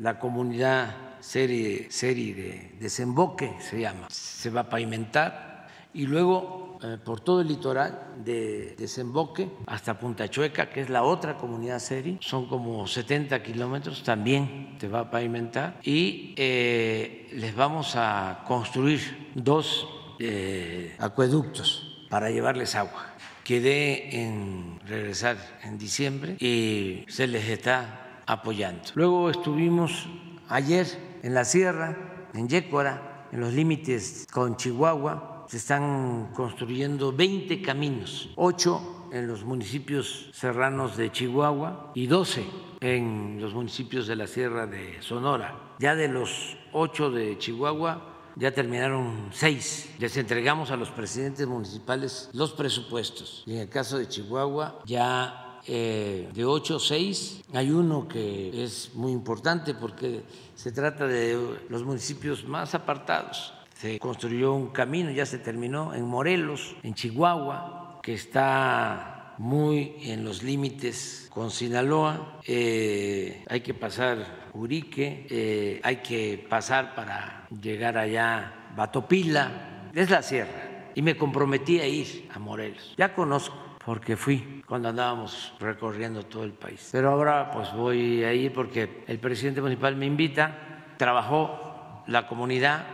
la 0.00 0.18
comunidad 0.18 1.11
serie, 1.22 1.90
serie 1.90 2.34
de 2.34 2.72
desemboque, 2.80 3.54
se 3.60 3.80
llama. 3.80 4.08
Se 4.10 4.50
va 4.50 4.62
a 4.62 4.68
pavimentar 4.68 5.68
y 5.94 6.06
luego 6.06 6.78
eh, 6.82 6.98
por 7.02 7.20
todo 7.20 7.42
el 7.42 7.48
litoral 7.48 8.14
de 8.24 8.74
desemboque 8.76 9.48
hasta 9.66 9.98
Punta 9.98 10.28
Chueca, 10.28 10.68
que 10.68 10.80
es 10.80 10.90
la 10.90 11.04
otra 11.04 11.36
comunidad 11.36 11.78
serie, 11.78 12.18
son 12.20 12.46
como 12.46 12.86
70 12.86 13.42
kilómetros, 13.42 14.02
también 14.02 14.76
se 14.80 14.88
va 14.88 15.00
a 15.00 15.10
pavimentar 15.10 15.78
y 15.82 16.34
eh, 16.36 17.28
les 17.34 17.54
vamos 17.54 17.94
a 17.94 18.42
construir 18.46 19.30
dos 19.34 19.86
eh, 20.18 20.96
acueductos 20.98 22.06
para 22.10 22.30
llevarles 22.30 22.74
agua. 22.74 23.06
Quedé 23.44 24.22
en 24.22 24.80
regresar 24.86 25.36
en 25.62 25.78
diciembre 25.78 26.36
y 26.38 27.04
se 27.08 27.26
les 27.26 27.48
está 27.48 28.22
apoyando. 28.26 28.82
Luego 28.94 29.30
estuvimos 29.30 30.08
ayer 30.48 31.11
en 31.22 31.34
la 31.34 31.44
sierra, 31.44 32.28
en 32.34 32.48
Yécora, 32.48 33.28
en 33.32 33.40
los 33.40 33.52
límites 33.52 34.26
con 34.30 34.56
Chihuahua, 34.56 35.46
se 35.48 35.56
están 35.56 36.30
construyendo 36.34 37.12
20 37.12 37.62
caminos, 37.62 38.30
8 38.36 39.08
en 39.12 39.26
los 39.26 39.44
municipios 39.44 40.30
serranos 40.32 40.96
de 40.96 41.12
Chihuahua 41.12 41.92
y 41.94 42.06
12 42.06 42.44
en 42.80 43.38
los 43.40 43.54
municipios 43.54 44.06
de 44.06 44.16
la 44.16 44.26
Sierra 44.26 44.66
de 44.66 45.00
Sonora. 45.02 45.76
Ya 45.78 45.94
de 45.94 46.08
los 46.08 46.56
8 46.72 47.10
de 47.10 47.38
Chihuahua 47.38 48.12
ya 48.36 48.52
terminaron 48.52 49.28
6. 49.32 49.96
Les 49.98 50.16
entregamos 50.16 50.70
a 50.70 50.76
los 50.76 50.90
presidentes 50.90 51.46
municipales 51.46 52.30
los 52.32 52.52
presupuestos. 52.52 53.42
Y 53.46 53.54
en 53.54 53.60
el 53.60 53.68
caso 53.68 53.98
de 53.98 54.08
Chihuahua 54.08 54.80
ya 54.86 55.41
eh, 55.66 56.28
de 56.32 56.44
8 56.44 56.76
o 56.76 56.80
6. 56.80 57.42
Hay 57.54 57.70
uno 57.70 58.08
que 58.08 58.64
es 58.64 58.94
muy 58.94 59.12
importante 59.12 59.74
porque 59.74 60.22
se 60.54 60.72
trata 60.72 61.06
de 61.06 61.58
los 61.68 61.84
municipios 61.84 62.46
más 62.46 62.74
apartados. 62.74 63.54
Se 63.76 63.98
construyó 63.98 64.54
un 64.54 64.68
camino, 64.68 65.10
ya 65.10 65.26
se 65.26 65.38
terminó, 65.38 65.94
en 65.94 66.04
Morelos, 66.04 66.76
en 66.82 66.94
Chihuahua, 66.94 68.00
que 68.02 68.14
está 68.14 69.34
muy 69.38 69.94
en 70.02 70.24
los 70.24 70.42
límites 70.42 71.28
con 71.30 71.50
Sinaloa. 71.50 72.40
Eh, 72.46 73.44
hay 73.48 73.60
que 73.60 73.74
pasar 73.74 74.50
Urique, 74.54 75.26
eh, 75.30 75.80
hay 75.82 75.96
que 75.96 76.46
pasar 76.48 76.94
para 76.94 77.46
llegar 77.60 77.98
allá 77.98 78.70
Batopila. 78.76 79.90
Es 79.94 80.10
la 80.10 80.22
sierra. 80.22 80.90
Y 80.94 81.02
me 81.02 81.16
comprometí 81.16 81.80
a 81.80 81.86
ir 81.86 82.28
a 82.32 82.38
Morelos. 82.38 82.94
Ya 82.96 83.14
conozco 83.14 83.71
porque 83.84 84.16
fui 84.16 84.62
cuando 84.66 84.88
andábamos 84.88 85.54
recorriendo 85.58 86.24
todo 86.24 86.44
el 86.44 86.52
país. 86.52 86.88
Pero 86.92 87.10
ahora 87.10 87.50
pues 87.50 87.72
voy 87.72 88.22
a 88.24 88.32
ir 88.32 88.52
porque 88.52 89.04
el 89.06 89.18
presidente 89.18 89.60
municipal 89.60 89.96
me 89.96 90.06
invita, 90.06 90.94
trabajó 90.96 92.04
la 92.06 92.26
comunidad, 92.26 92.84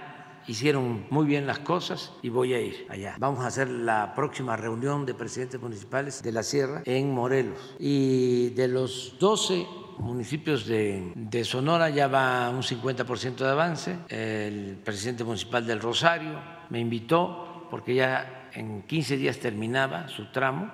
hicieron 0.47 1.07
muy 1.11 1.27
bien 1.27 1.47
las 1.47 1.59
cosas 1.59 2.13
y 2.23 2.31
voy 2.31 2.55
a 2.55 2.61
ir 2.61 2.87
allá. 2.89 3.17
Vamos 3.19 3.41
a 3.45 3.49
hacer 3.49 3.69
la 3.69 4.15
próxima 4.15 4.57
reunión 4.57 5.05
de 5.05 5.15
presidentes 5.15 5.61
municipales 5.61 6.23
de 6.23 6.33
la 6.33 6.43
Sierra 6.43 6.83
en 6.85 7.13
Morelos. 7.13 7.77
Y 7.79 8.51
de 8.51 8.69
los 8.69 9.17
12 9.21 9.67
municipios 9.99 10.67
de, 10.67 11.13
de, 11.15 11.45
Sonora 11.45 11.91
ya 11.91 12.07
va 12.07 12.49
un 12.51 12.63
50% 12.63 13.37
de 13.37 13.49
avance. 13.49 13.99
El 14.09 14.79
presidente 14.83 15.25
municipal 15.25 15.67
del 15.67 15.81
Rosario 15.81 16.41
me 16.71 16.79
invitó 16.79 17.67
porque 17.71 17.95
ya 17.95 18.38
en 18.55 18.83
15 18.83 19.17
días 19.17 19.39
terminaba 19.39 20.09
su 20.09 20.27
tramo 20.33 20.71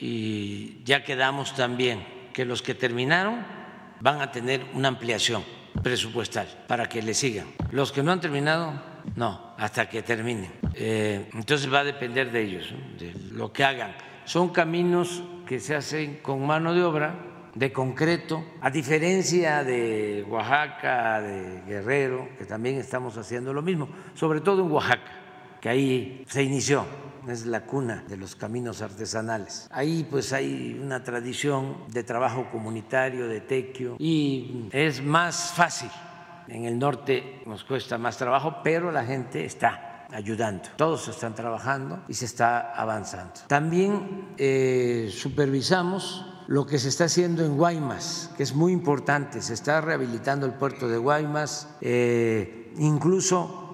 y 0.00 0.82
ya 0.84 1.04
quedamos 1.04 1.54
también 1.54 2.04
que 2.32 2.44
los 2.44 2.62
que 2.62 2.74
terminaron 2.74 3.44
van 4.00 4.20
a 4.20 4.30
tener 4.30 4.64
una 4.74 4.88
ampliación 4.88 5.42
presupuestal 5.82 6.46
para 6.66 6.88
que 6.88 7.02
le 7.02 7.14
sigan. 7.14 7.46
Los 7.70 7.92
que 7.92 8.02
no 8.02 8.12
han 8.12 8.20
terminado, 8.20 8.80
no, 9.16 9.54
hasta 9.58 9.88
que 9.88 10.02
terminen. 10.02 10.50
Eh, 10.74 11.28
entonces 11.34 11.72
va 11.72 11.80
a 11.80 11.84
depender 11.84 12.30
de 12.30 12.42
ellos, 12.42 12.72
de 12.98 13.14
lo 13.32 13.52
que 13.52 13.64
hagan. 13.64 13.94
Son 14.24 14.50
caminos 14.50 15.22
que 15.46 15.60
se 15.60 15.74
hacen 15.74 16.16
con 16.22 16.46
mano 16.46 16.74
de 16.74 16.82
obra, 16.82 17.14
de 17.54 17.72
concreto, 17.72 18.44
a 18.60 18.70
diferencia 18.70 19.64
de 19.64 20.24
Oaxaca, 20.28 21.20
de 21.20 21.62
Guerrero, 21.66 22.28
que 22.38 22.44
también 22.44 22.76
estamos 22.76 23.16
haciendo 23.16 23.52
lo 23.52 23.62
mismo, 23.62 23.88
sobre 24.14 24.40
todo 24.40 24.64
en 24.64 24.70
Oaxaca, 24.70 25.10
que 25.68 25.72
ahí 25.72 26.24
se 26.26 26.42
inició 26.42 26.86
es 27.28 27.44
la 27.44 27.66
cuna 27.66 28.02
de 28.08 28.16
los 28.16 28.34
caminos 28.34 28.80
artesanales. 28.80 29.68
Ahí 29.70 30.08
pues 30.10 30.32
hay 30.32 30.80
una 30.82 31.04
tradición 31.04 31.84
de 31.88 32.04
trabajo 32.04 32.48
comunitario, 32.50 33.28
de 33.28 33.42
tequio, 33.42 33.96
y 33.98 34.70
es 34.72 35.02
más 35.02 35.52
fácil. 35.54 35.90
En 36.46 36.64
el 36.64 36.78
norte 36.78 37.42
nos 37.44 37.64
cuesta 37.64 37.98
más 37.98 38.16
trabajo, 38.16 38.62
pero 38.64 38.90
la 38.90 39.04
gente 39.04 39.44
está 39.44 40.06
ayudando. 40.10 40.70
Todos 40.76 41.06
están 41.08 41.34
trabajando 41.34 42.02
y 42.08 42.14
se 42.14 42.24
está 42.24 42.72
avanzando. 42.72 43.34
También 43.46 44.28
eh, 44.38 45.10
supervisamos 45.12 46.24
lo 46.46 46.64
que 46.64 46.78
se 46.78 46.88
está 46.88 47.04
haciendo 47.04 47.44
en 47.44 47.58
Guaymas, 47.58 48.30
que 48.38 48.42
es 48.42 48.54
muy 48.54 48.72
importante. 48.72 49.42
Se 49.42 49.52
está 49.52 49.82
rehabilitando 49.82 50.46
el 50.46 50.54
puerto 50.54 50.88
de 50.88 50.96
Guaymas, 50.96 51.68
eh, 51.82 52.72
incluso 52.78 53.67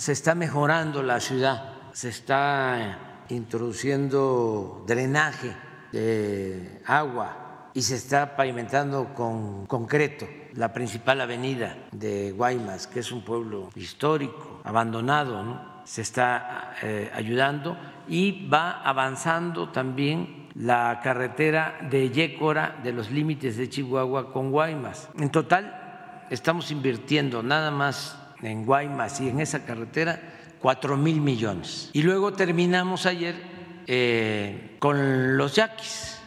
se 0.00 0.12
está 0.12 0.34
mejorando 0.34 1.02
la 1.02 1.20
ciudad 1.20 1.74
se 1.92 2.08
está 2.08 3.24
introduciendo 3.28 4.82
drenaje 4.86 5.54
de 5.92 6.80
agua 6.86 7.68
y 7.74 7.82
se 7.82 7.96
está 7.96 8.34
pavimentando 8.34 9.12
con 9.12 9.66
concreto 9.66 10.26
la 10.54 10.72
principal 10.72 11.20
avenida 11.20 11.76
de 11.92 12.32
Guaymas, 12.32 12.86
que 12.86 13.00
es 13.00 13.12
un 13.12 13.22
pueblo 13.22 13.68
histórico, 13.76 14.62
abandonado, 14.64 15.82
se 15.84 16.00
está 16.00 16.74
eh, 16.82 17.10
ayudando 17.14 17.76
y 18.08 18.48
va 18.48 18.80
avanzando 18.82 19.68
también 19.68 20.48
la 20.54 21.00
carretera 21.02 21.78
de 21.90 22.08
Yécora 22.08 22.80
de 22.82 22.92
los 22.92 23.10
límites 23.10 23.58
de 23.58 23.68
Chihuahua 23.68 24.32
con 24.32 24.50
Guaymas. 24.50 25.10
En 25.18 25.30
total 25.30 26.26
estamos 26.30 26.70
invirtiendo 26.70 27.42
nada 27.42 27.70
más 27.70 28.19
en 28.42 28.64
Guaymas 28.64 29.20
y 29.20 29.28
en 29.28 29.40
esa 29.40 29.64
carretera 29.64 30.20
4 30.60 30.96
mil 30.96 31.20
millones. 31.20 31.90
Y 31.92 32.02
luego 32.02 32.32
terminamos 32.32 33.06
ayer 33.06 33.34
eh, 33.86 34.76
con 34.78 35.36
los 35.36 35.56
yaquis. 35.56 36.18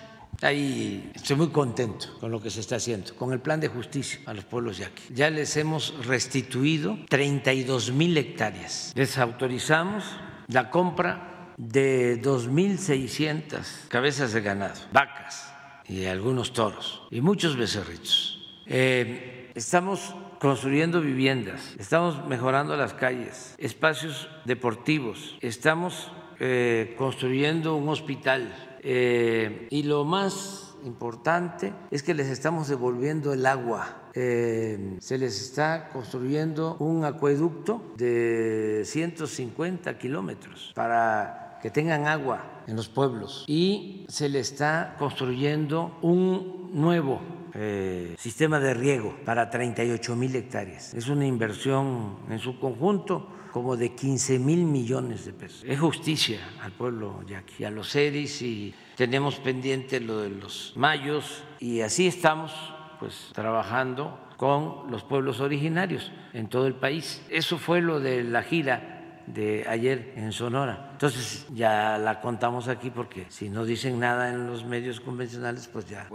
Ahí 0.41 1.11
estoy 1.14 1.38
muy 1.38 1.49
contento 1.49 2.18
con 2.19 2.30
lo 2.31 2.41
que 2.41 2.49
se 2.49 2.60
está 2.60 2.76
haciendo, 2.76 3.15
con 3.15 3.31
el 3.31 3.40
plan 3.40 3.61
de 3.61 3.69
justicia 3.69 4.19
a 4.26 4.34
los 4.34 4.44
pueblos 4.44 4.77
yaquis. 4.77 5.10
Ya 5.10 5.30
les 5.30 5.56
hemos 5.56 6.06
restituido 6.06 6.98
32 7.07 7.91
mil 7.91 8.18
hectáreas. 8.18 8.91
Les 8.95 9.18
autorizamos 9.18 10.03
la 10.48 10.69
compra 10.69 11.53
de 11.57 12.22
2.600 12.22 13.88
cabezas 13.88 14.34
de 14.34 14.41
ganado, 14.41 14.81
vacas 14.91 15.53
y 15.88 16.06
algunos 16.06 16.52
toros 16.52 17.03
y 17.11 17.22
muchos 17.22 17.56
becerritos. 17.56 18.40
Eh, 18.65 19.52
estamos 19.56 20.15
construyendo 20.44 20.99
viviendas, 20.99 21.74
estamos 21.80 22.28
mejorando 22.28 22.76
las 22.76 22.94
calles, 22.94 23.56
espacios 23.57 24.28
deportivos, 24.44 25.38
estamos 25.40 26.11
eh, 26.38 26.95
construyendo 26.98 27.78
un 27.78 27.88
hospital 27.88 28.53
eh, 28.82 29.70
y 29.70 29.84
lo 29.84 30.03
más 30.03 30.76
importante 30.84 31.74
es 31.91 32.03
que 32.03 32.14
les 32.14 32.28
estamos 32.28 32.68
devolviendo 32.68 33.32
el 33.32 33.45
agua. 33.45 34.10
Eh, 34.15 34.98
se 34.99 35.18
les 35.18 35.41
está 35.41 35.88
construyendo 35.94 36.76
un 36.80 37.06
acueducto 37.06 37.94
de 37.95 38.82
150 38.84 39.98
kilómetros 39.98 40.74
para 40.76 41.57
que 41.61 41.70
tengan 41.70 42.06
agua 42.06 42.64
en 42.68 42.76
los 42.76 42.90
pueblos 42.90 43.45
y 43.48 44.06
se 44.10 44.28
le 44.28 44.40
está 44.40 44.98
construyendo 44.99 45.98
un 46.02 46.70
nuevo 46.74 47.22
eh, 47.55 48.15
sistema 48.17 48.59
de 48.59 48.73
riego 48.73 49.15
para 49.25 49.49
38 49.49 50.15
mil 50.15 50.35
hectáreas. 50.35 50.93
Es 50.93 51.07
una 51.07 51.25
inversión 51.25 52.17
en 52.30 52.39
su 52.39 52.59
conjunto 52.59 53.27
como 53.51 53.77
de 53.77 53.93
15 53.93 54.39
mil 54.39 54.65
millones 54.65 55.25
de 55.25 55.34
pesos. 55.34 55.63
Es 55.65 55.80
justicia 55.80 56.39
al 56.61 56.71
pueblo 56.71 57.23
yaqui, 57.27 57.65
a 57.65 57.69
los 57.69 57.89
seris 57.89 58.41
y 58.41 58.73
tenemos 58.95 59.35
pendiente 59.35 59.99
lo 59.99 60.21
de 60.21 60.30
los 60.30 60.73
mayos 60.75 61.43
y 61.59 61.81
así 61.81 62.07
estamos 62.07 62.51
pues 62.99 63.30
trabajando 63.34 64.19
con 64.38 64.89
los 64.89 65.03
pueblos 65.03 65.39
originarios 65.39 66.11
en 66.34 66.47
todo 66.47 66.65
el 66.65 66.73
país. 66.73 67.23
Eso 67.30 67.59
fue 67.59 67.81
lo 67.81 67.99
de 67.99 68.23
la 68.23 68.41
gira 68.41 68.93
de 69.27 69.65
ayer 69.67 70.13
en 70.15 70.31
Sonora. 70.31 70.89
Entonces 70.91 71.45
ya 71.53 71.97
la 71.97 72.21
contamos 72.21 72.67
aquí 72.67 72.89
porque 72.89 73.25
si 73.29 73.49
no 73.49 73.65
dicen 73.65 73.99
nada 73.99 74.29
en 74.29 74.47
los 74.47 74.65
medios 74.65 74.99
convencionales, 74.99 75.67
pues 75.67 75.85
ya, 75.87 76.09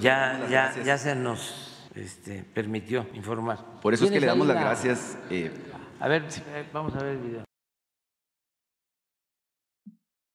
ya, 0.00 0.46
ya, 0.48 0.74
ya 0.82 0.98
se 0.98 1.14
nos 1.14 1.88
este, 1.94 2.44
permitió 2.54 3.08
informar. 3.14 3.80
Por 3.80 3.94
eso 3.94 4.04
es 4.04 4.10
que 4.10 4.20
le 4.20 4.26
damos 4.26 4.46
las 4.46 4.56
gracias. 4.56 5.18
Eh, 5.30 5.50
a 6.00 6.08
ver, 6.08 6.22
eh, 6.22 6.68
vamos 6.72 6.94
a 6.94 7.02
ver 7.02 7.12
el 7.12 7.18
video. 7.18 7.44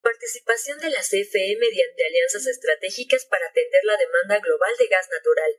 Participación 0.02 0.80
de 0.80 0.90
la 0.90 1.02
CFE 1.02 1.58
mediante 1.60 2.06
alianzas 2.08 2.48
estratégicas 2.48 3.26
para 3.26 3.46
atender 3.48 3.82
la 3.84 3.98
demanda 3.98 4.40
global 4.40 4.72
de 4.80 4.88
gas 4.88 5.08
natural. 5.12 5.52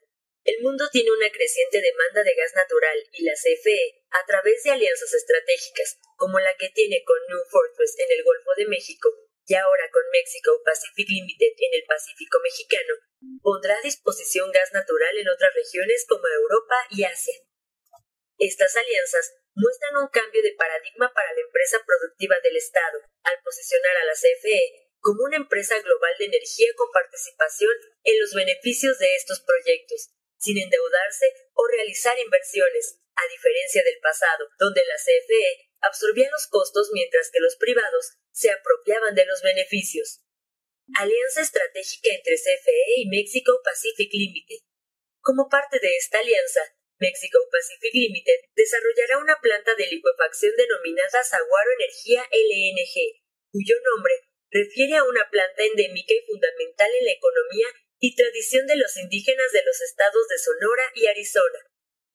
El 0.48 0.64
mundo 0.64 0.88
tiene 0.88 1.12
una 1.12 1.28
creciente 1.28 1.76
demanda 1.76 2.24
de 2.24 2.32
gas 2.32 2.56
natural 2.56 2.96
y 3.12 3.20
la 3.20 3.36
CFE, 3.36 4.00
a 4.08 4.24
través 4.24 4.64
de 4.64 4.70
alianzas 4.72 5.12
estratégicas, 5.12 6.00
como 6.16 6.40
la 6.40 6.56
que 6.56 6.72
tiene 6.72 7.04
con 7.04 7.20
New 7.28 7.44
Fortress 7.52 7.92
en 8.00 8.16
el 8.16 8.24
Golfo 8.24 8.56
de 8.56 8.64
México 8.64 9.12
y 9.44 9.52
ahora 9.52 9.90
con 9.92 10.00
Mexico 10.10 10.56
Pacific 10.64 11.04
Limited 11.04 11.52
en 11.52 11.74
el 11.74 11.84
Pacífico 11.84 12.40
mexicano, 12.40 12.94
pondrá 13.42 13.76
a 13.76 13.84
disposición 13.84 14.50
gas 14.50 14.72
natural 14.72 15.18
en 15.18 15.28
otras 15.28 15.52
regiones 15.52 16.06
como 16.08 16.24
Europa 16.24 16.80
y 16.96 17.04
Asia. 17.04 17.36
Estas 18.38 18.74
alianzas 18.74 19.36
muestran 19.52 20.00
un 20.00 20.08
cambio 20.08 20.40
de 20.40 20.56
paradigma 20.56 21.12
para 21.12 21.28
la 21.34 21.44
empresa 21.44 21.76
productiva 21.84 22.40
del 22.40 22.56
Estado, 22.56 23.04
al 23.20 23.36
posicionar 23.44 23.96
a 24.00 24.06
la 24.06 24.16
CFE 24.16 24.88
como 25.00 25.24
una 25.24 25.36
empresa 25.36 25.78
global 25.80 26.14
de 26.18 26.24
energía 26.24 26.72
con 26.74 26.88
participación 26.90 27.76
en 28.02 28.18
los 28.18 28.32
beneficios 28.32 28.98
de 28.98 29.14
estos 29.14 29.44
proyectos, 29.44 30.08
sin 30.38 30.58
endeudarse 30.58 31.26
o 31.54 31.66
realizar 31.66 32.18
inversiones, 32.18 33.02
a 33.14 33.26
diferencia 33.26 33.82
del 33.82 33.98
pasado, 34.00 34.48
donde 34.58 34.84
la 34.86 34.94
CFE 34.94 35.68
absorbía 35.80 36.30
los 36.30 36.46
costos 36.46 36.90
mientras 36.92 37.30
que 37.30 37.40
los 37.40 37.56
privados 37.56 38.18
se 38.30 38.50
apropiaban 38.50 39.14
de 39.14 39.26
los 39.26 39.42
beneficios. 39.42 40.22
Alianza 40.96 41.42
estratégica 41.42 42.14
entre 42.14 42.36
CFE 42.36 43.02
y 43.02 43.08
Mexico 43.08 43.60
Pacific 43.62 44.08
Limited. 44.12 44.64
Como 45.20 45.48
parte 45.48 45.78
de 45.80 45.96
esta 45.96 46.20
alianza, 46.20 46.62
Mexico 46.98 47.38
Pacific 47.50 47.92
Limited 47.92 48.40
desarrollará 48.54 49.18
una 49.18 49.36
planta 49.40 49.74
de 49.74 49.86
liquefacción 49.86 50.54
denominada 50.56 51.22
Saguaro 51.22 51.70
Energía 51.78 52.26
LNG, 52.30 53.22
cuyo 53.52 53.76
nombre 53.84 54.14
refiere 54.50 54.96
a 54.96 55.04
una 55.04 55.28
planta 55.30 55.62
endémica 55.62 56.14
y 56.14 56.24
fundamental 56.26 56.90
en 56.98 57.04
la 57.04 57.12
economía 57.12 57.68
y 58.00 58.14
tradición 58.14 58.66
de 58.66 58.76
los 58.76 58.96
indígenas 58.96 59.52
de 59.52 59.62
los 59.64 59.80
estados 59.80 60.28
de 60.28 60.38
Sonora 60.38 60.92
y 60.94 61.06
Arizona. 61.06 61.58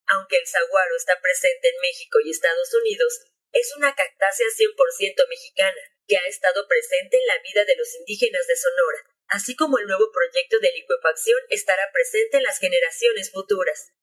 Aunque 0.08 0.38
el 0.38 0.48
saguaro 0.48 0.96
está 0.96 1.20
presente 1.22 1.70
en 1.70 1.82
México 1.82 2.20
y 2.24 2.32
Estados 2.32 2.74
Unidos, 2.74 3.22
es 3.52 3.76
una 3.76 3.94
cactácea 3.96 4.48
100% 4.48 5.28
mexicana, 5.30 5.82
que 6.08 6.18
ha 6.18 6.26
estado 6.28 6.68
presente 6.68 7.18
en 7.18 7.28
la 7.28 7.40
vida 7.40 7.64
de 7.66 7.76
los 7.76 7.94
indígenas 7.96 8.48
de 8.48 8.56
Sonora, 8.56 9.04
así 9.28 9.56
como 9.56 9.78
el 9.80 9.88
nuevo 9.88 10.12
proyecto 10.12 10.60
de 10.60 10.72
liquefacción 10.72 11.40
estará 11.50 11.90
presente 11.94 12.38
en 12.38 12.44
las 12.44 12.60
generaciones 12.60 13.32
futuras. 13.32 13.94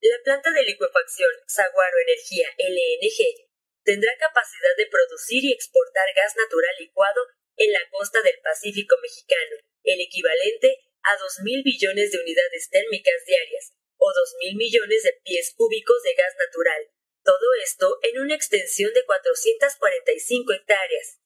La 0.00 0.16
planta 0.22 0.50
de 0.52 0.62
liquefacción 0.62 1.30
Saguaro 1.46 1.96
Energía 2.06 2.48
LNG 2.56 3.50
tendrá 3.84 4.16
capacidad 4.18 4.76
de 4.76 4.86
producir 4.86 5.44
y 5.44 5.52
exportar 5.52 6.06
gas 6.14 6.36
natural 6.36 6.74
licuado 6.78 7.26
en 7.56 7.72
la 7.72 7.82
costa 7.90 8.22
del 8.22 8.38
Pacífico 8.42 8.96
mexicano, 9.02 9.56
el 9.82 10.00
equivalente 10.00 10.78
a 11.02 11.16
2.000 11.16 11.64
billones 11.64 12.12
de 12.12 12.18
unidades 12.18 12.68
térmicas 12.68 13.24
diarias 13.26 13.72
o 13.96 14.08
2.000 14.08 14.56
millones 14.56 15.02
de 15.02 15.12
pies 15.24 15.52
cúbicos 15.56 16.02
de 16.02 16.14
gas 16.14 16.34
natural. 16.38 16.82
Todo 17.22 17.46
esto 17.62 17.98
en 18.02 18.20
una 18.20 18.34
extensión 18.34 18.92
de 18.94 19.04
445 19.04 20.52
hectáreas. 20.52 21.20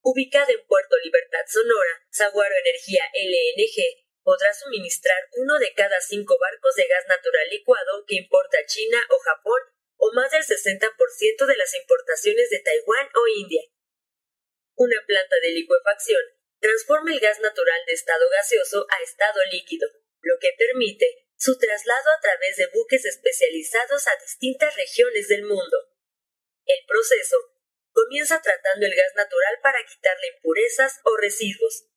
Ubicada 0.00 0.50
en 0.52 0.66
Puerto 0.66 0.96
Libertad, 1.04 1.44
Sonora, 1.46 1.94
Saguaro 2.10 2.54
Energía 2.64 3.04
LNG 3.12 4.02
podrá 4.22 4.52
suministrar 4.54 5.28
uno 5.36 5.58
de 5.58 5.74
cada 5.74 6.00
cinco 6.00 6.36
barcos 6.40 6.74
de 6.76 6.86
gas 6.86 7.04
natural 7.08 7.48
licuado 7.50 8.04
que 8.06 8.16
importa 8.16 8.64
China 8.66 8.98
o 9.10 9.18
Japón 9.18 9.60
o 9.96 10.12
más 10.12 10.30
del 10.30 10.42
60% 10.42 11.46
de 11.46 11.56
las 11.56 11.74
importaciones 11.74 12.50
de 12.50 12.60
Taiwán 12.60 13.08
o 13.14 13.28
India. 13.28 13.62
Una 14.74 15.04
planta 15.06 15.36
de 15.42 15.50
licuefacción 15.50 16.22
transforma 16.62 17.12
el 17.12 17.18
gas 17.18 17.40
natural 17.40 17.80
de 17.86 17.92
estado 17.92 18.24
gaseoso 18.30 18.86
a 18.88 19.02
estado 19.02 19.40
líquido, 19.50 19.88
lo 20.22 20.38
que 20.40 20.54
permite 20.56 21.26
su 21.36 21.58
traslado 21.58 22.08
a 22.16 22.20
través 22.22 22.56
de 22.56 22.70
buques 22.72 23.04
especializados 23.04 24.06
a 24.06 24.16
distintas 24.22 24.76
regiones 24.76 25.26
del 25.26 25.42
mundo. 25.42 25.76
El 26.64 26.86
proceso 26.86 27.36
comienza 27.90 28.40
tratando 28.40 28.86
el 28.86 28.94
gas 28.94 29.12
natural 29.16 29.58
para 29.60 29.84
quitarle 29.84 30.28
impurezas 30.36 31.00
o 31.02 31.16
residuos. 31.16 31.90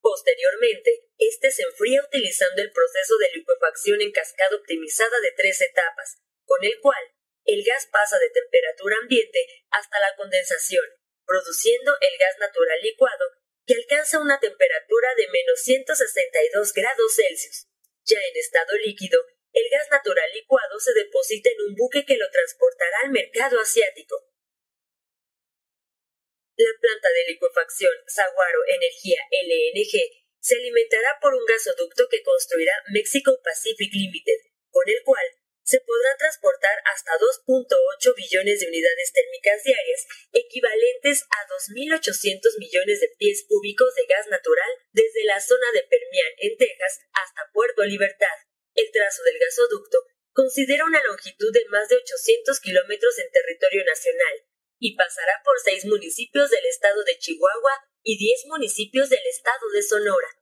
Posteriormente, 0.00 1.12
este 1.18 1.50
se 1.50 1.62
enfría 1.62 2.02
utilizando 2.02 2.62
el 2.62 2.72
proceso 2.72 3.18
de 3.18 3.30
licuefacción 3.36 4.00
en 4.00 4.12
cascada 4.12 4.56
optimizada 4.56 5.20
de 5.20 5.32
tres 5.36 5.60
etapas, 5.60 6.16
con 6.46 6.64
el 6.64 6.80
cual 6.80 7.04
el 7.44 7.62
gas 7.64 7.86
pasa 7.92 8.18
de 8.18 8.30
temperatura 8.30 8.96
ambiente 8.96 9.44
hasta 9.68 10.00
la 10.00 10.16
condensación, 10.16 10.86
produciendo 11.26 11.92
el 12.00 12.16
gas 12.18 12.38
natural 12.38 12.80
licuado 12.80 13.39
que 13.70 13.76
alcanza 13.78 14.18
una 14.18 14.40
temperatura 14.40 15.08
de 15.16 15.28
menos 15.30 15.62
162 15.62 16.74
grados 16.74 17.14
Celsius. 17.14 17.70
Ya 18.02 18.18
en 18.18 18.36
estado 18.36 18.76
líquido, 18.78 19.22
el 19.52 19.62
gas 19.70 19.86
natural 19.92 20.28
licuado 20.34 20.80
se 20.80 20.92
deposita 20.92 21.50
en 21.50 21.70
un 21.70 21.76
buque 21.76 22.04
que 22.04 22.16
lo 22.16 22.28
transportará 22.32 22.98
al 23.04 23.12
mercado 23.12 23.60
asiático. 23.60 24.26
La 26.56 26.74
planta 26.80 27.10
de 27.14 27.32
licuefacción 27.32 27.94
Saguaro 28.08 28.58
Energía 28.74 29.22
LNG 29.30 30.18
se 30.40 30.56
alimentará 30.56 31.20
por 31.22 31.32
un 31.34 31.46
gasoducto 31.46 32.08
que 32.10 32.24
construirá 32.24 32.74
Mexico 32.88 33.38
Pacific 33.44 33.94
Limited, 33.94 34.50
con 34.70 34.88
el 34.88 35.00
cual 35.04 35.26
se 35.70 35.78
podrán 35.86 36.18
transportar 36.18 36.82
hasta 36.82 37.14
2.8 37.46 37.70
billones 38.18 38.58
de 38.58 38.66
unidades 38.66 39.12
térmicas 39.14 39.62
diarias, 39.62 40.02
equivalentes 40.34 41.22
a 41.30 41.46
2.800 41.46 42.58
millones 42.58 42.98
de 42.98 43.14
pies 43.14 43.46
cúbicos 43.46 43.94
de 43.94 44.02
gas 44.10 44.26
natural 44.26 44.66
desde 44.90 45.22
la 45.30 45.38
zona 45.38 45.70
de 45.72 45.86
Permian, 45.86 46.34
en 46.42 46.58
Texas, 46.58 47.06
hasta 47.14 47.46
Puerto 47.54 47.86
Libertad. 47.86 48.34
El 48.74 48.90
trazo 48.90 49.22
del 49.22 49.38
gasoducto 49.38 50.02
considera 50.34 50.84
una 50.84 51.02
longitud 51.06 51.52
de 51.54 51.62
más 51.70 51.88
de 51.88 52.02
800 52.02 52.58
kilómetros 52.58 53.18
en 53.20 53.30
territorio 53.30 53.84
nacional 53.84 54.42
y 54.82 54.96
pasará 54.96 55.38
por 55.44 55.54
seis 55.62 55.84
municipios 55.84 56.50
del 56.50 56.66
estado 56.66 57.04
de 57.04 57.18
Chihuahua 57.18 57.78
y 58.02 58.18
10 58.18 58.46
municipios 58.46 59.08
del 59.08 59.22
estado 59.22 59.70
de 59.70 59.82
Sonora. 59.82 60.34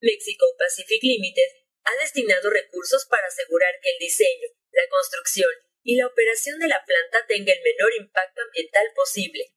Mexico 0.00 0.44
Pacific 0.58 1.02
Limited 1.02 1.48
ha 1.90 2.02
destinado 2.02 2.50
recursos 2.50 3.06
para 3.06 3.26
asegurar 3.26 3.74
que 3.82 3.90
el 3.90 3.98
diseño, 3.98 4.48
la 4.70 4.86
construcción 4.88 5.50
y 5.82 5.96
la 5.96 6.06
operación 6.06 6.58
de 6.58 6.68
la 6.68 6.84
planta 6.84 7.26
tenga 7.26 7.52
el 7.52 7.62
menor 7.62 7.94
impacto 7.98 8.42
ambiental 8.42 8.86
posible. 8.94 9.54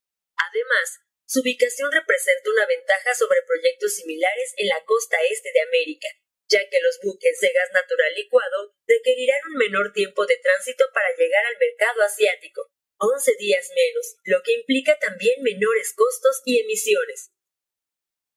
Además, 0.49 0.99
su 1.25 1.41
ubicación 1.41 1.91
representa 1.91 2.49
una 2.49 2.65
ventaja 2.65 3.13
sobre 3.13 3.41
proyectos 3.45 3.95
similares 3.95 4.53
en 4.57 4.67
la 4.67 4.83
costa 4.85 5.17
este 5.29 5.51
de 5.51 5.61
América, 5.61 6.07
ya 6.47 6.67
que 6.69 6.81
los 6.81 6.99
buques 7.01 7.39
de 7.39 7.51
gas 7.51 7.71
natural 7.73 8.13
licuado 8.13 8.75
requerirán 8.87 9.41
un 9.51 9.57
menor 9.57 9.93
tiempo 9.93 10.25
de 10.25 10.37
tránsito 10.37 10.85
para 10.93 11.15
llegar 11.15 11.45
al 11.45 11.57
mercado 11.57 12.03
asiático, 12.03 12.69
11 12.97 13.35
días 13.37 13.69
menos, 13.75 14.15
lo 14.23 14.41
que 14.43 14.53
implica 14.53 14.97
también 14.99 15.41
menores 15.41 15.93
costos 15.93 16.41
y 16.45 16.59
emisiones. 16.59 17.31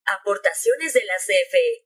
Aportaciones 0.05 0.93
de 0.93 1.05
la 1.05 1.17
CFE. 1.17 1.86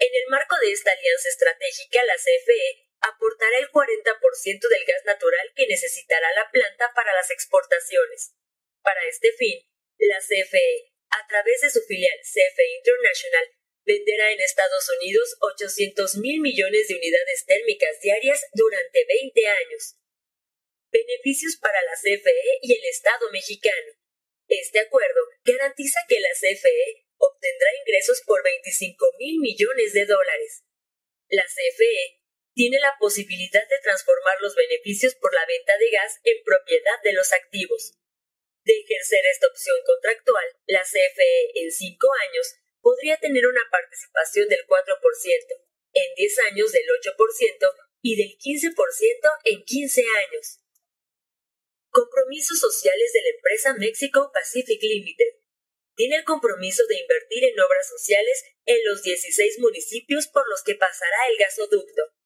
En 0.00 0.08
el 0.08 0.26
marco 0.30 0.56
de 0.64 0.72
esta 0.72 0.92
alianza 0.92 1.28
estratégica, 1.28 2.00
la 2.06 2.16
CFE 2.16 2.88
aportará 3.00 3.58
el 3.58 3.68
40% 3.68 4.68
del 4.68 4.84
gas 4.86 5.04
natural 5.04 5.52
que 5.54 5.66
necesitará 5.66 6.32
la 6.32 6.50
planta 6.50 6.90
para 6.94 7.12
las 7.12 7.30
exportaciones. 7.30 8.32
Para 8.80 9.04
este 9.04 9.32
fin, 9.32 9.60
la 9.98 10.18
CFE, 10.20 10.88
a 11.10 11.26
través 11.28 11.60
de 11.60 11.70
su 11.70 11.82
filial 11.82 12.16
CFE 12.22 12.76
International, 12.78 13.44
venderá 13.84 14.32
en 14.32 14.40
Estados 14.40 14.88
Unidos 15.00 15.36
800 15.40 16.16
mil 16.16 16.40
millones 16.40 16.88
de 16.88 16.94
unidades 16.94 17.44
térmicas 17.44 18.00
diarias 18.00 18.46
durante 18.54 19.04
20 19.04 19.48
años. 19.48 19.96
Beneficios 20.90 21.56
para 21.60 21.82
la 21.82 21.92
CFE 21.92 22.58
y 22.62 22.72
el 22.72 22.84
Estado 22.86 23.30
mexicano. 23.32 23.92
Este 24.48 24.80
acuerdo 24.80 25.20
garantiza 25.44 26.00
que 26.08 26.20
la 26.20 26.30
CFE 26.32 27.09
obtendrá 27.20 27.68
ingresos 27.84 28.22
por 28.24 28.42
25 28.42 28.96
mil 29.18 29.40
millones 29.40 29.92
de 29.92 30.06
dólares. 30.06 30.64
La 31.28 31.44
CFE 31.44 32.24
tiene 32.54 32.80
la 32.80 32.96
posibilidad 32.98 33.62
de 33.68 33.78
transformar 33.84 34.40
los 34.40 34.56
beneficios 34.56 35.14
por 35.14 35.32
la 35.32 35.46
venta 35.46 35.76
de 35.78 35.90
gas 35.90 36.18
en 36.24 36.42
propiedad 36.42 36.98
de 37.04 37.12
los 37.12 37.32
activos. 37.32 37.94
De 38.64 38.72
ejercer 38.72 39.24
esta 39.26 39.46
opción 39.46 39.76
contractual, 39.84 40.44
la 40.66 40.82
CFE 40.82 41.60
en 41.62 41.70
cinco 41.70 42.08
años 42.28 42.56
podría 42.80 43.16
tener 43.18 43.46
una 43.46 43.62
participación 43.70 44.48
del 44.48 44.66
4%, 44.66 44.90
en 45.92 46.14
10 46.14 46.38
años 46.50 46.72
del 46.72 46.84
8% 46.84 47.70
y 48.02 48.16
del 48.16 48.38
15% 48.38 48.74
en 49.44 49.64
15 49.64 50.02
años. 50.02 50.60
Compromisos 51.90 52.58
sociales 52.58 53.12
de 53.12 53.22
la 53.22 53.28
empresa 53.30 53.74
Mexico 53.74 54.30
Pacific 54.32 54.80
Limited. 54.82 55.39
Tiene 56.00 56.16
el 56.16 56.24
compromiso 56.24 56.80
de 56.88 56.96
invertir 56.96 57.44
en 57.44 57.60
obras 57.60 57.86
sociales 57.92 58.56
en 58.64 58.80
los 58.88 59.02
16 59.02 59.58
municipios 59.58 60.28
por 60.28 60.48
los 60.48 60.64
que 60.64 60.74
pasará 60.74 61.28
el 61.28 61.36
gasoducto. 61.36 62.16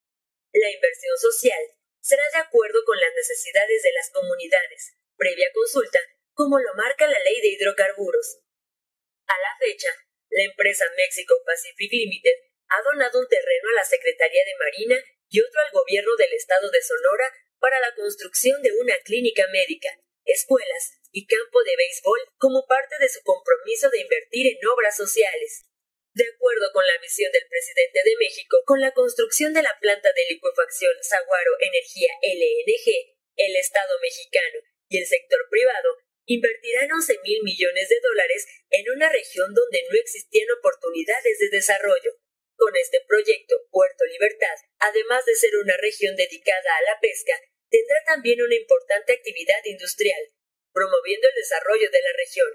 La 0.53 0.71
inversión 0.71 1.17
social 1.19 1.59
será 1.99 2.23
de 2.31 2.39
acuerdo 2.39 2.79
con 2.85 2.97
las 2.97 3.11
necesidades 3.13 3.83
de 3.83 3.91
las 3.91 4.09
comunidades, 4.11 4.95
previa 5.17 5.51
consulta, 5.51 5.99
como 6.31 6.57
lo 6.57 6.73
marca 6.75 7.05
la 7.05 7.19
ley 7.19 7.41
de 7.41 7.49
hidrocarburos. 7.49 8.39
A 9.27 9.35
la 9.43 9.51
fecha, 9.59 9.91
la 10.29 10.43
empresa 10.43 10.85
Mexico 10.95 11.35
Pacific 11.45 11.91
Limited 11.91 12.47
ha 12.69 12.81
donado 12.81 13.19
un 13.19 13.27
terreno 13.27 13.75
a 13.75 13.75
la 13.75 13.83
Secretaría 13.83 14.45
de 14.45 14.55
Marina 14.55 15.03
y 15.27 15.41
otro 15.41 15.59
al 15.59 15.71
gobierno 15.73 16.15
del 16.15 16.31
estado 16.31 16.71
de 16.71 16.81
Sonora 16.81 17.27
para 17.59 17.77
la 17.81 17.93
construcción 17.93 18.61
de 18.61 18.71
una 18.71 18.95
clínica 19.03 19.43
médica, 19.51 19.89
escuelas 20.25 20.99
y 21.11 21.25
campo 21.25 21.63
de 21.63 21.75
béisbol 21.77 22.19
como 22.37 22.65
parte 22.67 22.95
de 22.99 23.09
su 23.09 23.21
compromiso 23.23 23.89
de 23.89 24.01
invertir 24.01 24.47
en 24.47 24.67
obras 24.67 24.97
sociales. 24.97 25.65
De 26.13 26.25
acuerdo 26.25 26.71
con 26.73 26.85
la 26.87 26.97
visión 27.01 27.31
del 27.31 27.47
presidente 27.47 28.01
de 28.03 28.15
México, 28.17 28.57
con 28.65 28.79
la 28.79 28.91
construcción 28.91 29.53
de 29.53 29.61
la 29.61 29.77
planta 29.79 30.11
de 30.13 30.25
licuefacción 30.29 30.93
Saguaro 31.01 31.51
Energía 31.59 32.11
LNG, 32.21 33.15
el 33.35 33.55
Estado 33.57 33.99
mexicano 34.01 34.59
y 34.87 34.97
el 34.99 35.05
sector 35.05 35.39
privado 35.49 35.97
invertirán 36.25 36.91
11 36.91 37.19
mil 37.23 37.43
millones 37.43 37.89
de 37.89 37.99
dólares 38.01 38.47
en 38.69 38.89
una 38.91 39.09
región 39.09 39.53
donde 39.53 39.83
no 39.89 39.97
existían 39.99 40.47
oportunidades 40.57 41.39
de 41.39 41.49
desarrollo. 41.49 42.11
Con 42.55 42.75
este 42.77 43.01
proyecto, 43.05 43.55
Puerto 43.69 44.05
Libertad, 44.05 44.55
además 44.79 45.25
de 45.25 45.35
ser 45.35 45.55
una 45.57 45.75
región 45.77 46.15
dedicada 46.15 46.77
a 46.77 46.93
la 46.93 46.99
pesca, 47.01 47.33
tendrá 47.75 47.99
también 48.07 48.39
una 48.41 48.55
importante 48.55 49.11
actividad 49.11 49.59
industrial, 49.65 50.23
promoviendo 50.71 51.27
el 51.27 51.35
desarrollo 51.35 51.91
de 51.91 52.01
la 52.01 52.13
región. 52.15 52.47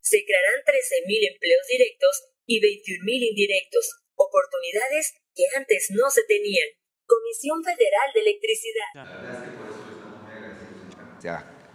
Se 0.00 0.24
crearán 0.24 0.60
13.000 0.60 1.32
empleos 1.32 1.64
directos 1.68 2.14
y 2.44 2.60
21.000 2.60 3.32
indirectos, 3.32 4.04
oportunidades 4.14 5.16
que 5.34 5.44
antes 5.56 5.88
no 5.90 6.10
se 6.10 6.24
tenían. 6.24 6.68
Comisión 7.06 7.64
Federal 7.64 8.12
de 8.12 8.20
Electricidad 8.20 8.92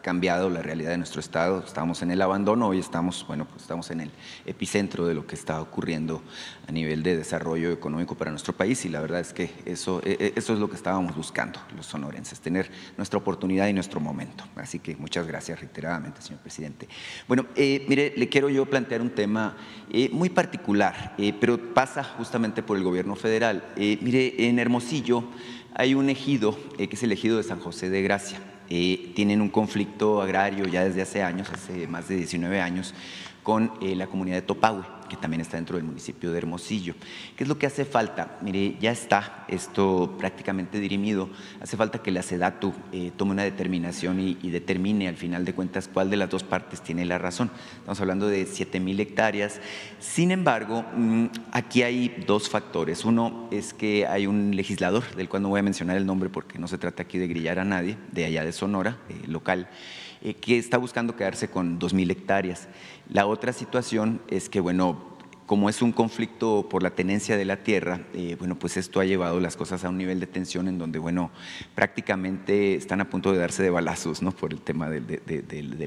cambiado 0.04 0.50
la 0.50 0.62
realidad 0.62 0.92
de 0.92 0.98
nuestro 0.98 1.22
estado. 1.22 1.64
Estamos 1.66 2.02
en 2.02 2.12
el 2.12 2.22
abandono, 2.22 2.68
hoy 2.68 2.80
estamos, 2.80 3.26
bueno, 3.26 3.46
pues 3.46 3.62
estamos 3.62 3.90
en 3.90 4.02
el 4.02 4.12
epicentro 4.46 5.08
de 5.08 5.16
lo 5.16 5.26
que 5.26 5.34
está 5.34 5.62
ocurriendo 5.62 6.22
a 6.68 6.72
nivel 6.74 7.04
de 7.04 7.16
desarrollo 7.16 7.72
económico 7.72 8.14
para 8.14 8.30
nuestro 8.30 8.54
país 8.54 8.84
y 8.84 8.90
la 8.90 9.00
verdad 9.00 9.22
es 9.22 9.32
que 9.32 9.50
eso, 9.66 10.02
e, 10.04 10.18
e, 10.20 10.34
eso 10.36 10.54
es 10.54 10.60
lo 10.60 10.70
que 10.70 10.76
estábamos 10.76 11.16
buscando 11.16 11.62
los 11.76 11.86
sonorenses, 11.86 12.42
tener 12.42 12.70
nuestra 12.98 13.18
oportunidad 13.18 13.68
y 13.68 13.74
nuestro 13.74 14.02
momento. 14.02 14.44
Así 14.58 14.80
que 14.80 14.98
muchas 14.98 15.26
gracias 15.26 15.62
reiteradamente, 15.62 16.22
señor 16.22 16.42
presidente. 16.42 16.90
Bueno, 17.28 17.46
eh, 17.56 17.86
mire, 17.88 18.14
le 18.18 18.28
quiero 18.28 18.50
yo 18.50 18.66
plantear 18.66 19.02
un 19.02 19.12
tema 19.12 19.56
eh, 19.90 20.10
muy 20.12 20.30
particular, 20.30 21.16
eh, 21.18 21.34
pero 21.40 21.74
pasa 21.74 22.04
justamente 22.04 22.62
por 22.62 22.76
el 22.76 22.84
gobierno 22.84 23.16
federal. 23.16 23.64
mire, 23.78 24.50
en 24.50 24.60
Hermosillo 24.60 25.24
hay 25.74 25.96
un 25.96 26.10
ejido 26.10 26.58
que 26.78 26.90
es 26.92 27.04
el 27.04 27.14
ejido 27.14 27.38
de 27.38 27.44
San 27.44 27.60
José 27.62 27.90
de 27.90 28.02
Gracia 28.02 28.53
eh, 28.76 29.12
tienen 29.14 29.40
un 29.40 29.50
conflicto 29.50 30.20
agrario 30.20 30.66
ya 30.66 30.84
desde 30.84 31.04
hace 31.04 31.22
años, 31.22 31.48
hace 31.54 31.86
más 31.86 32.08
de 32.08 32.16
19 32.16 32.60
años, 32.60 32.96
con 33.44 33.74
eh, 33.82 33.96
la 33.96 34.08
comunidad 34.08 34.38
de 34.38 34.42
Topahue 34.44 34.84
que 35.14 35.18
también 35.18 35.42
está 35.42 35.58
dentro 35.58 35.78
del 35.78 35.86
municipio 35.86 36.32
de 36.32 36.40
Hermosillo. 36.40 36.96
¿Qué 37.36 37.44
es 37.44 37.48
lo 37.48 37.60
que 37.60 37.68
hace 37.68 37.86
falta? 37.86 38.40
Mire, 38.42 38.78
ya 38.80 38.92
está 38.92 39.46
esto 39.48 40.16
prácticamente 40.18 40.80
dirimido. 40.80 41.30
Hace 41.62 41.78
falta 41.78 42.02
que 42.02 42.10
la 42.10 42.24
SEDATU 42.24 42.74
eh, 42.92 43.12
tome 43.16 43.32
una 43.32 43.44
determinación 43.44 44.20
y, 44.20 44.34
determine 44.54 45.08
al 45.08 45.16
final 45.16 45.46
de 45.46 45.54
cuentas 45.54 45.88
cuál 45.92 46.10
de 46.10 46.18
las 46.18 46.30
dos 46.30 46.44
partes 46.44 46.82
tiene 46.82 47.06
la 47.06 47.18
razón. 47.20 47.52
Estamos 47.78 48.02
hablando 48.02 48.28
de 48.28 48.46
7 48.46 48.80
mil 48.80 49.00
hectáreas. 49.00 49.62
Sin 50.00 50.32
embargo, 50.32 50.84
mm, 50.96 51.26
aquí 51.52 51.84
hay 51.84 52.24
dos 52.26 52.50
factores. 52.50 53.06
Uno 53.06 53.48
es 53.52 53.74
que 53.74 54.08
hay 54.08 54.26
un 54.26 54.56
legislador, 54.56 55.04
del 55.16 55.30
cual 55.30 55.44
no 55.44 55.50
voy 55.50 55.60
a 55.60 55.64
mencionar 55.64 55.98
el 55.98 56.06
nombre 56.06 56.30
porque 56.30 56.58
no 56.58 56.68
se 56.68 56.78
trata 56.78 57.04
aquí 57.04 57.20
de 57.20 57.28
grillar 57.28 57.60
a 57.60 57.66
nadie, 57.66 57.98
de 58.12 58.26
allá 58.26 58.44
de 58.44 58.52
Sonora, 58.52 58.98
eh, 59.10 59.28
local, 59.28 59.70
eh, 60.22 60.36
que 60.36 60.58
está 60.58 60.78
buscando 60.78 61.16
quedarse 61.16 61.50
con 61.50 61.80
2 61.80 61.94
mil 61.94 62.10
hectáreas. 62.10 62.68
La 63.10 63.28
otra 63.28 63.54
situación 63.54 64.22
es 64.30 64.50
que, 64.50 64.60
bueno, 64.60 65.13
como 65.46 65.70
es 65.70 65.82
un 65.82 65.92
conflicto 65.92 66.68
por 66.70 66.84
la 66.84 66.92
tenencia 66.92 67.38
de 67.38 67.46
la 67.46 67.58
tierra, 67.58 68.02
eh, 68.14 68.36
bueno, 68.40 68.58
pues 68.58 68.78
esto 68.78 69.00
ha 69.00 69.06
llevado 69.06 69.40
las 69.40 69.58
cosas 69.58 69.84
a 69.84 69.90
un 69.90 69.98
nivel 69.98 70.20
de 70.20 70.28
tensión 70.28 70.68
en 70.68 70.78
donde, 70.78 71.00
bueno, 71.00 71.32
prácticamente 71.76 72.76
están 72.76 73.02
a 73.02 73.10
punto 73.10 73.32
de 73.32 73.40
darse 73.40 73.62
de 73.62 73.70
balazos, 73.70 74.22
¿no? 74.22 74.32
Por 74.32 74.54
el 74.54 74.62
tema 74.62 74.90
de, 74.90 75.02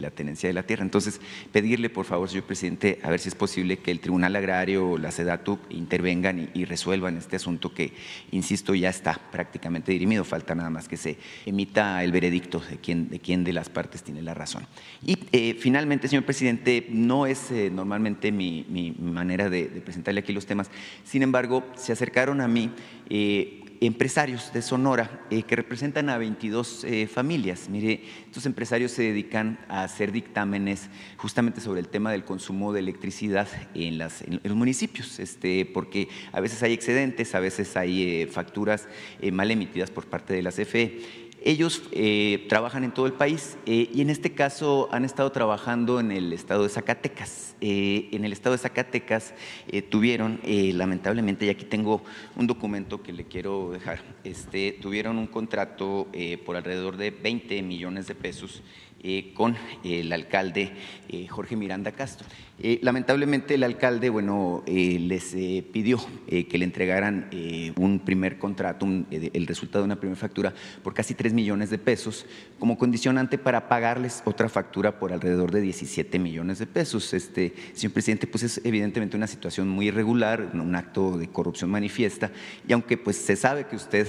la 0.01 0.11
tenencia 0.11 0.49
de 0.49 0.53
la 0.53 0.65
tierra. 0.65 0.85
Entonces, 0.85 1.21
pedirle, 1.53 1.89
por 1.89 2.05
favor, 2.05 2.29
señor 2.29 2.45
presidente, 2.45 3.01
a 3.03 3.11
ver 3.11 3.21
si 3.21 3.29
es 3.29 3.35
posible 3.35 3.79
que 3.79 3.91
el 3.91 4.01
Tribunal 4.01 4.37
Agrario 4.37 4.91
o 4.91 4.99
la 4.99 5.11
SEDATU 5.11 5.59
intervengan 5.71 6.51
y, 6.53 6.65
resuelvan 6.67 7.17
este 7.17 7.37
asunto 7.37 7.73
que, 7.73 7.93
insisto, 8.33 8.75
ya 8.75 8.91
está 8.91 9.15
prácticamente 9.31 9.93
dirimido. 9.93 10.25
Falta 10.25 10.55
nada 10.55 10.69
más 10.69 10.89
que 10.89 10.97
se 10.97 11.17
emita 11.47 12.03
el 12.03 12.13
veredicto 12.13 12.61
de 12.61 12.79
quién 12.79 13.09
de, 13.09 13.21
quién 13.21 13.45
de 13.45 13.53
las 13.53 13.69
partes 13.69 14.03
tiene 14.03 14.21
la 14.21 14.35
razón. 14.35 14.67
Y 15.05 15.17
eh, 15.33 15.57
finalmente, 15.59 16.09
señor 16.09 16.25
presidente, 16.25 16.87
no 16.91 17.27
es 17.27 17.51
eh, 17.51 17.71
normalmente 17.73 18.33
mi, 18.33 18.67
mi 18.69 18.93
manera 18.99 19.49
de, 19.49 19.56
presentarle 19.65 20.21
aquí 20.21 20.33
los 20.33 20.47
temas. 20.47 20.71
Sin 21.05 21.23
embargo, 21.23 21.65
se 21.77 21.93
acercaron 21.93 22.41
a 22.41 22.49
mí 22.49 22.71
eh, 23.09 23.63
empresarios 23.81 24.53
de 24.53 24.63
Sonora 24.63 25.27
eh, 25.31 25.43
que 25.43 25.57
representan 25.57 26.09
a 26.09 26.19
22 26.19 26.85
eh, 26.85 27.07
familias. 27.07 27.69
Mire, 27.69 28.03
estos 28.27 28.47
empresarios 28.47 28.93
se 28.93 29.03
dedican 29.03 29.59
a 29.69 29.83
hacer 29.83 30.13
dictámenes 30.13 30.89
justamente 31.19 31.61
sobre 31.61 31.81
el 31.81 31.89
tema 31.89 32.11
del 32.11 32.25
consumo 32.25 32.73
de 32.73 32.81
electricidad 32.81 33.49
en 33.75 33.99
los 33.99 34.57
municipios, 34.57 35.19
este, 35.19 35.67
porque 35.67 36.09
a 36.33 36.41
veces 36.41 36.63
hay 36.63 36.73
excedentes, 36.73 37.35
a 37.35 37.41
veces 37.41 37.77
hay 37.77 38.27
facturas 38.27 38.89
mal 39.33 39.51
emitidas 39.51 39.91
por 39.91 40.07
parte 40.07 40.33
de 40.33 40.43
la 40.43 40.53
CFE 40.53 41.26
ellos 41.47 41.81
eh, 41.93 42.45
trabajan 42.49 42.83
en 42.83 42.91
todo 42.91 43.07
el 43.07 43.13
país 43.13 43.57
eh, 43.67 43.89
y 43.95 44.01
en 44.03 44.11
este 44.11 44.33
caso 44.33 44.89
han 44.91 45.05
estado 45.05 45.31
trabajando 45.31 46.01
en 46.01 46.11
el 46.11 46.33
estado 46.33 46.65
de 46.65 46.69
Zacatecas. 46.69 47.55
Eh, 47.61 48.09
en 48.11 48.25
el 48.25 48.33
estado 48.33 48.55
de 48.55 48.59
Zacatecas 48.59 49.33
tuvieron, 49.89 50.41
lamentablemente, 50.45 51.47
y 51.47 51.49
aquí 51.49 51.65
tengo 51.65 52.03
un 52.35 52.49
documento 52.49 53.01
que 53.01 53.13
le 53.13 53.27
quiero 53.27 53.71
dejar, 53.71 54.01
este, 54.25 54.73
tuvieron 54.83 55.19
un 55.19 55.29
contrato 55.29 56.09
por 56.45 56.57
alrededor 56.57 56.97
de 56.97 57.13
20 57.13 57.63
millones 57.63 58.09
de 58.09 58.17
pesos 58.17 58.63
con 59.35 59.57
el 59.85 60.13
alcalde 60.13 60.73
Jorge 61.29 61.55
Miranda 61.55 61.93
Castro. 61.93 62.27
Eh, 62.59 62.79
lamentablemente 62.83 63.55
el 63.55 63.65
alcalde, 63.65 64.09
bueno, 64.09 64.63
eh, 64.67 64.99
les 64.99 65.35
eh, 65.35 65.63
pidió 65.73 65.99
que 66.27 66.59
le 66.59 66.65
entregaran 66.65 67.31
un 67.77 68.01
primer 68.01 68.39
contrato, 68.39 68.87
el 68.87 69.47
resultado 69.47 69.83
de 69.83 69.87
una 69.87 70.01
primera 70.01 70.19
factura 70.19 70.53
por 70.83 70.93
casi 70.93 71.15
3 71.15 71.33
millones 71.33 71.71
de 71.71 71.79
pesos 71.79 72.27
como 72.59 72.77
condicionante 72.79 73.39
para 73.39 73.69
pagarles 73.69 74.23
otra 74.25 74.49
factura 74.49 74.99
por 74.99 75.13
alrededor 75.13 75.53
de 75.53 75.61
17 75.61 76.19
millones 76.19 76.59
de 76.59 76.67
pesos. 76.67 77.15
Este, 77.15 77.55
señor 77.75 77.93
presidente, 77.93 78.27
pues 78.27 78.43
es 78.43 78.61
evidentemente 78.65 79.17
una 79.17 79.27
situación 79.27 79.69
muy 79.69 79.89
irregular, 79.89 80.51
un 80.53 80.75
acto 80.75 81.17
de 81.17 81.29
corrupción 81.29 81.71
manifiesta 81.71 82.33
y 82.67 82.73
aunque 82.73 82.97
pues 82.97 83.17
se 83.17 83.37
sabe 83.37 83.67
que 83.67 83.77
usted 83.77 84.07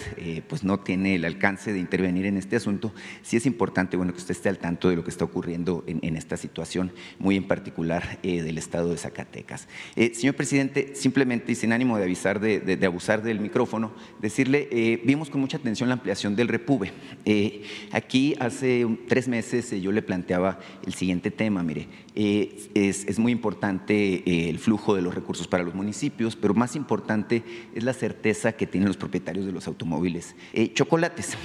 pues 0.48 0.64
no 0.64 0.80
tiene 0.80 1.16
el 1.16 1.26
alcance 1.26 1.72
de 1.72 1.80
intervenir 1.80 2.26
en 2.26 2.38
este 2.38 2.56
asunto, 2.56 2.94
sí 3.22 3.38
es 3.38 3.46
importante, 3.46 3.98
bueno, 3.98 4.14
que 4.14 4.20
usted 4.20 4.32
esté 4.32 4.50
al 4.50 4.58
tanto 4.58 4.90
de 4.90 4.96
lo 4.96 5.04
que 5.04 5.12
está 5.12 5.26
ocurriendo 5.26 5.84
en, 5.88 6.18
esta 6.18 6.36
situación 6.36 6.92
muy 7.20 7.36
en 7.36 7.48
particular 7.48 8.20
del 8.44 8.58
estado 8.58 8.92
de 8.92 8.98
Zacatecas. 8.98 9.68
Eh, 9.96 10.14
señor 10.14 10.36
presidente, 10.36 10.96
simplemente 10.96 11.52
y 11.52 11.56
sin 11.56 11.74
ánimo 11.74 11.98
de 11.98 12.04
avisar 12.04 12.40
de, 12.40 12.80
abusar 12.86 13.22
del 13.22 13.40
micrófono, 13.40 13.94
decirle, 14.22 14.68
eh, 14.72 15.02
vimos 15.06 15.30
con 15.30 15.42
mucha 15.42 15.58
atención 15.58 15.90
la 15.90 15.96
ampliación 15.96 16.36
del 16.36 16.48
repube. 16.48 16.92
Eh, 17.26 17.64
aquí 17.92 18.36
hace 18.40 18.86
tres 19.08 19.28
meses 19.28 19.72
yo 19.82 19.92
le 19.92 20.02
planteaba 20.02 20.60
el 20.86 20.94
siguiente 20.94 21.32
tema, 21.32 21.64
mire, 21.64 21.88
es, 22.16 22.70
es, 22.74 23.20
muy 23.20 23.32
importante 23.32 24.50
el 24.50 24.60
flujo 24.60 24.96
de 24.96 25.02
los 25.02 25.14
recursos 25.14 25.48
para 25.48 25.64
los 25.64 25.76
municipios, 25.76 26.36
pero 26.36 26.54
más 26.54 26.76
importante 26.76 27.44
es 27.76 27.84
la 27.84 27.94
certeza 27.94 28.54
que 28.54 28.68
tienen 28.68 28.88
los 28.88 28.98
propietarios 28.98 29.46
de 29.46 29.52
los 29.52 29.68
automóviles. 29.68 30.36
chocolates. 30.74 31.38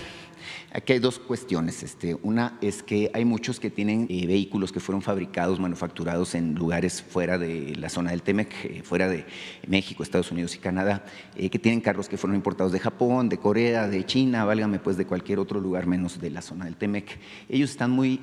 Aquí 0.74 0.94
hay 0.94 1.00
dos 1.00 1.18
cuestiones. 1.18 1.82
Este, 1.82 2.16
una 2.22 2.56
es 2.62 2.82
que 2.82 3.10
hay 3.12 3.26
muchos 3.26 3.60
que 3.60 3.68
tienen 3.68 4.06
eh, 4.08 4.26
vehículos 4.26 4.72
que 4.72 4.80
fueron 4.80 5.02
fabricados, 5.02 5.60
manufacturados 5.60 6.34
en 6.34 6.54
lugares 6.54 7.02
fuera 7.02 7.36
de 7.36 7.76
la 7.76 7.90
zona 7.90 8.12
del 8.12 8.22
TEMEC, 8.22 8.54
eh, 8.64 8.82
fuera 8.82 9.06
de 9.06 9.26
México, 9.66 10.02
Estados 10.02 10.30
Unidos 10.30 10.54
y 10.54 10.60
Canadá, 10.60 11.04
eh, 11.36 11.50
que 11.50 11.58
tienen 11.58 11.82
carros 11.82 12.08
que 12.08 12.16
fueron 12.16 12.36
importados 12.36 12.72
de 12.72 12.78
Japón, 12.78 13.28
de 13.28 13.36
Corea, 13.36 13.86
de 13.86 14.06
China, 14.06 14.46
válgame 14.46 14.78
pues 14.78 14.96
de 14.96 15.04
cualquier 15.04 15.40
otro 15.40 15.60
lugar 15.60 15.86
menos 15.86 16.18
de 16.18 16.30
la 16.30 16.40
zona 16.40 16.64
del 16.64 16.76
TEMEC. 16.76 17.18
Ellos 17.50 17.68
están 17.68 17.90
muy 17.90 18.16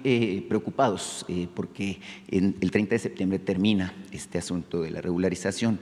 preocupados 0.49 1.27
porque 1.53 1.99
en, 2.29 2.55
el 2.61 2.71
30 2.71 2.95
de 2.95 2.99
septiembre 2.99 3.37
termina 3.37 3.93
este 4.11 4.39
asunto 4.39 4.81
de 4.81 4.89
la 4.89 5.01
regularización. 5.01 5.79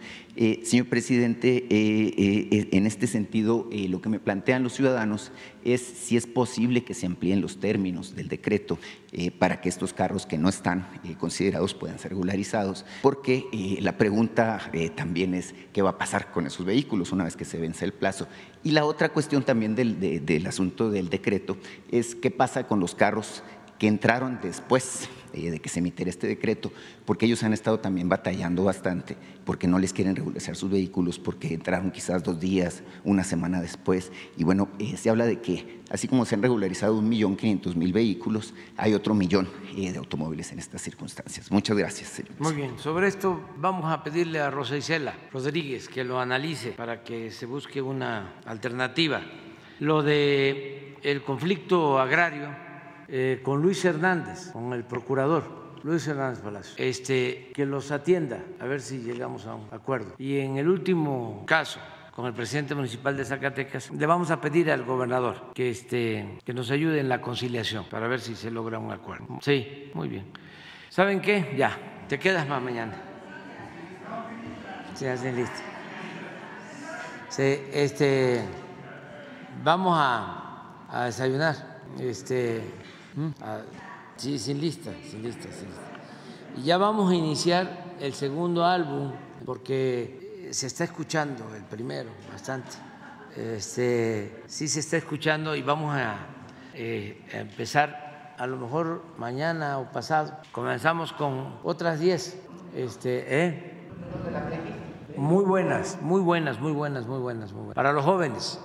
Señor 0.63 0.87
presidente, 0.87 1.65
en 1.69 2.85
este 2.85 3.07
sentido, 3.07 3.69
lo 3.71 4.01
que 4.01 4.09
me 4.09 4.19
plantean 4.19 4.63
los 4.63 4.73
ciudadanos 4.73 5.31
es 5.63 5.81
si 5.81 6.15
es 6.15 6.25
posible 6.25 6.83
que 6.83 6.93
se 6.93 7.05
amplíen 7.05 7.41
los 7.41 7.59
términos 7.59 8.15
del 8.15 8.27
decreto 8.29 8.79
eh, 9.11 9.31
para 9.31 9.59
que 9.59 9.69
estos 9.69 9.93
carros 9.93 10.25
que 10.25 10.37
no 10.37 10.47
están 10.47 10.87
eh, 11.03 11.15
considerados 11.19 11.73
puedan 11.73 11.99
ser 11.99 12.11
regularizados, 12.11 12.85
porque 13.01 13.45
eh, 13.51 13.79
la 13.81 13.97
pregunta 13.97 14.71
también 14.95 15.33
es 15.33 15.53
qué 15.73 15.81
va 15.81 15.91
a 15.91 15.97
pasar 15.97 16.31
con 16.31 16.45
esos 16.47 16.65
vehículos 16.65 17.11
una 17.11 17.23
vez 17.23 17.35
que 17.35 17.45
se 17.45 17.57
vence 17.57 17.83
el 17.83 17.93
plazo. 17.93 18.27
Y 18.63 18.71
la 18.71 18.85
otra 18.85 19.09
cuestión 19.09 19.43
también 19.43 19.75
del, 19.75 20.47
asunto 20.47 20.89
del 20.89 21.09
decreto 21.09 21.57
es 21.91 22.15
qué 22.15 22.31
pasa 22.31 22.67
con 22.67 22.79
los 22.79 22.95
carros 22.95 23.43
que 23.77 23.87
entraron 23.87 24.39
después 24.41 25.03
eh, 25.03 25.07
de 25.33 25.59
que 25.59 25.69
se 25.69 25.79
emitiera 25.79 26.09
este 26.09 26.27
decreto, 26.27 26.71
porque 27.05 27.25
ellos 27.25 27.43
han 27.43 27.53
estado 27.53 27.79
también 27.79 28.09
batallando 28.09 28.63
bastante, 28.63 29.15
porque 29.45 29.67
no 29.67 29.79
les 29.79 29.93
quieren 29.93 30.15
regularizar 30.15 30.55
sus 30.55 30.69
vehículos, 30.69 31.19
porque 31.19 31.53
entraron 31.53 31.91
quizás 31.91 32.23
dos 32.23 32.39
días, 32.39 32.83
una 33.03 33.23
semana 33.23 33.61
después. 33.61 34.11
Y 34.37 34.43
bueno, 34.43 34.69
eh, 34.79 34.97
se 34.97 35.09
habla 35.09 35.25
de 35.25 35.39
que 35.39 35.81
así 35.89 36.07
como 36.07 36.25
se 36.25 36.35
han 36.35 36.41
regularizado 36.41 36.97
un 36.97 37.07
millón 37.07 37.35
quinientos 37.35 37.75
mil 37.75 37.93
vehículos, 37.93 38.53
hay 38.75 38.93
otro 38.93 39.13
millón 39.13 39.47
eh, 39.75 39.91
de 39.91 39.97
automóviles 39.97 40.51
en 40.51 40.59
estas 40.59 40.81
circunstancias. 40.81 41.51
Muchas 41.51 41.77
gracias. 41.77 42.09
Señor. 42.09 42.31
Muy 42.39 42.53
bien, 42.53 42.77
sobre 42.77 43.07
esto 43.07 43.41
vamos 43.57 43.91
a 43.91 44.03
pedirle 44.03 44.39
a 44.39 44.49
Rosa 44.49 44.77
Isela 44.77 45.13
Rodríguez 45.31 45.87
que 45.87 46.03
lo 46.03 46.19
analice 46.19 46.71
para 46.71 47.03
que 47.03 47.31
se 47.31 47.45
busque 47.45 47.81
una 47.81 48.35
alternativa. 48.45 49.21
Lo 49.79 50.01
de 50.01 50.95
el 51.03 51.21
conflicto 51.23 51.99
agrario 51.99 52.66
eh, 53.07 53.41
con 53.43 53.61
Luis 53.61 53.83
Hernández, 53.85 54.51
con 54.51 54.73
el 54.73 54.83
procurador. 54.83 55.67
Luis 55.83 56.07
Hernández 56.07 56.39
Palacio, 56.39 56.73
este, 56.77 57.51
que 57.53 57.65
los 57.65 57.91
atienda, 57.91 58.39
a 58.59 58.65
ver 58.65 58.81
si 58.81 58.97
llegamos 58.97 59.45
a 59.45 59.55
un 59.55 59.67
acuerdo. 59.71 60.15
Y 60.17 60.39
en 60.39 60.57
el 60.57 60.67
último 60.67 61.43
caso, 61.45 61.79
con 62.13 62.25
el 62.25 62.33
presidente 62.33 62.73
municipal 62.73 63.15
de 63.15 63.23
Zacatecas, 63.23 63.91
le 63.91 64.05
vamos 64.05 64.31
a 64.31 64.41
pedir 64.41 64.71
al 64.71 64.83
gobernador 64.83 65.53
que, 65.53 65.69
este, 65.69 66.39
que 66.43 66.53
nos 66.53 66.71
ayude 66.71 66.99
en 66.99 67.07
la 67.07 67.21
conciliación 67.21 67.85
para 67.85 68.07
ver 68.07 68.19
si 68.19 68.35
se 68.35 68.49
logra 68.49 68.79
un 68.79 68.91
acuerdo. 68.91 69.39
Sí, 69.41 69.91
muy 69.93 70.09
bien. 70.09 70.25
¿Saben 70.89 71.21
qué? 71.21 71.53
Ya, 71.55 71.77
te 72.09 72.17
quedas 72.17 72.47
más 72.47 72.61
mañana. 72.61 72.93
Sí, 74.95 75.05
hacen 75.05 75.35
listo. 75.35 75.59
Sí, 77.29 77.59
este, 77.71 78.41
vamos 79.63 79.95
a, 79.95 80.87
a 80.89 81.05
desayunar. 81.05 81.77
Este, 81.99 82.63
Ah, 83.41 83.61
sí, 84.15 84.37
sin 84.37 84.61
lista, 84.61 84.91
sin 85.09 85.23
lista, 85.23 85.49
Y 86.55 86.63
ya 86.63 86.77
vamos 86.77 87.11
a 87.11 87.15
iniciar 87.15 87.95
el 87.99 88.13
segundo 88.13 88.63
álbum 88.63 89.11
porque 89.45 90.49
se 90.51 90.67
está 90.67 90.83
escuchando 90.83 91.43
el 91.55 91.63
primero 91.63 92.09
bastante. 92.31 92.77
Este, 93.35 94.43
sí 94.47 94.67
se 94.67 94.79
está 94.79 94.97
escuchando 94.97 95.55
y 95.55 95.61
vamos 95.61 95.95
a, 95.95 96.17
eh, 96.73 97.23
empezar 97.31 98.35
a 98.37 98.45
lo 98.45 98.57
mejor 98.57 99.03
mañana 99.17 99.79
o 99.79 99.91
pasado. 99.91 100.37
Comenzamos 100.51 101.11
con 101.13 101.59
otras 101.63 101.99
10. 101.99 102.39
Este, 102.75 103.45
¿eh? 103.45 103.73
Muy 105.15 105.43
buenas, 105.43 105.99
muy 106.01 106.21
buenas, 106.21 106.59
muy 106.59 106.71
buenas, 106.71 107.07
muy 107.07 107.19
buenas, 107.19 107.51
muy 107.51 107.61
buenas. 107.61 107.75
Para 107.75 107.93
los 107.93 108.05
jóvenes. 108.05 108.59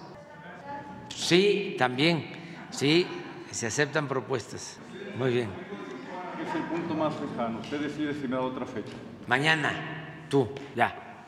Sí, 1.09 1.77
también. 1.79 2.27
Sí, 2.70 3.07
se 3.53 3.66
aceptan 3.66 4.09
propuestas. 4.09 4.79
Muy 5.16 5.33
bien. 5.33 5.51
Es 6.47 6.55
el 6.55 6.62
punto 6.62 6.95
más 6.95 7.12
lejano. 7.20 7.61
Usted 7.61 7.81
decide 7.81 8.15
si 8.15 8.27
me 8.27 8.37
da 8.37 8.43
otra 8.43 8.66
fecha. 8.66 8.93
Mañana, 9.27 9.73
tú, 10.29 10.49
ya. 10.74 11.24